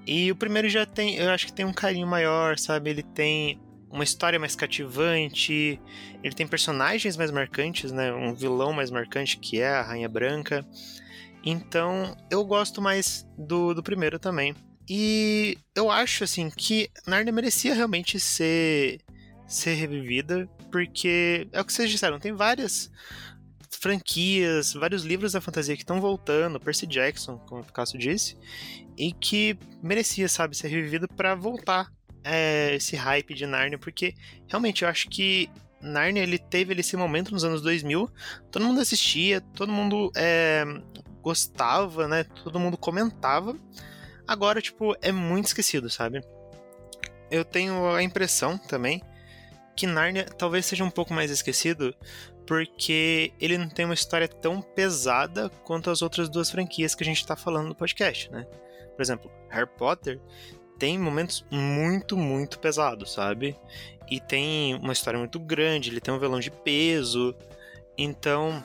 E 0.05 0.31
o 0.31 0.35
primeiro 0.35 0.67
já 0.67 0.85
tem, 0.85 1.15
eu 1.15 1.29
acho 1.29 1.45
que 1.45 1.53
tem 1.53 1.65
um 1.65 1.73
carinho 1.73 2.07
maior, 2.07 2.57
sabe? 2.57 2.89
Ele 2.89 3.03
tem 3.03 3.59
uma 3.89 4.03
história 4.03 4.39
mais 4.39 4.55
cativante, 4.55 5.79
ele 6.23 6.33
tem 6.33 6.47
personagens 6.47 7.17
mais 7.17 7.29
marcantes, 7.29 7.91
né? 7.91 8.11
Um 8.13 8.33
vilão 8.33 8.73
mais 8.73 8.89
marcante 8.89 9.37
que 9.37 9.59
é 9.59 9.69
a 9.69 9.81
Rainha 9.81 10.09
Branca. 10.09 10.65
Então, 11.43 12.15
eu 12.29 12.45
gosto 12.45 12.81
mais 12.81 13.27
do, 13.37 13.73
do 13.73 13.83
primeiro 13.83 14.17
também. 14.17 14.55
E 14.89 15.57
eu 15.75 15.89
acho, 15.89 16.23
assim, 16.23 16.49
que 16.49 16.89
Narnia 17.05 17.31
merecia 17.31 17.73
realmente 17.73 18.19
ser, 18.19 18.99
ser 19.47 19.73
revivida, 19.73 20.49
porque 20.71 21.47
é 21.51 21.61
o 21.61 21.65
que 21.65 21.73
vocês 21.73 21.89
disseram, 21.89 22.19
tem 22.19 22.33
várias 22.33 22.91
franquias, 23.71 24.73
vários 24.73 25.03
livros 25.03 25.33
da 25.33 25.41
fantasia 25.41 25.75
que 25.75 25.83
estão 25.83 26.01
voltando, 26.01 26.59
Percy 26.59 26.85
Jackson, 26.85 27.37
como 27.39 27.61
o 27.61 27.63
Picasso 27.63 27.97
disse, 27.97 28.37
e 28.97 29.11
que 29.11 29.57
merecia, 29.81 30.27
sabe, 30.27 30.55
ser 30.55 30.67
revivido 30.67 31.07
para 31.07 31.35
voltar 31.35 31.91
é, 32.23 32.75
esse 32.75 32.95
hype 32.95 33.33
de 33.33 33.45
Narnia, 33.45 33.77
porque 33.77 34.13
realmente 34.47 34.83
eu 34.83 34.89
acho 34.89 35.09
que 35.09 35.49
Narnia 35.81 36.21
ele 36.21 36.37
teve 36.37 36.73
esse 36.79 36.95
momento 36.95 37.31
nos 37.31 37.43
anos 37.43 37.61
2000, 37.61 38.09
todo 38.51 38.65
mundo 38.65 38.81
assistia, 38.81 39.41
todo 39.41 39.71
mundo 39.71 40.11
é, 40.15 40.63
gostava, 41.21 42.07
né? 42.07 42.23
Todo 42.23 42.59
mundo 42.59 42.77
comentava. 42.77 43.57
Agora, 44.27 44.61
tipo, 44.61 44.95
é 45.01 45.11
muito 45.11 45.47
esquecido, 45.47 45.89
sabe? 45.89 46.21
Eu 47.29 47.43
tenho 47.43 47.89
a 47.89 48.03
impressão 48.03 48.57
também 48.57 49.01
que 49.75 49.87
Narnia 49.87 50.25
talvez 50.25 50.65
seja 50.65 50.83
um 50.83 50.89
pouco 50.89 51.13
mais 51.13 51.31
esquecido 51.31 51.95
porque 52.51 53.31
ele 53.39 53.57
não 53.57 53.69
tem 53.69 53.85
uma 53.85 53.93
história 53.93 54.27
tão 54.27 54.61
pesada 54.61 55.49
quanto 55.63 55.89
as 55.89 56.01
outras 56.01 56.27
duas 56.27 56.51
franquias 56.51 56.93
que 56.93 57.01
a 57.01 57.05
gente 57.05 57.21
está 57.21 57.33
falando 57.33 57.69
no 57.69 57.75
podcast, 57.75 58.29
né? 58.29 58.45
Por 58.93 59.01
exemplo, 59.01 59.31
Harry 59.47 59.69
Potter 59.77 60.19
tem 60.77 60.99
momentos 60.99 61.45
muito, 61.49 62.17
muito 62.17 62.59
pesados, 62.59 63.13
sabe? 63.13 63.57
E 64.09 64.19
tem 64.19 64.75
uma 64.75 64.91
história 64.91 65.17
muito 65.17 65.39
grande, 65.39 65.89
ele 65.89 66.01
tem 66.01 66.13
um 66.13 66.19
velão 66.19 66.41
de 66.41 66.51
peso. 66.51 67.33
Então, 67.97 68.61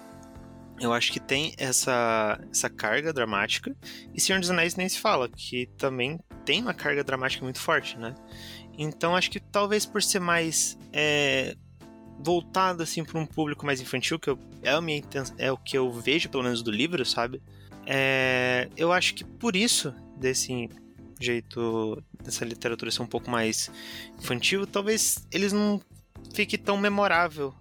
eu 0.81 0.93
acho 0.93 1.13
que 1.13 1.21
tem 1.21 1.55
essa, 1.57 2.41
essa 2.51 2.69
carga 2.69 3.13
dramática. 3.13 3.73
E 4.13 4.21
Senhor 4.21 4.41
dos 4.41 4.51
Anéis 4.51 4.75
nem 4.75 4.89
se 4.89 4.99
fala, 4.99 5.29
que 5.29 5.67
também 5.79 6.19
tem 6.45 6.61
uma 6.61 6.75
carga 6.75 7.05
dramática 7.05 7.45
muito 7.45 7.61
forte, 7.61 7.97
né? 7.97 8.17
Então, 8.77 9.15
acho 9.15 9.31
que 9.31 9.39
talvez 9.39 9.87
por 9.87 10.03
ser 10.03 10.19
mais 10.19 10.77
é, 10.93 11.55
voltado 12.19 12.83
assim 12.83 13.05
para 13.05 13.19
um 13.19 13.27
público 13.27 13.65
mais 13.65 13.81
infantil, 13.81 14.19
que 14.19 14.31
eu, 14.31 14.39
é, 14.63 14.71
a 14.71 14.81
minha, 14.81 15.03
é 15.39 15.53
o 15.53 15.57
que 15.57 15.77
eu 15.77 15.93
vejo 15.93 16.29
pelo 16.29 16.43
menos 16.43 16.63
do 16.63 16.71
livro, 16.71 17.05
sabe? 17.05 17.41
É, 17.87 18.69
eu 18.77 18.93
acho 18.93 19.15
que 19.15 19.25
por 19.25 19.55
isso, 19.55 19.95
desse 20.17 20.69
jeito, 21.21 22.03
dessa 22.23 22.45
literatura 22.45 22.91
ser 22.91 23.03
um 23.03 23.07
pouco 23.07 23.31
mais 23.31 23.71
infantil, 24.19 24.67
talvez 24.67 25.27
eles 25.31 25.53
não 25.53 25.81
fique 26.35 26.59
tão 26.59 26.77
memorável 26.77 27.55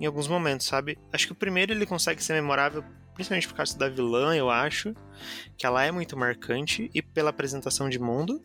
em 0.00 0.06
alguns 0.06 0.28
momentos, 0.28 0.66
sabe? 0.66 0.98
Acho 1.12 1.26
que 1.26 1.32
o 1.32 1.36
primeiro 1.36 1.72
ele 1.72 1.86
consegue 1.86 2.22
ser 2.22 2.34
memorável 2.34 2.84
principalmente 3.14 3.48
por 3.48 3.54
causa 3.54 3.76
da 3.76 3.88
vilã, 3.88 4.34
eu 4.34 4.50
acho, 4.50 4.94
que 5.56 5.66
ela 5.66 5.84
é 5.84 5.90
muito 5.90 6.16
marcante 6.16 6.90
e 6.94 7.02
pela 7.02 7.30
apresentação 7.30 7.88
de 7.88 7.98
mundo. 7.98 8.42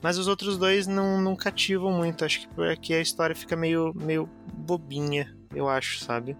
Mas 0.00 0.18
os 0.18 0.28
outros 0.28 0.56
dois 0.56 0.86
não, 0.86 1.20
não 1.20 1.34
cativam 1.34 1.92
muito. 1.92 2.24
Acho 2.24 2.40
que 2.40 2.48
porque 2.48 2.94
a 2.94 3.00
história 3.00 3.34
fica 3.34 3.56
meio, 3.56 3.92
meio 3.94 4.28
bobinha, 4.52 5.34
eu 5.54 5.68
acho, 5.68 5.98
sabe? 6.00 6.36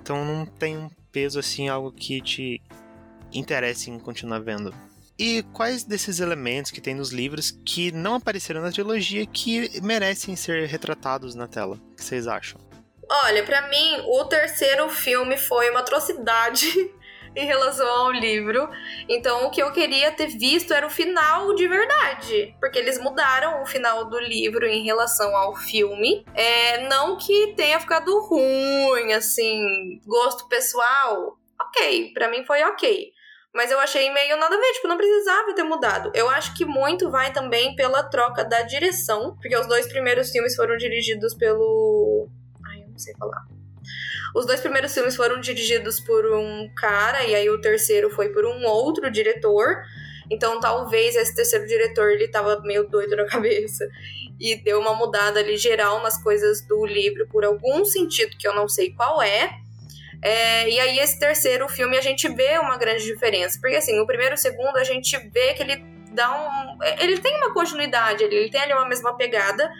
Então 0.00 0.24
não 0.24 0.44
tem 0.44 0.76
um 0.76 0.90
peso 1.10 1.38
assim, 1.38 1.68
algo 1.68 1.92
que 1.92 2.20
te 2.20 2.62
interesse 3.32 3.90
em 3.90 3.98
continuar 3.98 4.40
vendo. 4.40 4.74
E 5.18 5.42
quais 5.52 5.82
desses 5.82 6.20
elementos 6.20 6.70
que 6.70 6.80
tem 6.80 6.94
nos 6.94 7.10
livros 7.10 7.50
que 7.64 7.90
não 7.90 8.14
apareceram 8.14 8.60
na 8.62 8.70
trilogia 8.70 9.26
que 9.26 9.80
merecem 9.82 10.36
ser 10.36 10.68
retratados 10.68 11.34
na 11.34 11.48
tela? 11.48 11.74
O 11.74 11.96
que 11.96 12.04
vocês 12.04 12.28
acham? 12.28 12.60
Olha, 13.10 13.42
para 13.42 13.68
mim, 13.68 14.02
o 14.06 14.24
terceiro 14.26 14.88
filme 14.90 15.36
foi 15.36 15.70
uma 15.70 15.80
atrocidade 15.80 16.66
em 17.34 17.46
relação 17.46 17.86
ao 17.86 18.12
livro. 18.12 18.68
Então, 19.08 19.46
o 19.46 19.50
que 19.50 19.62
eu 19.62 19.72
queria 19.72 20.10
ter 20.12 20.28
visto 20.28 20.72
era 20.72 20.86
o 20.86 20.90
final 20.90 21.54
de 21.54 21.66
verdade. 21.66 22.54
Porque 22.60 22.78
eles 22.78 22.98
mudaram 22.98 23.62
o 23.62 23.66
final 23.66 24.04
do 24.08 24.18
livro 24.18 24.66
em 24.66 24.84
relação 24.84 25.34
ao 25.36 25.54
filme. 25.56 26.24
É, 26.34 26.88
não 26.88 27.16
que 27.16 27.54
tenha 27.56 27.80
ficado 27.80 28.18
ruim, 28.26 29.12
assim, 29.12 30.00
gosto 30.06 30.48
pessoal. 30.48 31.38
Ok, 31.60 32.12
para 32.12 32.28
mim 32.28 32.44
foi 32.44 32.62
ok. 32.62 33.12
Mas 33.54 33.70
eu 33.70 33.80
achei 33.80 34.10
meio 34.12 34.36
nada 34.36 34.54
a 34.54 34.58
ver, 34.58 34.72
tipo, 34.72 34.88
não 34.88 34.96
precisava 34.96 35.54
ter 35.54 35.62
mudado. 35.62 36.12
Eu 36.14 36.28
acho 36.28 36.54
que 36.54 36.64
muito 36.64 37.10
vai 37.10 37.32
também 37.32 37.74
pela 37.74 38.02
troca 38.04 38.44
da 38.44 38.62
direção, 38.62 39.34
porque 39.36 39.56
os 39.56 39.66
dois 39.66 39.88
primeiros 39.88 40.30
filmes 40.30 40.54
foram 40.54 40.76
dirigidos 40.76 41.34
pelo. 41.34 42.28
Ai, 42.70 42.82
eu 42.82 42.88
não 42.88 42.98
sei 42.98 43.14
falar. 43.16 43.57
Os 44.34 44.46
dois 44.46 44.60
primeiros 44.60 44.92
filmes 44.92 45.16
foram 45.16 45.40
dirigidos 45.40 46.00
por 46.00 46.24
um 46.26 46.68
cara, 46.74 47.24
e 47.24 47.34
aí 47.34 47.48
o 47.50 47.60
terceiro 47.60 48.10
foi 48.10 48.28
por 48.30 48.44
um 48.44 48.64
outro 48.66 49.10
diretor. 49.10 49.82
Então 50.30 50.60
talvez 50.60 51.16
esse 51.16 51.34
terceiro 51.34 51.66
diretor 51.66 52.10
ele 52.10 52.28
tava 52.28 52.60
meio 52.62 52.86
doido 52.88 53.16
na 53.16 53.24
cabeça 53.26 53.88
e 54.38 54.56
deu 54.56 54.78
uma 54.78 54.94
mudada 54.94 55.40
ali 55.40 55.56
geral 55.56 56.02
nas 56.02 56.22
coisas 56.22 56.60
do 56.62 56.84
livro 56.86 57.26
por 57.28 57.44
algum 57.44 57.84
sentido 57.84 58.36
que 58.38 58.46
eu 58.46 58.54
não 58.54 58.68
sei 58.68 58.92
qual 58.92 59.22
é. 59.22 59.50
É, 60.20 60.68
e 60.68 60.80
aí 60.80 60.98
esse 60.98 61.18
terceiro 61.18 61.68
filme 61.68 61.96
a 61.96 62.00
gente 62.00 62.28
vê 62.28 62.58
uma 62.58 62.76
grande 62.76 63.04
diferença, 63.04 63.58
porque 63.60 63.76
assim, 63.76 63.98
o 64.00 64.06
primeiro 64.06 64.34
e 64.34 64.36
o 64.36 64.38
segundo 64.38 64.76
a 64.76 64.84
gente 64.84 65.16
vê 65.32 65.54
que 65.54 65.62
ele 65.62 65.76
dá 66.12 66.28
um, 66.30 66.82
ele 67.00 67.18
tem 67.18 67.36
uma 67.36 67.54
continuidade, 67.54 68.24
ele, 68.24 68.34
ele 68.34 68.50
tem 68.50 68.60
ali 68.60 68.72
uma 68.72 68.88
mesma 68.88 69.16
pegada, 69.16 69.70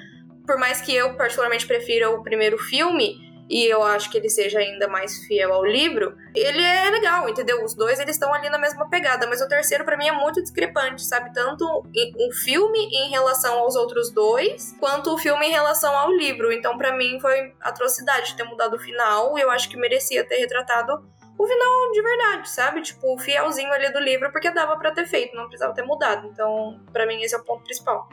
por 0.47 0.57
mais 0.57 0.81
que 0.81 0.95
eu 0.95 1.15
particularmente 1.17 1.67
prefira 1.67 2.09
o 2.11 2.23
primeiro 2.23 2.57
filme, 2.57 3.28
e 3.49 3.65
eu 3.65 3.83
acho 3.83 4.11
que 4.11 4.19
ele 4.19 4.29
seja 4.29 4.59
ainda 4.59 4.87
mais 4.89 5.25
fiel 5.25 5.53
ao 5.53 5.65
livro, 5.65 6.17
ele 6.35 6.63
é 6.63 6.91
legal, 6.91 7.29
entendeu? 7.29 7.65
Os 7.65 7.75
dois 7.75 7.99
eles 7.99 8.17
estão 8.17 8.33
ali 8.33 8.51
na 8.51 8.59
mesma 8.59 8.89
pegada, 8.89 9.27
mas 9.27 9.41
o 9.41 9.49
terceiro 9.49 9.85
para 9.85 9.97
mim 9.97 10.07
é 10.07 10.13
muito 10.13 10.43
discrepante, 10.43 11.05
sabe? 11.05 11.33
Tanto 11.33 11.65
um 11.65 12.33
filme 12.33 12.79
em 12.79 13.11
relação 13.11 13.59
aos 13.59 13.75
outros 13.75 14.13
dois, 14.13 14.77
quanto 14.79 15.15
o 15.15 15.19
filme 15.19 15.47
em 15.47 15.51
relação 15.51 15.97
ao 15.97 16.13
livro. 16.13 16.53
Então 16.53 16.77
para 16.77 16.97
mim 16.97 17.19
foi 17.21 17.55
atrocidade 17.61 18.37
ter 18.37 18.45
mudado 18.45 18.77
o 18.77 18.79
final, 18.79 19.39
eu 19.39 19.51
acho 19.51 19.69
que 19.69 19.77
merecia 19.77 20.27
ter 20.27 20.37
retratado 20.37 21.09
o 21.39 21.47
final 21.47 21.93
de 21.93 22.03
verdade, 22.03 22.51
sabe? 22.51 22.83
Tipo, 22.83 23.17
fielzinho 23.17 23.73
ali 23.73 23.93
do 23.93 24.01
livro, 24.01 24.31
porque 24.33 24.51
dava 24.51 24.77
para 24.77 24.91
ter 24.91 25.07
feito, 25.07 25.37
não 25.37 25.45
precisava 25.45 25.73
ter 25.73 25.83
mudado. 25.83 26.27
Então, 26.27 26.81
para 26.93 27.07
mim 27.07 27.23
esse 27.23 27.35
é 27.35 27.39
o 27.39 27.45
ponto 27.45 27.63
principal. 27.63 28.09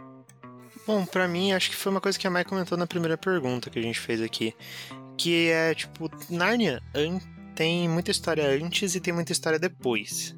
Bom, 0.86 1.04
para 1.04 1.28
mim, 1.28 1.52
acho 1.52 1.72
que 1.72 1.76
foi 1.76 1.92
uma 1.92 2.00
coisa 2.00 2.20
que 2.20 2.28
a 2.28 2.30
Mai 2.30 2.46
comentou 2.46 2.78
na 2.78 2.86
primeira 2.86 3.18
pergunta 3.18 3.72
que 3.72 3.80
a 3.80 3.82
gente 3.82 4.00
fez 4.00 4.22
aqui 4.22 4.56
que 5.18 5.50
é 5.50 5.74
tipo 5.74 6.10
Narnia 6.30 6.82
tem 7.56 7.88
muita 7.88 8.12
história 8.12 8.46
antes 8.48 8.96
e 8.96 9.00
tem 9.00 9.14
muita 9.14 9.32
história 9.32 9.58
depois. 9.58 10.36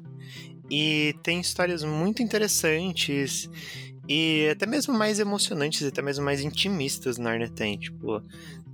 E 0.70 1.14
tem 1.22 1.40
histórias 1.40 1.82
muito 1.82 2.22
interessantes 2.22 3.50
e 4.08 4.48
até 4.50 4.64
mesmo 4.66 4.94
mais 4.94 5.18
emocionantes, 5.18 5.82
até 5.82 6.00
mesmo 6.00 6.24
mais 6.24 6.40
intimistas 6.40 7.18
Narnia 7.18 7.48
tem. 7.48 7.76
Tipo, 7.78 8.22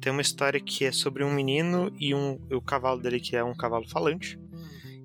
tem 0.01 0.13
uma 0.13 0.23
história 0.23 0.61
que 0.61 0.85
é 0.85 0.93
sobre 0.93 1.25
um 1.25 1.33
menino 1.33 1.91
e 1.99 2.15
um, 2.15 2.39
o 2.53 2.61
cavalo 2.61 3.01
dele 3.01 3.19
que 3.19 3.35
é 3.35 3.43
um 3.43 3.55
cavalo 3.55 3.89
falante. 3.89 4.39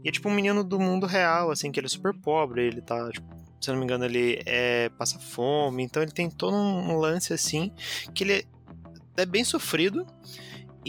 E 0.03 0.09
é 0.09 0.11
tipo 0.11 0.29
um 0.29 0.33
menino 0.33 0.63
do 0.63 0.79
mundo 0.79 1.05
real, 1.05 1.51
assim, 1.51 1.71
que 1.71 1.79
ele 1.79 1.87
é 1.87 1.89
super 1.89 2.13
pobre, 2.13 2.65
ele 2.65 2.81
tá, 2.81 3.09
tipo, 3.11 3.27
se 3.59 3.69
eu 3.69 3.73
não 3.73 3.79
me 3.79 3.85
engano, 3.85 4.05
ele 4.05 4.41
é, 4.45 4.89
passa 4.89 5.19
fome, 5.19 5.83
então 5.83 6.01
ele 6.01 6.11
tem 6.11 6.29
todo 6.29 6.55
um 6.55 6.97
lance 6.97 7.33
assim, 7.33 7.71
que 8.13 8.23
ele 8.23 8.45
é 9.17 9.25
bem 9.25 9.43
sofrido. 9.43 10.05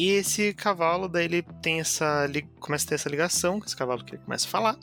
E 0.00 0.12
esse 0.12 0.54
cavalo, 0.54 1.10
daí 1.10 1.26
ele 1.26 1.42
tem 1.60 1.78
essa. 1.78 2.26
começa 2.58 2.86
a 2.86 2.88
ter 2.88 2.94
essa 2.94 3.10
ligação 3.10 3.60
com 3.60 3.66
esse 3.66 3.76
cavalo 3.76 4.02
que 4.02 4.14
ele 4.14 4.22
começa 4.22 4.46
a 4.46 4.50
falar. 4.50 4.78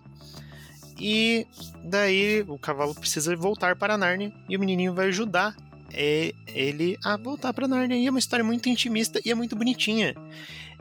E 0.99 1.47
daí 1.83 2.45
o 2.47 2.59
cavalo 2.59 2.93
precisa 2.93 3.35
voltar 3.35 3.75
para 3.75 3.97
Narnia 3.97 4.31
e 4.47 4.55
o 4.55 4.59
menininho 4.59 4.93
vai 4.93 5.07
ajudar 5.07 5.55
ele 5.89 6.99
a 7.03 7.17
voltar 7.17 7.51
para 7.51 7.67
Narnia. 7.67 7.97
E 7.97 8.05
é 8.05 8.11
uma 8.11 8.19
história 8.19 8.45
muito 8.45 8.69
intimista 8.69 9.19
e 9.25 9.31
é 9.31 9.33
muito 9.33 9.55
bonitinha. 9.55 10.13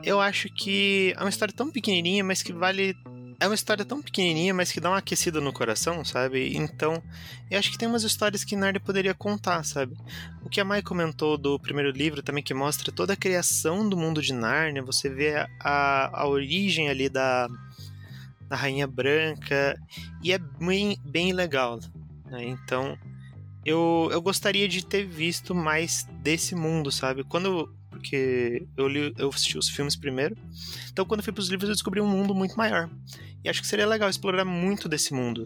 Eu 0.03 0.21
acho 0.21 0.53
que 0.53 1.15
é 1.17 1.19
uma 1.19 1.29
história 1.29 1.51
tão 1.51 1.71
pequenininha, 1.71 2.23
mas 2.23 2.43
que 2.43 2.53
vale 2.53 2.95
é 3.39 3.47
uma 3.47 3.55
história 3.55 3.85
tão 3.85 4.01
pequenininha, 4.01 4.53
mas 4.53 4.71
que 4.71 4.79
dá 4.79 4.89
uma 4.89 4.97
aquecida 4.97 5.39
no 5.39 5.53
coração, 5.53 6.03
sabe? 6.03 6.55
Então, 6.55 7.01
eu 7.51 7.59
acho 7.59 7.71
que 7.71 7.77
tem 7.77 7.87
umas 7.87 8.03
histórias 8.03 8.43
que 8.43 8.55
Narnia 8.55 8.79
poderia 8.79 9.13
contar, 9.13 9.63
sabe? 9.63 9.95
O 10.43 10.49
que 10.49 10.59
a 10.59 10.65
Mai 10.65 10.81
comentou 10.81 11.37
do 11.37 11.59
primeiro 11.59 11.91
livro 11.91 12.23
também, 12.23 12.43
que 12.43 12.53
mostra 12.53 12.91
toda 12.91 13.13
a 13.13 13.17
criação 13.17 13.87
do 13.87 13.95
mundo 13.95 14.21
de 14.21 14.33
Narnia, 14.33 14.81
você 14.81 15.09
vê 15.09 15.47
a, 15.59 16.21
a 16.21 16.27
origem 16.27 16.89
ali 16.89 17.09
da, 17.09 17.47
da 18.47 18.55
Rainha 18.55 18.87
Branca, 18.87 19.79
e 20.23 20.31
é 20.31 20.37
bem, 20.37 20.97
bem 21.05 21.31
legal. 21.31 21.79
Né? 22.25 22.43
Então, 22.45 22.97
eu, 23.67 24.09
eu 24.11 24.21
gostaria 24.21 24.67
de 24.67 24.85
ter 24.85 25.05
visto 25.05 25.53
mais 25.53 26.07
desse 26.23 26.55
mundo, 26.55 26.91
sabe? 26.91 27.23
Quando. 27.23 27.75
Porque 27.89 28.67
eu, 28.77 28.87
li, 28.87 29.13
eu 29.17 29.27
assisti 29.29 29.57
os 29.57 29.69
filmes 29.69 29.95
primeiro. 29.95 30.37
Então, 30.91 31.03
quando 31.03 31.19
eu 31.19 31.23
fui 31.23 31.33
pros 31.33 31.49
livros, 31.49 31.67
eu 31.67 31.75
descobri 31.75 31.99
um 31.99 32.07
mundo 32.07 32.33
muito 32.33 32.55
maior. 32.55 32.89
E 33.43 33.49
acho 33.49 33.61
que 33.61 33.67
seria 33.67 33.87
legal 33.87 34.09
explorar 34.09 34.45
muito 34.45 34.89
desse 34.89 35.13
mundo. 35.13 35.45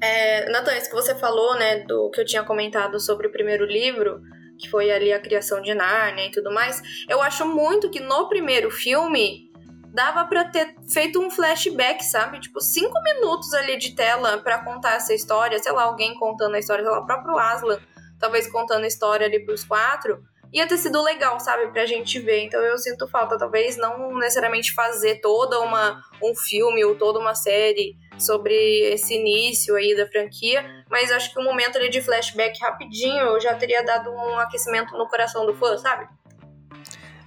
É, 0.00 0.50
Nathan, 0.50 0.76
isso 0.76 0.90
que 0.90 0.96
você 0.96 1.14
falou, 1.14 1.56
né, 1.56 1.80
do 1.80 2.10
que 2.10 2.20
eu 2.20 2.24
tinha 2.24 2.42
comentado 2.42 3.00
sobre 3.00 3.26
o 3.26 3.32
primeiro 3.32 3.64
livro, 3.64 4.20
que 4.58 4.68
foi 4.68 4.90
ali 4.90 5.12
a 5.12 5.20
criação 5.20 5.60
de 5.60 5.74
Narnia 5.74 6.26
e 6.26 6.30
tudo 6.30 6.52
mais, 6.52 6.82
eu 7.08 7.20
acho 7.20 7.46
muito 7.46 7.90
que 7.90 8.00
no 8.00 8.28
primeiro 8.28 8.70
filme 8.70 9.50
dava 9.92 10.26
para 10.26 10.44
ter 10.44 10.74
feito 10.92 11.18
um 11.18 11.30
flashback, 11.30 12.04
sabe? 12.04 12.38
Tipo, 12.38 12.60
cinco 12.60 13.00
minutos 13.02 13.52
ali 13.54 13.78
de 13.78 13.94
tela 13.94 14.38
para 14.38 14.62
contar 14.62 14.96
essa 14.96 15.14
história, 15.14 15.58
sei 15.58 15.72
lá, 15.72 15.84
alguém 15.84 16.14
contando 16.14 16.54
a 16.54 16.58
história, 16.58 16.84
sei 16.84 16.92
lá, 16.92 17.00
o 17.00 17.06
próprio 17.06 17.38
Aslan, 17.38 17.78
talvez 18.18 18.46
contando 18.50 18.84
a 18.84 18.88
história 18.88 19.26
ali 19.26 19.44
pros 19.44 19.64
quatro. 19.64 20.22
Ia 20.52 20.66
ter 20.66 20.78
sido 20.78 21.02
legal, 21.02 21.38
sabe, 21.40 21.68
pra 21.68 21.86
gente 21.86 22.18
ver. 22.18 22.44
Então 22.44 22.60
eu 22.60 22.78
sinto 22.78 23.08
falta, 23.08 23.38
talvez 23.38 23.76
não 23.76 24.14
necessariamente 24.18 24.72
fazer 24.72 25.20
toda 25.20 25.60
uma 25.60 26.02
um 26.22 26.34
filme 26.34 26.84
ou 26.84 26.94
toda 26.94 27.18
uma 27.18 27.34
série 27.34 27.96
sobre 28.18 28.54
esse 28.92 29.14
início 29.14 29.74
aí 29.76 29.94
da 29.94 30.06
franquia, 30.08 30.84
mas 30.90 31.10
acho 31.12 31.32
que 31.32 31.38
um 31.38 31.44
momento 31.44 31.76
ali 31.76 31.90
de 31.90 32.00
flashback 32.00 32.58
rapidinho 32.60 33.38
já 33.40 33.54
teria 33.54 33.82
dado 33.84 34.10
um 34.10 34.38
aquecimento 34.38 34.96
no 34.96 35.08
coração 35.08 35.44
do 35.44 35.54
fã, 35.54 35.76
sabe? 35.76 36.08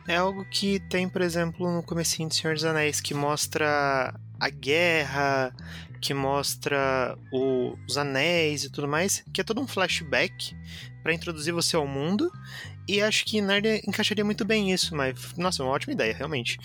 É 0.07 0.15
algo 0.15 0.43
que 0.49 0.79
tem, 0.89 1.07
por 1.07 1.21
exemplo, 1.21 1.69
no 1.69 1.83
comecinho 1.83 2.27
de 2.27 2.35
Senhor 2.35 2.55
dos 2.55 2.65
Anéis, 2.65 2.99
que 2.99 3.13
mostra 3.13 4.11
a 4.39 4.49
guerra, 4.49 5.53
que 6.01 6.13
mostra 6.13 7.17
o, 7.31 7.77
os 7.87 7.97
anéis 7.97 8.63
e 8.63 8.71
tudo 8.71 8.87
mais, 8.87 9.23
que 9.33 9.41
é 9.41 9.43
todo 9.43 9.61
um 9.61 9.67
flashback 9.67 10.55
para 11.03 11.13
introduzir 11.13 11.53
você 11.53 11.75
ao 11.75 11.85
mundo. 11.85 12.31
E 12.89 13.01
acho 13.01 13.23
que 13.23 13.39
Narnia 13.39 13.79
encaixaria 13.87 14.25
muito 14.25 14.43
bem 14.43 14.71
isso, 14.71 14.95
mas 14.95 15.15
nossa, 15.37 15.61
é 15.61 15.65
uma 15.65 15.71
ótima 15.71 15.93
ideia, 15.93 16.11
realmente. 16.11 16.57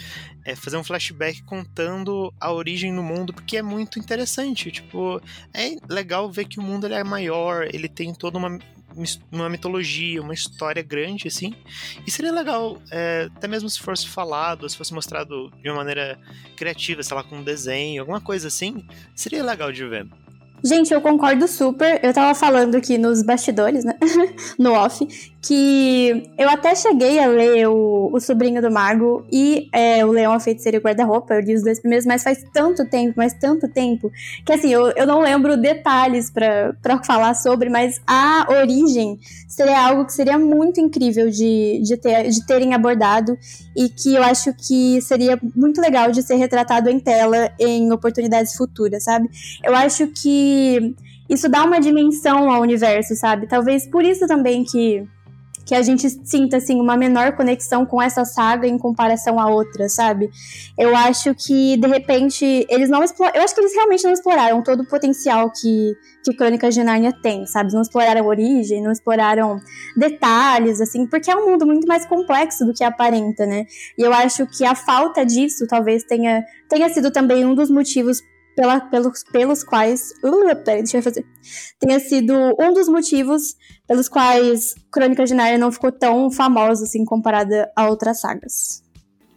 É 0.43 0.57
fazer 0.57 0.79
um 0.79 0.83
flashback 0.83 1.43
contando 1.43 2.33
a 2.41 2.51
origem 2.51 2.97
do 2.97 3.03
mundo, 3.03 3.35
porque 3.35 3.59
é 3.59 3.63
muito 3.63 3.99
interessante. 3.99 4.73
Tipo, 4.73 5.21
é 5.53 5.77
legal 5.87 6.33
ver 6.33 6.47
que 6.47 6.59
o 6.59 6.63
mundo 6.63 6.87
ele 6.87 6.95
é 6.95 7.05
maior, 7.05 7.69
ele 7.71 7.91
tem 7.91 8.15
toda 8.15 8.39
uma 8.39 8.59
uma 9.31 9.49
mitologia, 9.49 10.23
uma 10.23 10.33
história 10.33 10.83
grande, 10.83 11.29
assim. 11.29 11.53
E 12.07 12.11
seria 12.11 12.33
legal, 12.33 12.81
é, 12.91 13.29
até 13.37 13.49
mesmo 13.49 13.69
se 13.69 13.81
fosse 13.81 14.09
falado, 14.09 14.69
se 14.71 14.77
fosse 14.77 14.95
mostrado 14.95 15.51
de 15.61 15.69
uma 15.69 15.79
maneira 15.79 16.17
criativa, 16.57 17.03
sei 17.03 17.17
lá, 17.17 17.25
com 17.25 17.39
um 17.39 17.43
desenho, 17.43 18.03
alguma 18.03 18.21
coisa 18.21 18.47
assim, 18.47 18.87
seria 19.15 19.43
legal 19.43 19.73
de 19.73 19.85
ver. 19.85 20.07
Gente, 20.65 20.95
eu 20.95 21.01
concordo 21.03 21.47
super. 21.47 22.03
Eu 22.03 22.15
tava 22.15 22.35
falando 22.35 22.75
aqui 22.75 22.97
nos 22.97 23.23
bastidores, 23.23 23.85
né? 23.85 23.99
no 24.59 24.73
off, 24.73 25.07
que 25.47 26.31
eu 26.39 26.49
até 26.49 26.75
cheguei 26.75 27.19
a 27.19 27.27
ler 27.27 27.69
o, 27.69 28.09
o 28.11 28.19
Sobrinho 28.19 28.63
do 28.63 28.71
Mago 28.71 29.27
e 29.31 29.69
é, 29.73 30.05
o 30.05 30.11
Leão, 30.11 30.33
a 30.33 30.41
Feiticeira 30.41 30.79
e 30.79 30.81
o 30.81 30.83
Guarda-Roupa. 30.83 31.35
Eu 31.35 31.41
li 31.41 31.55
os 31.55 31.63
dois 31.63 31.79
primeiros, 31.79 32.07
mas 32.07 32.23
faz 32.23 32.43
tanto 32.53 32.89
tempo, 32.89 33.13
mas 33.17 33.35
tanto 33.35 33.69
tempo, 33.69 34.11
que 34.45 34.53
assim, 34.53 34.73
eu, 34.73 34.87
eu 34.93 35.07
não 35.07 35.21
lembro 35.21 35.59
detalhes 35.59 36.31
para 36.31 36.75
falar 37.05 37.35
sobre, 37.35 37.69
mas 37.69 38.01
a 38.07 38.47
origem 38.59 39.19
seria 39.47 39.87
algo 39.87 40.07
que 40.07 40.15
seria 40.15 40.39
muito 40.39 40.81
incrível 40.81 41.29
de, 41.29 41.79
de, 41.85 41.97
ter, 41.99 42.31
de 42.31 42.47
terem 42.47 42.73
abordado 42.73 43.37
e 43.77 43.91
que 43.91 44.15
eu 44.15 44.23
acho 44.23 44.51
que 44.55 44.99
seria 45.03 45.39
muito 45.55 45.79
legal 45.79 46.11
de 46.11 46.23
ser 46.23 46.37
retratado 46.37 46.89
em 46.89 46.99
tela 46.99 47.53
em 47.59 47.93
oportunidades 47.93 48.55
futuras, 48.55 49.05
sabe? 49.05 49.29
Eu 49.63 49.75
acho 49.77 50.07
que 50.07 50.95
isso 51.29 51.51
dá 51.51 51.65
uma 51.65 51.81
dimensão 51.81 52.51
ao 52.51 52.63
universo, 52.63 53.15
sabe? 53.15 53.47
Talvez 53.47 53.87
por 53.87 54.03
isso 54.05 54.27
também 54.27 54.65
que 54.65 55.07
que 55.65 55.75
a 55.75 55.83
gente 55.83 56.09
sinta 56.25 56.59
assim 56.59 56.81
uma 56.81 56.97
menor 56.97 57.37
conexão 57.37 57.87
com 57.87 58.01
essa 58.01 58.25
saga 58.25 58.67
em 58.67 58.79
comparação 58.79 59.41
a 59.41 59.49
outras, 59.49 59.95
sabe? 59.95 60.31
Eu 60.79 60.95
acho 60.95 61.35
que 61.35 61.77
de 61.77 61.89
repente 61.89 62.67
eles 62.69 62.91
não 62.91 63.03
exploraram, 63.03 63.39
eu 63.39 63.45
acho 63.45 63.55
que 63.55 63.61
eles 63.61 63.75
realmente 63.75 64.05
não 64.05 64.13
exploraram 64.13 64.63
todo 64.63 64.81
o 64.81 64.89
potencial 64.89 65.51
que 65.51 65.95
que 66.25 66.35
Crônicas 66.35 66.75
de 66.75 66.83
Nárnia 66.83 67.13
tem, 67.23 67.45
sabe? 67.47 67.73
Não 67.75 67.83
exploraram 67.83 68.27
origem, 68.27 68.83
não 68.83 68.91
exploraram 68.91 69.61
detalhes 69.95 70.81
assim, 70.81 71.07
porque 71.07 71.31
é 71.31 71.37
um 71.37 71.51
mundo 71.51 71.67
muito 71.67 71.87
mais 71.87 72.07
complexo 72.07 72.65
do 72.65 72.73
que 72.73 72.83
aparenta, 72.83 73.45
né? 73.45 73.67
E 73.99 74.03
eu 74.03 74.13
acho 74.13 74.47
que 74.47 74.65
a 74.65 74.75
falta 74.75 75.25
disso 75.25 75.67
talvez 75.67 76.03
tenha 76.05 76.43
tenha 76.69 76.89
sido 76.89 77.11
também 77.11 77.45
um 77.45 77.55
dos 77.55 77.71
motivos 77.71 78.23
pela, 78.55 78.81
pelos, 78.81 79.25
pelos 79.25 79.65
quais. 79.65 80.13
Uh, 80.23 80.55
peraí, 80.65 80.83
deixa 80.83 80.99
eu 80.99 81.03
fazer. 81.03 81.27
Tenha 81.79 81.99
sido 82.01 82.35
um 82.59 82.73
dos 82.73 82.89
motivos 82.89 83.57
pelos 83.87 84.09
quais 84.09 84.75
Crônica 84.91 85.25
de 85.25 85.35
Narnia 85.35 85.59
não 85.59 85.73
ficou 85.73 85.93
tão 85.93 86.31
famosa 86.31 86.85
assim 86.85 87.05
comparada 87.05 87.71
a 87.77 87.89
outras 87.89 88.21
sagas. 88.21 88.83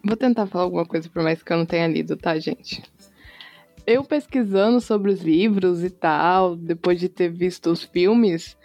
Vou 0.03 0.15
tentar 0.15 0.47
falar 0.47 0.63
alguma 0.63 0.85
coisa 0.85 1.09
por 1.09 1.23
mais 1.23 1.43
que 1.43 1.51
eu 1.51 1.57
não 1.57 1.65
tenha 1.65 1.87
lido, 1.87 2.15
tá, 2.15 2.37
gente? 2.39 2.81
Eu 3.85 4.03
pesquisando 4.03 4.79
sobre 4.81 5.11
os 5.11 5.21
livros 5.21 5.83
e 5.83 5.89
tal, 5.89 6.55
depois 6.55 6.99
de 6.99 7.09
ter 7.09 7.29
visto 7.29 7.69
os 7.71 7.83
filmes, 7.83 8.57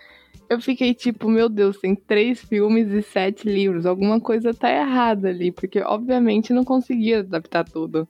eu 0.48 0.60
fiquei 0.60 0.92
tipo, 0.92 1.30
meu 1.30 1.48
Deus, 1.48 1.78
tem 1.78 1.94
três 1.94 2.40
filmes 2.40 2.90
e 2.90 3.02
sete 3.02 3.48
livros. 3.48 3.86
Alguma 3.86 4.20
coisa 4.20 4.52
tá 4.52 4.70
errada 4.70 5.28
ali, 5.28 5.50
porque 5.50 5.80
obviamente 5.80 6.52
não 6.52 6.64
conseguia 6.64 7.20
adaptar 7.20 7.64
tudo 7.64 8.06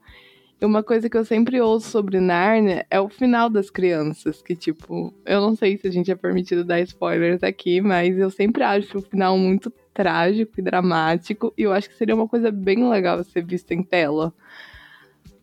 uma 0.65 0.83
coisa 0.83 1.09
que 1.11 1.17
eu 1.17 1.25
sempre 1.25 1.61
ouço 1.61 1.91
sobre 1.91 2.21
Narnia 2.21 2.87
é 2.91 3.01
o 3.01 3.09
final 3.09 3.51
das 3.51 3.71
crianças, 3.71 4.41
que 4.43 4.55
tipo, 4.55 5.13
eu 5.27 5.41
não 5.41 5.57
sei 5.57 5.77
se 5.77 5.89
a 5.89 5.91
gente 5.91 6.11
é 6.11 6.15
permitido 6.15 6.65
dar 6.65 6.81
spoilers 6.81 7.43
aqui, 7.43 7.81
mas 7.81 8.17
eu 8.17 8.31
sempre 8.31 8.63
acho 8.63 8.99
o 8.99 9.03
final 9.03 9.37
muito 9.37 9.73
trágico 9.93 10.53
e 10.59 10.63
dramático, 10.63 11.53
e 11.57 11.63
eu 11.63 11.73
acho 11.73 11.89
que 11.89 11.97
seria 11.97 12.15
uma 12.15 12.29
coisa 12.29 12.51
bem 12.51 12.89
legal 12.89 13.23
ser 13.25 13.45
vista 13.45 13.75
em 13.75 13.83
tela. 13.83 14.33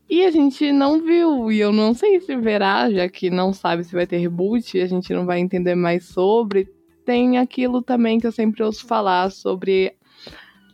E 0.10 0.26
a 0.26 0.32
gente 0.32 0.72
não 0.72 1.02
viu, 1.04 1.52
e 1.52 1.60
eu 1.60 1.72
não 1.72 1.94
sei 1.94 2.20
se 2.20 2.36
verá, 2.36 2.90
já 2.90 3.08
que 3.08 3.30
não 3.30 3.54
sabe 3.54 3.84
se 3.84 3.94
vai 3.94 4.08
ter 4.08 4.18
reboot, 4.18 4.80
a 4.82 4.88
gente 4.88 5.14
não 5.14 5.26
vai 5.26 5.40
entender 5.40 5.76
mais 5.76 6.06
sobre. 6.06 6.68
Tem 7.06 7.38
aquilo 7.38 7.82
também 7.82 8.20
que 8.20 8.26
eu 8.26 8.32
sempre 8.32 8.64
ouço 8.64 8.88
falar 8.88 9.30
sobre 9.32 9.94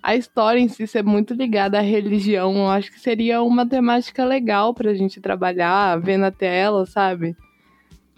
a 0.05 0.15
história 0.15 0.59
em 0.59 0.67
si 0.67 0.85
ser 0.85 1.03
muito 1.03 1.33
ligada 1.33 1.79
à 1.79 1.81
religião, 1.81 2.55
eu 2.55 2.67
acho 2.67 2.91
que 2.91 2.99
seria 2.99 3.41
uma 3.41 3.67
temática 3.67 4.23
legal 4.23 4.71
pra 4.71 4.93
gente 4.93 5.19
trabalhar, 5.19 5.99
ver 5.99 6.17
na 6.17 6.29
tela, 6.29 6.85
sabe? 6.85 7.35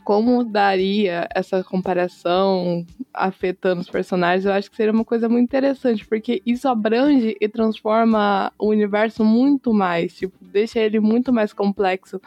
Como 0.04 0.44
daria 0.44 1.30
essa 1.34 1.64
comparação 1.64 2.86
afetando 3.14 3.80
os 3.80 3.90
personagens, 3.90 4.44
eu 4.44 4.52
acho 4.52 4.70
que 4.70 4.76
seria 4.76 4.92
uma 4.92 5.06
coisa 5.06 5.30
muito 5.30 5.46
interessante, 5.46 6.06
porque 6.06 6.42
isso 6.46 6.68
abrange 6.68 7.38
e 7.40 7.48
transforma 7.48 8.52
o 8.60 8.68
universo 8.68 9.24
muito 9.24 9.74
mais, 9.74 10.14
tipo, 10.14 10.36
deixa 10.42 10.82
ele 10.82 11.00
muito 11.00 11.32
mais 11.32 11.54
complexo 11.54 12.20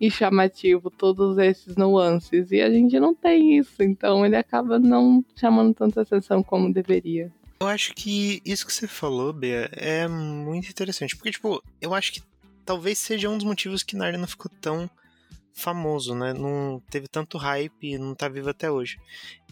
e 0.00 0.08
chamativo, 0.08 0.90
todos 0.90 1.38
esses 1.38 1.74
nuances. 1.74 2.52
E 2.52 2.60
a 2.60 2.70
gente 2.70 3.00
não 3.00 3.12
tem 3.12 3.58
isso, 3.58 3.82
então 3.82 4.24
ele 4.24 4.36
acaba 4.36 4.78
não 4.78 5.24
chamando 5.34 5.74
tanta 5.74 6.02
atenção 6.02 6.40
como 6.40 6.72
deveria. 6.72 7.32
Eu 7.60 7.66
acho 7.66 7.92
que 7.94 8.40
isso 8.44 8.64
que 8.66 8.72
você 8.72 8.86
falou, 8.86 9.32
Bea, 9.32 9.68
é 9.72 10.06
muito 10.06 10.68
interessante. 10.70 11.16
Porque, 11.16 11.32
tipo, 11.32 11.62
eu 11.80 11.92
acho 11.92 12.12
que 12.12 12.22
talvez 12.64 12.98
seja 12.98 13.28
um 13.28 13.36
dos 13.36 13.46
motivos 13.46 13.82
que 13.82 13.96
Narnia 13.96 14.18
não 14.18 14.28
ficou 14.28 14.50
tão 14.60 14.88
famoso, 15.52 16.14
né? 16.14 16.32
Não 16.32 16.80
teve 16.88 17.08
tanto 17.08 17.36
hype 17.36 17.82
e 17.82 17.98
não 17.98 18.14
tá 18.14 18.28
vivo 18.28 18.48
até 18.48 18.70
hoje. 18.70 19.00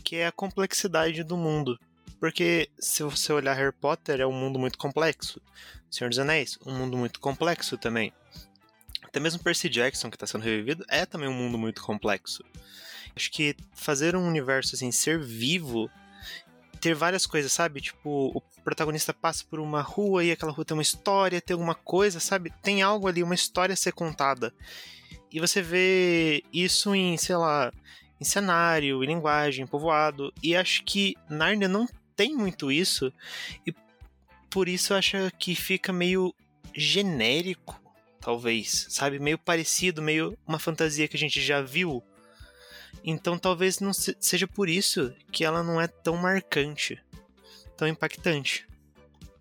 Que 0.04 0.16
é 0.16 0.26
a 0.26 0.32
complexidade 0.32 1.24
do 1.24 1.36
mundo. 1.36 1.78
Porque 2.20 2.70
se 2.78 3.02
você 3.02 3.32
olhar 3.32 3.54
Harry 3.54 3.72
Potter, 3.72 4.20
é 4.20 4.26
um 4.26 4.32
mundo 4.32 4.58
muito 4.58 4.78
complexo. 4.78 5.40
Senhor 5.90 6.08
dos 6.08 6.18
Anéis, 6.18 6.58
um 6.64 6.72
mundo 6.72 6.96
muito 6.96 7.18
complexo 7.18 7.76
também. 7.76 8.12
Até 9.02 9.18
mesmo 9.18 9.42
Percy 9.42 9.68
Jackson, 9.68 10.10
que 10.10 10.16
está 10.16 10.26
sendo 10.26 10.42
revivido, 10.42 10.84
é 10.88 11.04
também 11.04 11.28
um 11.28 11.34
mundo 11.34 11.58
muito 11.58 11.82
complexo. 11.82 12.44
Acho 13.14 13.30
que 13.30 13.56
fazer 13.74 14.14
um 14.14 14.26
universo 14.26 14.74
assim, 14.74 14.92
ser 14.92 15.18
vivo, 15.18 15.90
ter 16.86 16.94
várias 16.94 17.26
coisas, 17.26 17.52
sabe? 17.52 17.80
Tipo, 17.80 18.30
o 18.32 18.40
protagonista 18.62 19.12
passa 19.12 19.44
por 19.50 19.58
uma 19.58 19.82
rua 19.82 20.22
e 20.22 20.30
aquela 20.30 20.52
rua 20.52 20.64
tem 20.64 20.76
uma 20.76 20.82
história, 20.82 21.40
tem 21.40 21.54
alguma 21.54 21.74
coisa, 21.74 22.20
sabe? 22.20 22.52
Tem 22.62 22.80
algo 22.80 23.08
ali, 23.08 23.24
uma 23.24 23.34
história 23.34 23.72
a 23.72 23.76
ser 23.76 23.90
contada. 23.90 24.54
E 25.32 25.40
você 25.40 25.60
vê 25.60 26.44
isso 26.52 26.94
em, 26.94 27.16
sei 27.16 27.34
lá, 27.34 27.72
em 28.20 28.24
cenário, 28.24 29.02
em 29.02 29.06
linguagem, 29.08 29.64
em 29.64 29.66
povoado. 29.66 30.32
E 30.40 30.54
acho 30.54 30.84
que 30.84 31.16
Narnia 31.28 31.66
não 31.66 31.88
tem 32.14 32.36
muito 32.36 32.70
isso. 32.70 33.12
E 33.66 33.74
por 34.48 34.68
isso 34.68 34.92
eu 34.92 34.98
acho 34.98 35.16
que 35.40 35.56
fica 35.56 35.92
meio 35.92 36.32
genérico, 36.72 37.82
talvez. 38.20 38.86
Sabe? 38.90 39.18
Meio 39.18 39.38
parecido, 39.38 40.00
meio 40.00 40.38
uma 40.46 40.60
fantasia 40.60 41.08
que 41.08 41.16
a 41.16 41.20
gente 41.20 41.40
já 41.42 41.60
viu. 41.60 42.00
Então 43.04 43.38
talvez 43.38 43.80
não 43.80 43.92
seja 43.92 44.46
por 44.46 44.68
isso 44.68 45.14
que 45.30 45.44
ela 45.44 45.62
não 45.62 45.80
é 45.80 45.86
tão 45.86 46.16
marcante, 46.16 47.00
tão 47.76 47.86
impactante. 47.86 48.66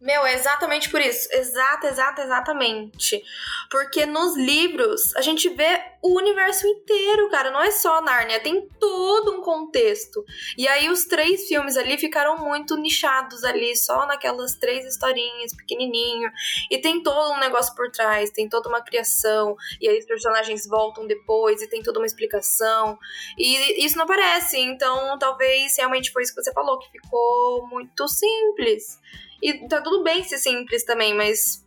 Meu, 0.06 0.24
é 0.24 0.36
exatamente 0.36 0.92
por 0.92 1.02
isso. 1.02 1.28
Exato, 1.32 1.88
exato, 1.88 2.22
exatamente. 2.22 3.24
Porque 3.72 4.06
nos 4.06 4.38
livros 4.38 5.16
a 5.16 5.22
gente 5.22 5.50
vê 5.50 5.82
o 6.00 6.16
universo 6.16 6.68
inteiro, 6.68 7.28
cara. 7.32 7.50
Não 7.50 7.64
é 7.64 7.72
só 7.72 8.00
Nárnia, 8.04 8.40
tem 8.40 8.70
todo 8.80 9.32
um 9.32 9.42
contexto. 9.42 10.24
E 10.56 10.68
aí 10.68 10.92
os 10.92 11.06
três 11.06 11.48
filmes 11.48 11.76
ali 11.76 11.98
ficaram 11.98 12.38
muito 12.38 12.78
nichados 12.78 13.44
ali, 13.44 13.76
só 13.76 14.06
naquelas 14.06 14.54
três 14.54 14.86
historinhas, 14.86 15.56
pequenininho. 15.56 16.30
E 16.70 16.78
tem 16.78 17.02
todo 17.02 17.34
um 17.34 17.40
negócio 17.40 17.74
por 17.74 17.90
trás, 17.90 18.30
tem 18.30 18.48
toda 18.48 18.70
uma 18.70 18.84
criação. 18.84 19.56
E 19.82 19.90
aí 19.90 19.98
os 19.98 20.06
personagens 20.06 20.68
voltam 20.68 21.08
depois 21.08 21.64
e 21.64 21.68
tem 21.68 21.82
toda 21.82 21.98
uma 21.98 22.06
explicação. 22.06 22.96
E 23.40 23.84
isso 23.84 23.98
não 23.98 24.04
aparece. 24.04 24.60
Então 24.60 25.18
talvez 25.18 25.76
realmente 25.76 26.12
foi 26.12 26.22
isso 26.22 26.36
que 26.36 26.44
você 26.44 26.54
falou, 26.54 26.78
que 26.78 26.92
ficou 26.92 27.66
muito 27.66 28.08
simples. 28.08 29.00
E 29.42 29.68
tá 29.68 29.82
tudo 29.82 30.04
bem 30.04 30.24
ser 30.24 30.38
simples 30.38 30.84
também, 30.84 31.14
mas 31.14 31.66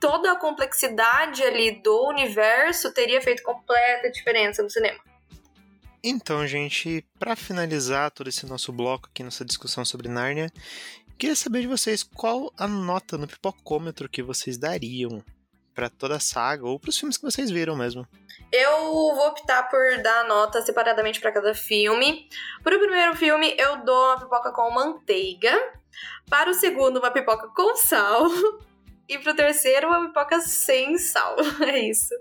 toda 0.00 0.32
a 0.32 0.36
complexidade 0.36 1.42
ali 1.42 1.80
do 1.82 2.08
universo 2.08 2.92
teria 2.92 3.20
feito 3.20 3.42
completa 3.42 4.10
diferença 4.10 4.62
no 4.62 4.70
cinema. 4.70 4.98
Então, 6.02 6.46
gente, 6.46 7.04
para 7.18 7.34
finalizar 7.34 8.10
todo 8.10 8.28
esse 8.28 8.46
nosso 8.46 8.72
bloco 8.72 9.08
aqui, 9.10 9.24
nossa 9.24 9.44
discussão 9.44 9.84
sobre 9.84 10.08
Nárnia, 10.08 10.52
queria 11.18 11.34
saber 11.34 11.62
de 11.62 11.66
vocês 11.66 12.02
qual 12.02 12.52
a 12.56 12.68
nota 12.68 13.18
no 13.18 13.26
pipocômetro 13.26 14.08
que 14.08 14.22
vocês 14.22 14.56
dariam 14.56 15.24
para 15.76 15.90
toda 15.90 16.16
a 16.16 16.20
saga 16.20 16.66
ou 16.66 16.80
para 16.80 16.88
os 16.88 16.98
filmes 16.98 17.18
que 17.18 17.22
vocês 17.22 17.50
viram 17.50 17.76
mesmo. 17.76 18.08
Eu 18.50 19.14
vou 19.14 19.28
optar 19.28 19.64
por 19.64 20.02
dar 20.02 20.24
nota 20.24 20.62
separadamente 20.62 21.20
para 21.20 21.30
cada 21.30 21.54
filme. 21.54 22.26
Para 22.64 22.76
o 22.76 22.78
primeiro 22.78 23.14
filme, 23.14 23.54
eu 23.58 23.84
dou 23.84 24.06
uma 24.06 24.18
pipoca 24.18 24.50
com 24.52 24.70
manteiga. 24.70 25.52
Para 26.30 26.50
o 26.50 26.54
segundo, 26.54 26.98
uma 26.98 27.10
pipoca 27.10 27.48
com 27.48 27.76
sal. 27.76 28.24
E 29.08 29.20
pro 29.20 29.36
terceiro, 29.36 29.86
uma 29.86 30.08
pipoca 30.08 30.40
sem 30.40 30.98
sal. 30.98 31.36
É 31.62 31.78
isso. 31.78 32.12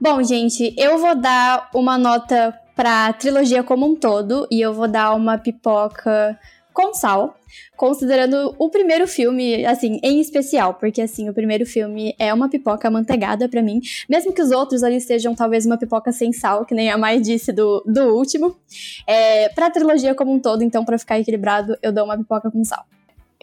Bom, 0.00 0.22
gente, 0.22 0.72
eu 0.78 0.96
vou 0.96 1.16
dar 1.16 1.68
uma 1.74 1.98
nota 1.98 2.56
pra 2.76 3.12
trilogia 3.12 3.64
como 3.64 3.84
um 3.84 3.96
todo. 3.96 4.46
E 4.48 4.60
eu 4.60 4.72
vou 4.72 4.86
dar 4.86 5.12
uma 5.12 5.36
pipoca 5.36 6.38
com 6.74 6.92
sal, 6.92 7.38
considerando 7.76 8.54
o 8.58 8.68
primeiro 8.68 9.06
filme, 9.06 9.64
assim, 9.64 10.00
em 10.02 10.20
especial, 10.20 10.74
porque 10.74 11.00
assim, 11.00 11.30
o 11.30 11.32
primeiro 11.32 11.64
filme 11.64 12.14
é 12.18 12.34
uma 12.34 12.50
pipoca 12.50 12.90
manteigada 12.90 13.48
para 13.48 13.62
mim, 13.62 13.80
mesmo 14.10 14.32
que 14.32 14.42
os 14.42 14.50
outros 14.50 14.82
ali 14.82 15.00
sejam 15.00 15.36
talvez 15.36 15.64
uma 15.64 15.78
pipoca 15.78 16.10
sem 16.10 16.32
sal, 16.32 16.66
que 16.66 16.74
nem 16.74 16.90
a 16.90 16.98
mais 16.98 17.22
disse 17.22 17.52
do, 17.52 17.80
do 17.86 18.14
último. 18.16 18.56
É, 19.06 19.48
pra 19.50 19.70
trilogia 19.70 20.14
como 20.16 20.32
um 20.32 20.40
todo, 20.40 20.62
então, 20.62 20.84
para 20.84 20.98
ficar 20.98 21.18
equilibrado, 21.20 21.78
eu 21.80 21.92
dou 21.92 22.04
uma 22.04 22.18
pipoca 22.18 22.50
com 22.50 22.64
sal. 22.64 22.84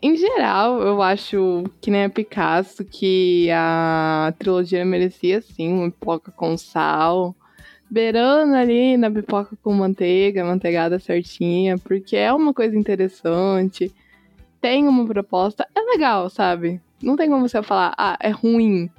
Em 0.04 0.16
geral, 0.16 0.82
eu 0.82 1.02
acho 1.02 1.64
que 1.80 1.92
nem 1.92 2.06
a 2.06 2.10
Picasso, 2.10 2.84
que 2.84 3.50
a 3.52 4.34
trilogia 4.38 4.84
merecia 4.84 5.42
sim 5.42 5.72
uma 5.72 5.92
pipoca 5.92 6.32
com 6.32 6.58
sal, 6.58 7.36
beirando 7.92 8.56
ali 8.56 8.96
na 8.96 9.12
pipoca 9.12 9.58
com 9.62 9.74
manteiga, 9.74 10.46
manteigada 10.46 10.98
certinha, 10.98 11.78
porque 11.78 12.16
é 12.16 12.32
uma 12.32 12.54
coisa 12.54 12.78
interessante, 12.78 13.94
tem 14.62 14.88
uma 14.88 15.06
proposta, 15.06 15.68
é 15.76 15.82
legal, 15.82 16.30
sabe? 16.30 16.80
Não 17.04 17.18
tem 17.18 17.30
como 17.30 17.48
você 17.48 17.62
falar, 17.62 17.94
ah, 17.98 18.18
é 18.22 18.30
ruim. 18.30 18.90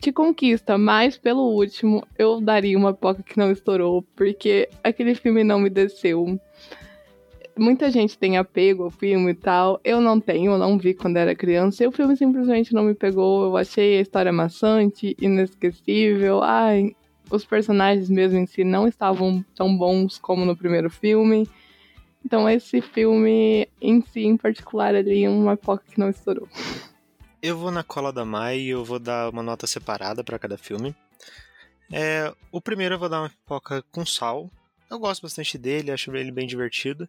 Te 0.00 0.12
conquista, 0.12 0.78
mas 0.78 1.18
pelo 1.18 1.42
último, 1.42 2.06
eu 2.16 2.40
daria 2.40 2.78
uma 2.78 2.94
pipoca 2.94 3.22
que 3.22 3.36
não 3.36 3.50
estourou, 3.50 4.02
porque 4.14 4.68
aquele 4.84 5.14
filme 5.16 5.42
não 5.42 5.58
me 5.58 5.68
desceu 5.68 6.38
muita 7.58 7.90
gente 7.90 8.16
tem 8.16 8.38
apego 8.38 8.84
ao 8.84 8.90
filme 8.90 9.32
e 9.32 9.34
tal. 9.34 9.78
Eu 9.84 10.00
não 10.00 10.18
tenho, 10.18 10.52
eu 10.52 10.58
não 10.58 10.78
vi 10.78 10.94
quando 10.94 11.18
era 11.18 11.34
criança. 11.34 11.84
E 11.84 11.86
o 11.86 11.92
filme 11.92 12.16
simplesmente 12.16 12.72
não 12.72 12.84
me 12.84 12.94
pegou. 12.94 13.44
Eu 13.44 13.56
achei 13.56 13.98
a 13.98 14.00
história 14.00 14.32
maçante, 14.32 15.14
inesquecível. 15.20 16.42
Ai, 16.42 16.94
os 17.30 17.44
personagens 17.44 18.10
mesmo 18.10 18.38
em 18.38 18.46
si 18.46 18.64
não 18.64 18.88
estavam 18.88 19.44
tão 19.54 19.76
bons 19.76 20.18
como 20.18 20.44
no 20.44 20.56
primeiro 20.56 20.90
filme. 20.90 21.48
Então 22.24 22.48
esse 22.48 22.80
filme 22.80 23.68
em 23.80 24.02
si, 24.02 24.20
em 24.20 24.36
particular, 24.36 24.94
ali, 24.94 25.24
é 25.24 25.30
uma 25.30 25.52
época 25.52 25.82
que 25.90 25.98
não 25.98 26.10
estourou. 26.10 26.48
Eu 27.42 27.56
vou 27.56 27.70
na 27.70 27.82
cola 27.82 28.12
da 28.12 28.24
Mai 28.24 28.58
e 28.58 28.68
eu 28.68 28.84
vou 28.84 28.98
dar 28.98 29.30
uma 29.30 29.42
nota 29.42 29.66
separada 29.66 30.22
para 30.22 30.38
cada 30.38 30.58
filme. 30.58 30.94
É, 31.92 32.32
o 32.52 32.60
primeiro 32.60 32.94
eu 32.94 32.98
vou 32.98 33.08
dar 33.08 33.22
uma 33.22 33.30
pipoca 33.30 33.82
com 33.90 34.04
sal. 34.04 34.50
Eu 34.90 34.98
gosto 34.98 35.22
bastante 35.22 35.56
dele, 35.56 35.90
acho 35.90 36.14
ele 36.14 36.30
bem 36.30 36.46
divertido. 36.46 37.08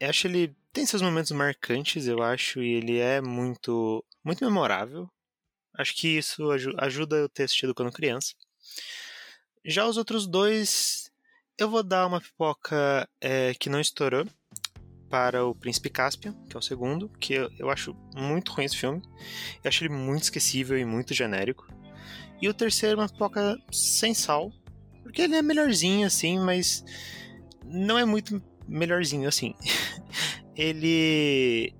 Eu 0.00 0.08
acho 0.08 0.26
ele 0.26 0.54
tem 0.72 0.86
seus 0.86 1.02
momentos 1.02 1.30
marcantes, 1.32 2.06
eu 2.06 2.22
acho, 2.22 2.62
e 2.62 2.74
ele 2.74 2.98
é 2.98 3.20
muito 3.20 4.04
muito 4.24 4.44
memorável. 4.44 5.08
Acho 5.76 5.94
que 5.94 6.08
isso 6.08 6.50
ajuda 6.78 7.16
eu 7.16 7.28
ter 7.28 7.44
assistido 7.44 7.74
quando 7.74 7.92
criança. 7.92 8.32
Já 9.66 9.86
os 9.86 9.96
outros 9.96 10.26
dois, 10.26 11.10
eu 11.58 11.70
vou 11.70 11.82
dar 11.82 12.06
uma 12.06 12.20
pipoca 12.20 13.08
é, 13.18 13.54
que 13.54 13.70
não 13.70 13.80
estourou 13.80 14.26
para 15.08 15.46
o 15.46 15.54
Príncipe 15.54 15.88
Caspian, 15.88 16.34
que 16.50 16.54
é 16.54 16.58
o 16.58 16.62
segundo, 16.62 17.08
que 17.08 17.32
eu, 17.32 17.50
eu 17.58 17.70
acho 17.70 17.96
muito 18.14 18.52
ruim 18.52 18.66
esse 18.66 18.76
filme. 18.76 19.00
Eu 19.62 19.68
acho 19.68 19.82
ele 19.82 19.94
muito 19.94 20.24
esquecível 20.24 20.76
e 20.76 20.84
muito 20.84 21.14
genérico. 21.14 21.66
E 22.42 22.48
o 22.48 22.52
terceiro, 22.52 23.00
uma 23.00 23.08
pipoca 23.08 23.56
sem 23.72 24.12
sal, 24.12 24.52
porque 25.02 25.22
ele 25.22 25.36
é 25.36 25.40
melhorzinho 25.40 26.06
assim, 26.06 26.38
mas 26.38 26.84
não 27.64 27.98
é 27.98 28.04
muito 28.04 28.42
melhorzinho 28.68 29.26
assim. 29.26 29.54
ele 30.54 31.72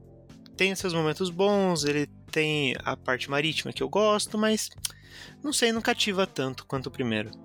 tem 0.56 0.74
seus 0.74 0.94
momentos 0.94 1.28
bons, 1.28 1.84
ele 1.84 2.06
tem 2.30 2.74
a 2.78 2.96
parte 2.96 3.28
marítima 3.28 3.74
que 3.74 3.82
eu 3.82 3.90
gosto, 3.90 4.38
mas 4.38 4.70
não 5.42 5.52
sei, 5.52 5.70
não 5.70 5.82
cativa 5.82 6.26
tanto 6.26 6.64
quanto 6.64 6.86
o 6.86 6.90
primeiro. 6.90 7.43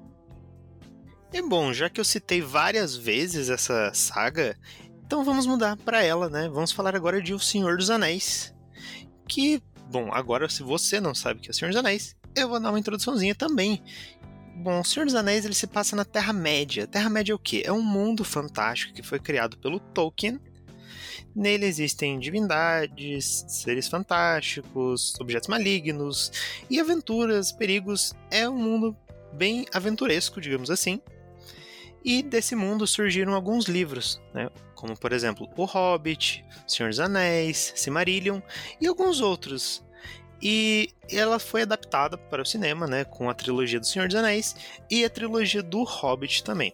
E 1.31 1.41
bom, 1.43 1.71
já 1.71 1.89
que 1.89 1.99
eu 2.01 2.05
citei 2.05 2.41
várias 2.41 2.95
vezes 2.95 3.49
essa 3.49 3.91
saga, 3.93 4.57
então 5.05 5.23
vamos 5.23 5.45
mudar 5.45 5.77
para 5.77 6.03
ela, 6.03 6.27
né? 6.27 6.49
Vamos 6.49 6.71
falar 6.71 6.95
agora 6.95 7.21
de 7.21 7.33
O 7.33 7.39
Senhor 7.39 7.77
dos 7.77 7.89
Anéis. 7.89 8.53
Que, 9.27 9.61
bom, 9.91 10.11
agora 10.11 10.49
se 10.49 10.63
você 10.63 10.99
não 10.99 11.13
sabe 11.13 11.39
o 11.39 11.41
que 11.43 11.49
é 11.49 11.51
O 11.51 11.53
Senhor 11.53 11.69
dos 11.69 11.79
Anéis, 11.79 12.15
eu 12.35 12.49
vou 12.49 12.59
dar 12.59 12.69
uma 12.69 12.79
introduçãozinha 12.79 13.35
também. 13.35 13.83
Bom, 14.55 14.79
O 14.79 14.83
Senhor 14.83 15.05
dos 15.05 15.13
Anéis 15.13 15.45
ele 15.45 15.53
se 15.53 15.67
passa 15.67 15.95
na 15.95 16.03
Terra-média. 16.03 16.87
Terra-média 16.87 17.31
é 17.31 17.35
o 17.35 17.39
quê? 17.39 17.61
É 17.63 17.71
um 17.71 17.81
mundo 17.81 18.23
fantástico 18.23 18.93
que 18.93 19.03
foi 19.03 19.19
criado 19.19 19.55
pelo 19.57 19.79
Tolkien. 19.79 20.39
Nele 21.35 21.65
existem 21.65 22.19
divindades, 22.19 23.45
seres 23.47 23.87
fantásticos, 23.87 25.13
objetos 25.19 25.47
malignos 25.47 26.31
e 26.69 26.79
aventuras, 26.79 27.51
perigos. 27.51 28.13
É 28.31 28.49
um 28.49 28.57
mundo 28.57 28.97
bem 29.33 29.65
aventuresco, 29.71 30.41
digamos 30.41 30.71
assim. 30.71 30.99
E 32.03 32.23
desse 32.23 32.55
mundo 32.55 32.87
surgiram 32.87 33.33
alguns 33.33 33.65
livros, 33.65 34.21
né? 34.33 34.49
como 34.79 34.97
por 34.97 35.11
exemplo 35.11 35.49
O 35.57 35.65
Hobbit, 35.65 36.45
Senhor 36.65 36.89
dos 36.89 37.01
Anéis, 37.01 37.73
Silmarillion 37.75 38.39
e 38.79 38.87
alguns 38.87 39.19
outros 39.19 39.83
e 40.41 40.89
ela 41.11 41.37
foi 41.37 41.63
adaptada 41.63 42.17
para 42.17 42.41
o 42.41 42.45
cinema, 42.45 42.87
né, 42.87 43.03
com 43.03 43.29
a 43.29 43.33
trilogia 43.33 43.77
do 43.77 43.85
Senhor 43.85 44.07
dos 44.07 44.15
Anéis 44.15 44.55
e 44.89 45.03
a 45.03 45.09
trilogia 45.09 45.61
do 45.61 45.83
Hobbit 45.83 46.45
também, 46.45 46.73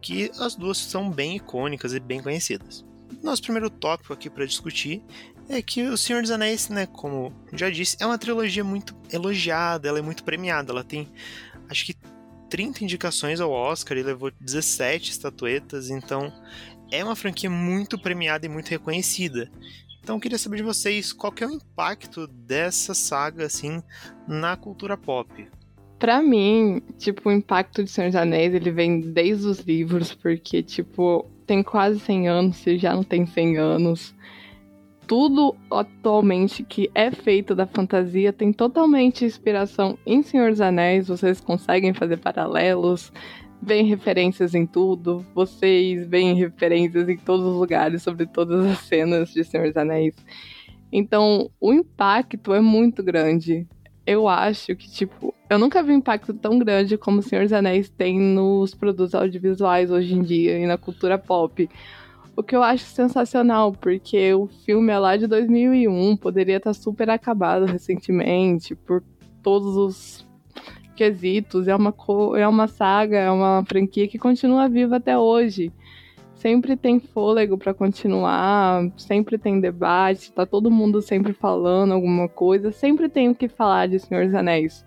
que 0.00 0.30
as 0.40 0.54
duas 0.54 0.78
são 0.78 1.10
bem 1.10 1.36
icônicas 1.36 1.92
e 1.92 2.00
bem 2.00 2.22
conhecidas. 2.22 2.86
Nosso 3.22 3.42
primeiro 3.42 3.68
tópico 3.68 4.12
aqui 4.12 4.30
para 4.30 4.46
discutir 4.46 5.02
É 5.48 5.62
que 5.62 5.82
O 5.82 5.96
Senhor 5.96 6.22
dos 6.22 6.30
Anéis, 6.30 6.68
né, 6.68 6.86
como 6.86 7.32
já 7.52 7.68
disse, 7.68 7.96
é 8.00 8.06
uma 8.06 8.18
trilogia 8.18 8.64
muito 8.64 8.96
elogiada, 9.12 9.88
ela 9.88 9.98
é 9.98 10.02
muito 10.02 10.24
premiada, 10.24 10.72
ela 10.72 10.82
tem 10.82 11.08
acho 11.68 11.84
que 11.84 11.94
30 12.48 12.84
indicações 12.84 13.40
ao 13.40 13.50
Oscar 13.50 13.96
e 13.96 14.02
levou 14.02 14.30
17 14.40 15.10
estatuetas, 15.10 15.90
então 15.90 16.32
é 16.90 17.02
uma 17.04 17.16
franquia 17.16 17.50
muito 17.50 17.98
premiada 17.98 18.46
e 18.46 18.48
muito 18.48 18.68
reconhecida. 18.68 19.50
Então 20.02 20.16
eu 20.16 20.20
queria 20.20 20.38
saber 20.38 20.58
de 20.58 20.62
vocês 20.62 21.12
qual 21.12 21.34
é 21.40 21.46
o 21.46 21.50
impacto 21.50 22.26
dessa 22.26 22.94
saga 22.94 23.46
assim 23.46 23.82
na 24.28 24.56
cultura 24.56 24.96
pop. 24.96 25.48
Pra 25.98 26.22
mim, 26.22 26.82
tipo, 26.98 27.28
o 27.28 27.32
impacto 27.32 27.82
de 27.82 27.90
Senhor 27.90 28.08
dos 28.08 28.16
Anéis, 28.16 28.54
ele 28.54 28.70
vem 28.70 29.00
desde 29.00 29.46
os 29.46 29.60
livros, 29.60 30.14
porque, 30.14 30.62
tipo, 30.62 31.26
tem 31.46 31.62
quase 31.62 31.98
100 31.98 32.28
anos, 32.28 32.56
se 32.58 32.76
já 32.76 32.94
não 32.94 33.02
tem 33.02 33.26
100 33.26 33.56
anos. 33.56 34.14
Tudo 35.06 35.54
atualmente 35.70 36.64
que 36.64 36.90
é 36.94 37.10
feito 37.12 37.54
da 37.54 37.66
fantasia 37.66 38.32
tem 38.32 38.52
totalmente 38.52 39.24
inspiração 39.24 39.96
em 40.04 40.22
Senhor 40.22 40.50
dos 40.50 40.60
Anéis, 40.60 41.06
vocês 41.06 41.40
conseguem 41.40 41.94
fazer 41.94 42.16
paralelos, 42.16 43.12
veem 43.62 43.86
referências 43.86 44.54
em 44.54 44.66
tudo, 44.66 45.24
vocês 45.34 46.06
veem 46.08 46.34
referências 46.34 47.08
em 47.08 47.16
todos 47.16 47.46
os 47.46 47.56
lugares 47.56 48.02
sobre 48.02 48.26
todas 48.26 48.66
as 48.66 48.78
cenas 48.80 49.32
de 49.32 49.44
Senhor 49.44 49.68
dos 49.68 49.76
Anéis. 49.76 50.14
Então, 50.92 51.50
o 51.60 51.72
impacto 51.72 52.52
é 52.52 52.60
muito 52.60 53.02
grande. 53.02 53.66
Eu 54.06 54.28
acho 54.28 54.74
que, 54.76 54.88
tipo, 54.90 55.34
eu 55.50 55.58
nunca 55.58 55.82
vi 55.82 55.92
um 55.92 55.98
impacto 55.98 56.32
tão 56.32 56.58
grande 56.58 56.96
como 56.96 57.22
Senhor 57.22 57.42
dos 57.42 57.52
Anéis 57.52 57.88
tem 57.90 58.18
nos 58.20 58.74
produtos 58.74 59.14
audiovisuais 59.14 59.90
hoje 59.90 60.14
em 60.14 60.22
dia 60.22 60.58
e 60.58 60.66
na 60.66 60.78
cultura 60.78 61.18
pop. 61.18 61.68
O 62.36 62.42
que 62.42 62.54
eu 62.54 62.62
acho 62.62 62.84
sensacional, 62.84 63.72
porque 63.72 64.34
o 64.34 64.46
filme 64.46 64.92
é 64.92 64.98
lá 64.98 65.16
de 65.16 65.26
2001, 65.26 66.18
poderia 66.18 66.58
estar 66.58 66.74
super 66.74 67.08
acabado 67.08 67.64
recentemente, 67.64 68.74
por 68.74 69.02
todos 69.42 69.74
os 69.74 70.26
quesitos. 70.94 71.66
É 71.66 71.74
uma, 71.74 71.94
é 72.36 72.46
uma 72.46 72.68
saga, 72.68 73.16
é 73.16 73.30
uma 73.30 73.64
franquia 73.66 74.06
que 74.06 74.18
continua 74.18 74.68
viva 74.68 74.96
até 74.96 75.16
hoje. 75.16 75.72
Sempre 76.34 76.76
tem 76.76 77.00
fôlego 77.00 77.56
para 77.56 77.72
continuar, 77.72 78.82
sempre 78.98 79.38
tem 79.38 79.58
debate, 79.58 80.30
tá 80.30 80.44
todo 80.44 80.70
mundo 80.70 81.00
sempre 81.00 81.32
falando 81.32 81.94
alguma 81.94 82.28
coisa, 82.28 82.70
sempre 82.70 83.08
tem 83.08 83.30
o 83.30 83.34
que 83.34 83.48
falar 83.48 83.88
de 83.88 83.98
Senhor 83.98 84.26
dos 84.26 84.34
Anéis. 84.34 84.84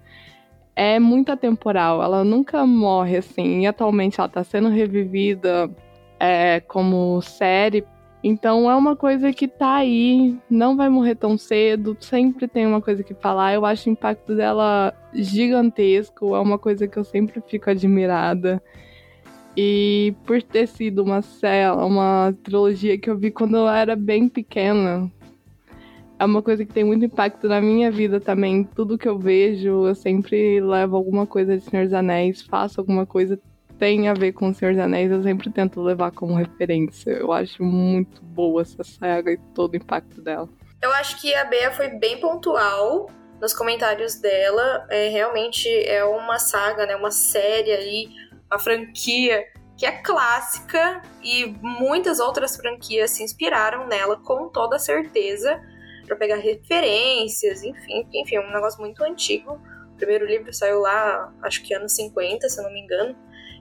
É 0.76 1.00
muito 1.00 1.32
atemporal, 1.32 2.04
ela 2.04 2.24
nunca 2.24 2.64
morre 2.64 3.18
assim, 3.18 3.62
e 3.62 3.68
atualmente 3.68 4.20
ela 4.20 4.30
tá 4.30 4.44
sendo 4.44 4.70
revivida 4.70 5.68
é, 6.20 6.60
como 6.60 7.22
série 7.22 7.86
então 8.24 8.70
é 8.70 8.76
uma 8.76 8.96
coisa 8.96 9.32
que 9.32 9.48
tá 9.48 9.76
aí, 9.76 10.38
não 10.50 10.76
vai 10.76 10.90
morrer 10.90 11.16
tão 11.16 11.38
cedo, 11.38 11.96
sempre 12.02 12.48
tem 12.48 12.66
uma 12.68 12.82
coisa 12.82 13.02
que 13.02 13.14
falar. 13.14 13.54
Eu 13.54 13.66
acho 13.66 13.90
o 13.90 13.94
impacto 13.94 14.36
dela 14.36 14.94
gigantesco, 15.14 16.36
é 16.36 16.40
uma 16.40 16.60
coisa 16.60 16.88
que 16.88 16.98
eu 16.98 17.04
sempre 17.04 17.42
fico 17.48 17.70
admirada. 17.70 18.62
E 19.56 20.14
por 20.26 20.42
ter 20.44 20.68
sido 20.68 21.04
uma 21.04 21.22
cela, 21.22 21.86
uma 21.86 22.36
trilogia 22.44 22.98
que 22.98 23.10
eu 23.10 23.18
vi 23.18 23.32
quando 23.32 23.56
eu 23.58 23.68
era 23.68 23.96
bem 23.96 24.28
pequena, 24.28 25.10
é 26.20 26.26
uma 26.26 26.42
coisa 26.42 26.66
que 26.66 26.74
tem 26.74 26.84
muito 26.84 27.06
impacto 27.06 27.48
na 27.48 27.62
minha 27.62 27.90
vida 27.90 28.20
também. 28.20 28.66
Tudo 28.66 28.98
que 28.98 29.08
eu 29.08 29.18
vejo, 29.18 29.88
eu 29.88 29.96
sempre 29.96 30.60
levo 30.60 30.98
alguma 30.98 31.26
coisa 31.26 31.58
de 31.58 31.64
Senhor 31.64 31.86
dos 31.86 31.94
Anéis, 31.94 32.42
faço 32.42 32.82
alguma 32.82 33.06
coisa 33.06 33.40
tem 33.80 34.10
a 34.10 34.14
ver 34.14 34.34
com 34.34 34.50
o 34.50 34.54
Senhor 34.54 34.74
dos 34.74 34.84
Anéis, 34.84 35.10
eu 35.10 35.24
sempre 35.24 35.50
tento 35.50 35.82
levar 35.82 36.12
como 36.12 36.36
referência. 36.36 37.12
Eu 37.12 37.32
acho 37.32 37.64
muito 37.64 38.22
boa 38.22 38.62
essa 38.62 38.84
saga 38.84 39.32
e 39.32 39.38
todo 39.56 39.74
o 39.74 39.78
impacto 39.78 40.22
dela. 40.22 40.50
Eu 40.82 40.92
acho 40.94 41.20
que 41.20 41.34
a 41.34 41.46
Bea 41.46 41.72
foi 41.72 41.88
bem 41.88 42.20
pontual 42.20 43.10
nos 43.40 43.54
comentários 43.54 44.16
dela. 44.16 44.86
É, 44.90 45.08
realmente 45.08 45.68
é 45.86 46.04
uma 46.04 46.38
saga, 46.38 46.86
né, 46.86 46.96
uma 46.96 47.12
série 47.12 47.72
aí, 47.72 48.10
uma 48.52 48.60
franquia 48.60 49.46
que 49.78 49.86
é 49.86 49.94
clássica 49.94 51.02
e 51.24 51.56
muitas 51.62 52.20
outras 52.20 52.58
franquias 52.58 53.12
se 53.12 53.24
inspiraram 53.24 53.88
nela 53.88 54.18
com 54.18 54.50
toda 54.50 54.78
certeza 54.78 55.58
para 56.06 56.18
pegar 56.18 56.36
referências, 56.36 57.64
enfim, 57.64 58.06
enfim, 58.14 58.36
é 58.36 58.42
um 58.42 58.52
negócio 58.52 58.82
muito 58.82 59.02
antigo. 59.04 59.54
O 59.94 59.96
primeiro 59.96 60.26
livro 60.26 60.54
saiu 60.54 60.82
lá, 60.82 61.34
acho 61.44 61.64
que 61.64 61.74
anos 61.74 61.94
50, 61.94 62.50
se 62.50 62.60
eu 62.60 62.64
não 62.66 62.74
me 62.74 62.82
engano. 62.82 63.16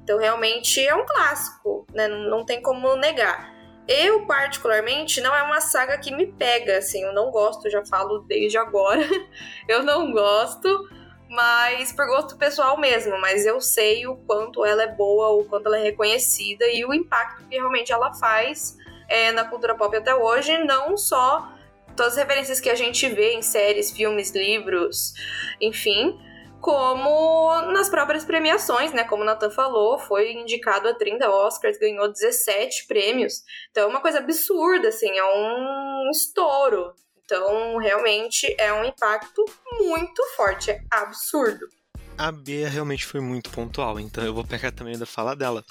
Então, 0.09 0.18
realmente 0.18 0.80
é 0.80 0.94
um 0.94 1.05
clássico, 1.05 1.86
né? 1.93 2.09
Não, 2.09 2.43
tem 2.43 2.62
como 2.62 2.97
negar. 2.97 3.52
Eu, 3.86 4.24
particularmente, 4.24 5.20
não 5.20 5.35
é 5.35 5.43
uma 5.43 5.60
saga 5.60 5.98
que 5.98 6.10
me 6.10 6.26
pega, 6.26 6.78
assim, 6.78 7.05
eu 7.05 7.12
não 7.12 7.30
gosto, 7.30 7.68
já 7.68 7.85
falo 7.85 8.20
desde 8.20 8.56
agora. 8.56 9.02
eu 9.68 9.82
não 9.82 10.10
gosto, 10.10 10.89
mas 11.28 11.93
por 11.93 12.06
gosto 12.06 12.39
pessoal 12.39 12.78
mesmo. 12.78 13.20
Mas 13.20 13.44
eu 13.44 13.60
sei 13.60 14.06
o 14.06 14.16
quanto 14.16 14.64
ela 14.64 14.82
é 14.82 14.86
boa, 14.86 15.28
o 15.28 15.44
quanto 15.44 15.66
ela 15.66 15.78
é 15.78 15.82
reconhecida 15.82 16.66
e 16.68 16.86
o 16.86 16.94
impacto 16.94 17.47
que 17.47 17.56
realmente 17.56 17.93
ela 17.93 18.14
faz 18.14 18.78
é, 19.10 19.30
na 19.32 19.44
cultura 19.44 19.74
pop 19.74 19.94
até 19.94 20.14
hoje, 20.14 20.56
não 20.64 20.97
só 20.97 21.52
todas 21.94 22.12
as 22.14 22.18
referências 22.18 22.60
que 22.60 22.70
a 22.70 22.74
gente 22.74 23.06
vê 23.10 23.35
em 23.35 23.43
séries, 23.43 23.90
filmes, 23.90 24.30
livros, 24.30 25.12
enfim, 25.60 26.18
como 26.60 27.60
nas 27.72 27.89
próprias 27.89 28.24
premiações, 28.24 28.93
né? 28.93 29.05
Como 29.05 29.22
o 29.22 29.26
Nathan 29.26 29.51
falou, 29.51 29.98
foi 29.98 30.32
indicado 30.32 30.89
a 30.89 30.94
30 30.94 31.30
Oscars, 31.30 31.78
ganhou 31.78 32.10
17 32.10 32.86
prêmios. 32.86 33.43
Então 33.70 33.85
é 33.85 33.86
uma 33.86 34.01
coisa 34.01 34.18
absurda, 34.18 34.89
assim, 34.89 35.10
é 35.10 35.24
um 35.24 36.10
estouro. 36.10 36.93
Então, 37.24 37.76
realmente 37.76 38.55
é 38.59 38.72
um 38.72 38.85
impacto 38.86 39.44
muito 39.80 40.22
forte, 40.35 40.70
é 40.70 40.80
absurdo. 40.90 41.68
A 42.16 42.32
Bia 42.32 42.68
realmente 42.68 43.05
foi 43.05 43.20
muito 43.20 43.51
pontual, 43.51 44.01
então 44.01 44.24
eu 44.24 44.32
vou 44.35 44.44
pegar 44.44 44.72
também 44.72 44.98
da 44.98 45.06
fala 45.06 45.36
dela 45.36 45.62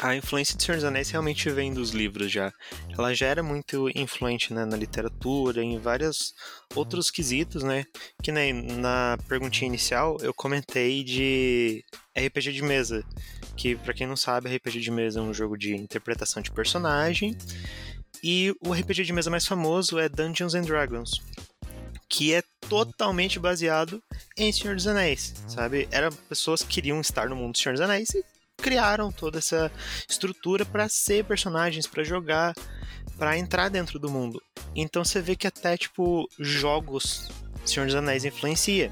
a 0.00 0.14
influência 0.14 0.56
de 0.56 0.62
Senhor 0.62 0.76
dos 0.76 0.84
Anéis 0.84 1.10
realmente 1.10 1.50
vem 1.50 1.74
dos 1.74 1.90
livros 1.90 2.30
já. 2.30 2.52
Ela 2.96 3.12
já 3.12 3.26
era 3.26 3.42
muito 3.42 3.88
influente 3.98 4.54
né, 4.54 4.64
na 4.64 4.76
literatura, 4.76 5.62
em 5.62 5.78
vários 5.78 6.34
outros 6.74 7.10
quesitos, 7.10 7.64
né? 7.64 7.84
Que 8.22 8.30
nem 8.30 8.52
na 8.52 9.18
perguntinha 9.28 9.66
inicial 9.66 10.16
eu 10.20 10.32
comentei 10.32 11.02
de 11.02 11.84
RPG 12.16 12.52
de 12.52 12.62
mesa. 12.62 13.04
Que, 13.56 13.74
para 13.74 13.92
quem 13.92 14.06
não 14.06 14.16
sabe, 14.16 14.54
RPG 14.54 14.80
de 14.80 14.90
mesa 14.92 15.18
é 15.18 15.22
um 15.22 15.34
jogo 15.34 15.58
de 15.58 15.74
interpretação 15.74 16.40
de 16.40 16.52
personagem. 16.52 17.36
E 18.22 18.54
o 18.60 18.72
RPG 18.72 19.02
de 19.02 19.12
mesa 19.12 19.30
mais 19.30 19.46
famoso 19.46 19.98
é 19.98 20.08
Dungeons 20.08 20.54
and 20.54 20.62
Dragons, 20.62 21.20
que 22.08 22.32
é 22.32 22.42
totalmente 22.68 23.38
baseado 23.38 24.02
em 24.36 24.52
Senhor 24.52 24.76
dos 24.76 24.86
Anéis, 24.86 25.34
sabe? 25.48 25.88
Era 25.90 26.10
pessoas 26.10 26.62
que 26.62 26.68
queriam 26.68 27.00
estar 27.00 27.28
no 27.28 27.36
mundo 27.36 27.52
do 27.52 27.58
Senhor 27.58 27.72
dos 27.72 27.80
Anéis 27.80 28.10
e 28.10 28.24
criaram 28.60 29.10
toda 29.10 29.38
essa 29.38 29.70
estrutura 30.08 30.64
para 30.64 30.88
ser 30.88 31.24
personagens, 31.24 31.86
para 31.86 32.04
jogar, 32.04 32.54
para 33.16 33.38
entrar 33.38 33.68
dentro 33.68 33.98
do 33.98 34.10
mundo. 34.10 34.42
Então 34.74 35.04
você 35.04 35.20
vê 35.20 35.34
que 35.34 35.46
até 35.46 35.76
tipo 35.76 36.28
jogos 36.38 37.30
Senhor 37.64 37.86
dos 37.86 37.94
Anéis 37.94 38.24
influencia. 38.24 38.90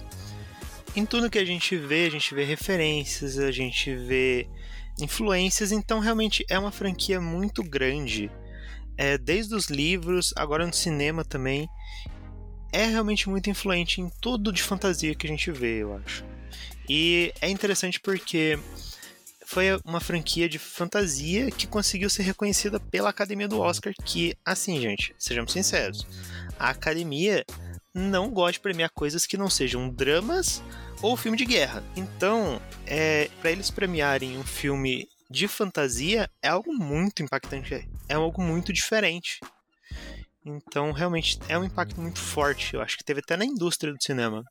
Em 0.94 1.04
tudo 1.04 1.30
que 1.30 1.38
a 1.38 1.44
gente 1.44 1.76
vê, 1.76 2.06
a 2.06 2.10
gente 2.10 2.34
vê 2.34 2.44
referências, 2.44 3.38
a 3.38 3.50
gente 3.50 3.94
vê 3.94 4.48
influências, 4.98 5.72
então 5.72 5.98
realmente 5.98 6.44
é 6.48 6.58
uma 6.58 6.72
franquia 6.72 7.20
muito 7.20 7.62
grande. 7.62 8.30
É, 8.96 9.18
desde 9.18 9.54
os 9.54 9.66
livros, 9.66 10.32
agora 10.36 10.66
no 10.66 10.72
cinema 10.72 11.24
também. 11.24 11.68
É 12.72 12.84
realmente 12.86 13.28
muito 13.28 13.48
influente 13.48 14.00
em 14.00 14.10
tudo 14.20 14.52
de 14.52 14.62
fantasia 14.62 15.14
que 15.14 15.26
a 15.26 15.30
gente 15.30 15.50
vê, 15.50 15.82
eu 15.82 15.94
acho. 15.96 16.24
E 16.88 17.32
é 17.40 17.48
interessante 17.48 18.00
porque 18.00 18.58
foi 19.46 19.66
uma 19.84 20.00
franquia 20.00 20.48
de 20.48 20.58
fantasia 20.58 21.52
que 21.52 21.68
conseguiu 21.68 22.10
ser 22.10 22.24
reconhecida 22.24 22.80
pela 22.80 23.10
Academia 23.10 23.46
do 23.46 23.60
Oscar, 23.60 23.94
que, 24.04 24.36
assim, 24.44 24.80
gente, 24.80 25.14
sejamos 25.16 25.52
sinceros, 25.52 26.04
a 26.58 26.70
Academia 26.70 27.44
não 27.94 28.28
gosta 28.28 28.54
de 28.54 28.60
premiar 28.60 28.90
coisas 28.90 29.24
que 29.24 29.36
não 29.36 29.48
sejam 29.48 29.88
dramas 29.88 30.62
ou 31.00 31.16
filme 31.16 31.38
de 31.38 31.44
guerra. 31.44 31.82
Então, 31.94 32.60
é, 32.84 33.30
para 33.40 33.52
eles 33.52 33.70
premiarem 33.70 34.36
um 34.36 34.44
filme 34.44 35.08
de 35.30 35.46
fantasia 35.46 36.28
é 36.42 36.48
algo 36.48 36.74
muito 36.74 37.22
impactante, 37.22 37.88
é 38.08 38.14
algo 38.14 38.42
muito 38.42 38.72
diferente. 38.72 39.38
Então, 40.44 40.90
realmente 40.90 41.38
é 41.48 41.56
um 41.56 41.64
impacto 41.64 42.00
muito 42.00 42.20
forte. 42.20 42.74
Eu 42.74 42.80
acho 42.80 42.98
que 42.98 43.04
teve 43.04 43.20
até 43.20 43.36
na 43.36 43.44
indústria 43.44 43.92
do 43.92 44.02
cinema. 44.02 44.44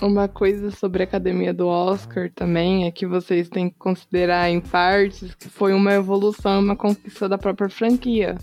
Uma 0.00 0.28
coisa 0.28 0.70
sobre 0.70 1.02
a 1.02 1.04
academia 1.04 1.52
do 1.52 1.66
Oscar 1.66 2.30
também 2.34 2.86
é 2.86 2.90
que 2.90 3.06
vocês 3.06 3.48
têm 3.48 3.68
que 3.68 3.76
considerar 3.78 4.50
em 4.50 4.60
partes 4.60 5.34
que 5.34 5.48
foi 5.48 5.74
uma 5.74 5.92
evolução, 5.92 6.60
uma 6.60 6.76
conquista 6.76 7.28
da 7.28 7.36
própria 7.36 7.68
franquia. 7.68 8.36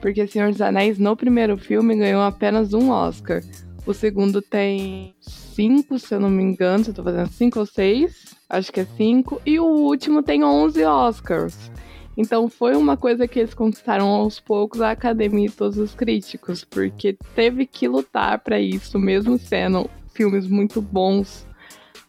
Porque 0.00 0.26
Senhor 0.26 0.50
dos 0.50 0.60
Anéis, 0.60 0.98
no 0.98 1.16
primeiro 1.16 1.56
filme, 1.56 1.96
ganhou 1.96 2.22
apenas 2.22 2.74
um 2.74 2.90
Oscar. 2.90 3.42
O 3.86 3.94
segundo 3.94 4.42
tem 4.42 5.14
cinco, 5.20 5.98
se 5.98 6.14
eu 6.14 6.20
não 6.20 6.30
me 6.30 6.42
engano, 6.42 6.84
se 6.84 6.90
eu 6.90 6.94
tô 6.94 7.02
fazendo 7.02 7.28
cinco 7.28 7.60
ou 7.60 7.66
seis, 7.66 8.34
acho 8.50 8.72
que 8.72 8.80
é 8.80 8.84
cinco. 8.84 9.40
E 9.46 9.58
o 9.58 9.64
último 9.64 10.22
tem 10.22 10.44
onze 10.44 10.84
Oscars. 10.84 11.70
Então 12.16 12.48
foi 12.48 12.76
uma 12.76 12.96
coisa 12.96 13.26
que 13.26 13.38
eles 13.38 13.54
conquistaram 13.54 14.06
aos 14.08 14.38
poucos 14.38 14.82
a 14.82 14.90
academia 14.90 15.46
e 15.46 15.50
todos 15.50 15.78
os 15.78 15.94
críticos, 15.94 16.62
porque 16.64 17.16
teve 17.34 17.64
que 17.66 17.88
lutar 17.88 18.38
para 18.40 18.60
isso, 18.60 18.98
mesmo 18.98 19.38
sendo 19.38 19.88
filmes 20.12 20.46
muito 20.46 20.80
bons, 20.80 21.46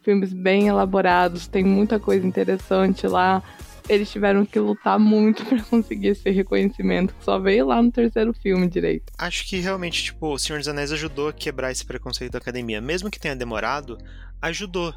filmes 0.02 0.34
bem 0.34 0.68
elaborados, 0.68 1.48
tem 1.48 1.64
muita 1.64 2.00
coisa 2.00 2.26
interessante 2.26 3.08
lá. 3.08 3.42
Eles 3.90 4.10
tiveram 4.10 4.46
que 4.46 4.58
lutar 4.60 4.98
muito 4.98 5.44
para 5.48 5.62
conseguir 5.64 6.10
esse 6.10 6.30
reconhecimento, 6.30 7.14
que 7.14 7.24
só 7.24 7.38
veio 7.38 7.68
lá 7.68 7.82
no 7.82 7.92
terceiro 7.92 8.34
filme 8.34 8.68
direito. 8.68 9.12
Acho 9.18 9.46
que 9.46 9.58
realmente, 9.60 10.04
tipo, 10.04 10.28
O 10.34 10.40
Senhor 10.40 10.60
dos 10.60 10.68
Anéis 10.68 10.92
ajudou 10.92 11.30
a 11.30 11.34
quebrar 11.34 11.72
esse 11.72 11.86
preconceito 11.86 12.32
da 12.32 12.38
academia. 12.38 12.80
Mesmo 12.80 13.10
que 13.10 13.20
tenha 13.20 13.36
demorado, 13.36 13.98
ajudou. 14.42 14.94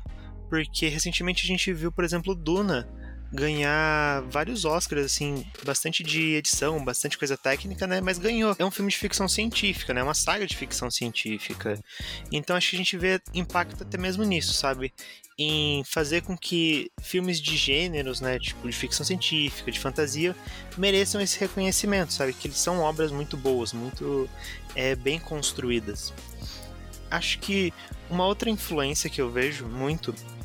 Porque 0.49 0.87
recentemente 0.89 1.45
a 1.45 1.49
gente 1.49 1.73
viu, 1.73 1.91
por 1.91 2.05
exemplo, 2.05 2.35
Duna 2.35 2.89
ganhar 3.33 4.23
vários 4.23 4.65
Oscars, 4.65 5.05
assim, 5.05 5.45
bastante 5.65 6.03
de 6.03 6.35
edição, 6.35 6.85
bastante 6.85 7.19
coisa 7.19 7.37
técnica, 7.37 7.87
né? 7.87 8.01
Mas 8.01 8.19
ganhou. 8.19 8.55
É 8.59 8.65
um 8.65 8.71
filme 8.71 8.91
de 8.91 8.97
ficção 8.97 9.29
científica, 9.29 9.93
né? 9.93 10.03
Uma 10.03 10.15
saga 10.15 10.47
de 10.47 10.57
ficção 10.57 10.91
científica. 10.91 11.79
Então 12.31 12.57
acho 12.57 12.71
que 12.71 12.77
a 12.77 12.79
gente 12.79 12.97
vê 12.97 13.21
impacto 13.35 13.83
até 13.83 13.99
mesmo 13.99 14.25
nisso, 14.25 14.53
sabe? 14.55 14.93
Em 15.39 15.85
fazer 15.85 16.23
com 16.23 16.37
que 16.37 16.91
filmes 17.03 17.41
de 17.41 17.57
gêneros, 17.57 18.21
né? 18.21 18.39
Tipo, 18.39 18.69
de 18.69 18.77
ficção 18.77 19.05
científica, 19.05 19.71
de 19.71 19.79
fantasia, 19.79 20.35
mereçam 20.79 21.21
esse 21.21 21.39
reconhecimento, 21.39 22.13
sabe? 22.13 22.33
Que 22.33 22.49
eles 22.49 22.59
são 22.59 22.81
obras 22.81 23.11
muito 23.11 23.37
boas, 23.37 23.73
muito 23.73 24.29
é, 24.75 24.95
bem 24.95 25.19
construídas. 25.19 26.13
Acho 27.11 27.39
que 27.39 27.73
uma 28.09 28.27
outra 28.27 28.49
influência 28.49 29.11
que 29.11 29.21
eu 29.21 29.31
vejo 29.31 29.67
muito 29.67 30.15
é, 30.15 30.36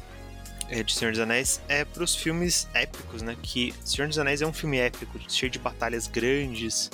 de 0.83 0.93
Senhor 0.93 1.11
dos 1.11 1.19
Anéis 1.19 1.61
é 1.67 1.83
para 1.83 2.03
os 2.03 2.15
filmes 2.15 2.67
épicos, 2.73 3.21
né? 3.21 3.35
Que 3.41 3.73
Senhor 3.83 4.07
dos 4.07 4.17
Anéis 4.17 4.41
é 4.41 4.47
um 4.47 4.53
filme 4.53 4.77
épico, 4.77 5.19
cheio 5.29 5.51
de 5.51 5.59
batalhas 5.59 6.07
grandes, 6.07 6.89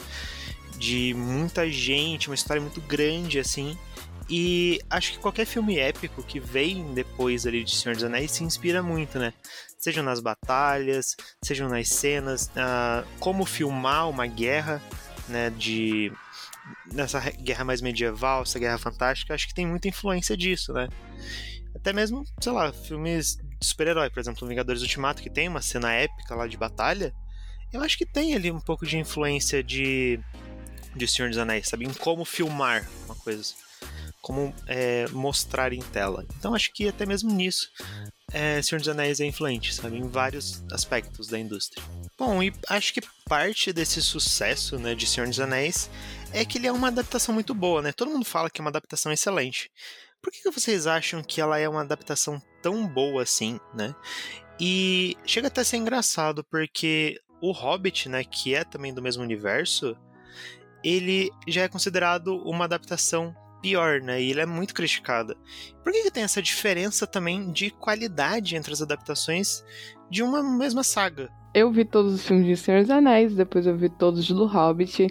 de 0.77 1.13
muita 1.13 1.69
gente, 1.69 2.29
uma 2.29 2.35
história 2.35 2.61
muito 2.61 2.81
grande, 2.81 3.39
assim. 3.39 3.77
E 4.29 4.81
acho 4.89 5.13
que 5.13 5.19
qualquer 5.19 5.45
filme 5.45 5.77
épico 5.77 6.21
que 6.23 6.39
vem 6.39 6.93
depois 6.93 7.45
ali 7.45 7.63
de 7.63 7.75
Senhor 7.75 7.95
dos 7.95 8.03
Anéis 8.03 8.31
se 8.31 8.43
inspira 8.43 8.83
muito, 8.83 9.19
né? 9.19 9.33
Sejam 9.77 10.03
nas 10.03 10.19
batalhas, 10.19 11.15
sejam 11.43 11.69
nas 11.69 11.87
cenas, 11.87 12.47
uh, 12.47 13.07
como 13.19 13.45
filmar 13.45 14.09
uma 14.09 14.25
guerra, 14.25 14.81
né? 15.29 15.49
De 15.51 16.11
nessa 16.91 17.19
guerra 17.19 17.63
mais 17.63 17.81
medieval, 17.81 18.41
essa 18.41 18.59
guerra 18.59 18.77
fantástica, 18.77 19.33
acho 19.33 19.47
que 19.47 19.53
tem 19.53 19.65
muita 19.65 19.87
influência 19.87 20.35
disso, 20.35 20.73
né? 20.73 20.89
Até 21.75 21.93
mesmo, 21.93 22.25
sei 22.41 22.51
lá, 22.51 22.73
filmes 22.73 23.37
de 23.59 23.65
super-herói, 23.65 24.09
por 24.09 24.19
exemplo, 24.19 24.47
Vingadores 24.47 24.81
Ultimato, 24.81 25.21
que 25.21 25.29
tem 25.29 25.47
uma 25.47 25.61
cena 25.61 25.91
épica 25.91 26.35
lá 26.35 26.47
de 26.47 26.57
batalha, 26.57 27.13
eu 27.71 27.81
acho 27.81 27.97
que 27.97 28.05
tem 28.05 28.33
ali 28.33 28.51
um 28.51 28.59
pouco 28.59 28.85
de 28.85 28.97
influência 28.97 29.63
de, 29.63 30.19
de 30.95 31.07
Senhor 31.07 31.29
dos 31.29 31.37
Anéis, 31.37 31.67
sabe? 31.67 31.85
Em 31.85 31.93
como 31.93 32.23
filmar 32.23 32.87
uma 33.05 33.15
coisa, 33.15 33.53
como 34.21 34.53
é, 34.67 35.07
mostrar 35.09 35.73
em 35.73 35.81
tela. 35.81 36.25
Então 36.37 36.55
acho 36.55 36.71
que 36.73 36.87
até 36.87 37.05
mesmo 37.05 37.31
nisso, 37.31 37.69
é, 38.31 38.61
Senhor 38.61 38.79
dos 38.79 38.89
Anéis 38.89 39.19
é 39.19 39.25
influente, 39.25 39.73
sabe? 39.73 39.97
Em 39.97 40.07
vários 40.07 40.63
aspectos 40.71 41.27
da 41.27 41.37
indústria. 41.37 41.83
Bom, 42.17 42.41
e 42.41 42.53
acho 42.69 42.93
que 42.93 43.01
parte 43.25 43.73
desse 43.73 44.01
sucesso 44.01 44.79
né, 44.79 44.95
de 44.95 45.05
Senhor 45.05 45.27
dos 45.27 45.39
Anéis 45.39 45.89
é 46.31 46.43
que 46.45 46.57
ele 46.57 46.67
é 46.67 46.71
uma 46.71 46.87
adaptação 46.87 47.33
muito 47.33 47.53
boa, 47.53 47.81
né? 47.81 47.91
Todo 47.91 48.11
mundo 48.11 48.25
fala 48.25 48.49
que 48.49 48.59
é 48.59 48.63
uma 48.63 48.69
adaptação 48.69 49.11
excelente. 49.11 49.71
Por 50.21 50.31
que, 50.31 50.41
que 50.41 50.51
vocês 50.51 50.87
acham 50.87 51.21
que 51.21 51.39
ela 51.39 51.59
é 51.59 51.69
uma 51.69 51.81
adaptação 51.81 52.41
tão 52.61 52.87
boa 52.87 53.23
assim, 53.23 53.59
né? 53.73 53.93
E 54.59 55.15
chega 55.25 55.47
até 55.47 55.61
a 55.61 55.65
ser 55.65 55.77
engraçado, 55.77 56.43
porque 56.43 57.19
o 57.41 57.51
Hobbit, 57.51 58.09
né, 58.09 58.23
que 58.23 58.55
é 58.55 58.63
também 58.63 58.93
do 58.93 59.01
mesmo 59.01 59.23
universo, 59.23 59.95
ele 60.83 61.29
já 61.47 61.63
é 61.63 61.67
considerado 61.67 62.37
uma 62.43 62.65
adaptação 62.65 63.35
pior, 63.61 64.01
né? 64.01 64.21
E 64.21 64.31
ele 64.31 64.41
é 64.41 64.45
muito 64.45 64.73
criticada. 64.73 65.35
Por 65.83 65.91
que, 65.91 66.03
que 66.03 66.11
tem 66.11 66.23
essa 66.23 66.41
diferença 66.41 67.05
também 67.05 67.51
de 67.51 67.69
qualidade 67.71 68.55
entre 68.55 68.73
as 68.73 68.81
adaptações 68.81 69.63
de 70.09 70.23
uma 70.23 70.41
mesma 70.43 70.83
saga? 70.83 71.29
Eu 71.53 71.71
vi 71.71 71.85
todos 71.85 72.13
os 72.13 72.25
filmes 72.25 72.45
de 72.45 72.55
Senhor 72.55 72.81
dos 72.81 72.89
Anéis, 72.89 73.35
depois 73.35 73.65
eu 73.65 73.75
vi 73.75 73.89
todos 73.89 74.27
do 74.27 74.45
Hobbit. 74.45 75.07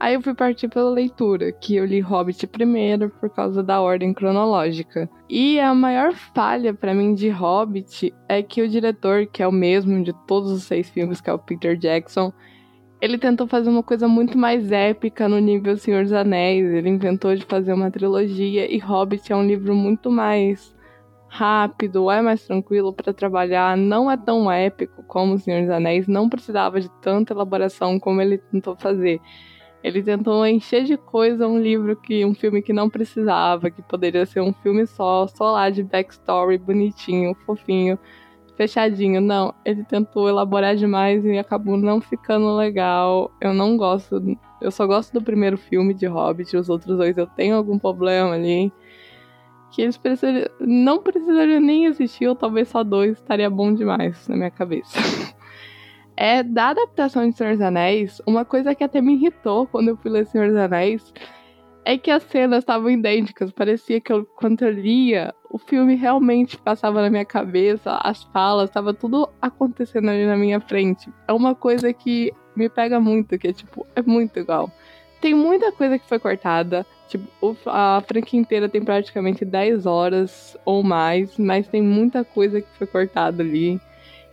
Aí 0.00 0.14
eu 0.14 0.22
fui 0.22 0.32
partir 0.32 0.68
pela 0.68 0.90
leitura, 0.90 1.50
que 1.50 1.74
eu 1.74 1.84
li 1.84 1.98
Hobbit 1.98 2.46
primeiro 2.46 3.10
por 3.10 3.28
causa 3.30 3.64
da 3.64 3.80
ordem 3.80 4.14
cronológica. 4.14 5.10
E 5.28 5.58
a 5.58 5.74
maior 5.74 6.12
falha 6.12 6.72
para 6.72 6.94
mim 6.94 7.14
de 7.14 7.28
Hobbit 7.28 8.14
é 8.28 8.40
que 8.40 8.62
o 8.62 8.68
diretor, 8.68 9.26
que 9.26 9.42
é 9.42 9.46
o 9.46 9.52
mesmo 9.52 10.02
de 10.04 10.12
todos 10.26 10.52
os 10.52 10.62
seis 10.62 10.88
filmes, 10.88 11.20
que 11.20 11.28
é 11.28 11.32
o 11.32 11.38
Peter 11.38 11.76
Jackson, 11.76 12.32
ele 13.00 13.18
tentou 13.18 13.48
fazer 13.48 13.70
uma 13.70 13.82
coisa 13.82 14.06
muito 14.06 14.38
mais 14.38 14.70
épica 14.70 15.28
no 15.28 15.40
nível 15.40 15.76
Senhor 15.76 16.04
dos 16.04 16.12
Anéis. 16.12 16.64
Ele 16.72 16.88
inventou 16.88 17.34
de 17.34 17.44
fazer 17.44 17.72
uma 17.72 17.90
trilogia 17.90 18.72
e 18.72 18.78
Hobbit 18.78 19.32
é 19.32 19.36
um 19.36 19.46
livro 19.46 19.74
muito 19.74 20.10
mais 20.12 20.76
rápido, 21.28 22.10
é 22.10 22.22
mais 22.22 22.44
tranquilo 22.46 22.92
para 22.92 23.12
trabalhar, 23.12 23.76
não 23.76 24.10
é 24.10 24.16
tão 24.16 24.50
épico 24.50 25.02
como 25.04 25.38
Senhor 25.38 25.60
dos 25.62 25.70
Anéis, 25.70 26.08
não 26.08 26.28
precisava 26.28 26.80
de 26.80 26.88
tanta 27.02 27.34
elaboração 27.34 28.00
como 28.00 28.20
ele 28.20 28.38
tentou 28.38 28.76
fazer. 28.76 29.20
Ele 29.82 30.02
tentou 30.02 30.44
encher 30.44 30.84
de 30.84 30.96
coisa 30.96 31.46
um 31.46 31.60
livro 31.60 31.94
que 31.94 32.24
um 32.24 32.34
filme 32.34 32.60
que 32.60 32.72
não 32.72 32.90
precisava, 32.90 33.70
que 33.70 33.80
poderia 33.80 34.26
ser 34.26 34.40
um 34.40 34.52
filme 34.52 34.86
só, 34.86 35.26
só 35.28 35.52
lá 35.52 35.70
de 35.70 35.84
backstory, 35.84 36.58
bonitinho, 36.58 37.34
fofinho, 37.46 37.98
fechadinho. 38.56 39.20
Não, 39.20 39.54
ele 39.64 39.84
tentou 39.84 40.28
elaborar 40.28 40.74
demais 40.74 41.24
e 41.24 41.38
acabou 41.38 41.76
não 41.76 42.00
ficando 42.00 42.56
legal. 42.56 43.30
Eu 43.40 43.54
não 43.54 43.76
gosto, 43.76 44.20
eu 44.60 44.70
só 44.72 44.84
gosto 44.84 45.12
do 45.12 45.22
primeiro 45.22 45.56
filme 45.56 45.94
de 45.94 46.06
Hobbit, 46.06 46.56
os 46.56 46.68
outros 46.68 46.96
dois 46.96 47.16
eu 47.16 47.26
tenho 47.26 47.56
algum 47.56 47.78
problema 47.78 48.34
ali. 48.34 48.72
Que 49.70 49.82
eles 49.82 49.96
precisariam, 49.96 50.48
não 50.60 51.00
precisariam 51.00 51.60
nem 51.60 51.84
existir, 51.84 52.26
ou 52.26 52.34
talvez 52.34 52.68
só 52.68 52.82
dois 52.82 53.12
estaria 53.12 53.48
bom 53.48 53.72
demais 53.72 54.26
na 54.26 54.34
minha 54.34 54.50
cabeça. 54.50 54.98
é 56.20 56.42
da 56.42 56.70
adaptação 56.70 57.30
de 57.30 57.36
Senhor 57.36 57.52
dos 57.52 57.62
Anéis, 57.62 58.20
uma 58.26 58.44
coisa 58.44 58.74
que 58.74 58.82
até 58.82 59.00
me 59.00 59.14
irritou 59.14 59.68
quando 59.68 59.90
eu 59.90 59.96
fui 59.96 60.10
ler 60.10 60.26
Senhor 60.26 60.48
dos 60.48 60.56
Anéis 60.56 61.14
é 61.84 61.96
que 61.96 62.10
as 62.10 62.24
cenas 62.24 62.58
estavam 62.58 62.90
idênticas. 62.90 63.52
Parecia 63.52 64.00
que 64.00 64.12
eu, 64.12 64.24
quando 64.24 64.62
eu 64.62 64.70
lia, 64.72 65.32
o 65.48 65.58
filme 65.58 65.94
realmente 65.94 66.58
passava 66.58 67.00
na 67.00 67.08
minha 67.08 67.24
cabeça, 67.24 67.96
as 68.02 68.24
falas, 68.24 68.68
estava 68.68 68.92
tudo 68.92 69.28
acontecendo 69.40 70.10
ali 70.10 70.26
na 70.26 70.36
minha 70.36 70.58
frente. 70.60 71.08
É 71.28 71.32
uma 71.32 71.54
coisa 71.54 71.92
que 71.92 72.32
me 72.56 72.68
pega 72.68 72.98
muito, 72.98 73.38
que 73.38 73.46
é 73.46 73.52
tipo, 73.52 73.86
é 73.94 74.02
muito 74.02 74.40
igual. 74.40 74.72
Tem 75.20 75.34
muita 75.34 75.70
coisa 75.70 76.00
que 76.00 76.08
foi 76.08 76.18
cortada. 76.18 76.84
Tipo, 77.06 77.56
a 77.64 78.02
franquia 78.06 78.40
inteira 78.40 78.68
tem 78.68 78.82
praticamente 78.82 79.44
10 79.44 79.86
horas 79.86 80.58
ou 80.64 80.82
mais, 80.82 81.38
mas 81.38 81.68
tem 81.68 81.80
muita 81.80 82.24
coisa 82.24 82.60
que 82.60 82.68
foi 82.76 82.88
cortada 82.88 83.40
ali 83.40 83.80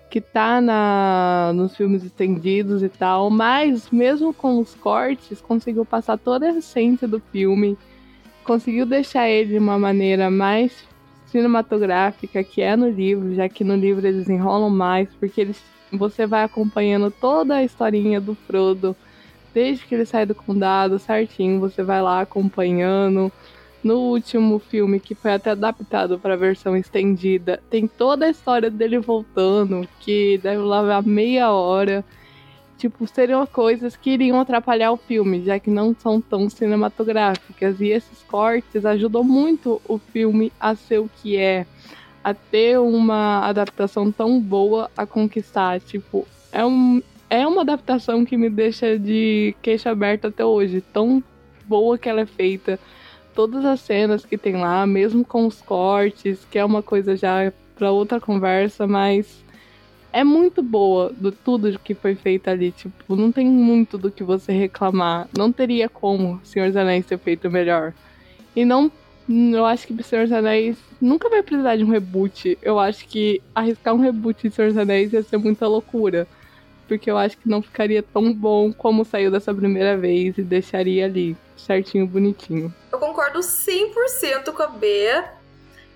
que 0.10 0.22
tá 0.22 0.62
na, 0.62 1.52
nos 1.54 1.76
filmes 1.76 2.04
estendidos 2.04 2.84
e 2.84 2.90
tal, 2.90 3.30
mas 3.30 3.90
mesmo 3.90 4.34
com 4.34 4.60
os 4.60 4.74
cortes, 4.76 5.42
conseguiu 5.42 5.86
passar 5.86 6.18
toda 6.18 6.46
a 6.46 6.58
essência 6.58 7.08
do 7.08 7.20
filme, 7.20 7.78
conseguiu 8.44 8.86
deixar 8.86 9.30
ele 9.30 9.54
de 9.54 9.58
uma 9.58 9.78
maneira 9.78 10.30
mais 10.30 10.86
cinematográfica 11.28 12.44
que 12.44 12.62
é 12.62 12.76
no 12.76 12.90
livro, 12.90 13.34
já 13.34 13.50
que 13.50 13.64
no 13.64 13.76
livro 13.76 14.08
eles 14.08 14.30
enrolam 14.30 14.70
mais, 14.70 15.10
porque 15.20 15.42
eles, 15.42 15.62
você 15.92 16.26
vai 16.26 16.44
acompanhando 16.44 17.12
toda 17.12 17.56
a 17.56 17.64
historinha 17.64 18.22
do 18.22 18.36
Frodo, 18.36 18.96
desde 19.54 19.86
que 19.86 19.96
ele 19.96 20.06
sai 20.06 20.26
do 20.26 20.36
condado 20.36 21.00
certinho, 21.00 21.60
você 21.60 21.84
vai 21.84 22.02
lá 22.02 22.22
acompanhando 22.22 23.32
no 23.86 24.00
último 24.00 24.58
filme, 24.58 25.00
que 25.00 25.14
foi 25.14 25.34
até 25.34 25.52
adaptado 25.52 26.18
para 26.18 26.34
a 26.34 26.38
versão 26.38 26.76
estendida, 26.76 27.62
tem 27.70 27.86
toda 27.88 28.26
a 28.26 28.32
história 28.32 28.72
dele 28.72 28.98
voltando, 28.98 29.88
que 30.00 30.40
deve 30.40 30.64
levar 30.64 31.04
meia 31.04 31.52
hora. 31.52 32.04
Tipo, 32.80 33.06
seriam 33.06 33.46
coisas 33.46 33.96
que 33.96 34.10
iriam 34.10 34.40
atrapalhar 34.40 34.92
o 34.92 34.98
filme, 34.98 35.46
já 35.46 35.60
que 35.60 35.70
não 35.70 35.96
são 36.00 36.20
tão 36.20 36.50
cinematográficas. 36.50 37.80
E 37.80 37.90
esses 37.90 38.24
cortes 38.24 38.88
ajudam 38.88 39.24
muito 39.24 39.80
o 39.88 40.00
filme 40.00 40.52
a 40.60 40.74
ser 40.76 40.98
o 40.98 41.08
que 41.22 41.38
é, 41.38 41.68
a 42.24 42.34
ter 42.34 42.80
uma 42.80 43.48
adaptação 43.48 44.12
tão 44.12 44.42
boa 44.42 44.90
a 44.98 45.06
conquistar. 45.06 45.80
Tipo, 45.80 46.28
é, 46.52 46.66
um, 46.66 47.04
é 47.30 47.46
uma 47.46 47.62
adaptação 47.62 48.26
que 48.26 48.36
me 48.36 48.50
deixa 48.50 48.98
de 48.98 49.56
queixo 49.62 49.88
aberto 49.88 50.26
até 50.26 50.44
hoje, 50.44 50.82
tão 50.82 51.24
boa 51.68 52.00
que 52.00 52.10
ela 52.10 52.22
é 52.22 52.26
feita 52.26 52.80
todas 53.36 53.66
as 53.66 53.82
cenas 53.82 54.26
que 54.26 54.38
tem 54.38 54.56
lá, 54.56 54.88
mesmo 54.88 55.26
com 55.26 55.46
os 55.46 55.62
cortes, 55.62 56.48
que 56.50 56.58
é 56.58 56.64
uma 56.66 56.82
coisa 56.82 57.16
já 57.16 57.52
para 57.76 57.92
outra 57.92 58.20
conversa, 58.20 58.88
mas 58.88 59.44
é 60.14 60.24
muito 60.24 60.64
boa 60.64 61.12
do 61.12 61.30
tudo 61.30 61.78
que 61.78 61.94
foi 61.94 62.16
feito 62.16 62.50
ali, 62.50 62.72
tipo, 62.72 63.18
não 63.18 63.34
tem 63.34 63.46
muito 63.46 63.98
do 63.98 64.10
que 64.10 64.24
você 64.24 64.54
reclamar. 64.54 65.28
Não 65.38 65.52
teria 65.52 65.90
como 65.90 66.40
Senhor 66.42 66.68
dos 66.68 66.78
Anéis 66.78 67.06
ter 67.06 67.20
feito 67.20 67.52
melhor. 67.52 67.94
E 68.56 68.64
não 68.64 68.90
eu 69.28 69.66
acho 69.66 69.88
que 69.88 70.04
Senhor 70.04 70.24
dos 70.24 70.32
Anéis 70.32 70.78
nunca 71.02 71.28
vai 71.30 71.44
precisar 71.44 71.76
de 71.76 71.84
um 71.84 71.90
reboot. 71.90 72.58
Eu 72.62 72.80
acho 72.80 73.06
que 73.08 73.42
arriscar 73.54 73.94
um 73.94 74.00
reboot 74.00 74.48
de 74.48 74.56
Senhor 74.56 74.70
dos 74.70 74.78
Anéis 74.78 75.12
ia 75.12 75.24
ser 75.24 75.38
muita 75.38 75.68
loucura. 75.68 76.28
Porque 76.88 77.10
eu 77.10 77.18
acho 77.18 77.38
que 77.38 77.50
não 77.50 77.62
ficaria 77.62 78.04
tão 78.04 78.34
bom 78.34 78.72
como 78.72 79.06
saiu 79.06 79.32
dessa 79.32 79.54
primeira 79.54 79.98
vez 79.98 80.38
e 80.38 80.42
deixaria 80.42 81.06
ali 81.06 81.36
certinho, 81.58 82.06
bonitinho. 82.06 82.74
Eu 82.92 83.00
concordo 83.00 83.40
100% 83.40 84.52
com 84.54 84.64
a 84.64 84.68
Bea. 84.68 85.32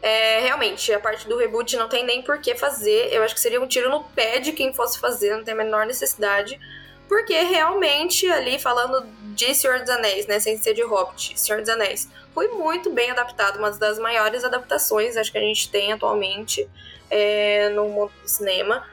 É, 0.01 0.39
realmente, 0.39 0.93
a 0.93 0.99
parte 0.99 1.27
do 1.27 1.37
reboot 1.37 1.75
não 1.75 1.89
tem 1.89 2.05
nem 2.05 2.21
por 2.21 2.39
que 2.39 2.55
fazer. 2.55 3.13
Eu 3.13 3.23
acho 3.23 3.35
que 3.35 3.41
seria 3.41 3.61
um 3.61 3.67
tiro 3.67 3.89
no 3.89 4.03
pé 4.03 4.39
de 4.39 4.53
quem 4.53 4.73
fosse 4.73 4.99
fazer, 4.99 5.35
não 5.35 5.43
tem 5.43 5.53
a 5.53 5.57
menor 5.57 5.85
necessidade. 5.85 6.59
Porque 7.07 7.33
realmente, 7.41 8.27
ali 8.27 8.59
falando 8.59 9.03
de 9.35 9.53
Senhor 9.55 9.79
dos 9.79 9.89
Anéis, 9.89 10.27
né? 10.27 10.39
Sem 10.39 10.57
ser 10.57 10.73
de 10.73 10.83
Hobbit, 10.83 11.39
Senhor 11.39 11.59
dos 11.59 11.69
Anéis, 11.69 12.07
foi 12.33 12.47
muito 12.49 12.91
bem 12.91 13.09
adaptado, 13.09 13.57
uma 13.57 13.71
das 13.71 13.97
maiores 13.97 14.43
adaptações 14.43 15.17
acho 15.17 15.31
que 15.31 15.37
a 15.37 15.41
gente 15.41 15.69
tem 15.69 15.91
atualmente 15.91 16.69
é, 17.09 17.69
no 17.69 17.89
mundo 17.89 18.11
do 18.21 18.29
cinema. 18.29 18.85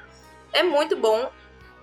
É 0.52 0.62
muito 0.62 0.96
bom 0.96 1.30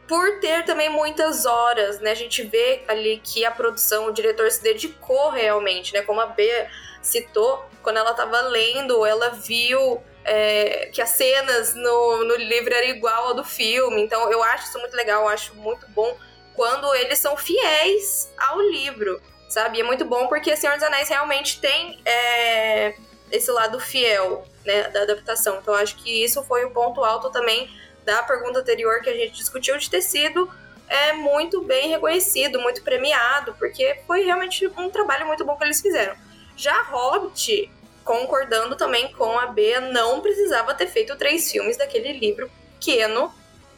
por 0.08 0.40
ter 0.40 0.66
também 0.66 0.90
muitas 0.90 1.46
horas, 1.46 2.00
né? 2.00 2.12
A 2.12 2.16
gente 2.16 2.44
vê 2.44 2.84
ali 2.88 3.22
que 3.24 3.46
a 3.46 3.52
produção, 3.52 4.08
o 4.08 4.12
diretor 4.12 4.50
se 4.52 4.62
dedicou 4.62 5.30
realmente, 5.30 5.94
né? 5.94 6.02
Como 6.02 6.20
a 6.20 6.28
Bea 6.28 6.70
citou, 7.02 7.66
quando 7.82 7.98
ela 7.98 8.12
estava 8.12 8.42
lendo, 8.42 9.06
ela 9.06 9.30
viu 9.30 10.02
é, 10.26 10.90
que 10.92 11.02
as 11.02 11.10
cenas 11.10 11.76
no, 11.76 12.24
no 12.26 12.36
livro 12.36 12.74
eram 12.74 12.88
igual 12.90 13.28
ao 13.28 13.34
do 13.34 13.44
filme. 13.44 14.02
Então 14.02 14.32
eu 14.32 14.44
acho 14.44 14.68
isso 14.68 14.80
muito 14.80 14.96
legal, 14.96 15.24
eu 15.24 15.30
acho 15.30 15.56
muito 15.56 15.86
bom 15.90 16.18
quando 16.56 16.94
eles 16.96 17.20
são 17.20 17.36
fiéis 17.36 18.32
ao 18.38 18.60
livro, 18.60 19.22
sabe? 19.50 19.78
E 19.78 19.82
é 19.82 19.84
muito 19.84 20.06
bom 20.06 20.28
porque 20.28 20.56
Senhor 20.56 20.76
dos 20.76 20.84
Anéis 20.84 21.10
realmente 21.10 21.60
tem 21.60 22.02
é, 22.06 22.96
esse 23.32 23.52
lado 23.52 23.80
fiel 23.80 24.46
né, 24.66 24.84
da 24.90 25.02
adaptação. 25.02 25.58
Então 25.62 25.74
eu 25.74 25.80
acho 25.80 25.96
que 25.96 26.24
isso 26.24 26.44
foi 26.44 26.66
o 26.66 26.72
ponto 26.72 27.04
alto 27.04 27.32
também 27.32 27.70
da 28.06 28.24
pergunta 28.24 28.60
anterior 28.60 29.02
que 29.02 29.10
a 29.10 29.14
gente 29.14 29.34
discutiu 29.34 29.78
de 29.78 29.90
ter 29.90 30.02
sido 30.02 30.50
é 30.88 31.14
muito 31.14 31.62
bem 31.64 31.90
reconhecido, 31.90 32.60
muito 32.60 32.84
premiado, 32.84 33.56
porque 33.58 34.00
foi 34.06 34.24
realmente 34.24 34.68
um 34.68 34.90
trabalho 34.90 35.26
muito 35.26 35.44
bom 35.46 35.56
que 35.56 35.64
eles 35.64 35.82
fizeram. 35.82 36.16
Já 36.56 36.84
Hobbit, 36.84 37.72
concordando 38.04 38.76
também 38.76 39.12
com 39.14 39.40
a 39.40 39.48
Bea, 39.48 39.82
não 39.82 40.22
precisava 40.22 40.74
ter 40.74 40.88
feito 40.88 41.16
três 41.16 41.52
filmes 41.52 41.78
daquele 41.78 42.14
livro 42.14 42.52
pequeno. 42.80 43.34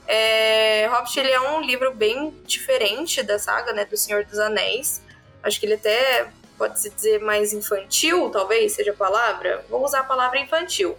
É, 0.08 0.88
Hobbit 0.88 1.20
ele 1.20 1.32
é 1.32 1.40
um 1.40 1.62
livro 1.62 1.94
bem 1.94 2.36
diferente 2.46 3.24
da 3.24 3.40
saga, 3.40 3.72
né, 3.72 3.86
do 3.86 3.96
Senhor 3.96 4.26
dos 4.26 4.40
Anéis. 4.40 5.02
Acho 5.42 5.60
que 5.60 5.66
ele 5.66 5.76
até 5.76 6.28
pode 6.58 6.80
se 6.80 6.90
dizer 6.90 7.20
mais 7.20 7.54
infantil, 7.54 8.30
talvez 8.30 8.74
seja 8.74 8.92
a 8.92 8.96
palavra. 8.96 9.64
Vou 9.70 9.84
usar 9.86 10.00
a 10.00 10.04
palavra 10.04 10.40
infantil 10.40 10.98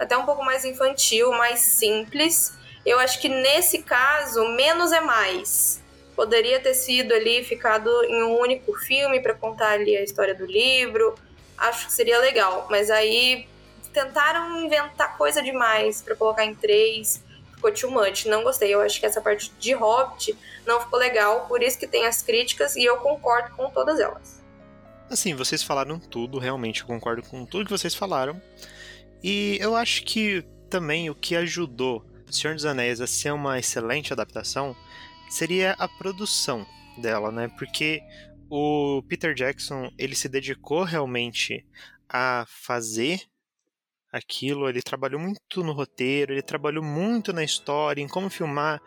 até 0.00 0.16
um 0.16 0.24
pouco 0.24 0.42
mais 0.42 0.64
infantil, 0.64 1.30
mais 1.30 1.60
simples. 1.60 2.54
Eu 2.86 2.98
acho 2.98 3.20
que 3.20 3.28
nesse 3.28 3.82
caso, 3.82 4.42
menos 4.48 4.92
é 4.92 5.00
mais. 5.00 5.82
Poderia 6.16 6.58
ter 6.58 6.72
sido 6.72 7.12
ali, 7.12 7.44
ficado 7.44 7.90
em 8.04 8.22
um 8.22 8.40
único 8.40 8.72
filme 8.78 9.20
para 9.20 9.34
contar 9.34 9.72
ali 9.72 9.94
a 9.94 10.02
história 10.02 10.34
do 10.34 10.46
livro. 10.46 11.14
Acho 11.56 11.86
que 11.86 11.92
seria 11.92 12.18
legal, 12.18 12.66
mas 12.70 12.90
aí 12.90 13.46
tentaram 13.92 14.64
inventar 14.64 15.18
coisa 15.18 15.42
demais 15.42 16.00
para 16.00 16.16
colocar 16.16 16.46
em 16.46 16.54
três. 16.54 17.22
Ficou 17.54 17.70
too 17.70 17.90
much, 17.90 18.24
não 18.24 18.42
gostei. 18.42 18.72
Eu 18.72 18.80
acho 18.80 18.98
que 18.98 19.04
essa 19.04 19.20
parte 19.20 19.52
de 19.58 19.74
Hobbit 19.74 20.34
não 20.66 20.80
ficou 20.80 20.98
legal, 20.98 21.46
por 21.46 21.62
isso 21.62 21.78
que 21.78 21.86
tem 21.86 22.06
as 22.06 22.22
críticas 22.22 22.74
e 22.74 22.84
eu 22.84 22.96
concordo 22.96 23.54
com 23.54 23.68
todas 23.68 24.00
elas. 24.00 24.40
Assim, 25.10 25.34
vocês 25.34 25.62
falaram 25.62 25.98
tudo, 25.98 26.38
realmente 26.38 26.80
eu 26.80 26.86
concordo 26.86 27.22
com 27.22 27.44
tudo 27.44 27.66
que 27.66 27.70
vocês 27.70 27.94
falaram. 27.94 28.40
E 29.22 29.58
eu 29.60 29.76
acho 29.76 30.04
que 30.04 30.42
também 30.68 31.10
o 31.10 31.14
que 31.14 31.36
ajudou 31.36 32.10
Senhor 32.32 32.54
dos 32.54 32.64
Anéis 32.64 33.00
a 33.00 33.06
ser 33.06 33.32
uma 33.32 33.58
excelente 33.58 34.12
adaptação 34.12 34.76
seria 35.28 35.72
a 35.72 35.88
produção 35.88 36.66
dela, 36.98 37.30
né? 37.30 37.48
Porque 37.58 38.00
o 38.48 39.02
Peter 39.08 39.34
Jackson, 39.34 39.90
ele 39.98 40.14
se 40.14 40.28
dedicou 40.28 40.82
realmente 40.82 41.64
a 42.08 42.44
fazer 42.48 43.22
aquilo, 44.12 44.68
ele 44.68 44.82
trabalhou 44.82 45.20
muito 45.20 45.62
no 45.62 45.72
roteiro, 45.72 46.32
ele 46.32 46.42
trabalhou 46.42 46.82
muito 46.82 47.32
na 47.32 47.44
história, 47.44 48.02
em 48.02 48.08
como 48.08 48.28
filmar. 48.28 48.80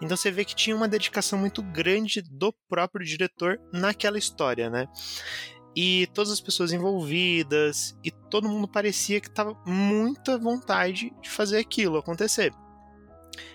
Então 0.00 0.16
você 0.16 0.30
vê 0.30 0.44
que 0.44 0.54
tinha 0.54 0.76
uma 0.76 0.86
dedicação 0.86 1.36
muito 1.36 1.60
grande 1.60 2.22
do 2.22 2.52
próprio 2.68 3.04
diretor 3.04 3.60
naquela 3.72 4.18
história, 4.18 4.70
né? 4.70 4.86
E 5.74 6.08
todas 6.14 6.32
as 6.32 6.40
pessoas 6.40 6.72
envolvidas 6.72 7.96
e 8.02 8.10
todo 8.10 8.48
mundo 8.48 8.66
parecia 8.66 9.20
que 9.20 9.28
estava 9.28 9.56
muita 9.64 10.36
vontade 10.38 11.12
de 11.22 11.30
fazer 11.30 11.58
aquilo 11.58 11.98
acontecer. 11.98 12.52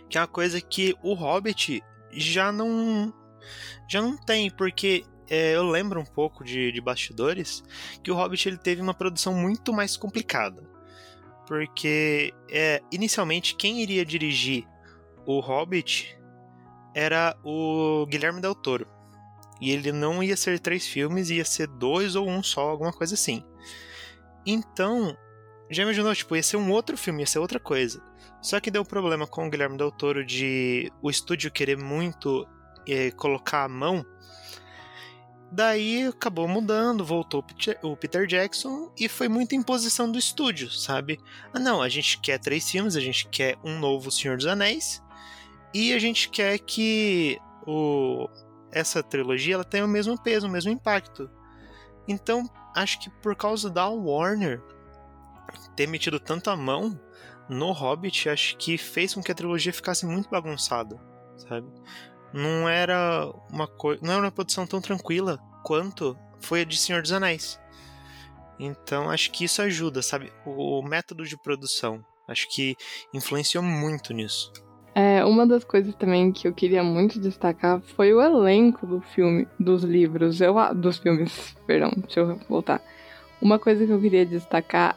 Que 0.09 0.17
é 0.17 0.21
uma 0.21 0.27
coisa 0.27 0.61
que 0.61 0.95
o 1.03 1.13
Hobbit 1.13 1.83
já 2.11 2.51
não 2.51 3.13
já 3.87 4.01
não 4.01 4.17
tem, 4.17 4.49
porque 4.49 5.03
é, 5.29 5.55
eu 5.55 5.63
lembro 5.63 5.99
um 5.99 6.05
pouco 6.05 6.43
de, 6.43 6.71
de 6.71 6.81
bastidores 6.81 7.63
que 8.03 8.11
o 8.11 8.15
Hobbit 8.15 8.47
ele 8.47 8.57
teve 8.57 8.81
uma 8.81 8.93
produção 8.93 9.33
muito 9.33 9.73
mais 9.73 9.97
complicada. 9.97 10.63
Porque 11.47 12.33
é, 12.49 12.81
inicialmente 12.91 13.55
quem 13.55 13.81
iria 13.81 14.05
dirigir 14.05 14.65
o 15.25 15.39
Hobbit 15.39 16.17
era 16.93 17.37
o 17.43 18.05
Guilherme 18.07 18.41
Del 18.41 18.55
Toro. 18.55 18.94
E 19.61 19.71
ele 19.71 19.91
não 19.91 20.21
ia 20.21 20.35
ser 20.35 20.59
três 20.59 20.85
filmes, 20.85 21.29
ia 21.29 21.45
ser 21.45 21.67
dois 21.67 22.15
ou 22.15 22.29
um 22.29 22.43
só, 22.43 22.69
alguma 22.69 22.91
coisa 22.91 23.13
assim. 23.13 23.43
Então, 24.45 25.17
já 25.69 25.83
imaginou, 25.83 26.13
tipo, 26.13 26.35
ia 26.35 26.43
ser 26.43 26.57
um 26.57 26.71
outro 26.71 26.97
filme, 26.97 27.21
ia 27.21 27.27
ser 27.27 27.39
outra 27.39 27.59
coisa. 27.59 28.01
Só 28.41 28.59
que 28.59 28.69
deu 28.69 28.85
problema 28.85 29.25
com 29.25 29.47
o 29.47 29.49
Guilherme 29.49 29.77
Del 29.77 29.91
Toro 29.91 30.25
de 30.25 30.91
o 31.01 31.09
estúdio 31.09 31.51
querer 31.51 31.77
muito 31.77 32.47
eh, 32.87 33.11
colocar 33.11 33.63
a 33.63 33.69
mão. 33.69 34.05
Daí 35.51 36.07
acabou 36.07 36.47
mudando, 36.47 37.05
voltou 37.05 37.43
o 37.81 37.95
Peter 37.95 38.27
Jackson 38.27 38.91
e 38.99 39.07
foi 39.07 39.29
muita 39.29 39.55
imposição 39.55 40.11
do 40.11 40.19
estúdio, 40.19 40.69
sabe? 40.69 41.19
Ah, 41.53 41.59
não, 41.59 41.81
a 41.81 41.87
gente 41.87 42.19
quer 42.19 42.39
três 42.39 42.69
filmes, 42.69 42.95
a 42.95 42.99
gente 42.99 43.27
quer 43.29 43.57
um 43.63 43.79
novo 43.79 44.11
Senhor 44.11 44.37
dos 44.37 44.47
Anéis 44.47 45.01
e 45.73 45.93
a 45.93 45.99
gente 45.99 46.29
quer 46.29 46.59
que 46.59 47.39
o 47.65 48.27
essa 48.75 49.01
trilogia 49.01 49.55
ela 49.55 49.63
tem 49.63 49.81
o 49.81 49.87
mesmo 49.87 50.21
peso, 50.21 50.47
o 50.47 50.51
mesmo 50.51 50.69
impacto. 50.69 51.31
Então, 52.05 52.43
acho 52.75 52.99
que 52.99 53.09
por 53.09 53.33
causa 53.35 53.69
da 53.69 53.87
Warner 53.87 54.61
ter 55.75 55.87
metido 55.87 56.19
tanto 56.19 56.49
a 56.49 56.57
mão 56.57 56.99
no 57.47 57.71
Hobbit, 57.71 58.27
acho 58.27 58.57
que 58.57 58.77
fez 58.77 59.13
com 59.13 59.23
que 59.23 59.31
a 59.31 59.35
trilogia 59.35 59.71
ficasse 59.71 60.05
muito 60.05 60.29
bagunçada, 60.29 60.99
sabe? 61.37 61.67
Não 62.33 62.67
era 62.67 63.31
uma 63.49 63.65
coisa, 63.65 64.01
não 64.03 64.11
era 64.11 64.21
uma 64.23 64.31
produção 64.31 64.67
tão 64.67 64.81
tranquila 64.81 65.39
quanto 65.63 66.17
foi 66.41 66.61
a 66.61 66.65
de 66.65 66.75
Senhor 66.75 67.01
dos 67.01 67.13
Anéis. 67.13 67.57
Então, 68.59 69.09
acho 69.09 69.31
que 69.31 69.45
isso 69.45 69.61
ajuda, 69.61 70.01
sabe? 70.01 70.33
O 70.45 70.81
método 70.81 71.23
de 71.23 71.37
produção, 71.37 72.03
acho 72.27 72.49
que 72.49 72.75
influenciou 73.13 73.63
muito 73.63 74.13
nisso. 74.13 74.51
É, 74.97 75.25
uma 75.25 75.45
das 75.45 75.65
coisas 75.65 75.93
também 75.93 76.31
que 76.31 76.47
eu 76.47 76.53
queria 76.53 76.81
muito 76.81 77.19
destacar 77.19 77.81
foi 77.81 78.13
o 78.13 78.21
elenco 78.21 78.87
do 78.87 79.01
filme, 79.01 79.45
dos 79.59 79.83
livros, 79.83 80.39
eu, 80.39 80.55
dos 80.73 80.99
filmes, 80.99 81.53
perdão, 81.67 81.91
deixa 81.97 82.21
eu 82.21 82.39
voltar. 82.47 82.81
Uma 83.41 83.59
coisa 83.59 83.85
que 83.85 83.91
eu 83.91 83.99
queria 83.99 84.25
destacar 84.25 84.95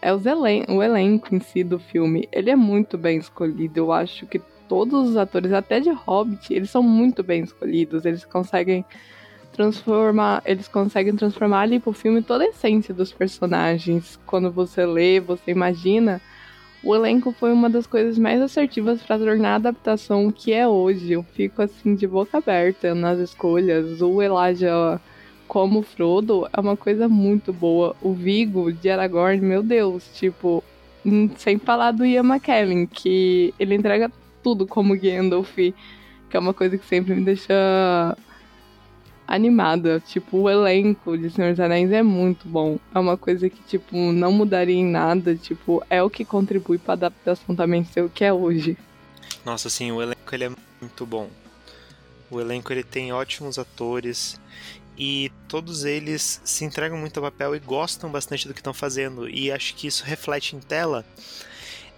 é 0.00 0.14
os 0.14 0.24
elen 0.24 0.64
o 0.68 0.82
elenco 0.82 1.34
em 1.34 1.40
si 1.40 1.62
do 1.62 1.78
filme. 1.78 2.26
Ele 2.32 2.50
é 2.50 2.56
muito 2.56 2.96
bem 2.96 3.18
escolhido, 3.18 3.78
eu 3.78 3.92
acho 3.92 4.26
que 4.26 4.40
todos 4.66 5.10
os 5.10 5.16
atores, 5.18 5.52
até 5.52 5.78
de 5.78 5.90
Hobbit, 5.90 6.54
eles 6.54 6.70
são 6.70 6.82
muito 6.82 7.22
bem 7.22 7.42
escolhidos, 7.42 8.06
eles 8.06 8.24
conseguem 8.24 8.82
transformar, 9.52 10.42
eles 10.46 10.68
conseguem 10.68 11.14
transformar 11.14 11.60
ali 11.60 11.78
pro 11.78 11.92
filme 11.92 12.22
toda 12.22 12.44
a 12.44 12.48
essência 12.48 12.94
dos 12.94 13.12
personagens. 13.12 14.18
Quando 14.24 14.50
você 14.50 14.86
lê, 14.86 15.20
você 15.20 15.50
imagina 15.50 16.18
o 16.84 16.94
elenco 16.94 17.32
foi 17.32 17.52
uma 17.52 17.70
das 17.70 17.86
coisas 17.86 18.18
mais 18.18 18.40
assertivas 18.42 19.02
para 19.02 19.18
tornar 19.18 19.52
a 19.52 19.54
adaptação 19.56 20.30
que 20.30 20.52
é 20.52 20.68
hoje. 20.68 21.12
Eu 21.12 21.22
fico 21.22 21.62
assim 21.62 21.94
de 21.94 22.06
boca 22.06 22.38
aberta 22.38 22.94
nas 22.94 23.18
escolhas. 23.18 24.02
O 24.02 24.20
Elijah 24.20 25.00
como 25.48 25.82
Frodo 25.82 26.46
é 26.52 26.60
uma 26.60 26.76
coisa 26.76 27.08
muito 27.08 27.52
boa. 27.52 27.96
O 28.02 28.12
Vigo 28.12 28.70
de 28.70 28.90
Aragorn, 28.90 29.40
meu 29.40 29.62
Deus, 29.62 30.04
tipo, 30.14 30.62
hum, 31.04 31.30
sem 31.36 31.58
falar 31.58 31.92
do 31.92 32.04
Ian 32.04 32.24
McKellen, 32.24 32.86
que 32.86 33.54
ele 33.58 33.74
entrega 33.74 34.12
tudo 34.42 34.66
como 34.66 34.98
Gandalf, 34.98 35.56
que 35.56 36.36
é 36.36 36.38
uma 36.38 36.52
coisa 36.52 36.76
que 36.76 36.84
sempre 36.84 37.14
me 37.14 37.24
deixa 37.24 38.14
animada. 39.26 40.00
Tipo, 40.00 40.38
o 40.38 40.50
elenco 40.50 41.16
de 41.16 41.30
Senhor 41.30 41.50
dos 41.50 41.60
Anéis 41.60 41.90
é 41.92 42.02
muito 42.02 42.48
bom. 42.48 42.78
É 42.94 42.98
uma 42.98 43.16
coisa 43.16 43.48
que, 43.48 43.62
tipo, 43.62 43.96
não 43.96 44.32
mudaria 44.32 44.74
em 44.74 44.84
nada. 44.84 45.34
Tipo, 45.34 45.82
é 45.88 46.02
o 46.02 46.10
que 46.10 46.24
contribui 46.24 46.78
pra 46.78 46.94
adaptação 46.94 47.54
também 47.54 47.84
ser 47.84 48.02
o 48.02 48.10
que 48.10 48.24
é 48.24 48.32
hoje. 48.32 48.76
Nossa, 49.44 49.68
sim, 49.68 49.92
o 49.92 50.02
elenco 50.02 50.34
ele 50.34 50.44
é 50.44 50.50
muito 50.80 51.06
bom. 51.06 51.28
O 52.30 52.40
elenco 52.40 52.72
ele 52.72 52.82
tem 52.82 53.12
ótimos 53.12 53.58
atores 53.58 54.40
e 54.96 55.30
todos 55.48 55.84
eles 55.84 56.40
se 56.44 56.64
entregam 56.64 56.96
muito 56.96 57.18
ao 57.18 57.24
papel 57.24 57.54
e 57.54 57.58
gostam 57.58 58.10
bastante 58.10 58.46
do 58.46 58.54
que 58.54 58.60
estão 58.60 58.74
fazendo. 58.74 59.28
E 59.28 59.50
acho 59.50 59.74
que 59.74 59.86
isso 59.86 60.04
reflete 60.04 60.56
em 60.56 60.60
tela 60.60 61.04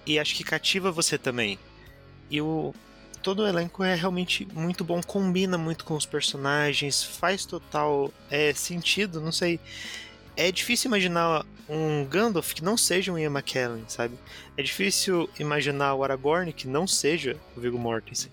e 0.04 0.18
acho 0.18 0.34
que 0.34 0.44
cativa 0.44 0.90
você 0.90 1.18
também. 1.18 1.58
E 2.30 2.40
o, 2.40 2.74
todo 3.26 3.42
o 3.42 3.48
elenco 3.48 3.82
é 3.82 3.92
realmente 3.96 4.46
muito 4.54 4.84
bom, 4.84 5.02
combina 5.02 5.58
muito 5.58 5.84
com 5.84 5.96
os 5.96 6.06
personagens, 6.06 7.02
faz 7.02 7.44
total 7.44 8.14
é, 8.30 8.54
sentido, 8.54 9.20
não 9.20 9.32
sei. 9.32 9.58
É 10.36 10.52
difícil 10.52 10.88
imaginar 10.88 11.44
um 11.68 12.04
Gandalf 12.04 12.52
que 12.52 12.62
não 12.62 12.76
seja 12.76 13.12
um 13.12 13.18
Ian 13.18 13.32
McKellen, 13.32 13.82
sabe? 13.88 14.16
É 14.56 14.62
difícil 14.62 15.28
imaginar 15.40 15.94
o 15.94 16.04
Aragorn 16.04 16.52
que 16.52 16.68
não 16.68 16.86
seja 16.86 17.36
o 17.56 17.60
Viggo 17.60 17.76
Mortensen. 17.76 18.30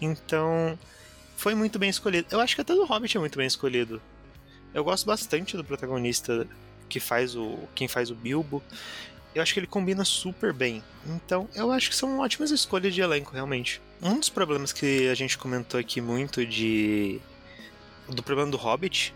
Então, 0.00 0.78
foi 1.36 1.56
muito 1.56 1.76
bem 1.76 1.90
escolhido. 1.90 2.28
Eu 2.30 2.40
acho 2.40 2.54
que 2.54 2.60
até 2.60 2.72
do 2.72 2.84
Hobbit 2.84 3.16
é 3.16 3.20
muito 3.20 3.36
bem 3.36 3.48
escolhido. 3.48 4.00
Eu 4.72 4.84
gosto 4.84 5.06
bastante 5.06 5.56
do 5.56 5.64
protagonista 5.64 6.46
que 6.88 7.00
faz 7.00 7.34
o 7.34 7.58
quem 7.74 7.88
faz 7.88 8.12
o 8.12 8.14
Bilbo. 8.14 8.62
Eu 9.36 9.42
acho 9.42 9.52
que 9.52 9.60
ele 9.60 9.66
combina 9.66 10.02
super 10.02 10.50
bem. 10.50 10.82
Então, 11.04 11.46
eu 11.54 11.70
acho 11.70 11.90
que 11.90 11.94
são 11.94 12.20
ótimas 12.20 12.50
escolhas 12.50 12.94
de 12.94 13.02
elenco, 13.02 13.34
realmente. 13.34 13.82
Um 14.00 14.18
dos 14.18 14.30
problemas 14.30 14.72
que 14.72 15.10
a 15.10 15.14
gente 15.14 15.36
comentou 15.36 15.78
aqui 15.78 16.00
muito 16.00 16.46
de 16.46 17.20
do 18.08 18.22
problema 18.22 18.50
do 18.50 18.56
Hobbit 18.56 19.12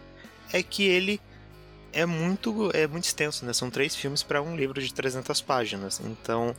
é 0.52 0.62
que 0.62 0.84
ele 0.84 1.18
é 1.90 2.04
muito 2.04 2.70
é 2.74 2.86
muito 2.86 3.04
extenso, 3.04 3.46
né? 3.46 3.54
São 3.54 3.70
três 3.70 3.96
filmes 3.96 4.22
para 4.22 4.42
um 4.42 4.54
livro 4.54 4.82
de 4.82 4.92
300 4.92 5.40
páginas. 5.40 6.02
Então, 6.04 6.54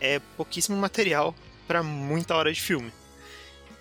é 0.00 0.18
pouquíssimo 0.36 0.76
material 0.76 1.32
para 1.64 1.84
muita 1.84 2.34
hora 2.34 2.52
de 2.52 2.60
filme. 2.60 2.92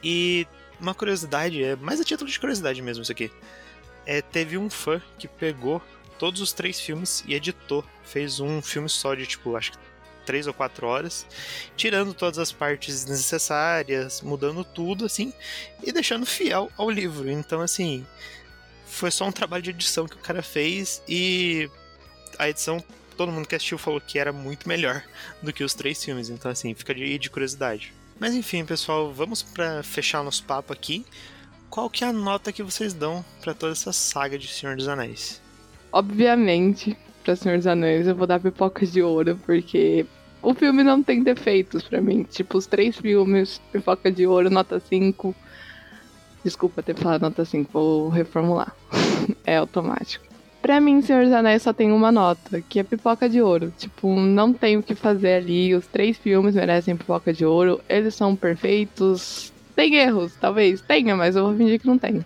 E 0.03 0.45
uma 0.79 0.93
curiosidade, 0.93 1.63
é 1.63 1.75
mais 1.75 1.99
a 1.99 2.03
título 2.03 2.29
de 2.29 2.39
curiosidade 2.39 2.79
mesmo 2.79 3.01
isso 3.01 3.11
aqui. 3.11 3.31
É, 4.05 4.21
teve 4.21 4.55
um 4.55 4.69
fã 4.69 5.01
que 5.17 5.27
pegou 5.27 5.81
todos 6.19 6.41
os 6.41 6.53
três 6.53 6.79
filmes 6.79 7.23
e 7.27 7.33
editou. 7.33 7.83
Fez 8.03 8.39
um 8.39 8.61
filme 8.61 8.89
só 8.89 9.15
de, 9.15 9.25
tipo, 9.25 9.55
acho 9.55 9.73
que 9.73 9.77
três 10.25 10.47
ou 10.47 10.53
quatro 10.53 10.87
horas, 10.87 11.25
tirando 11.77 12.13
todas 12.13 12.39
as 12.39 12.51
partes 12.51 13.05
necessárias, 13.05 14.21
mudando 14.21 14.63
tudo, 14.63 15.05
assim, 15.05 15.31
e 15.83 15.91
deixando 15.91 16.25
fiel 16.25 16.71
ao 16.75 16.89
livro. 16.89 17.29
Então, 17.29 17.61
assim, 17.61 18.05
foi 18.87 19.11
só 19.11 19.27
um 19.27 19.31
trabalho 19.31 19.63
de 19.63 19.69
edição 19.69 20.07
que 20.07 20.15
o 20.15 20.19
cara 20.19 20.41
fez 20.41 21.01
e 21.07 21.69
a 22.37 22.49
edição, 22.49 22.83
todo 23.15 23.31
mundo 23.31 23.47
que 23.47 23.55
assistiu 23.55 23.77
falou 23.77 24.01
que 24.01 24.19
era 24.19 24.33
muito 24.33 24.67
melhor 24.67 25.03
do 25.41 25.53
que 25.53 25.63
os 25.63 25.73
três 25.73 26.03
filmes. 26.03 26.29
Então, 26.29 26.51
assim, 26.51 26.73
fica 26.73 26.93
de, 26.93 27.17
de 27.17 27.29
curiosidade. 27.29 27.93
Mas 28.19 28.33
enfim, 28.33 28.65
pessoal, 28.65 29.13
vamos 29.13 29.43
para 29.43 29.83
fechar 29.83 30.23
nosso 30.23 30.43
papo 30.43 30.73
aqui. 30.73 31.05
Qual 31.69 31.89
que 31.89 32.03
é 32.03 32.07
a 32.07 32.13
nota 32.13 32.53
que 32.53 32.63
vocês 32.63 32.93
dão 32.93 33.23
para 33.41 33.53
toda 33.53 33.73
essa 33.73 33.91
saga 33.91 34.37
de 34.37 34.47
Senhor 34.47 34.75
dos 34.77 34.87
Anéis? 34.87 35.41
Obviamente, 35.91 36.97
para 37.23 37.35
Senhor 37.35 37.57
dos 37.57 37.67
Anéis 37.67 38.07
eu 38.07 38.15
vou 38.15 38.27
dar 38.27 38.39
pipocas 38.39 38.91
de 38.91 39.01
ouro, 39.01 39.39
porque 39.45 40.05
o 40.41 40.53
filme 40.53 40.83
não 40.83 41.01
tem 41.01 41.23
defeitos 41.23 41.83
para 41.83 41.99
mim. 41.99 42.23
Tipo, 42.23 42.57
os 42.57 42.67
três 42.67 42.97
filmes, 42.97 43.59
pipoca 43.71 44.11
de 44.11 44.27
ouro, 44.27 44.49
nota 44.49 44.79
5. 44.79 45.35
Desculpa 46.43 46.83
ter 46.83 46.95
falado 46.95 47.23
nota 47.23 47.43
5, 47.43 47.71
vou 47.71 48.09
reformular. 48.09 48.75
é 49.43 49.57
automático. 49.57 50.23
Pra 50.61 50.79
mim, 50.79 51.01
Senhor 51.01 51.23
dos 51.25 51.33
Anéis 51.33 51.61
só 51.61 51.73
tem 51.73 51.91
uma 51.91 52.11
nota, 52.11 52.61
que 52.61 52.79
é 52.79 52.83
pipoca 52.83 53.29
de 53.29 53.41
ouro. 53.41 53.73
Tipo, 53.77 54.15
não 54.15 54.53
tem 54.53 54.77
o 54.77 54.83
que 54.83 54.95
fazer 54.95 55.33
ali. 55.33 55.73
Os 55.75 55.87
três 55.87 56.17
filmes 56.17 56.55
merecem 56.55 56.95
pipoca 56.95 57.33
de 57.33 57.45
ouro. 57.45 57.81
Eles 57.89 58.15
são 58.15 58.35
perfeitos. 58.35 59.51
Tem 59.75 59.95
erros, 59.95 60.33
talvez 60.39 60.81
tenha, 60.81 61.15
mas 61.15 61.35
eu 61.35 61.45
vou 61.45 61.55
fingir 61.55 61.79
que 61.79 61.87
não 61.87 61.97
tem. 61.97 62.25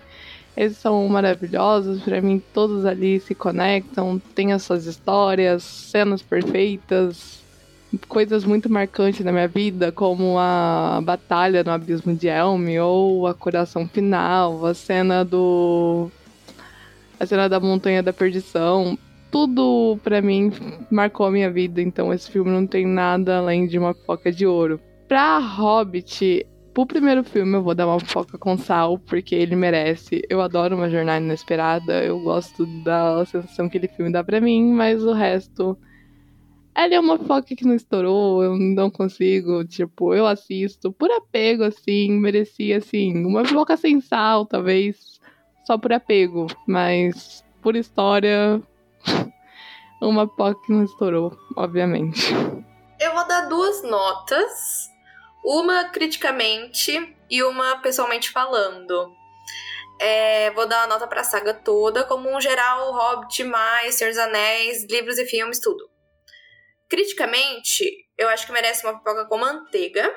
Eles 0.59 0.75
são 0.75 1.07
maravilhosos, 1.07 2.01
para 2.01 2.21
mim 2.21 2.43
todos 2.53 2.85
ali 2.85 3.17
se 3.21 3.33
conectam, 3.33 4.21
tem 4.35 4.51
as 4.51 4.61
suas 4.61 4.85
histórias, 4.87 5.63
cenas 5.63 6.21
perfeitas, 6.21 7.41
coisas 8.09 8.43
muito 8.43 8.69
marcantes 8.69 9.23
na 9.23 9.31
minha 9.31 9.47
vida, 9.47 9.89
como 9.89 10.37
a 10.37 10.99
batalha 11.01 11.63
no 11.63 11.71
abismo 11.71 12.13
de 12.13 12.27
Elme 12.27 12.77
ou 12.77 13.25
a 13.25 13.33
coração 13.33 13.87
final, 13.87 14.65
a 14.65 14.73
cena 14.73 15.23
do 15.23 16.11
a 17.17 17.25
cena 17.25 17.47
da 17.47 17.61
Montanha 17.61 18.03
da 18.03 18.11
Perdição. 18.11 18.99
Tudo 19.31 19.97
para 20.03 20.21
mim 20.21 20.51
marcou 20.91 21.25
a 21.25 21.31
minha 21.31 21.49
vida, 21.49 21.81
então 21.81 22.13
esse 22.13 22.29
filme 22.29 22.51
não 22.51 22.67
tem 22.67 22.85
nada 22.85 23.37
além 23.37 23.65
de 23.65 23.79
uma 23.79 23.93
foca 23.93 24.29
de 24.29 24.45
ouro. 24.45 24.77
Pra 25.07 25.37
Hobbit, 25.39 26.45
pro 26.73 26.85
primeiro 26.85 27.23
filme 27.23 27.55
eu 27.55 27.63
vou 27.63 27.75
dar 27.75 27.87
uma 27.87 27.99
foca 27.99 28.37
com 28.37 28.57
sal, 28.57 28.97
porque 28.97 29.35
ele 29.35 29.55
merece. 29.55 30.21
Eu 30.29 30.41
adoro 30.41 30.75
uma 30.75 30.89
jornada 30.89 31.23
inesperada, 31.23 32.03
eu 32.03 32.19
gosto 32.21 32.65
da 32.83 33.25
sensação 33.25 33.69
que 33.69 33.77
ele 33.77 33.87
filme 33.87 34.11
dá 34.11 34.23
pra 34.23 34.41
mim, 34.41 34.71
mas 34.71 35.03
o 35.03 35.13
resto. 35.13 35.77
Ele 36.77 36.95
é 36.95 36.99
uma 36.99 37.17
foca 37.17 37.55
que 37.55 37.65
não 37.65 37.75
estourou, 37.75 38.43
eu 38.43 38.57
não 38.57 38.89
consigo, 38.89 39.65
tipo, 39.65 40.13
eu 40.13 40.25
assisto 40.25 40.93
por 40.93 41.11
apego, 41.11 41.63
assim, 41.63 42.11
merecia, 42.11 42.77
assim, 42.77 43.25
uma 43.25 43.43
foca 43.43 43.75
sem 43.75 43.99
sal, 43.99 44.45
talvez, 44.45 45.19
só 45.65 45.77
por 45.77 45.91
apego, 45.91 46.47
mas 46.65 47.43
por 47.61 47.75
história, 47.75 48.61
uma 50.01 50.25
POC 50.27 50.69
não 50.69 50.83
estourou, 50.83 51.37
obviamente. 51.57 52.33
Eu 52.99 53.13
vou 53.13 53.27
dar 53.27 53.49
duas 53.49 53.83
notas, 53.83 54.89
uma 55.43 55.85
criticamente 55.85 57.15
e 57.29 57.43
uma 57.43 57.77
pessoalmente 57.81 58.31
falando. 58.31 59.13
É, 59.99 60.51
vou 60.51 60.65
dar 60.65 60.81
uma 60.81 60.95
nota 60.95 61.07
pra 61.07 61.23
saga 61.23 61.53
toda, 61.53 62.05
como 62.05 62.33
um 62.33 62.39
geral, 62.39 62.93
Hobbit, 62.93 63.43
mais, 63.43 63.95
Senhor 63.95 64.11
dos 64.11 64.19
Anéis, 64.19 64.85
livros 64.89 65.17
e 65.17 65.25
filmes, 65.25 65.59
tudo. 65.59 65.89
Criticamente, 66.89 67.83
eu 68.17 68.29
acho 68.29 68.45
que 68.45 68.51
merece 68.51 68.85
uma 68.85 68.97
pipoca 68.97 69.25
com 69.25 69.37
manteiga. 69.37 70.09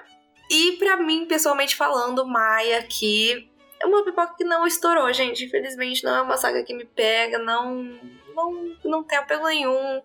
E 0.48 0.72
para 0.72 0.96
mim, 0.98 1.26
pessoalmente 1.26 1.74
falando, 1.74 2.26
Maia 2.26 2.78
aqui 2.78 3.50
é 3.82 3.86
uma 3.86 4.04
pipoca 4.04 4.34
que 4.36 4.44
não 4.44 4.66
estourou, 4.66 5.12
gente. 5.12 5.44
Infelizmente, 5.44 6.04
não 6.04 6.16
é 6.16 6.22
uma 6.22 6.36
saga 6.36 6.62
que 6.62 6.72
me 6.72 6.84
pega, 6.84 7.38
não, 7.38 7.98
não, 8.34 8.76
não 8.84 9.02
tem 9.02 9.18
apelo 9.18 9.46
nenhum. 9.46 10.02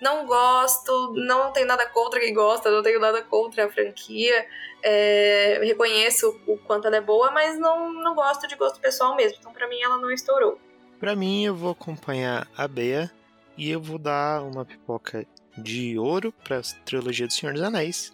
Não 0.00 0.26
gosto, 0.26 1.12
não 1.16 1.52
tenho 1.52 1.66
nada 1.66 1.86
contra 1.86 2.20
quem 2.20 2.32
gosta, 2.32 2.70
não 2.70 2.82
tenho 2.82 3.00
nada 3.00 3.22
contra 3.22 3.66
a 3.66 3.70
franquia. 3.70 4.46
É, 4.82 5.60
reconheço 5.62 6.40
o 6.46 6.56
quanto 6.56 6.86
ela 6.86 6.96
é 6.96 7.00
boa, 7.00 7.30
mas 7.30 7.58
não, 7.58 7.92
não 7.92 8.14
gosto 8.14 8.46
de 8.46 8.54
gosto 8.54 8.80
pessoal 8.80 9.16
mesmo. 9.16 9.38
Então, 9.40 9.52
para 9.52 9.68
mim, 9.68 9.80
ela 9.80 9.98
não 9.98 10.10
estourou. 10.10 10.58
Para 11.00 11.16
mim, 11.16 11.44
eu 11.44 11.54
vou 11.54 11.72
acompanhar 11.72 12.48
a 12.56 12.68
Bea 12.68 13.10
e 13.56 13.70
eu 13.70 13.80
vou 13.80 13.98
dar 13.98 14.42
uma 14.42 14.64
pipoca 14.64 15.26
de 15.56 15.98
ouro 15.98 16.32
para 16.44 16.58
a 16.58 16.62
trilogia 16.84 17.26
do 17.26 17.32
Senhor 17.32 17.52
dos 17.52 17.62
Anéis 17.62 18.12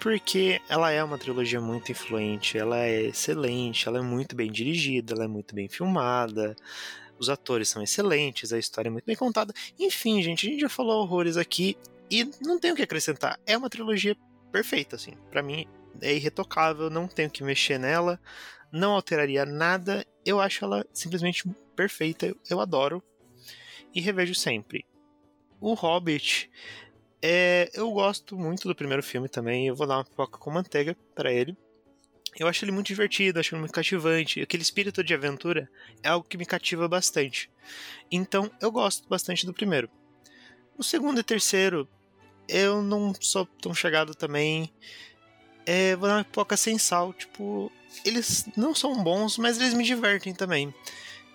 porque 0.00 0.60
ela 0.68 0.90
é 0.90 1.02
uma 1.02 1.18
trilogia 1.18 1.60
muito 1.60 1.90
influente, 1.90 2.56
ela 2.56 2.78
é 2.78 3.06
excelente, 3.06 3.88
ela 3.88 3.98
é 3.98 4.02
muito 4.02 4.36
bem 4.36 4.50
dirigida, 4.50 5.14
ela 5.14 5.24
é 5.24 5.28
muito 5.28 5.54
bem 5.54 5.68
filmada, 5.68 6.54
os 7.18 7.28
atores 7.28 7.68
são 7.68 7.82
excelentes, 7.82 8.52
a 8.52 8.58
história 8.58 8.88
é 8.88 8.90
muito 8.90 9.04
bem 9.04 9.16
contada. 9.16 9.52
Enfim, 9.78 10.22
gente, 10.22 10.46
a 10.46 10.50
gente 10.50 10.60
já 10.60 10.68
falou 10.68 11.02
horrores 11.02 11.36
aqui 11.36 11.76
e 12.10 12.28
não 12.40 12.58
tenho 12.58 12.74
o 12.74 12.76
que 12.76 12.82
acrescentar. 12.82 13.38
É 13.46 13.56
uma 13.56 13.70
trilogia 13.70 14.16
perfeita, 14.50 14.96
assim. 14.96 15.12
Para 15.30 15.42
mim 15.42 15.66
é 16.00 16.14
irretocável, 16.14 16.88
não 16.88 17.08
tenho 17.08 17.30
que 17.30 17.42
mexer 17.42 17.78
nela, 17.78 18.20
não 18.72 18.92
alteraria 18.92 19.44
nada. 19.44 20.06
Eu 20.24 20.40
acho 20.40 20.64
ela 20.64 20.86
simplesmente 20.92 21.48
perfeita, 21.74 22.34
eu 22.48 22.60
adoro 22.60 23.02
e 23.94 24.00
revejo 24.00 24.34
sempre. 24.34 24.84
O 25.60 25.74
Hobbit 25.74 26.50
é, 27.20 27.68
eu 27.74 27.90
gosto 27.90 28.36
muito 28.36 28.68
do 28.68 28.74
primeiro 28.74 29.02
filme 29.02 29.28
também. 29.28 29.66
Eu 29.66 29.74
vou 29.74 29.86
dar 29.86 29.96
uma 29.96 30.04
pipoca 30.04 30.38
com 30.38 30.50
manteiga 30.50 30.96
para 31.14 31.32
ele. 31.32 31.56
Eu 32.38 32.46
acho 32.46 32.64
ele 32.64 32.70
muito 32.70 32.86
divertido, 32.86 33.40
acho 33.40 33.54
ele 33.54 33.60
muito 33.60 33.72
cativante. 33.72 34.40
Aquele 34.40 34.62
espírito 34.62 35.02
de 35.02 35.12
aventura 35.12 35.68
é 36.02 36.08
algo 36.08 36.26
que 36.26 36.38
me 36.38 36.46
cativa 36.46 36.86
bastante. 36.86 37.50
Então 38.10 38.50
eu 38.60 38.70
gosto 38.70 39.08
bastante 39.08 39.44
do 39.44 39.52
primeiro. 39.52 39.90
O 40.76 40.84
segundo 40.84 41.18
e 41.18 41.24
terceiro, 41.24 41.88
eu 42.48 42.80
não 42.80 43.12
sou 43.20 43.44
tão 43.44 43.74
chegado 43.74 44.14
também. 44.14 44.72
É, 45.66 45.96
vou 45.96 46.08
dar 46.08 46.18
uma 46.18 46.24
pipoca 46.24 46.56
sem 46.56 46.78
sal. 46.78 47.12
Tipo, 47.12 47.72
eles 48.04 48.48
não 48.56 48.72
são 48.72 49.02
bons, 49.02 49.36
mas 49.36 49.58
eles 49.58 49.74
me 49.74 49.82
divertem 49.82 50.32
também. 50.32 50.72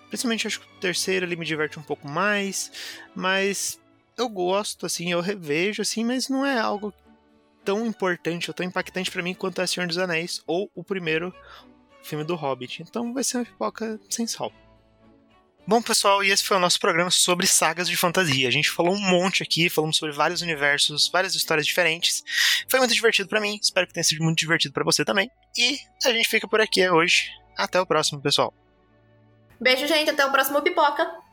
Principalmente 0.08 0.46
acho 0.46 0.60
que 0.60 0.66
o 0.66 0.80
terceiro 0.80 1.26
ele 1.26 1.36
me 1.36 1.44
diverte 1.44 1.78
um 1.78 1.82
pouco 1.82 2.08
mais. 2.08 2.72
Mas 3.14 3.78
eu 4.16 4.28
gosto, 4.28 4.86
assim, 4.86 5.12
eu 5.12 5.20
revejo, 5.20 5.82
assim, 5.82 6.02
mas 6.02 6.30
não 6.30 6.46
é 6.46 6.58
algo 6.58 6.94
tão 7.64 7.86
importante 7.86 8.50
ou 8.50 8.54
tão 8.54 8.66
impactante 8.66 9.10
para 9.10 9.22
mim 9.22 9.34
quanto 9.34 9.60
é 9.60 9.66
Senhor 9.66 9.86
dos 9.86 9.98
Anéis 9.98 10.42
ou 10.46 10.70
o 10.74 10.84
primeiro 10.84 11.34
filme 12.02 12.24
do 12.24 12.34
Hobbit. 12.34 12.82
Então 12.82 13.12
vai 13.12 13.24
ser 13.24 13.38
uma 13.38 13.44
pipoca 13.44 13.98
sem 14.08 14.26
sal. 14.26 14.52
Bom, 15.66 15.80
pessoal, 15.80 16.22
e 16.22 16.30
esse 16.30 16.44
foi 16.44 16.58
o 16.58 16.60
nosso 16.60 16.78
programa 16.78 17.10
sobre 17.10 17.46
sagas 17.46 17.88
de 17.88 17.96
fantasia. 17.96 18.46
A 18.46 18.50
gente 18.50 18.70
falou 18.70 18.94
um 18.94 19.00
monte 19.00 19.42
aqui, 19.42 19.70
falamos 19.70 19.96
sobre 19.96 20.14
vários 20.14 20.42
universos, 20.42 21.08
várias 21.10 21.34
histórias 21.34 21.66
diferentes. 21.66 22.22
Foi 22.68 22.78
muito 22.78 22.92
divertido 22.92 23.30
para 23.30 23.40
mim, 23.40 23.58
espero 23.60 23.86
que 23.86 23.94
tenha 23.94 24.04
sido 24.04 24.22
muito 24.22 24.38
divertido 24.38 24.74
para 24.74 24.84
você 24.84 25.06
também. 25.06 25.30
E 25.56 25.78
a 26.04 26.12
gente 26.12 26.28
fica 26.28 26.46
por 26.46 26.60
aqui 26.60 26.86
hoje. 26.86 27.30
Até 27.56 27.80
o 27.80 27.86
próximo, 27.86 28.20
pessoal. 28.20 28.52
Beijo, 29.58 29.86
gente, 29.86 30.10
até 30.10 30.26
o 30.26 30.30
próximo 30.30 30.60
pipoca. 30.60 31.23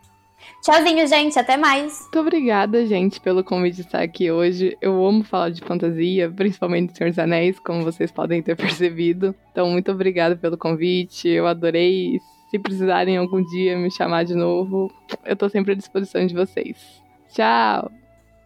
Tchauzinho, 0.62 1.08
gente. 1.08 1.38
Até 1.38 1.58
mais. 1.58 2.02
Muito 2.02 2.20
obrigada, 2.20 2.86
gente, 2.86 3.20
pelo 3.20 3.44
convite 3.44 3.76
de 3.76 3.82
estar 3.82 4.02
aqui 4.02 4.32
hoje. 4.32 4.78
Eu 4.82 5.06
amo 5.06 5.24
falar 5.24 5.50
de 5.50 5.62
fantasia, 5.62 6.30
principalmente 6.30 6.98
Senhor 6.98 7.10
dos 7.10 7.20
Anéis, 7.20 7.60
como 7.60 7.84
vocês 7.84 8.12
podem 8.12 8.42
ter 8.42 8.56
percebido. 8.58 9.36
Então, 9.52 9.70
muito 9.70 9.92
obrigada 9.92 10.36
pelo 10.36 10.58
convite. 10.58 11.28
Eu 11.28 11.48
adorei. 11.48 12.20
Se 12.50 12.60
precisarem 12.60 13.16
algum 13.16 13.42
dia 13.42 13.78
me 13.78 13.90
chamar 13.90 14.26
de 14.26 14.36
novo, 14.36 14.92
eu 15.24 15.38
tô 15.38 15.48
sempre 15.48 15.72
à 15.72 15.76
disposição 15.76 16.26
de 16.26 16.34
vocês. 16.34 17.02
Tchau! 17.34 18.01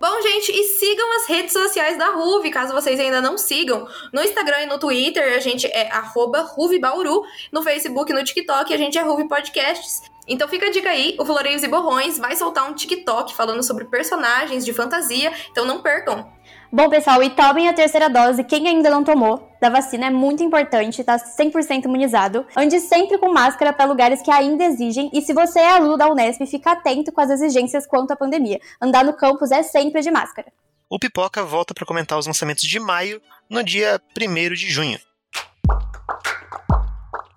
Bom, 0.07 0.21
gente, 0.21 0.51
e 0.51 0.63
sigam 0.65 1.17
as 1.17 1.25
redes 1.25 1.51
sociais 1.51 1.97
da 1.97 2.11
Ruve, 2.11 2.51
caso 2.51 2.71
vocês 2.71 2.99
ainda 2.99 3.19
não 3.19 3.39
sigam. 3.39 3.87
No 4.13 4.21
Instagram 4.21 4.61
e 4.61 4.65
no 4.67 4.77
Twitter, 4.77 5.35
a 5.35 5.39
gente 5.39 5.65
é 5.65 5.89
RuveBauru. 5.91 7.23
No 7.51 7.63
Facebook 7.63 8.11
e 8.11 8.13
no 8.13 8.23
TikTok, 8.23 8.71
a 8.71 8.77
gente 8.77 8.99
é 8.99 9.01
Ruve 9.01 9.27
Podcasts. 9.27 10.03
Então 10.27 10.47
fica 10.47 10.67
a 10.67 10.69
dica 10.69 10.91
aí, 10.91 11.15
o 11.19 11.25
Floreios 11.25 11.63
e 11.63 11.67
Borrões 11.67 12.19
vai 12.19 12.35
soltar 12.35 12.69
um 12.69 12.75
TikTok 12.75 13.33
falando 13.33 13.63
sobre 13.63 13.85
personagens 13.85 14.63
de 14.63 14.73
fantasia, 14.73 15.33
então 15.49 15.65
não 15.65 15.81
percam. 15.81 16.31
Bom, 16.75 16.89
pessoal, 16.89 17.23
e 17.23 17.29
tomem 17.29 17.69
a 17.69 17.73
terceira 17.73 18.09
dose. 18.09 18.43
Quem 18.43 18.67
ainda 18.67 18.89
não 18.89 19.01
tomou 19.01 19.49
da 19.61 19.69
vacina 19.69 20.07
é 20.07 20.09
muito 20.09 20.43
importante, 20.43 21.05
tá 21.05 21.15
100% 21.15 21.85
imunizado. 21.85 22.45
Ande 22.53 22.81
sempre 22.81 23.17
com 23.17 23.31
máscara 23.31 23.71
para 23.71 23.85
lugares 23.85 24.21
que 24.21 24.29
ainda 24.29 24.65
exigem. 24.65 25.09
E 25.13 25.21
se 25.21 25.31
você 25.31 25.57
é 25.57 25.69
aluno 25.69 25.95
da 25.95 26.11
Unesp, 26.11 26.45
fica 26.45 26.73
atento 26.73 27.13
com 27.13 27.21
as 27.21 27.29
exigências 27.29 27.87
quanto 27.87 28.11
à 28.11 28.15
pandemia. 28.17 28.59
Andar 28.81 29.05
no 29.05 29.13
campus 29.13 29.51
é 29.51 29.63
sempre 29.63 30.01
de 30.01 30.11
máscara. 30.11 30.51
O 30.89 30.99
Pipoca 30.99 31.45
volta 31.45 31.73
para 31.73 31.85
comentar 31.85 32.19
os 32.19 32.27
lançamentos 32.27 32.65
de 32.65 32.77
maio 32.77 33.21
no 33.49 33.63
dia 33.63 33.97
1 34.13 34.53
de 34.53 34.69
junho. 34.69 34.99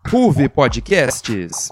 Ruve 0.08 0.48
Podcasts. 0.48 1.68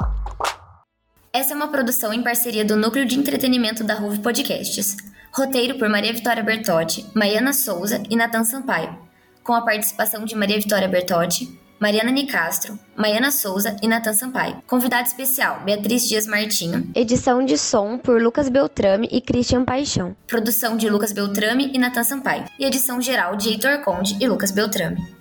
Essa 1.32 1.52
é 1.52 1.56
uma 1.56 1.66
produção 1.66 2.12
em 2.12 2.22
parceria 2.22 2.64
do 2.64 2.76
Núcleo 2.76 3.04
de 3.04 3.18
Entretenimento 3.18 3.82
da 3.82 3.94
Ruve 3.94 4.20
Podcasts. 4.20 5.15
Roteiro 5.36 5.78
por 5.78 5.86
Maria 5.90 6.14
Vitória 6.14 6.42
Bertotti, 6.42 7.04
Maiana 7.14 7.52
Souza 7.52 8.02
e 8.08 8.16
Natan 8.16 8.42
Sampaio. 8.42 8.96
Com 9.44 9.52
a 9.52 9.60
participação 9.60 10.24
de 10.24 10.34
Maria 10.34 10.58
Vitória 10.58 10.88
Bertotti, 10.88 11.60
Mariana 11.78 12.10
Nicastro, 12.10 12.78
Maiana 12.96 13.30
Souza 13.30 13.76
e 13.82 13.86
Natan 13.86 14.14
Sampaio. 14.14 14.62
Convidado 14.66 15.06
especial, 15.06 15.60
Beatriz 15.62 16.08
Dias 16.08 16.26
Martinho. 16.26 16.90
Edição 16.94 17.44
de 17.44 17.58
som 17.58 17.98
por 17.98 18.18
Lucas 18.18 18.48
Beltrame 18.48 19.10
e 19.12 19.20
Christian 19.20 19.62
Paixão. 19.62 20.16
Produção 20.26 20.74
de 20.74 20.88
Lucas 20.88 21.12
Beltrame 21.12 21.70
e 21.70 21.78
Natan 21.78 22.02
Sampaio. 22.02 22.46
E 22.58 22.64
edição 22.64 22.98
geral 22.98 23.36
de 23.36 23.50
Heitor 23.50 23.82
Conde 23.82 24.16
e 24.18 24.26
Lucas 24.26 24.50
Beltrame. 24.50 25.15